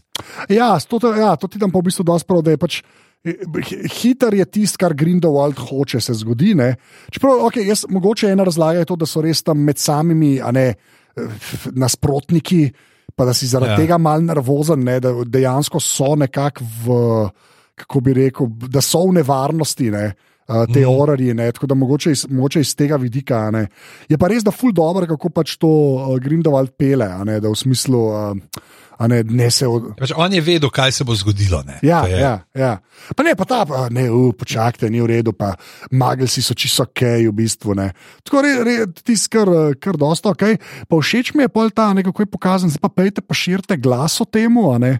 Ja, 0.53 0.75
to, 0.77 1.01
ja, 1.17 1.33
to 1.33 1.49
ti 1.49 1.57
dam 1.57 1.73
pa 1.73 1.81
v 1.81 1.89
bistvu 1.89 2.05
dosti 2.05 2.29
prav, 2.29 2.43
da 2.45 2.53
je 2.53 2.59
pač. 2.61 2.83
eh, 3.25 3.41
hi- 3.65 3.89
Hiter 3.89 4.37
je 4.37 4.45
tisto, 4.45 4.77
kar 4.77 4.93
Grindelwald 4.93 5.57
hoče 5.57 5.97
se 6.01 6.13
zgodi. 6.13 6.53
ne. 6.53 6.75
Čeprav, 7.09 7.41
okay, 7.41 7.65
jaz, 7.65 7.87
mogoče 7.89 8.29
ena 8.29 8.45
razlaga 8.45 8.85
je 8.85 8.89
to, 8.93 8.95
da 9.01 9.09
so 9.09 9.21
res 9.25 9.41
tam 9.41 9.57
med 9.57 9.81
samimi 9.81 10.37
a 10.37 10.51
ne, 10.53 10.75
eh, 11.17 11.21
nasprotniki, 11.73 12.69
pa 13.15 13.25
da 13.25 13.33
si 13.33 13.47
zaradi 13.47 13.71
Ja. 13.71 13.77
tega 13.77 13.97
mal 13.97 14.23
nervozen, 14.23 14.83
ne, 14.83 14.99
da 14.99 15.11
dejansko 15.25 15.79
so 15.79 16.15
nekako 16.15 16.65
v, 16.85 17.29
kako 17.75 17.99
bi 17.99 18.13
rekel, 18.13 18.47
da 18.49 18.81
so 18.81 19.05
v 19.07 19.19
nevarnosti. 19.19 19.91
Ne. 19.91 20.13
Te 20.73 20.83
mm. 20.83 20.89
orarje, 20.89 21.33
ne, 21.33 21.51
tako 21.51 21.71
da 21.71 21.75
mogoče 21.75 22.11
iz, 22.11 22.25
mogoče 22.29 22.61
iz 22.61 22.75
tega 22.75 22.99
vidika. 22.99 23.47
Ne. 23.51 23.67
Je 24.09 24.17
pa 24.17 24.29
res, 24.31 24.43
da 24.43 24.51
ful 24.51 24.73
dobro, 24.75 25.07
kako 25.07 25.31
pač 25.31 25.55
to 25.61 25.69
uh, 25.69 26.13
Grindelwald 26.21 26.75
pele, 26.77 27.07
ne, 27.25 27.39
da 27.39 27.49
v 27.49 27.57
smislu. 27.57 28.05
Uh, 28.11 28.69
A 29.01 29.07
ne, 29.09 29.23
ne 29.25 29.47
se 29.49 29.65
od... 29.65 29.95
Pač 29.97 30.11
on 30.13 30.29
je 30.29 30.37
vedel, 30.45 30.69
kaj 30.69 30.91
se 30.93 31.05
bo 31.09 31.15
zgodilo. 31.17 31.63
Ne? 31.65 31.79
Ja, 31.81 32.03
je- 32.05 32.19
ja, 32.21 32.35
ja. 32.53 32.75
Pa 33.17 33.25
ne, 33.25 33.33
pa 33.33 33.47
ta, 33.49 33.63
pa, 33.65 33.87
ne, 33.89 34.03
uh, 34.13 34.29
počakajte, 34.37 34.91
ni 34.93 35.01
v 35.01 35.07
redu, 35.09 35.33
pa 35.33 35.55
magelsi 35.89 36.43
so 36.45 36.53
čisto 36.53 36.85
ok, 36.85 37.01
v 37.25 37.33
bistvu. 37.33 37.73
Ne. 37.79 37.87
Tako 38.21 38.43
re, 38.45 38.51
re, 38.61 38.75
tisti, 38.93 39.31
kar, 39.33 39.49
kar 39.81 39.97
dosta 39.97 40.35
ok. 40.35 40.53
Pa 40.85 41.01
všeč 41.01 41.33
mi 41.33 41.47
je 41.47 41.49
pol 41.49 41.73
ta, 41.73 41.89
nekako 41.97 42.21
je 42.21 42.29
pokazan, 42.29 42.69
zdaj 42.69 42.83
pa 42.85 42.93
pejte, 42.93 43.25
pa 43.25 43.33
širite 43.33 43.79
glas 43.81 44.21
o 44.21 44.27
temu, 44.29 44.69
ne. 44.77 44.99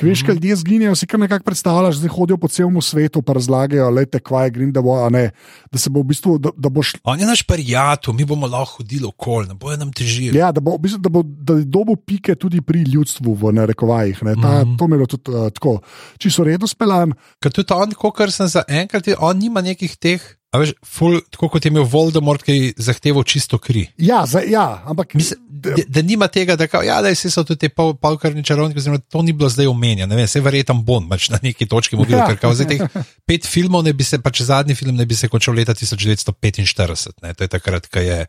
Ker 0.00 0.08
veš, 0.08 0.22
kaj 0.24 0.38
ljudje 0.38 0.56
zginejo, 0.56 0.94
si 0.96 1.06
kar 1.06 1.20
nekako 1.20 1.44
predstavljaš, 1.44 1.98
da 2.00 2.08
hodijo 2.08 2.38
po 2.40 2.48
celem 2.48 2.80
svetu, 2.82 3.20
pa 3.22 3.34
razlagajo, 3.36 3.90
lete, 3.92 4.20
kvaj 4.24 4.46
je 4.46 4.54
Grindelwald, 4.54 5.06
a 5.06 5.10
ne. 5.12 5.24
Da 5.72 5.78
se 5.78 5.92
bo 5.92 6.00
v 6.00 6.08
bistvu, 6.08 6.38
da, 6.40 6.54
da 6.56 6.72
boš 6.72 6.94
On 7.04 7.20
je 7.20 7.28
naš 7.28 7.42
prijatelj, 7.44 8.14
mi 8.16 8.24
bomo 8.24 8.48
lahko 8.48 8.80
hodili 8.80 9.04
okoli, 9.06 9.48
ne 9.48 9.54
bojo 9.60 9.76
nam 9.76 9.92
težili. 9.92 10.38
Ja, 10.38 10.52
da 10.56 10.64
bo, 10.64 10.78
v 10.78 10.86
bistvu, 10.86 11.02
da 11.04 11.12
bo 11.12 11.22
da 11.22 11.58
dobil 11.60 12.00
pike 12.00 12.34
tudi 12.34 12.62
pri 12.64 12.86
ljudstvu, 12.88 13.34
v 13.42 13.52
narekovajih. 13.60 14.22
Ne. 14.24 14.34
Ta, 14.40 14.64
mm 14.64 14.68
-hmm. 14.68 14.78
To 14.78 14.88
mi 14.88 14.96
je 14.96 15.06
tudi 15.06 15.30
uh, 15.30 15.52
tako, 15.52 15.80
čisto 16.18 16.44
redo 16.44 16.66
speljan. 16.66 17.12
Ker 17.42 17.52
tudi 17.52 17.74
on, 17.74 17.92
kar 18.16 18.32
sem 18.32 18.48
za 18.48 18.62
enkrat, 18.68 19.08
on 19.18 19.38
nima 19.38 19.60
nekih 19.60 19.96
teh, 19.96 20.39
a 20.50 20.58
veš, 20.58 20.72
ful, 20.82 21.20
tako 21.30 21.48
kot 21.52 21.64
je 21.64 21.70
imel 21.70 21.84
Voldemort, 21.86 22.42
ki 22.42 22.54
je 22.56 22.70
zahteval 22.82 23.22
čisto 23.22 23.58
kri. 23.62 23.84
Ja, 24.02 24.24
za, 24.26 24.42
ja, 24.42 24.82
ampak 24.90 25.14
Mislim, 25.14 25.38
da, 25.46 25.76
da 25.86 26.02
nima 26.02 26.26
tega, 26.28 26.56
da, 26.56 26.66
kao, 26.66 26.82
ja, 26.82 26.98
da 27.02 27.12
so 27.14 27.44
tudi 27.44 27.66
te 27.66 27.68
pol, 27.68 27.94
polkarni 27.94 28.42
čarovniki, 28.44 28.80
oziroma 28.82 28.98
to 28.98 29.22
ni 29.22 29.32
bilo 29.32 29.48
zdaj 29.48 29.70
omenjeno. 29.70 30.10
Ne 30.10 30.18
vem, 30.18 30.26
se 30.28 30.42
verjetno 30.42 30.74
bom 30.82 31.06
pač 31.08 31.28
na 31.30 31.38
neki 31.42 31.68
točki 31.70 31.96
mogel, 32.00 32.18
Ja. 32.18 32.26
ker 32.26 32.40
kao, 32.42 32.54
zdaj 32.54 32.66
teh 32.66 33.04
pet 33.28 33.46
filmov, 33.46 33.84
ne 33.86 33.94
bi 33.94 34.04
se, 34.04 34.18
pač 34.18 34.42
zadnji 34.42 34.74
film 34.74 34.96
ne 34.98 35.06
bi 35.06 35.14
se 35.14 35.30
končal 35.30 35.54
leta 35.54 35.74
1945. 35.74 37.22
Ne, 37.22 37.34
to 37.34 37.46
je 37.46 37.48
takrat, 37.48 37.86
ko 37.86 38.02
je 38.02 38.26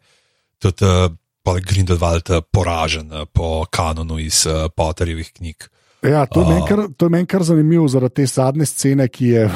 tudi 0.62 0.86
uh, 0.86 1.58
Grindelwald 1.66 2.30
uh, 2.30 2.46
poražen 2.54 3.10
uh, 3.10 3.26
po 3.34 3.66
kanonu 3.66 4.20
iz 4.22 4.46
uh, 4.46 4.68
Potterjevih 4.70 5.34
knjig. 5.34 5.72
Ja, 6.06 6.26
to 6.26 6.42
je 6.42 6.46
A. 6.46 6.50
meni 6.50 6.66
kar, 6.70 7.10
meni 7.10 7.26
kar 7.30 7.44
zanimivo 7.44 7.88
zaradi 7.90 8.22
te 8.22 8.26
zadnje 8.30 8.66
scene, 8.66 9.08
ki 9.10 9.26
je 9.26 9.50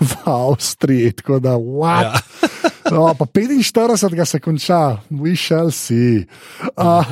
v 0.00 0.16
Avstriji. 0.24 1.12
Tako 1.12 1.38
da, 1.38 1.56
what? 1.58 2.02
Ja. 2.02 2.63
No, 2.94 3.10
pa 3.18 3.26
45 3.26 4.14
ga 4.14 4.24
se 4.24 4.40
konča, 4.40 4.80
we 5.10 5.34
shall 5.36 5.70
see. 5.70 6.24
Uh, 6.78 7.04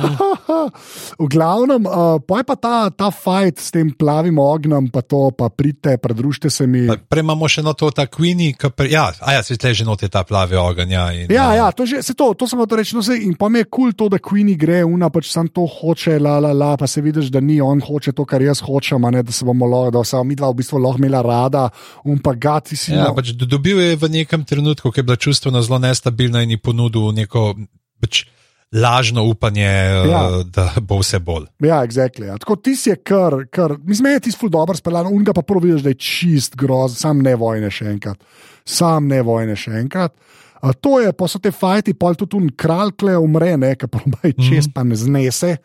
v 1.19 1.27
glavnem, 1.29 1.85
uh, 1.85 2.17
pa 2.23 2.41
je 2.41 2.47
pa 2.49 2.55
ta, 2.55 2.75
ta 2.89 3.11
fight 3.11 3.59
s 3.61 3.71
tem 3.71 3.91
plavim 3.93 4.39
ognjem, 4.39 4.89
pa 4.89 5.03
to, 5.05 5.29
pa 5.35 5.49
pridite, 5.53 5.97
pridružite 6.01 6.49
se 6.49 6.67
mi. 6.67 6.87
Imamo 7.23 7.47
še 7.47 7.63
no 7.63 7.75
to, 7.77 7.91
ta 7.93 8.07
Queenie, 8.07 8.55
ki 8.57 8.71
pre, 8.73 8.89
ja, 8.91 9.09
a 9.21 9.37
ja, 9.37 9.43
se 9.45 9.57
tle 9.59 9.73
že 9.75 9.85
noti 9.87 10.09
ta 10.11 10.23
plavi 10.27 10.57
ogenj. 10.59 10.91
Ja, 10.91 11.05
in, 11.13 11.27
Ja, 11.31 11.49
uh, 11.51 11.57
ja, 11.57 11.67
to, 11.71 11.85
že, 11.87 12.01
se 12.03 12.15
to, 12.17 12.33
to 12.33 12.47
sem 12.49 12.59
hotel 12.59 12.81
reči. 12.81 12.95
No, 12.97 13.03
se, 13.05 13.15
in 13.21 13.35
pa 13.39 13.49
mi 13.49 13.63
je 13.63 13.69
kul 13.69 13.83
cool 13.83 13.97
to, 13.97 14.09
da 14.09 14.19
Queenie 14.23 14.55
gre, 14.59 14.83
una 14.87 15.09
pač 15.11 15.27
sam 15.31 15.49
to 15.51 15.65
hoče, 15.67 16.15
la, 16.23 16.37
la, 16.39 16.53
la, 16.55 16.73
pa 16.79 16.87
se 16.87 17.03
vidiš, 17.03 17.27
da 17.33 17.41
ni 17.43 17.59
on 17.61 17.81
hoče 17.83 18.13
to, 18.15 18.25
kar 18.25 18.41
jaz 18.43 18.63
hočem, 18.63 19.03
ne, 19.11 19.23
da 19.23 19.31
se 19.35 19.45
bomo 19.45 19.67
lahko, 19.67 19.91
da 19.97 20.03
se 20.07 20.21
mi 20.23 20.37
dva 20.39 20.51
v 20.53 20.59
bistvu 20.61 20.79
lahko 20.79 21.01
imela 21.01 21.21
rada, 21.25 21.67
un 22.07 22.19
pa 22.23 22.33
gati 22.33 22.77
si. 22.79 22.93
Ja, 22.93 23.09
no. 23.09 23.15
pač 23.17 23.33
do- 23.35 23.49
dobil 23.49 23.79
je 23.83 23.99
v 23.99 24.09
nekem 24.21 24.45
trenutku, 24.47 24.91
ki 24.91 25.03
je 25.03 25.07
bila 25.07 25.19
čustveno 25.19 25.61
zelo 25.61 25.72
nestabilna 25.79 26.43
in 26.43 26.55
ji 26.55 26.57
ponudil 26.61 27.11
neko 27.15 27.53
pač, 28.01 28.25
lažno 28.73 29.23
upanje, 29.23 29.63
ja. 29.63 30.05
Ja. 30.05 30.43
da 30.43 30.71
bo 30.81 30.97
vse 31.01 31.19
bolj. 31.19 31.45
Ja, 31.61 31.83
exactly, 31.85 32.25
ja. 32.25 32.37
Tako 32.37 32.55
ti 32.55 32.75
je 32.85 32.95
kar, 32.95 33.45
kar 33.51 33.75
mislim, 33.83 34.13
je 34.13 34.19
ti 34.19 34.31
ful 34.37 34.49
dobro 34.49 34.75
speljan, 34.75 35.07
un 35.11 35.23
ga 35.23 35.33
pa 35.33 35.41
prvo 35.41 35.59
vidiš, 35.59 35.83
da 35.85 35.93
je 35.93 35.99
čist 36.01 36.55
groz, 36.55 36.97
sam 36.97 37.21
ne 37.21 37.35
vojne 37.35 37.69
še 37.71 37.91
enkrat, 37.93 38.23
sam 38.65 39.07
ne 39.07 39.21
vojne 39.21 39.55
še 39.55 39.75
enkrat. 39.83 40.15
A 40.63 40.71
to 40.73 40.99
je, 41.03 41.11
pa 41.13 41.27
so 41.27 41.39
te 41.43 41.51
fajti, 41.51 41.93
pa 41.93 42.13
tudi 42.15 42.39
un 42.39 42.47
kralj 42.57 42.95
kle 42.97 43.17
umre, 43.19 43.57
ne, 43.59 43.75
ki 43.75 43.87
pa 43.91 43.99
čez, 43.99 44.31
mm 44.31 44.49
-hmm. 44.49 44.73
pa 44.73 44.83
ne 44.83 44.95
znese. 44.95 45.57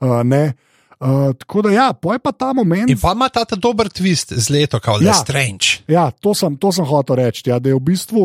Uh, 0.00 0.22
ne. 0.24 0.54
Uh, 0.96 1.34
tako 1.36 1.62
da, 1.62 1.70
ja, 1.70 1.86
poj 1.92 2.18
pa 2.18 2.32
ta 2.32 2.52
moment. 2.56 2.88
In 2.88 2.96
pa 2.96 3.12
ima 3.12 3.28
ta, 3.28 3.44
ta 3.44 3.56
dober 3.56 3.90
twist 3.92 4.32
z 4.32 4.48
leto, 4.50 4.80
kot 4.80 5.02
Ja. 5.04 5.12
Strange. 5.12 5.84
Ja, 5.88 6.08
to 6.10 6.32
sem, 6.34 6.56
to 6.56 6.72
sem 6.72 6.84
hotel 6.84 7.16
reči. 7.16 7.44
Ja, 7.46 7.58
da 7.58 7.68
je 7.68 7.76
v 7.76 7.84
bistvu 7.84 8.22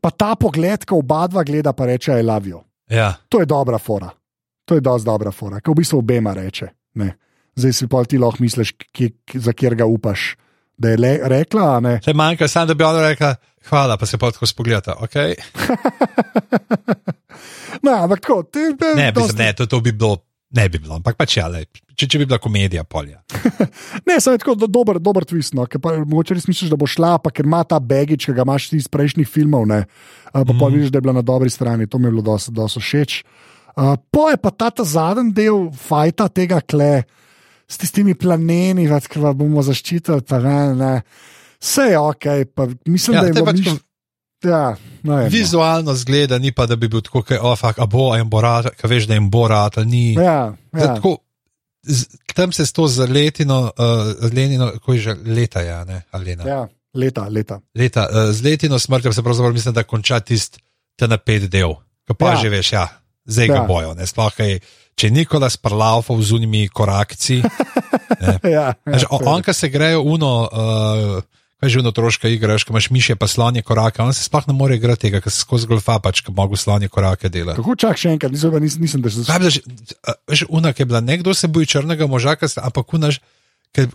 pa 0.00 0.10
ta 0.10 0.34
pogled, 0.36 0.84
ko 0.84 1.00
oba 1.00 1.24
dva 1.26 1.40
gleda, 1.42 1.72
pa 1.72 1.88
reče: 1.88 2.18
I 2.18 2.22
love 2.22 2.44
you. 2.46 2.60
Ja. 2.88 3.14
To 3.28 3.40
je 3.40 3.46
dobra 3.46 3.78
fora. 3.78 4.10
To 4.64 4.74
je 4.74 4.80
dosti 4.80 5.06
dobra 5.06 5.32
fora, 5.32 5.60
ki 5.60 5.70
v 5.70 5.80
bistvu 5.80 5.98
obema 5.98 6.34
reče. 6.34 6.68
Ne. 6.94 7.14
Zdaj 7.56 7.72
si 7.72 7.88
pa 7.88 8.04
ti 8.04 8.18
lahko 8.18 8.38
misliš, 8.40 8.74
kje, 8.92 9.10
kje- 9.24 9.40
za 9.40 9.52
kjer 9.52 9.74
ga 9.74 9.86
upaš. 9.86 10.36
Da 10.76 10.88
je 10.88 10.96
le, 10.96 11.18
rekla, 11.24 11.80
ne. 11.80 11.96
Če 12.00 12.12
manjka, 12.12 12.48
samo 12.48 12.66
da 12.66 12.74
bi 12.74 12.84
ona 12.84 13.02
rekla, 13.02 13.34
hvala, 13.68 13.96
pa 13.96 14.06
se 14.06 14.18
pa 14.18 14.30
tako 14.30 14.46
spogledata. 14.46 14.94
Okay? 15.00 15.34
No, 17.82 17.92
ampak 17.94 18.20
tako, 18.20 18.42
ti 18.42 18.58
Ne, 18.96 19.12
dosti... 19.12 19.38
ne 19.38 19.52
to, 19.52 19.66
to 19.66 19.80
bi 19.80 19.92
bilo, 19.92 20.18
ne 20.50 20.68
bi 20.68 20.78
bilo, 20.78 20.94
ampak 20.94 21.16
pač 21.16 21.36
ja, 21.36 21.46
lej, 21.48 21.64
če, 22.00 22.08
če 22.08 22.20
bi 22.22 22.26
bila 22.30 22.40
komedija 22.42 22.84
polja. 22.88 23.20
Ne, 24.08 24.16
samo 24.18 24.34
je 24.34 24.42
tako 24.42 24.56
do, 24.58 24.66
dober, 24.70 24.98
dober 25.02 25.26
twist. 25.28 25.54
No, 25.56 25.66
ker 25.70 25.82
pa, 25.82 25.92
mogoče 26.00 26.34
res 26.38 26.48
misliš, 26.48 26.70
da 26.72 26.78
bo 26.80 26.88
šla, 26.88 27.16
pa 27.22 27.32
ker 27.34 27.46
ima 27.46 27.60
ta 27.68 27.78
bagič, 27.82 28.26
ki 28.26 28.34
ga 28.36 28.46
imaš 28.46 28.70
iz 28.78 28.88
prejšnjih 28.90 29.28
filmov, 29.28 29.68
ne, 29.70 29.84
pa, 30.32 30.42
mm. 30.42 30.58
pa 30.58 30.70
vidiš, 30.72 30.92
da 30.94 30.98
je 30.98 31.06
bila 31.06 31.16
na 31.20 31.24
dobri 31.26 31.52
strani. 31.52 31.88
To 31.90 32.00
mi 32.00 32.08
je 32.08 32.14
bilo 32.16 32.26
dosti 32.26 32.54
dosti 32.56 32.82
všeč. 32.82 33.20
Uh, 33.76 33.94
po 34.10 34.26
je 34.30 34.40
pa 34.40 34.50
ta, 34.50 34.70
ta 34.74 34.84
zadnji 34.84 35.34
del 35.36 35.68
fajta 35.70 36.26
tega 36.32 36.58
kle 36.60 37.04
s 37.70 37.78
tistimi 37.78 38.16
planeni, 38.18 38.88
ki 38.88 39.22
ga 39.22 39.34
bomo 39.36 39.62
zaščitili. 39.62 40.26
Pa, 40.26 40.40
ne, 40.42 40.58
ne. 40.74 40.94
Vse 41.60 41.92
je 41.92 41.98
ok, 41.98 42.26
pa 42.54 42.66
mislim, 42.88 43.16
Ja, 43.16 43.22
da 43.22 43.26
je 43.28 43.36
bilo 43.36 43.46
pač 43.46 43.58
miš... 43.60 43.80
ja, 44.44 44.64
no, 45.02 45.18
je, 45.20 45.28
no. 45.28 45.30
Vizualno 45.30 45.94
zgleda, 45.94 46.38
ni 46.38 46.52
pa 46.56 46.66
da 46.66 46.76
bi 46.76 46.88
bil 46.88 47.04
tako, 47.04 47.22
oh, 47.40 47.54
fuck, 47.58 47.78
a 47.78 47.86
bo, 47.86 48.10
a 48.14 48.18
jim 48.18 48.30
bo 48.32 48.40
rad, 48.40 48.72
ka 48.80 48.88
veš, 48.88 49.06
da 49.10 49.18
jim 49.18 49.28
bo 49.30 49.44
rad, 49.48 49.76
ali 49.76 49.86
ni. 49.86 50.04
Ja, 50.16 50.56
ja. 50.72 50.94
Tako, 50.94 51.18
tam 52.34 52.52
se 52.52 52.66
s 52.66 52.72
to 52.72 52.86
letino, 53.08 53.70
uh, 53.78 54.32
lenino, 54.32 54.72
ko 54.84 54.92
je 54.92 55.00
že 55.00 55.14
leta, 55.24 55.60
ja, 55.60 55.84
ne, 55.84 56.02
ali 56.10 56.24
lena. 56.24 56.44
ja, 56.48 56.68
leta, 56.94 57.28
leta. 57.28 57.60
Leta, 57.74 58.08
uh, 58.10 58.32
z 58.32 58.42
letino 58.44 58.78
smrtjo 58.78 59.12
se 59.12 59.22
pravzaprav 59.22 59.52
mislim, 59.52 59.74
da 59.74 59.82
konča 59.82 60.20
tisti 60.20 60.58
ta 60.96 61.06
napet 61.06 61.42
del, 61.50 61.74
ki 62.06 62.14
pa 62.18 62.34
Ja. 62.34 62.36
že 62.36 62.48
veš, 62.48 62.72
ja, 62.72 62.88
zdaj 63.24 63.46
ga 63.48 63.54
Ja. 63.54 63.64
bojo. 63.64 63.94
Ne, 63.94 64.06
sploh, 64.06 64.32
kaj, 64.36 64.58
če 64.94 65.06
je 65.06 65.10
Nikolas 65.10 65.56
parlaufal 65.56 66.20
z 66.22 66.32
unimi 66.32 66.68
korakci, 66.68 67.42
Ja, 68.20 68.38
ja, 68.50 68.74
on, 69.10 69.20
on 69.26 69.42
ka 69.42 69.52
se 69.52 69.68
grejo 69.68 70.02
uno, 70.02 70.48
uh, 70.52 71.22
kaj 71.60 71.68
že 71.68 71.78
uno 71.78 71.92
troška 71.92 72.28
igra, 72.28 72.54
veš, 72.54 72.64
ko 72.64 72.72
imaš 72.72 72.88
mišje 72.88 73.14
pa 73.14 73.26
slonje 73.26 73.62
korake, 73.62 74.00
on 74.00 74.12
se 74.12 74.24
sploh 74.24 74.48
ne 74.48 74.54
more 74.54 74.74
igrati 74.74 75.02
tega, 75.02 75.20
ker 75.20 75.28
se 75.28 75.40
skozi 75.40 75.66
golfa 75.66 75.98
pač, 75.98 76.20
ko 76.20 76.32
mogo 76.32 76.56
slonje 76.56 76.88
korake 76.88 77.28
delati. 77.28 77.56
Kako 77.56 77.76
čak 77.76 77.96
še 77.96 78.10
enkrat, 78.10 78.32
nisem, 78.32 78.56
nisem, 78.58 78.80
nisem 78.80 79.00
da 79.00 79.10
se 79.10 79.24
Kaj 79.24 79.38
bi 79.38 79.50
že, 79.50 79.60
a, 80.02 80.16
veš, 80.26 80.46
una, 80.48 80.72
ki 80.72 80.82
je 80.82 80.88
bila 80.88 81.00
nekdo 81.02 81.34
se 81.34 81.46
boji 81.46 81.68
črnega 81.68 82.06
moža, 82.06 82.34
ka 82.34 82.48
se- 82.48 82.60
ampak 82.60 82.88
unaš, 82.90 83.20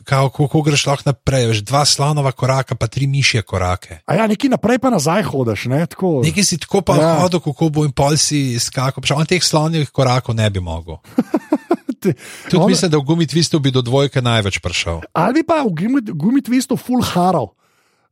kako 0.06 0.62
greš 0.62 0.86
lahko 0.86 1.04
naprej, 1.06 1.48
veš, 1.48 1.60
dva 1.62 1.84
slonova 1.84 2.32
koraka, 2.32 2.76
pa 2.76 2.88
tri 2.88 3.08
mišje 3.08 3.42
korake. 3.42 3.98
A 4.06 4.16
ja, 4.16 4.24
neki 4.24 4.48
naprej 4.48 4.80
pa 4.80 4.88
nazaj 4.88 5.26
hodiš, 5.26 5.66
ne? 5.66 5.82
Tako. 5.86 6.22
Nekaj 6.24 6.44
si 6.44 6.58
tako 6.58 6.80
pa 6.82 6.96
Ja. 6.96 7.20
hodil, 7.20 7.42
kako 7.42 7.70
bo 7.70 7.84
in 7.84 7.92
pol 7.92 8.16
si 8.16 8.56
skakal, 8.56 9.02
pa 9.02 9.08
še 9.08 9.14
on 9.16 9.26
teh 9.26 9.44
slonjih 9.44 9.90
korakov 9.92 10.32
ne 10.32 10.48
bi 10.50 10.60
mogel. 10.60 11.02
Tudi 12.14 12.62
on- 12.62 12.70
mislim, 12.70 12.92
da 12.92 12.98
v 12.98 13.06
gumi 13.08 13.26
twistu 13.26 13.60
bi 13.60 13.72
do 13.72 13.82
dvojke 13.82 14.22
največ 14.22 14.60
prišel. 14.60 15.02
Ali 15.14 15.42
pa 15.44 15.64
v 15.64 15.72
gumi- 15.74 16.14
gumi 16.14 16.42
twistu 16.42 16.78
full 16.78 17.02
haral. 17.02 17.56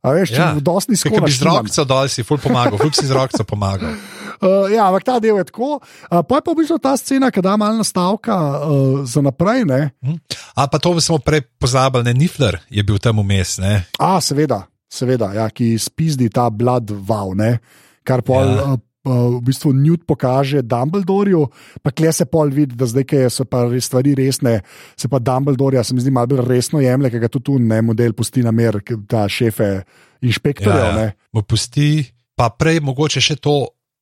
A 0.04 0.12
veš, 0.12 0.36
če 0.36 0.42
Ja. 0.42 0.52
dosti 0.60 0.92
Ker 0.92 1.16
skoro 1.16 1.24
bi 1.24 1.32
z 1.32 1.40
rokco 1.42 1.82
dol 1.88 2.08
si 2.12 2.20
ful 2.20 2.36
pomagal, 2.36 2.76
ful 2.76 2.92
si 2.92 3.08
z 3.08 3.12
rokco 3.16 3.40
pomagal. 3.48 3.96
Uh, 4.44 4.68
ja, 4.76 4.84
ampak 4.92 5.00
ta 5.04 5.16
del 5.16 5.40
je 5.40 5.48
tako. 5.48 5.80
Uh, 6.12 6.20
pa 6.20 6.36
je 6.36 6.42
pa 6.44 6.50
v 6.52 6.56
bistvu 6.60 6.76
ta 6.76 6.92
scena, 7.00 7.30
ki 7.32 7.40
da 7.40 7.56
malo 7.56 7.80
nastavka 7.80 8.36
uh, 8.36 9.00
za 9.08 9.24
naprej. 9.24 9.64
Ne? 9.64 9.96
Hm? 10.04 10.20
A 10.60 10.68
pa 10.68 10.76
to 10.76 10.92
smo 11.00 11.16
prej 11.16 11.48
pozabili, 11.56 12.04
ne 12.04 12.12
Nifler 12.12 12.60
je 12.68 12.84
bil 12.84 13.00
tam 13.00 13.16
vmes. 13.24 13.56
A, 13.96 14.20
seveda, 14.20 14.68
seveda 14.92 15.32
ja, 15.32 15.48
ki 15.48 15.72
spizdi 15.80 16.28
ta 16.28 16.52
blood 16.52 16.92
vow, 16.92 17.32
ne? 17.32 17.64
kar 18.04 18.20
pol. 18.20 18.44
Ja. 18.44 18.76
Uh, 18.76 18.83
v 19.04 19.40
bistvu 19.44 19.72
Newt 19.76 20.06
pokaže 20.08 20.62
Dumbledorju, 20.64 21.44
pa 21.84 21.92
kle 21.92 22.12
se 22.12 22.24
pol 22.24 22.48
vidi, 22.48 22.76
da 22.76 22.88
zdaj, 22.88 23.04
ki 23.04 23.20
so 23.28 23.44
pa 23.44 23.66
stvari 23.80 24.14
resne, 24.16 24.60
se 24.96 25.08
pa 25.08 25.20
Dumbledorja, 25.20 25.84
se 25.84 25.94
mi 25.94 26.00
zdi, 26.00 26.10
malo 26.10 26.32
bolj 26.32 26.44
resno 26.48 26.80
jemlje, 26.80 27.10
ker 27.12 27.24
ga 27.26 27.28
tudi 27.28 27.44
tu 27.44 27.58
ne 27.60 27.82
model 27.84 28.16
pusti 28.16 28.42
na 28.42 28.50
mer, 28.50 28.80
ta 29.08 29.26
šefe 29.28 29.84
inšpektorjev. 30.24 30.88
Ja, 30.88 31.08
ja. 31.10 31.12
Mu 31.36 31.44
pusti, 31.44 32.06
pa 32.36 32.48
prej 32.48 32.80
mogoče 32.80 33.20
še 33.20 33.36
to 33.36 33.58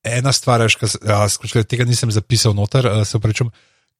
ena 0.07 0.32
stvar, 0.34 0.64
skočil, 0.70 1.66
tega 1.66 1.86
nisem 1.86 2.11
zapisal 2.14 2.55
noter, 2.55 2.86
se 3.07 3.18
upravičujem. 3.18 3.50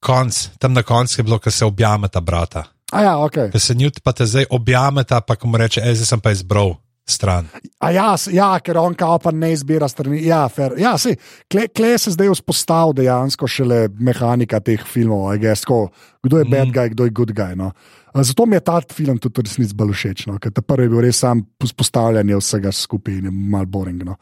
Konc, 0.03 0.39
tam 0.59 0.75
na 0.75 0.83
koncu 0.83 1.21
je 1.21 1.25
bilo, 1.27 1.39
ko 1.39 1.51
se 1.51 1.67
objameta 1.67 2.21
brata. 2.21 2.65
A 2.93 3.03
ja, 3.03 3.13
ok. 3.23 3.53
Ko 3.53 3.59
se 3.63 3.75
Newt 3.79 4.03
pa 4.03 4.13
te 4.13 4.27
zdaj 4.27 4.51
objameta, 4.51 5.21
pa 5.23 5.37
ko 5.39 5.51
mu 5.51 5.59
reče, 5.59 5.83
ej, 5.83 5.99
zdaj 5.99 6.09
sem 6.11 6.23
pa 6.23 6.35
izbral 6.35 6.75
stran. 7.09 7.49
A 7.83 7.91
ja, 7.91 8.15
ja, 8.33 8.51
ker 8.63 8.79
on 8.79 8.95
kao 8.99 9.19
pa 9.19 9.33
ne 9.35 9.53
izbira 9.53 9.89
strani. 9.89 10.23
Ja, 10.27 10.45
fair. 10.49 10.77
ja 10.79 10.95
sej, 10.99 11.17
kle, 11.51 11.67
kle 11.69 11.97
se 11.99 12.15
zdaj 12.15 12.31
vzpostavlja 12.37 13.03
dejansko 13.03 13.49
šele 13.51 13.89
mehanika 13.99 14.61
teh 14.61 14.85
filmov, 14.87 15.33
I 15.35 15.43
guess, 15.43 15.67
ko, 15.69 15.89
kdo 16.23 16.43
je 16.43 16.49
bad 16.51 16.73
guy, 16.75 16.93
kdo 16.95 17.09
je 17.09 17.15
good 17.15 17.35
guy. 17.37 17.57
No. 17.59 17.73
Zato 18.15 18.47
mi 18.47 18.57
je 18.57 18.61
ta 18.61 18.81
film 18.93 19.19
tudi 19.19 19.43
resnici 19.43 19.75
bolj 19.75 19.95
všeč, 19.97 20.27
no, 20.29 20.39
ker 20.39 20.53
ta 20.53 20.63
prvi 20.63 20.87
je 20.87 20.93
bil 20.93 21.05
res 21.07 21.23
sam 21.25 21.43
vzpostavljanje 21.65 22.39
vsega 22.39 22.73
skupaj 22.73 23.19
in 23.19 23.31
je 23.31 23.33
mal 23.33 23.67
boring. 23.67 24.05
No. 24.05 24.19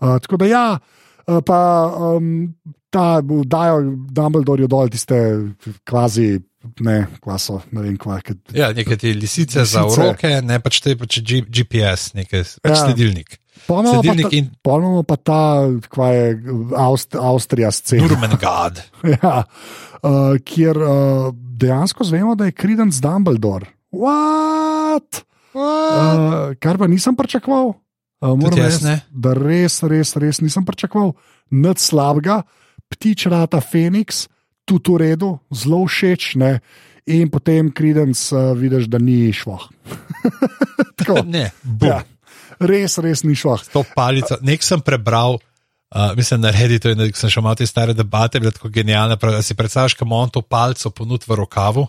Uh, 0.00 0.16
tako 0.22 0.40
da 0.42 0.50
ja, 0.50 0.66
pa 1.46 1.58
um, 2.16 2.54
ta 2.92 3.20
dajo 3.24 3.82
Dumbledorju 4.12 4.68
dol 4.68 4.90
tiste 4.92 5.18
kvazi. 5.88 6.38
Ne, 6.80 7.06
klaso, 7.20 7.60
ne 7.74 7.82
vem, 7.82 7.96
kva. 7.98 8.20
Kad, 8.22 8.38
Ja, 8.54 8.70
neke 8.72 8.96
te 8.96 9.10
lisice, 9.14 9.60
lisice. 9.60 9.64
za 9.66 9.82
roke, 9.82 10.30
ne 10.42 10.60
pač 10.62 10.80
te 10.80 10.94
pač 10.96 11.18
G, 11.20 11.42
GPS, 11.42 12.12
nekaj 12.14 12.44
pač 12.62 12.70
Ja. 12.72 12.80
sledilnik. 12.86 13.38
Imamo 13.68 14.02
pa 14.02 14.28
in 14.34 14.48
imamo 14.64 15.02
pa 15.06 15.16
ta, 15.16 15.40
kva 15.90 16.08
je 16.10 16.24
Aust, 16.76 17.14
Avstrija 17.14 17.70
scena. 17.70 18.06
Nurmengard. 18.08 18.80
Ja, 19.22 19.44
uh, 20.02 20.34
kjer 20.44 20.76
uh, 20.78 21.30
dejansko 21.34 22.04
zvemo, 22.04 22.34
da 22.34 22.44
je 22.48 22.52
Credence 22.58 22.98
Dumbledore. 23.02 23.66
What? 23.92 25.22
Uh, 25.54 26.54
kar 26.58 26.78
pa 26.78 26.86
nisem 26.90 27.14
pričakoval. 27.16 27.74
Uh, 28.22 28.34
moram 28.38 28.58
reči, 28.58 28.98
da 29.10 29.34
res, 29.34 29.82
res, 29.82 30.14
res 30.16 30.40
nisem 30.40 30.64
pričakoval. 30.66 31.12
Nič 31.52 31.78
slabega, 31.90 32.42
ptič 32.88 33.26
rata 33.30 33.60
Feniks, 33.60 34.26
tudi 34.64 34.88
v 34.88 34.96
redu, 34.98 35.30
zelo 35.50 35.82
všeč. 35.82 36.36
Ne? 36.36 36.60
In 37.04 37.28
potem 37.28 37.68
Credence 37.68 38.30
uh, 38.30 38.52
vidiš, 38.52 38.86
da 38.86 38.98
ni 38.98 39.28
šlo. 39.28 39.58
Tako, 40.96 41.22
Ne, 41.24 41.50
bum. 41.60 41.88
ja, 41.88 42.02
res, 42.58 42.98
res 42.98 43.22
ni 43.22 43.34
šlo. 43.34 43.58
to 43.66 43.82
palico. 43.88 44.38
Nek 44.40 44.60
sem 44.60 44.78
prebral, 44.78 45.34
uh, 45.34 46.12
mislim, 46.14 46.40
na 46.40 46.50
Redditu, 46.50 46.88
in 46.88 47.10
sem 47.12 47.26
šel 47.28 47.42
malo 47.42 47.54
te 47.54 47.66
stare 47.66 47.90
debate, 47.92 48.38
bile 48.38 48.50
tako 48.50 48.70
genialne. 48.70 49.16
prav- 49.16 49.42
Si 49.42 49.54
predstavljaš, 49.54 49.94
kam 49.94 50.12
on 50.12 50.30
to 50.30 50.42
palco 50.42 50.90
ponudi 50.90 51.24
v 51.26 51.34
rokavu 51.36 51.86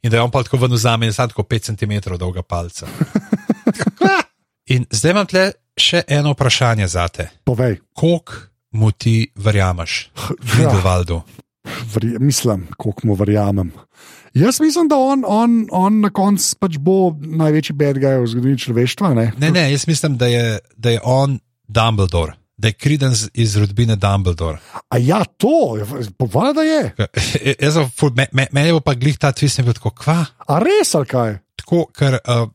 in 0.00 0.10
da 0.10 0.16
je 0.16 0.22
on 0.22 0.30
pa 0.30 0.42
tako 0.42 0.56
ven 0.58 0.72
vzame 0.72 1.06
in 1.06 1.12
sad 1.12 1.30
tako 1.30 1.42
5 1.44 1.70
cm 1.70 2.14
dolga 2.16 2.42
palca. 2.42 2.86
in 4.66 4.86
zdaj 4.90 5.10
imam 5.10 5.26
tle 5.26 5.44
še 5.76 6.02
eno 6.08 6.32
vprašanje 6.32 6.86
za 6.88 7.08
te. 7.08 7.28
Povej, 7.44 7.78
Koliko 7.92 8.32
mu 8.72 8.90
ti 8.90 9.30
verjameš, 9.36 10.10
Ja. 10.58 10.70
Vri, 11.94 12.16
mislim, 12.20 12.68
koliko 12.76 13.06
mu 13.06 13.14
verjamem. 13.14 13.72
Jaz 14.34 14.60
mislim, 14.60 14.88
da 14.88 14.96
on, 14.96 15.24
on, 15.26 15.66
on 15.72 16.00
na 16.00 16.10
koncu 16.10 16.56
pač 16.60 16.76
bo 16.78 17.16
največji 17.20 17.72
bedgaj 17.74 18.18
v 18.20 18.26
zgodovini 18.26 18.58
človeštva. 18.58 19.14
Ne? 19.14 19.32
Ne, 19.38 19.50
ne, 19.50 19.72
jaz 19.72 19.86
mislim, 19.88 20.16
da 20.16 20.26
je, 20.26 20.58
da 20.76 20.90
je 20.90 21.00
on 21.04 21.38
Dumbledore, 21.68 22.32
da 22.56 22.68
je 22.68 22.72
Credence 22.72 23.28
iz 23.34 23.56
rodbine 23.56 23.96
Dumbledore. 23.96 24.58
A 24.88 24.98
ja, 24.98 25.24
to, 25.24 25.76
povada 26.18 26.52
da 26.52 26.62
je. 26.62 26.94
Jaz 27.60 27.74
sem 27.74 27.82
ful- 27.90 28.16
me- 28.16 28.26
me- 28.32 28.46
Meni 28.52 28.72
bo 28.72 28.80
pa 28.80 28.94
glih 28.94 29.18
ta 29.18 29.32
twist, 29.32 29.58
ne 29.58 29.64
bi 29.64 29.72
tako, 29.74 29.90
kva? 29.90 30.24
A 30.48 30.58
res 30.62 30.94
ali 30.94 31.06
kaj? 31.06 31.38
Tako, 31.56 31.86
ker 31.92 32.14
uh, 32.22 32.48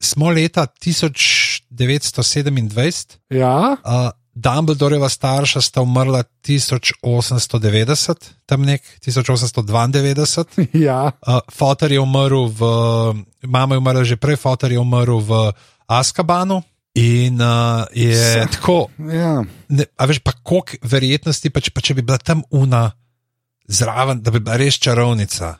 smo 0.00 0.30
leta 0.30 0.66
1927, 0.66 3.18
Ja, 3.30 3.76
uh, 3.84 4.10
Dumbledoreva 4.34 5.08
starša 5.08 5.60
sta 5.60 5.82
umrla 5.82 6.22
1890, 6.46 8.14
tam 8.46 8.62
nek 8.62 8.82
1892. 9.06 10.44
ja, 10.86 11.12
Uh, 11.26 11.38
Fotor 11.52 11.92
je 11.92 12.00
umrl 12.00 12.46
v, 12.48 12.60
mama 13.46 13.74
je 13.74 13.78
umrla 13.78 14.04
že 14.04 14.16
prej, 14.16 14.36
Fotor 14.36 14.72
je 14.72 14.78
umrl 14.78 15.18
v 15.20 15.52
Askabanu. 15.86 16.62
In 16.94 17.38
uh, 17.38 17.86
je 17.94 18.14
Se- 18.18 18.46
tako, 18.50 18.90
ja. 18.98 19.44
ne, 19.68 19.84
a 19.94 20.02
veš 20.10 20.18
pa 20.26 20.32
koliko 20.42 20.74
verjetnosti, 20.82 21.50
pa 21.50 21.60
če, 21.62 21.70
pa 21.70 21.80
če 21.80 21.94
bi 21.94 22.02
bila 22.02 22.18
tam 22.18 22.42
una 22.50 22.90
zraven, 23.70 24.18
da 24.22 24.30
bi 24.34 24.40
bila 24.42 24.56
res 24.58 24.74
čarovnica 24.82 25.54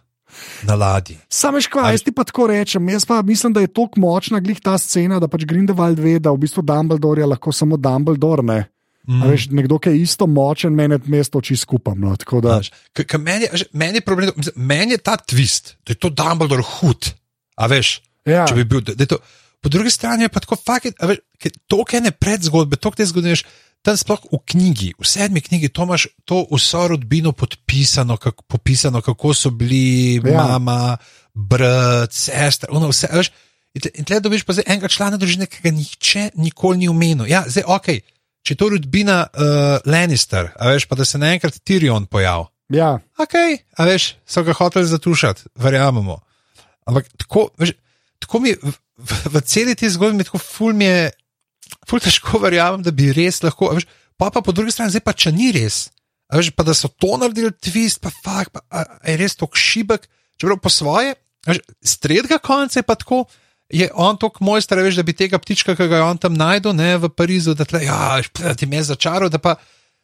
na 0.63 0.75
ladji. 0.75 1.19
Sam 1.29 1.55
veš, 1.55 1.69
Ali- 1.75 1.95
jaz 1.95 2.03
ti 2.07 2.13
pa 2.13 2.25
tako 2.25 2.47
rečem. 2.47 2.89
Jaz 2.89 3.05
pa 3.05 3.23
mislim, 3.23 3.53
da 3.53 3.61
je 3.61 3.73
tako 3.73 4.01
močna 4.01 4.41
glih 4.41 4.61
ta 4.61 4.79
scena, 4.79 5.21
da 5.21 5.29
pač 5.29 5.45
Grindelwald 5.45 5.99
ve, 5.99 6.19
da 6.19 6.31
v 6.31 6.45
bistvu 6.45 6.63
Dumbledore 6.63 7.23
je 7.23 7.27
lahko 7.27 7.53
samo 7.53 7.77
Dumbledore. 7.77 8.43
Ne? 8.43 8.65
Mm. 9.09 9.23
Veš, 9.31 9.49
nekdo, 9.51 9.79
ki 9.81 9.91
je 9.91 10.03
isto 10.03 10.27
močen, 10.27 10.75
meni 10.77 10.95
je 10.95 11.01
mesto 11.11 11.41
oči 11.41 11.57
skupaj. 11.57 11.97
No, 11.99 12.15
da... 12.43 12.61
Meni, 13.19 13.49
meni, 13.73 13.99
je 13.99 14.05
problem, 14.05 14.31
meni 14.57 14.93
je 14.95 14.99
ta 14.99 15.17
twist, 15.17 15.75
da 15.87 15.97
je 15.97 15.99
to 15.99 16.11
Dumbledore 16.13 16.63
hud. 16.63 17.11
A 17.57 17.67
veš, 17.67 18.01
ja. 18.29 18.45
če 18.47 18.55
bi 18.55 18.65
bil. 18.65 18.85
To, 18.85 19.19
po 19.61 19.73
drugi 19.73 19.91
strani 19.91 20.29
je 20.29 20.33
pa 20.33 20.41
tako, 20.41 20.61
da 20.65 20.79
je 21.13 21.53
to 21.67 21.83
ene 21.97 22.13
predzgodbe, 22.13 22.77
to, 22.77 22.93
kar 22.93 23.03
te 23.03 23.09
zgodiš. 23.09 23.45
Tam 23.81 23.97
sploh 23.97 24.21
v 24.29 24.39
knjigi, 24.53 24.91
v 25.01 25.07
sedmi 25.09 25.41
knjigi, 25.41 25.71
to 25.73 25.87
imaš 25.89 26.05
to 26.29 26.43
vso 26.51 26.83
rodbino 26.93 27.33
podpisano, 27.33 28.19
kako, 28.21 28.45
popisano, 28.45 29.01
kako 29.01 29.33
so 29.35 29.51
bili 29.51 30.21
ja. 30.21 30.45
mama, 30.45 30.99
brat, 31.35 32.13
sestra, 32.13 32.69
ono 32.73 32.91
vse. 32.93 33.09
Veš, 33.13 33.31
in 33.73 34.05
tle 34.05 34.21
dobiš 34.21 34.45
pa 34.45 34.57
enega 34.67 34.91
člana 34.93 35.17
družine, 35.17 35.49
ki 35.49 35.65
ga 35.65 35.73
nihče 35.73 36.25
nikoli 36.37 36.83
ni 36.83 36.91
omenil. 36.93 37.25
Ja, 37.31 37.47
zdaj, 37.49 37.65
ok, 37.73 37.89
če 38.45 38.57
to 38.61 38.69
rodbina 38.75 39.23
uh, 39.25 39.79
Lannister, 39.89 40.53
a 40.61 40.75
veš 40.75 40.85
pa, 40.91 40.99
da 41.01 41.09
se 41.09 41.21
naenkrat 41.21 41.63
Tyrion 41.65 42.05
pojavi. 42.11 42.51
Ja. 42.77 42.99
Ok, 43.19 43.35
a 43.81 43.87
veš, 43.89 44.15
so 44.29 44.45
ga 44.47 44.55
hoteli 44.55 44.87
zatušati, 44.87 45.49
verjamemo. 45.59 46.21
Ampak 46.87 47.09
tako, 47.17 47.49
veš, 47.59 47.73
tako 48.23 48.45
mi 48.45 48.53
v, 48.55 48.75
v, 49.01 49.23
v 49.39 49.43
celi 49.49 49.75
ti 49.75 49.91
zgodbi, 49.91 50.29
tako 50.29 50.39
ful 50.43 50.77
mi 50.77 50.87
je, 50.87 51.09
ful 51.89 52.03
težko 52.03 52.41
verjamem, 52.43 52.85
da 52.85 52.93
bi 52.95 53.11
res 53.17 53.43
lahko, 53.45 53.73
veš, 53.77 53.89
pa 54.21 54.31
pa 54.35 54.43
po 54.45 54.55
drugi 54.57 54.75
strani, 54.75 54.95
zdaj 54.95 55.05
pa 55.07 55.17
če 55.17 55.33
ni 55.35 55.51
res. 55.57 55.89
Veš, 56.31 56.53
pa 56.55 56.67
da 56.67 56.75
so 56.77 56.91
to 56.91 57.17
naredili, 57.19 57.51
twist, 57.59 58.03
pa 58.05 58.13
fakt, 58.23 58.55
pa 58.55 58.63
a, 58.71 58.85
a 59.01 59.05
je 59.11 59.19
res 59.19 59.35
tako 59.39 59.59
šibek, 59.59 60.07
čeprav 60.39 60.61
po 60.63 60.71
svoje, 60.71 61.17
stredga 61.83 62.39
konca 62.39 62.79
je 62.79 62.87
pa 62.87 62.95
tako, 62.95 63.25
je 63.71 63.89
on 63.95 64.19
tako 64.19 64.45
mojster, 64.45 64.79
veš, 64.83 65.01
da 65.01 65.07
bi 65.07 65.17
tega 65.17 65.39
ptička, 65.43 65.75
ki 65.79 65.89
ga 65.91 66.01
je 66.01 66.07
on 66.07 66.19
tam 66.19 66.39
najdel, 66.39 66.75
ne 66.77 66.97
v 67.03 67.11
Parizu, 67.11 67.55
da, 67.59 67.67
tle, 67.67 67.83
ja, 67.87 68.21
da 68.39 68.55
ti 68.55 68.67
me 68.67 68.81
je 68.81 68.91
začaral, 68.93 69.31
da 69.31 69.39
pa 69.43 69.57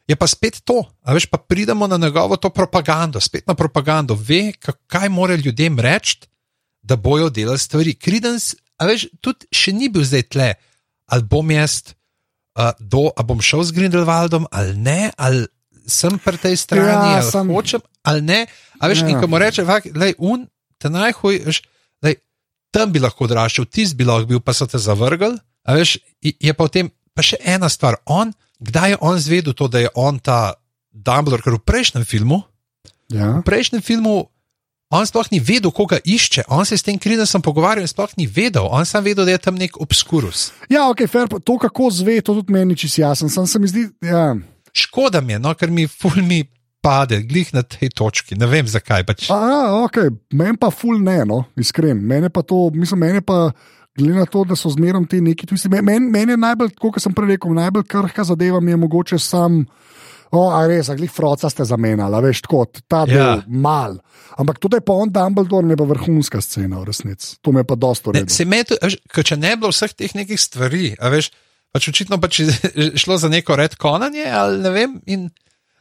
je 0.06 0.16
pa 0.16 0.26
spet 0.26 0.62
to. 0.64 0.84
A 1.02 1.14
veš, 1.14 1.26
pa 1.26 1.38
pridemo 1.38 1.86
na 1.86 1.98
njegovo 1.98 2.36
to 2.36 2.50
propagando, 2.50 3.20
spet 3.20 3.46
na 3.46 3.54
propagando, 3.54 4.14
ve, 4.14 4.52
kaj 4.86 5.08
mora 5.08 5.34
ljudem 5.34 5.80
reči, 5.80 6.26
da 6.82 6.96
bojo 6.96 7.30
delali 7.30 7.58
stvari. 7.58 7.94
Kridens, 7.94 8.54
a 8.78 8.86
veš, 8.86 9.08
tudi 9.20 9.50
še 9.50 9.74
ni 9.74 9.90
bil 9.90 10.06
zdaj 10.06 10.28
tle, 10.30 10.52
ali 11.06 11.22
bom 11.22 11.50
jaz, 11.50 11.82
uh, 12.58 12.72
do, 12.80 13.10
ali 13.14 13.26
bom 13.26 13.40
šel 13.42 13.64
z 13.68 13.76
Grindelwaldom, 13.76 14.48
ali 14.50 14.74
ne, 14.74 15.10
ali 15.16 15.46
sem 15.86 16.18
pri 16.18 16.38
tej 16.42 16.58
strani, 16.58 17.14
ja, 17.14 17.22
ali 17.22 17.30
sem... 17.30 17.54
hočem, 17.54 17.82
ali 18.02 18.22
ne. 18.22 18.44
A 18.80 18.90
veš, 18.90 19.06
ja. 19.06 19.14
in 19.14 19.22
ko 19.22 19.30
mu 19.30 19.38
reče, 19.38 19.64
da 19.64 20.10
je 20.10 20.18
un, 20.18 20.48
te 20.82 20.90
najhuj, 20.90 21.42
veš 21.46 21.62
tam 22.76 22.92
bi 22.92 23.02
lahko 23.02 23.26
odraščal, 23.26 23.68
ti 23.72 23.86
bi 23.96 24.06
lahko 24.06 24.28
bil, 24.34 24.42
pa 24.44 24.54
so 24.56 24.68
te 24.68 24.80
zavrgli. 24.82 25.36
Veš, 25.66 25.96
je 26.22 26.52
pa 26.54 26.68
v 26.68 26.72
tem 26.72 26.90
pa 27.16 27.24
še 27.24 27.38
ena 27.40 27.70
stvar. 27.72 27.98
On, 28.04 28.30
kdaj 28.60 28.94
je 28.94 28.98
on 29.00 29.20
zvedel 29.22 29.56
to, 29.56 29.68
da 29.72 29.86
je 29.86 29.92
on 29.96 30.20
ta 30.20 30.56
Dumbledore, 30.92 31.44
ker 31.44 31.56
v 31.56 31.64
prejšnjem 31.64 32.04
filmu, 32.08 32.42
ja. 33.12 33.38
v 33.40 33.44
prejšnjem 33.46 33.82
filmu, 33.84 34.28
on 34.90 35.06
sploh 35.06 35.28
ni 35.32 35.40
vedel, 35.42 35.70
koga 35.74 35.98
išče. 36.04 36.46
On 36.48 36.64
se 36.64 36.74
je 36.74 36.78
s 36.78 36.86
tem 36.86 36.98
kridesom 36.98 37.42
pogovarjal 37.42 37.84
in 37.84 37.90
sploh 37.90 38.12
ni 38.16 38.26
vedel. 38.26 38.68
On 38.70 38.86
sam 38.86 39.04
vedel, 39.04 39.26
da 39.26 39.34
je 39.34 39.42
tam 39.42 39.58
nek 39.58 39.80
obskurus. 39.80 40.50
Ja, 40.70 40.88
ok, 40.90 41.06
fair, 41.10 41.30
to 41.44 41.58
kako 41.58 41.90
zve, 41.90 42.20
to 42.20 42.34
tudi 42.38 42.52
meni 42.52 42.76
čisto 42.76 43.02
jasno. 43.02 43.28
Sam 43.28 43.46
se 43.46 43.58
mi 43.58 43.68
zdi. 43.68 43.88
Ja. 44.02 44.34
Škoda 44.76 45.20
mi 45.20 45.32
je, 45.32 45.38
no, 45.38 45.54
ker 45.54 45.70
mi 45.70 45.86
fulmi 45.86 46.44
pade, 46.84 47.22
glih 47.26 47.50
na 47.54 47.62
tej 47.62 47.90
točki. 47.96 48.38
Ne 48.38 48.46
vem 48.46 48.68
zakaj. 48.68 49.06
Pač. 49.06 49.30
Ja, 49.30 49.74
okay. 49.82 50.12
Meni 50.32 50.58
pa 50.60 50.70
ful 50.70 51.00
ne, 51.02 51.24
no, 51.26 51.44
iskren. 51.58 51.98
Mene 51.98 52.30
pa 52.30 52.46
to, 52.46 52.68
mislim, 52.74 53.02
mene 53.08 53.24
pa. 53.24 53.50
Glede 53.96 54.18
na 54.18 54.26
to, 54.28 54.42
da 54.44 54.52
so 54.52 54.68
zmeraj 54.68 55.06
ti 55.08 55.22
neki 55.24 55.46
tvisti. 55.48 55.70
Meni 55.72 56.10
men 56.12 56.28
je 56.28 56.36
najbolj, 56.36 56.74
kot 56.76 56.98
sem 57.00 57.14
prej 57.16 57.30
rekel, 57.30 57.54
najbolj 57.56 57.86
krhka 57.88 58.26
zadeva 58.28 58.60
mi 58.60 58.74
je 58.74 58.76
mogoče 58.76 59.18
sam. 59.18 59.62
O, 60.34 60.48
a 60.50 60.64
res, 60.66 60.88
ali 60.90 61.06
froca 61.10 61.48
ste 61.50 61.64
zamenjali, 61.68 62.18
veš, 62.24 62.42
tako, 62.46 62.64
ta 62.90 63.04
del, 63.06 63.20
ja. 63.20 63.34
mal. 63.46 63.98
Ampak 64.40 64.58
tudi 64.62 64.80
pa 64.82 64.96
on, 64.98 65.12
Dumbledore, 65.12 65.66
ne 65.68 65.76
bo 65.78 65.86
vrhunska 65.86 66.40
scena, 66.42 66.80
v 66.82 66.90
resnici. 66.90 67.36
To 67.46 67.54
me 67.54 67.62
pa 67.64 67.78
dosto 67.78 68.14
reče. 68.14 68.32
Se 68.32 68.46
me 68.48 68.64
to, 68.66 68.78
če 69.22 69.38
ne 69.38 69.54
bi 69.54 69.62
bilo 69.64 69.72
vseh 69.74 69.94
teh 69.94 70.16
nekih 70.18 70.40
stvari, 70.40 70.96
a 70.98 71.12
veš, 71.14 71.30
pač 71.74 71.90
očitno 71.92 72.18
pač 72.22 72.42
šlo 73.02 73.20
za 73.22 73.30
neko 73.32 73.58
redkonanje, 73.60 74.26
ali 74.26 74.58
ne 74.64 74.74
vem. 74.74 74.98
In, 75.06 75.28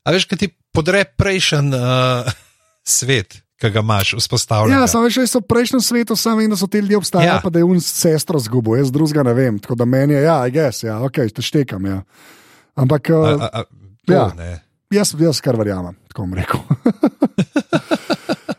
a 0.05 0.13
veš, 0.13 0.29
kaj 0.29 0.45
ti 0.45 0.51
podre 0.75 1.03
prejšnji 1.17 1.79
uh, 1.79 2.29
svet, 2.97 3.41
ki 3.57 3.71
ga 3.71 3.81
imaš 3.81 4.13
vzpostavljen. 4.19 4.75
Ja, 4.77 4.85
samo 4.91 5.09
še 5.09 5.25
v 5.25 5.41
prejšnjem 5.47 5.81
svetu, 5.81 6.19
samo 6.19 6.43
vem, 6.43 6.51
da 6.53 6.59
so 6.59 6.69
ti 6.69 6.83
ljudje 6.83 7.01
obstajali, 7.01 7.33
ja. 7.33 7.41
pa 7.41 7.49
da 7.49 7.63
je 7.63 7.67
un 7.67 7.81
sestro 7.81 8.37
zgubo, 8.43 8.75
jaz 8.77 8.91
drugega 8.93 9.23
ne 9.25 9.33
vem. 9.33 9.57
Tako 9.63 9.79
da 9.79 9.87
meni 9.89 10.13
je, 10.13 10.25
ja, 10.27 10.37
gess, 10.53 10.85
ja, 10.85 10.99
ok, 11.01 11.23
te 11.33 11.45
štekam. 11.45 11.87
Ja. 11.87 12.03
Ampak, 12.75 13.09
uh, 13.15 13.31
a, 13.31 13.47
a, 13.47 13.63
a, 13.63 13.84
to, 14.05 14.13
ja, 14.13 14.59
jaz, 14.93 15.15
jaz 15.19 15.41
kar 15.43 15.57
verjamem, 15.59 15.97
tako 16.11 16.25
bom 16.25 16.37
rekel. 16.37 16.61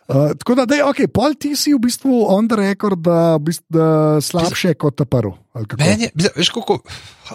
Uh, 0.09 0.33
tako 0.39 0.59
da, 0.59 0.67
da 0.67 0.81
je 0.81 0.85
ok, 0.85 1.05
pol 1.15 1.39
ti 1.39 1.55
si 1.57 1.75
v 1.75 1.81
bistvu 1.87 2.25
on 2.33 2.49
the 2.49 2.59
record, 2.61 3.01
da 3.03 3.39
je 3.39 4.21
slabše 4.27 4.75
kot 4.75 4.99
ta 4.99 5.09
prvi. 5.09 5.33
Meni 5.79 6.11
veš, 6.15 6.53
kako, 6.55 6.81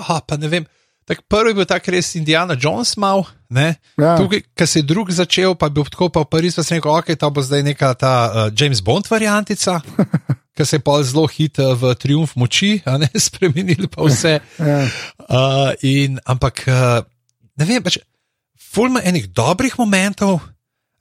ha, 0.07 0.22
pa 0.28 0.38
ne 0.38 0.51
vem. 0.51 0.70
Tak 1.09 1.24
prvi 1.28 1.51
je 1.51 1.57
bil 1.57 1.66
tak 1.66 1.88
res 1.89 2.14
Indiana 2.16 2.55
Jones, 2.55 2.93
mal, 3.01 3.26
ja. 3.49 4.14
tukaj, 4.16 4.43
ki 4.55 4.68
se 4.70 4.80
je 4.80 4.86
drug 4.86 5.09
začel, 5.12 5.55
pa 5.57 5.68
je 5.68 5.76
bil 5.76 5.88
tako, 5.89 6.12
pa 6.14 6.24
pa 6.24 6.39
se 6.39 6.62
je 6.62 6.78
rekel, 6.78 6.91
ok, 6.93 7.09
to 7.18 7.30
bo 7.34 7.41
zdaj 7.41 7.64
neka 7.64 7.93
ta 7.99 8.14
uh, 8.30 8.53
James 8.53 8.80
Bond 8.86 9.09
variantica, 9.09 9.82
ki 10.55 10.66
se 10.66 10.78
je 10.78 10.84
pa 10.86 11.01
zelo 11.03 11.26
hitro 11.28 11.74
v 11.76 11.95
triumf 11.97 12.36
moči, 12.38 12.80
a 12.86 12.95
ne 13.01 13.09
spremenili 13.28 13.89
pa 13.89 14.05
vse. 14.05 14.39
ja. 14.59 14.80
uh, 15.28 15.74
in, 15.82 16.22
ampak, 16.26 16.64
uh, 16.70 17.01
ne 17.60 17.68
vem, 17.68 17.84
pač, 17.84 17.99
fulma 18.72 19.04
enih 19.04 19.28
dobrih 19.34 19.76
momentov. 19.80 20.39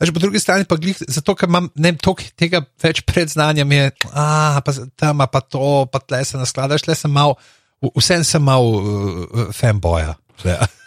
Až 0.01 0.14
po 0.16 0.22
drugi 0.22 0.40
strani 0.40 0.64
pa 0.64 0.80
glih, 0.80 0.96
zato 0.96 1.36
ker 1.36 1.51
imam 1.51 1.68
ne, 1.76 1.92
tok, 2.01 2.24
tega 2.32 2.62
več 2.80 3.03
predznanja, 3.05 3.66
mi 3.68 3.76
je, 3.76 3.90
a 4.16 4.57
pa 4.64 4.72
tam 4.96 5.20
pa 5.28 5.42
to, 5.44 5.84
pa 5.92 6.01
tle 6.01 6.22
se 6.24 6.40
naskladaš, 6.40 6.86
tle 6.86 6.96
sem 6.96 7.12
mal. 7.12 7.36
Vsem 7.80 8.24
sem 8.28 8.42
mal 8.44 8.64
uh, 8.64 9.53
fanboja. 9.57 10.16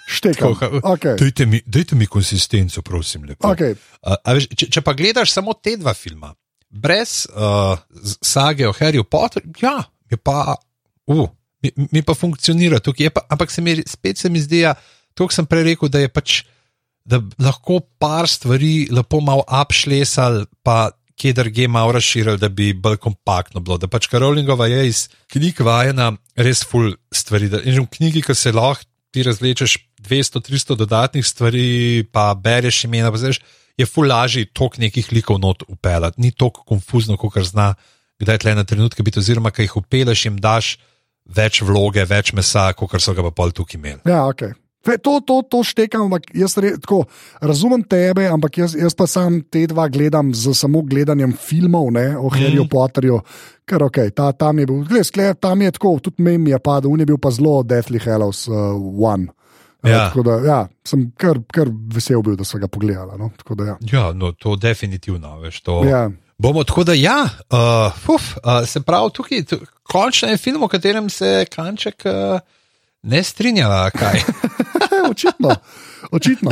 Štekam. 0.10 0.54
Okay. 0.94 1.18
Dajte, 1.18 1.46
mi, 1.50 1.62
dajte 1.66 1.96
mi 1.98 2.06
konsistenco, 2.06 2.82
prosim. 2.86 3.26
Okay. 3.40 3.78
Uh, 4.02 4.18
veš, 4.36 4.50
če, 4.54 4.70
če 4.78 4.84
pa 4.86 4.94
gledaš 4.98 5.34
samo 5.34 5.56
te 5.58 5.76
dva 5.80 5.94
filma, 5.98 6.34
brez 6.70 7.24
uh, 7.30 7.78
sage 8.22 8.68
o 8.68 8.74
Harryju 8.76 9.06
Potterju, 9.10 9.54
ja, 9.62 9.78
je 10.12 10.18
pa, 10.18 10.58
uh, 11.10 11.30
mi, 11.64 11.72
mi 11.94 12.04
pa 12.06 12.18
funkcionira 12.18 12.82
tukaj. 12.84 13.14
Pa, 13.14 13.26
ampak 13.34 13.54
se 13.54 13.62
mi 13.62 13.78
spet 13.88 14.22
se 14.22 14.30
mi 14.30 14.42
zdi, 14.42 14.62
da 14.66 14.74
ja, 14.74 14.76
sem 15.32 15.46
prej 15.46 15.64
rekel, 15.72 15.90
da 15.90 16.02
je 16.04 16.10
pač, 16.10 16.42
da 17.06 17.22
lahko 17.40 17.82
par 18.00 18.30
stvari 18.32 18.90
lepo 18.92 19.22
malo 19.22 19.46
upšlesal, 19.48 20.46
pa 20.64 20.92
kje 21.20 21.34
drugje 21.34 21.68
malo 21.68 21.92
razširili, 21.92 22.38
da 22.38 22.50
bi 22.50 22.74
bolj 22.74 22.98
kompaktno 22.98 23.62
bilo. 23.62 23.78
Da 23.78 23.88
pač 23.88 24.08
Karolingova 24.08 24.68
je 24.68 24.88
iz 24.88 25.08
knjig 25.32 25.62
vajena 25.62 26.12
res 26.36 26.64
full 26.66 26.96
stvari. 27.14 27.50
Da, 27.50 27.62
in 27.62 27.80
v 27.80 27.88
knjigi, 27.98 28.24
ki 28.26 28.36
se 28.36 28.52
lahko 28.52 28.90
ti 29.14 29.24
razlečeš 29.24 29.78
200-300 30.02 30.76
dodatnih 30.76 31.26
stvari, 31.26 32.04
pa 32.12 32.34
bereš 32.34 32.84
imena, 32.88 33.12
pa 33.12 33.22
znaš, 33.22 33.40
je 33.78 33.86
full 33.86 34.10
lažje 34.10 34.48
tok 34.54 34.78
nekih 34.82 35.12
likov 35.14 35.40
not 35.40 35.64
upeljati. 35.68 36.22
Ni 36.22 36.32
tako 36.32 36.64
konfuzno, 36.66 37.18
kot 37.18 37.38
zna, 37.46 37.74
kdaj 38.22 38.42
tle 38.42 38.56
na 38.56 38.64
trenutke 38.64 39.04
biti, 39.04 39.22
oziroma 39.22 39.52
kaj 39.52 39.70
jih 39.70 39.78
upeleš 39.78 40.26
in 40.32 40.42
daš. 40.42 40.78
Več 41.24 41.62
vloge, 41.64 42.04
več 42.04 42.34
mesa, 42.34 42.66
kot 42.74 42.98
so 43.00 43.14
ga 43.14 43.24
pa 43.24 43.32
pol 43.32 43.54
tukaj 43.56 43.78
imeli. 43.80 44.02
Ja, 44.10 44.26
okay. 44.28 44.58
To, 44.84 45.22
to, 45.24 45.42
to 45.48 45.64
štekam, 45.64 46.10
ampak 46.10 46.26
jaz 46.36 46.58
re, 46.60 46.74
tako, 46.76 47.06
razumem 47.40 47.86
tebe, 47.88 48.26
ampak 48.28 48.58
jaz, 48.58 48.74
jaz 48.76 48.96
pa 49.00 49.08
sam 49.08 49.40
te 49.48 49.62
dva 49.72 49.86
gledam 49.88 50.34
z 50.36 50.52
samo 50.60 50.82
gledanjem 50.84 51.32
filmov 51.40 51.88
ne, 51.96 52.18
o 52.20 52.28
Harryju 52.28 52.66
mm. 52.66 52.72
Potterju. 52.72 53.20
Ker 53.64 53.86
ok, 53.86 54.00
ta, 54.12 54.34
tam 54.36 54.60
je 54.60 54.66
bil, 54.68 54.82
gled, 54.90 55.08
skled, 55.08 55.40
tam 55.40 55.62
je 55.64 55.72
tako, 55.78 55.94
tudi 56.04 56.26
mem 56.28 56.50
je 56.52 56.60
padel, 56.60 56.92
on 56.92 57.00
je 57.00 57.08
bil 57.08 57.20
pa 57.22 57.32
zelo 57.32 57.62
Deathly 57.64 58.02
Hallows 58.04 58.44
uh, 58.52 58.76
One. 59.00 59.32
Ja. 59.88 60.10
Uh, 60.12 60.20
da, 60.24 60.36
ja, 60.44 60.58
sem 60.88 61.06
kar, 61.20 61.40
kar 61.48 61.72
vesel 61.96 62.20
bil, 62.24 62.36
da 62.40 62.44
so 62.48 62.60
ga 62.60 62.68
pogledali. 62.68 63.16
No? 63.20 63.32
Da, 63.56 63.70
ja. 63.72 63.78
ja, 63.88 64.04
no, 64.12 64.34
to 64.36 64.58
definitivno, 64.60 65.38
veš. 65.46 65.62
To... 65.64 65.78
Ja. 65.88 66.10
Bomo 66.44 66.66
tako, 66.68 66.84
da 66.92 66.98
ja, 66.98 67.22
uh, 67.24 68.04
uf, 68.12 68.34
uh, 68.44 68.66
se 68.68 68.84
pravi, 68.84 69.16
tukaj 69.16 69.48
končno 69.88 70.28
je 70.34 70.44
film, 70.44 70.68
o 70.68 70.68
katerem 70.68 71.08
se 71.10 71.46
kanček. 71.56 72.04
Uh, 72.04 72.44
ne 73.04 73.24
strinjava, 73.24 73.90
kaj. 73.96 74.20
očitno. 75.10 75.56
očitno. 76.12 76.52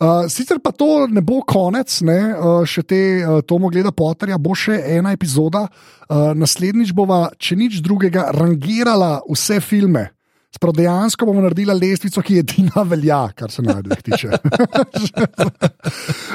Uh, 0.00 0.26
sicer 0.28 0.58
pa 0.58 0.72
to 0.72 1.06
ne 1.06 1.22
bo 1.22 1.42
konec, 1.46 1.92
ne, 2.02 2.18
uh, 2.34 2.64
še 2.66 2.82
te 2.82 3.00
uh, 3.22 3.38
Tomo 3.46 3.70
gleda 3.70 3.92
Potterja, 3.94 4.40
bo 4.42 4.56
še 4.56 4.80
ena 4.96 5.12
epizoda. 5.14 5.68
Uh, 6.08 6.32
naslednjič 6.34 6.90
bova, 6.96 7.28
če 7.38 7.56
nič 7.58 7.78
drugega, 7.84 8.30
rangirala 8.34 9.20
vse 9.28 9.60
filme. 9.62 10.08
Sprav 10.54 10.74
dejansko 10.76 11.26
bomo 11.26 11.42
naredili 11.42 11.74
lestvico, 11.74 12.22
ki 12.22 12.36
je 12.36 12.42
edina 12.44 12.84
velja, 12.86 13.20
kar 13.34 13.50
se 13.50 13.62
najdeš 13.66 14.02
tiče. 14.06 14.28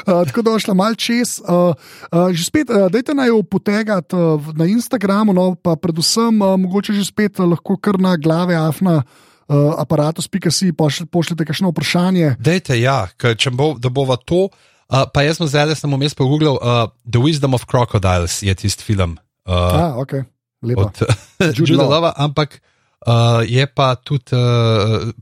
uh, 0.07 0.23
tako 0.27 0.43
da 0.43 0.57
šla 0.59 0.75
mal 0.75 0.95
čez. 0.99 1.37
Uh, 1.43 1.71
uh, 2.11 2.27
že 2.35 2.43
spet, 2.47 2.71
uh, 2.71 2.87
dajte 2.91 3.15
naj 3.15 3.31
jo 3.31 3.39
potegati 3.43 4.19
uh, 4.19 4.51
na 4.59 4.67
Instagramu, 4.71 5.35
no, 5.35 5.53
pa 5.55 5.75
predvsem 5.79 6.35
uh, 6.43 6.55
mogoče 6.59 6.95
že 6.99 7.07
spet 7.07 7.39
uh, 7.39 7.47
lahko 7.47 7.79
kar 7.79 7.99
na 7.99 8.15
glave 8.19 8.59
afna 8.59 9.01
uh, 9.03 9.17
aparatus.si, 9.49 10.73
pošljite 11.11 11.45
kakšno 11.45 11.71
vprašanje. 11.73 12.35
Dejte, 12.39 12.77
ja, 12.79 13.07
če 13.17 13.51
bo, 13.51 13.73
da 13.81 13.89
bova 13.89 14.17
to. 14.17 14.47
Uh, 14.89 15.05
pa 15.13 15.21
jaz 15.21 15.37
sem 15.37 15.45
zdaj, 15.45 15.75
sem 15.77 15.91
vmes 15.93 16.15
pogooglil, 16.17 16.57
uh, 16.57 16.89
The 17.05 17.21
Wisdom 17.21 17.53
of 17.53 17.67
Crocodiles 17.69 18.41
je 18.41 18.53
tisti 18.57 18.81
film. 18.81 19.19
Uh, 19.45 19.53
ah, 19.53 19.93
ok, 20.01 20.25
lepo. 20.65 20.89
Juda 21.57 21.85
Lava, 21.85 22.09
ampak 22.17 22.57
uh, 23.05 23.45
je 23.45 23.67
pa 23.69 23.93
tudi 24.01 24.33
uh, 24.33 25.13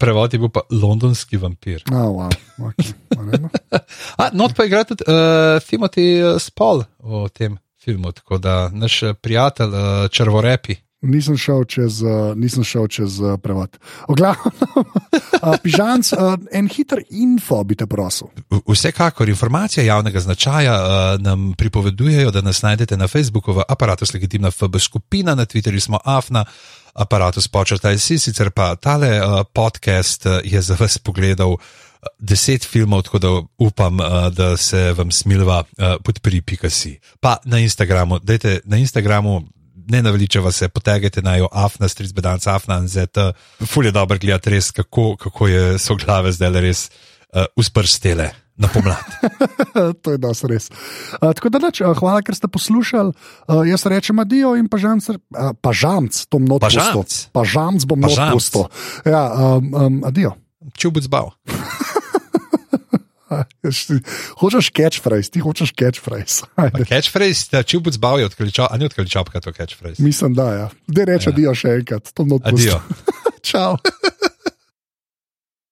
prevod, 0.00 0.32
je 0.32 0.40
bil 0.40 0.48
pa 0.48 0.64
londonski 0.72 1.36
vampir. 1.36 1.84
Ah, 1.92 2.08
wow. 2.08 2.32
okay. 2.64 2.96
A, 4.20 4.32
not 4.32 4.56
pa 4.56 4.64
igra 4.64 4.88
tudi 4.88 5.04
uh, 5.04 5.60
Timothy 5.68 6.24
Spall 6.40 6.88
v 7.04 7.28
tem 7.36 7.60
filmu, 7.80 8.12
tako 8.16 8.40
da 8.40 8.68
naš 8.72 9.02
prijatelj, 9.20 9.68
uh, 9.68 10.08
črvorepi. 10.08 10.80
Nisem 11.00 11.36
šel 11.36 11.64
čez, 11.64 12.02
uh, 12.04 12.36
nisem 12.36 12.64
šel 12.64 12.84
čez 12.92 13.20
uh, 13.20 13.38
prevod. 13.40 13.78
Oglavno, 14.08 14.50
uh, 14.76 15.54
pižanc, 15.64 16.12
uh, 16.12 16.34
en 16.52 16.68
hiter 16.68 17.00
info 17.10 17.62
bi 17.64 17.74
te 17.74 17.86
prosil. 17.86 18.28
Vsekakor 18.68 19.28
informacije 19.28 19.86
javnega 19.86 20.20
značaja 20.20 20.74
uh, 20.76 21.20
nam 21.20 21.54
pripovedujejo, 21.56 22.30
da 22.30 22.40
nas 22.40 22.62
najdete 22.62 22.96
na 22.96 23.08
Facebooku 23.08 23.52
v 23.52 23.64
aparatu 23.68 24.04
Legitimna 24.14 24.50
FB 24.50 24.76
skupina, 24.78 25.34
na 25.34 25.46
Twitterju 25.46 25.80
smo 25.80 25.98
AFNA, 26.04 26.44
aparatus 26.94 27.48
počrtaj 27.48 27.98
si, 27.98 28.18
sicer 28.18 28.50
pa 28.50 28.76
tale 28.76 29.20
uh, 29.20 29.40
podcast 29.52 30.26
uh, 30.26 30.32
je 30.44 30.60
za 30.60 30.76
vas 30.80 30.98
pogledal. 30.98 31.56
Deset 32.18 32.64
filmov, 32.64 33.02
tako 33.02 33.18
da 33.18 33.28
upam, 33.58 33.98
da 34.32 34.56
se 34.56 34.92
vam 34.92 35.10
smilva 35.10 35.64
podpri.si. 36.04 36.98
Pa 37.20 37.36
na 37.44 37.58
Instagramu, 37.58 38.18
dajte 38.18 38.60
na 38.64 38.76
Instagramu 38.76 39.42
ne 39.90 40.02
naveličava 40.02 40.52
se, 40.52 40.68
potegajte 40.68 41.22
na 41.22 41.36
jo, 41.36 41.48
afna, 41.52 41.88
stric 41.88 42.12
bedanc, 42.12 42.46
afna, 42.46 42.80
zet, 42.86 43.18
ful 43.66 43.86
je 43.86 43.92
dobro 43.92 44.18
gledati 44.18 44.50
res, 44.50 44.70
kako, 44.70 45.16
kako 45.16 45.48
je 45.48 45.78
so 45.78 45.96
glave 45.98 46.32
zdaj 46.32 46.60
res 46.60 46.86
uh, 46.90 47.44
usprstele. 47.56 48.30
Na 48.60 48.68
pomlad. 48.68 49.00
to 50.02 50.12
je 50.12 50.18
das 50.20 50.44
res. 50.44 50.68
Uh, 51.16 51.32
tako 51.32 51.48
da, 51.48 51.62
neč, 51.64 51.80
uh, 51.80 51.94
hvala, 51.96 52.20
ker 52.20 52.36
ste 52.36 52.44
poslušali. 52.44 53.14
Uh, 53.48 53.62
jaz 53.64 53.86
rečem 53.88 54.20
adijo 54.20 54.52
in 54.60 54.68
pažamc, 54.68 55.08
uh, 55.08 55.16
pažamc, 55.64 56.26
to 56.28 56.38
mnogo 56.38 56.68
pusto. 56.68 57.32
Pažamc 57.32 57.88
bom 57.88 58.04
mnogo 58.04 58.28
pusto. 58.36 58.66
Ja, 59.08 59.24
um, 59.56 59.72
um, 59.72 60.00
adijo. 60.04 60.36
Čubuc 60.76 61.08
bav. 61.08 61.32
Hočeš 64.40 64.70
catchphrase, 64.74 65.30
ti 65.30 65.42
hočeš 65.44 65.74
catchphrase. 65.78 66.48
catchphrase, 66.90 67.62
če 67.62 67.80
bo 67.82 67.94
zbavil, 67.94 68.30
a 68.30 68.74
ni 68.78 68.88
odkril 68.88 69.06
čapka 69.10 69.40
to 69.40 69.54
catchphrase. 69.54 70.02
Mislim, 70.02 70.34
da 70.34 70.50
je. 70.52 70.58
Ja. 70.58 70.68
Da 70.86 71.06
reče, 71.08 71.30
ja. 71.30 71.36
dio 71.36 71.54
še 71.54 71.78
enkrat, 71.80 72.10
to 72.14 72.26
pusti. 72.42 72.70
Adijo. 72.70 72.80
Čau. 73.50 73.76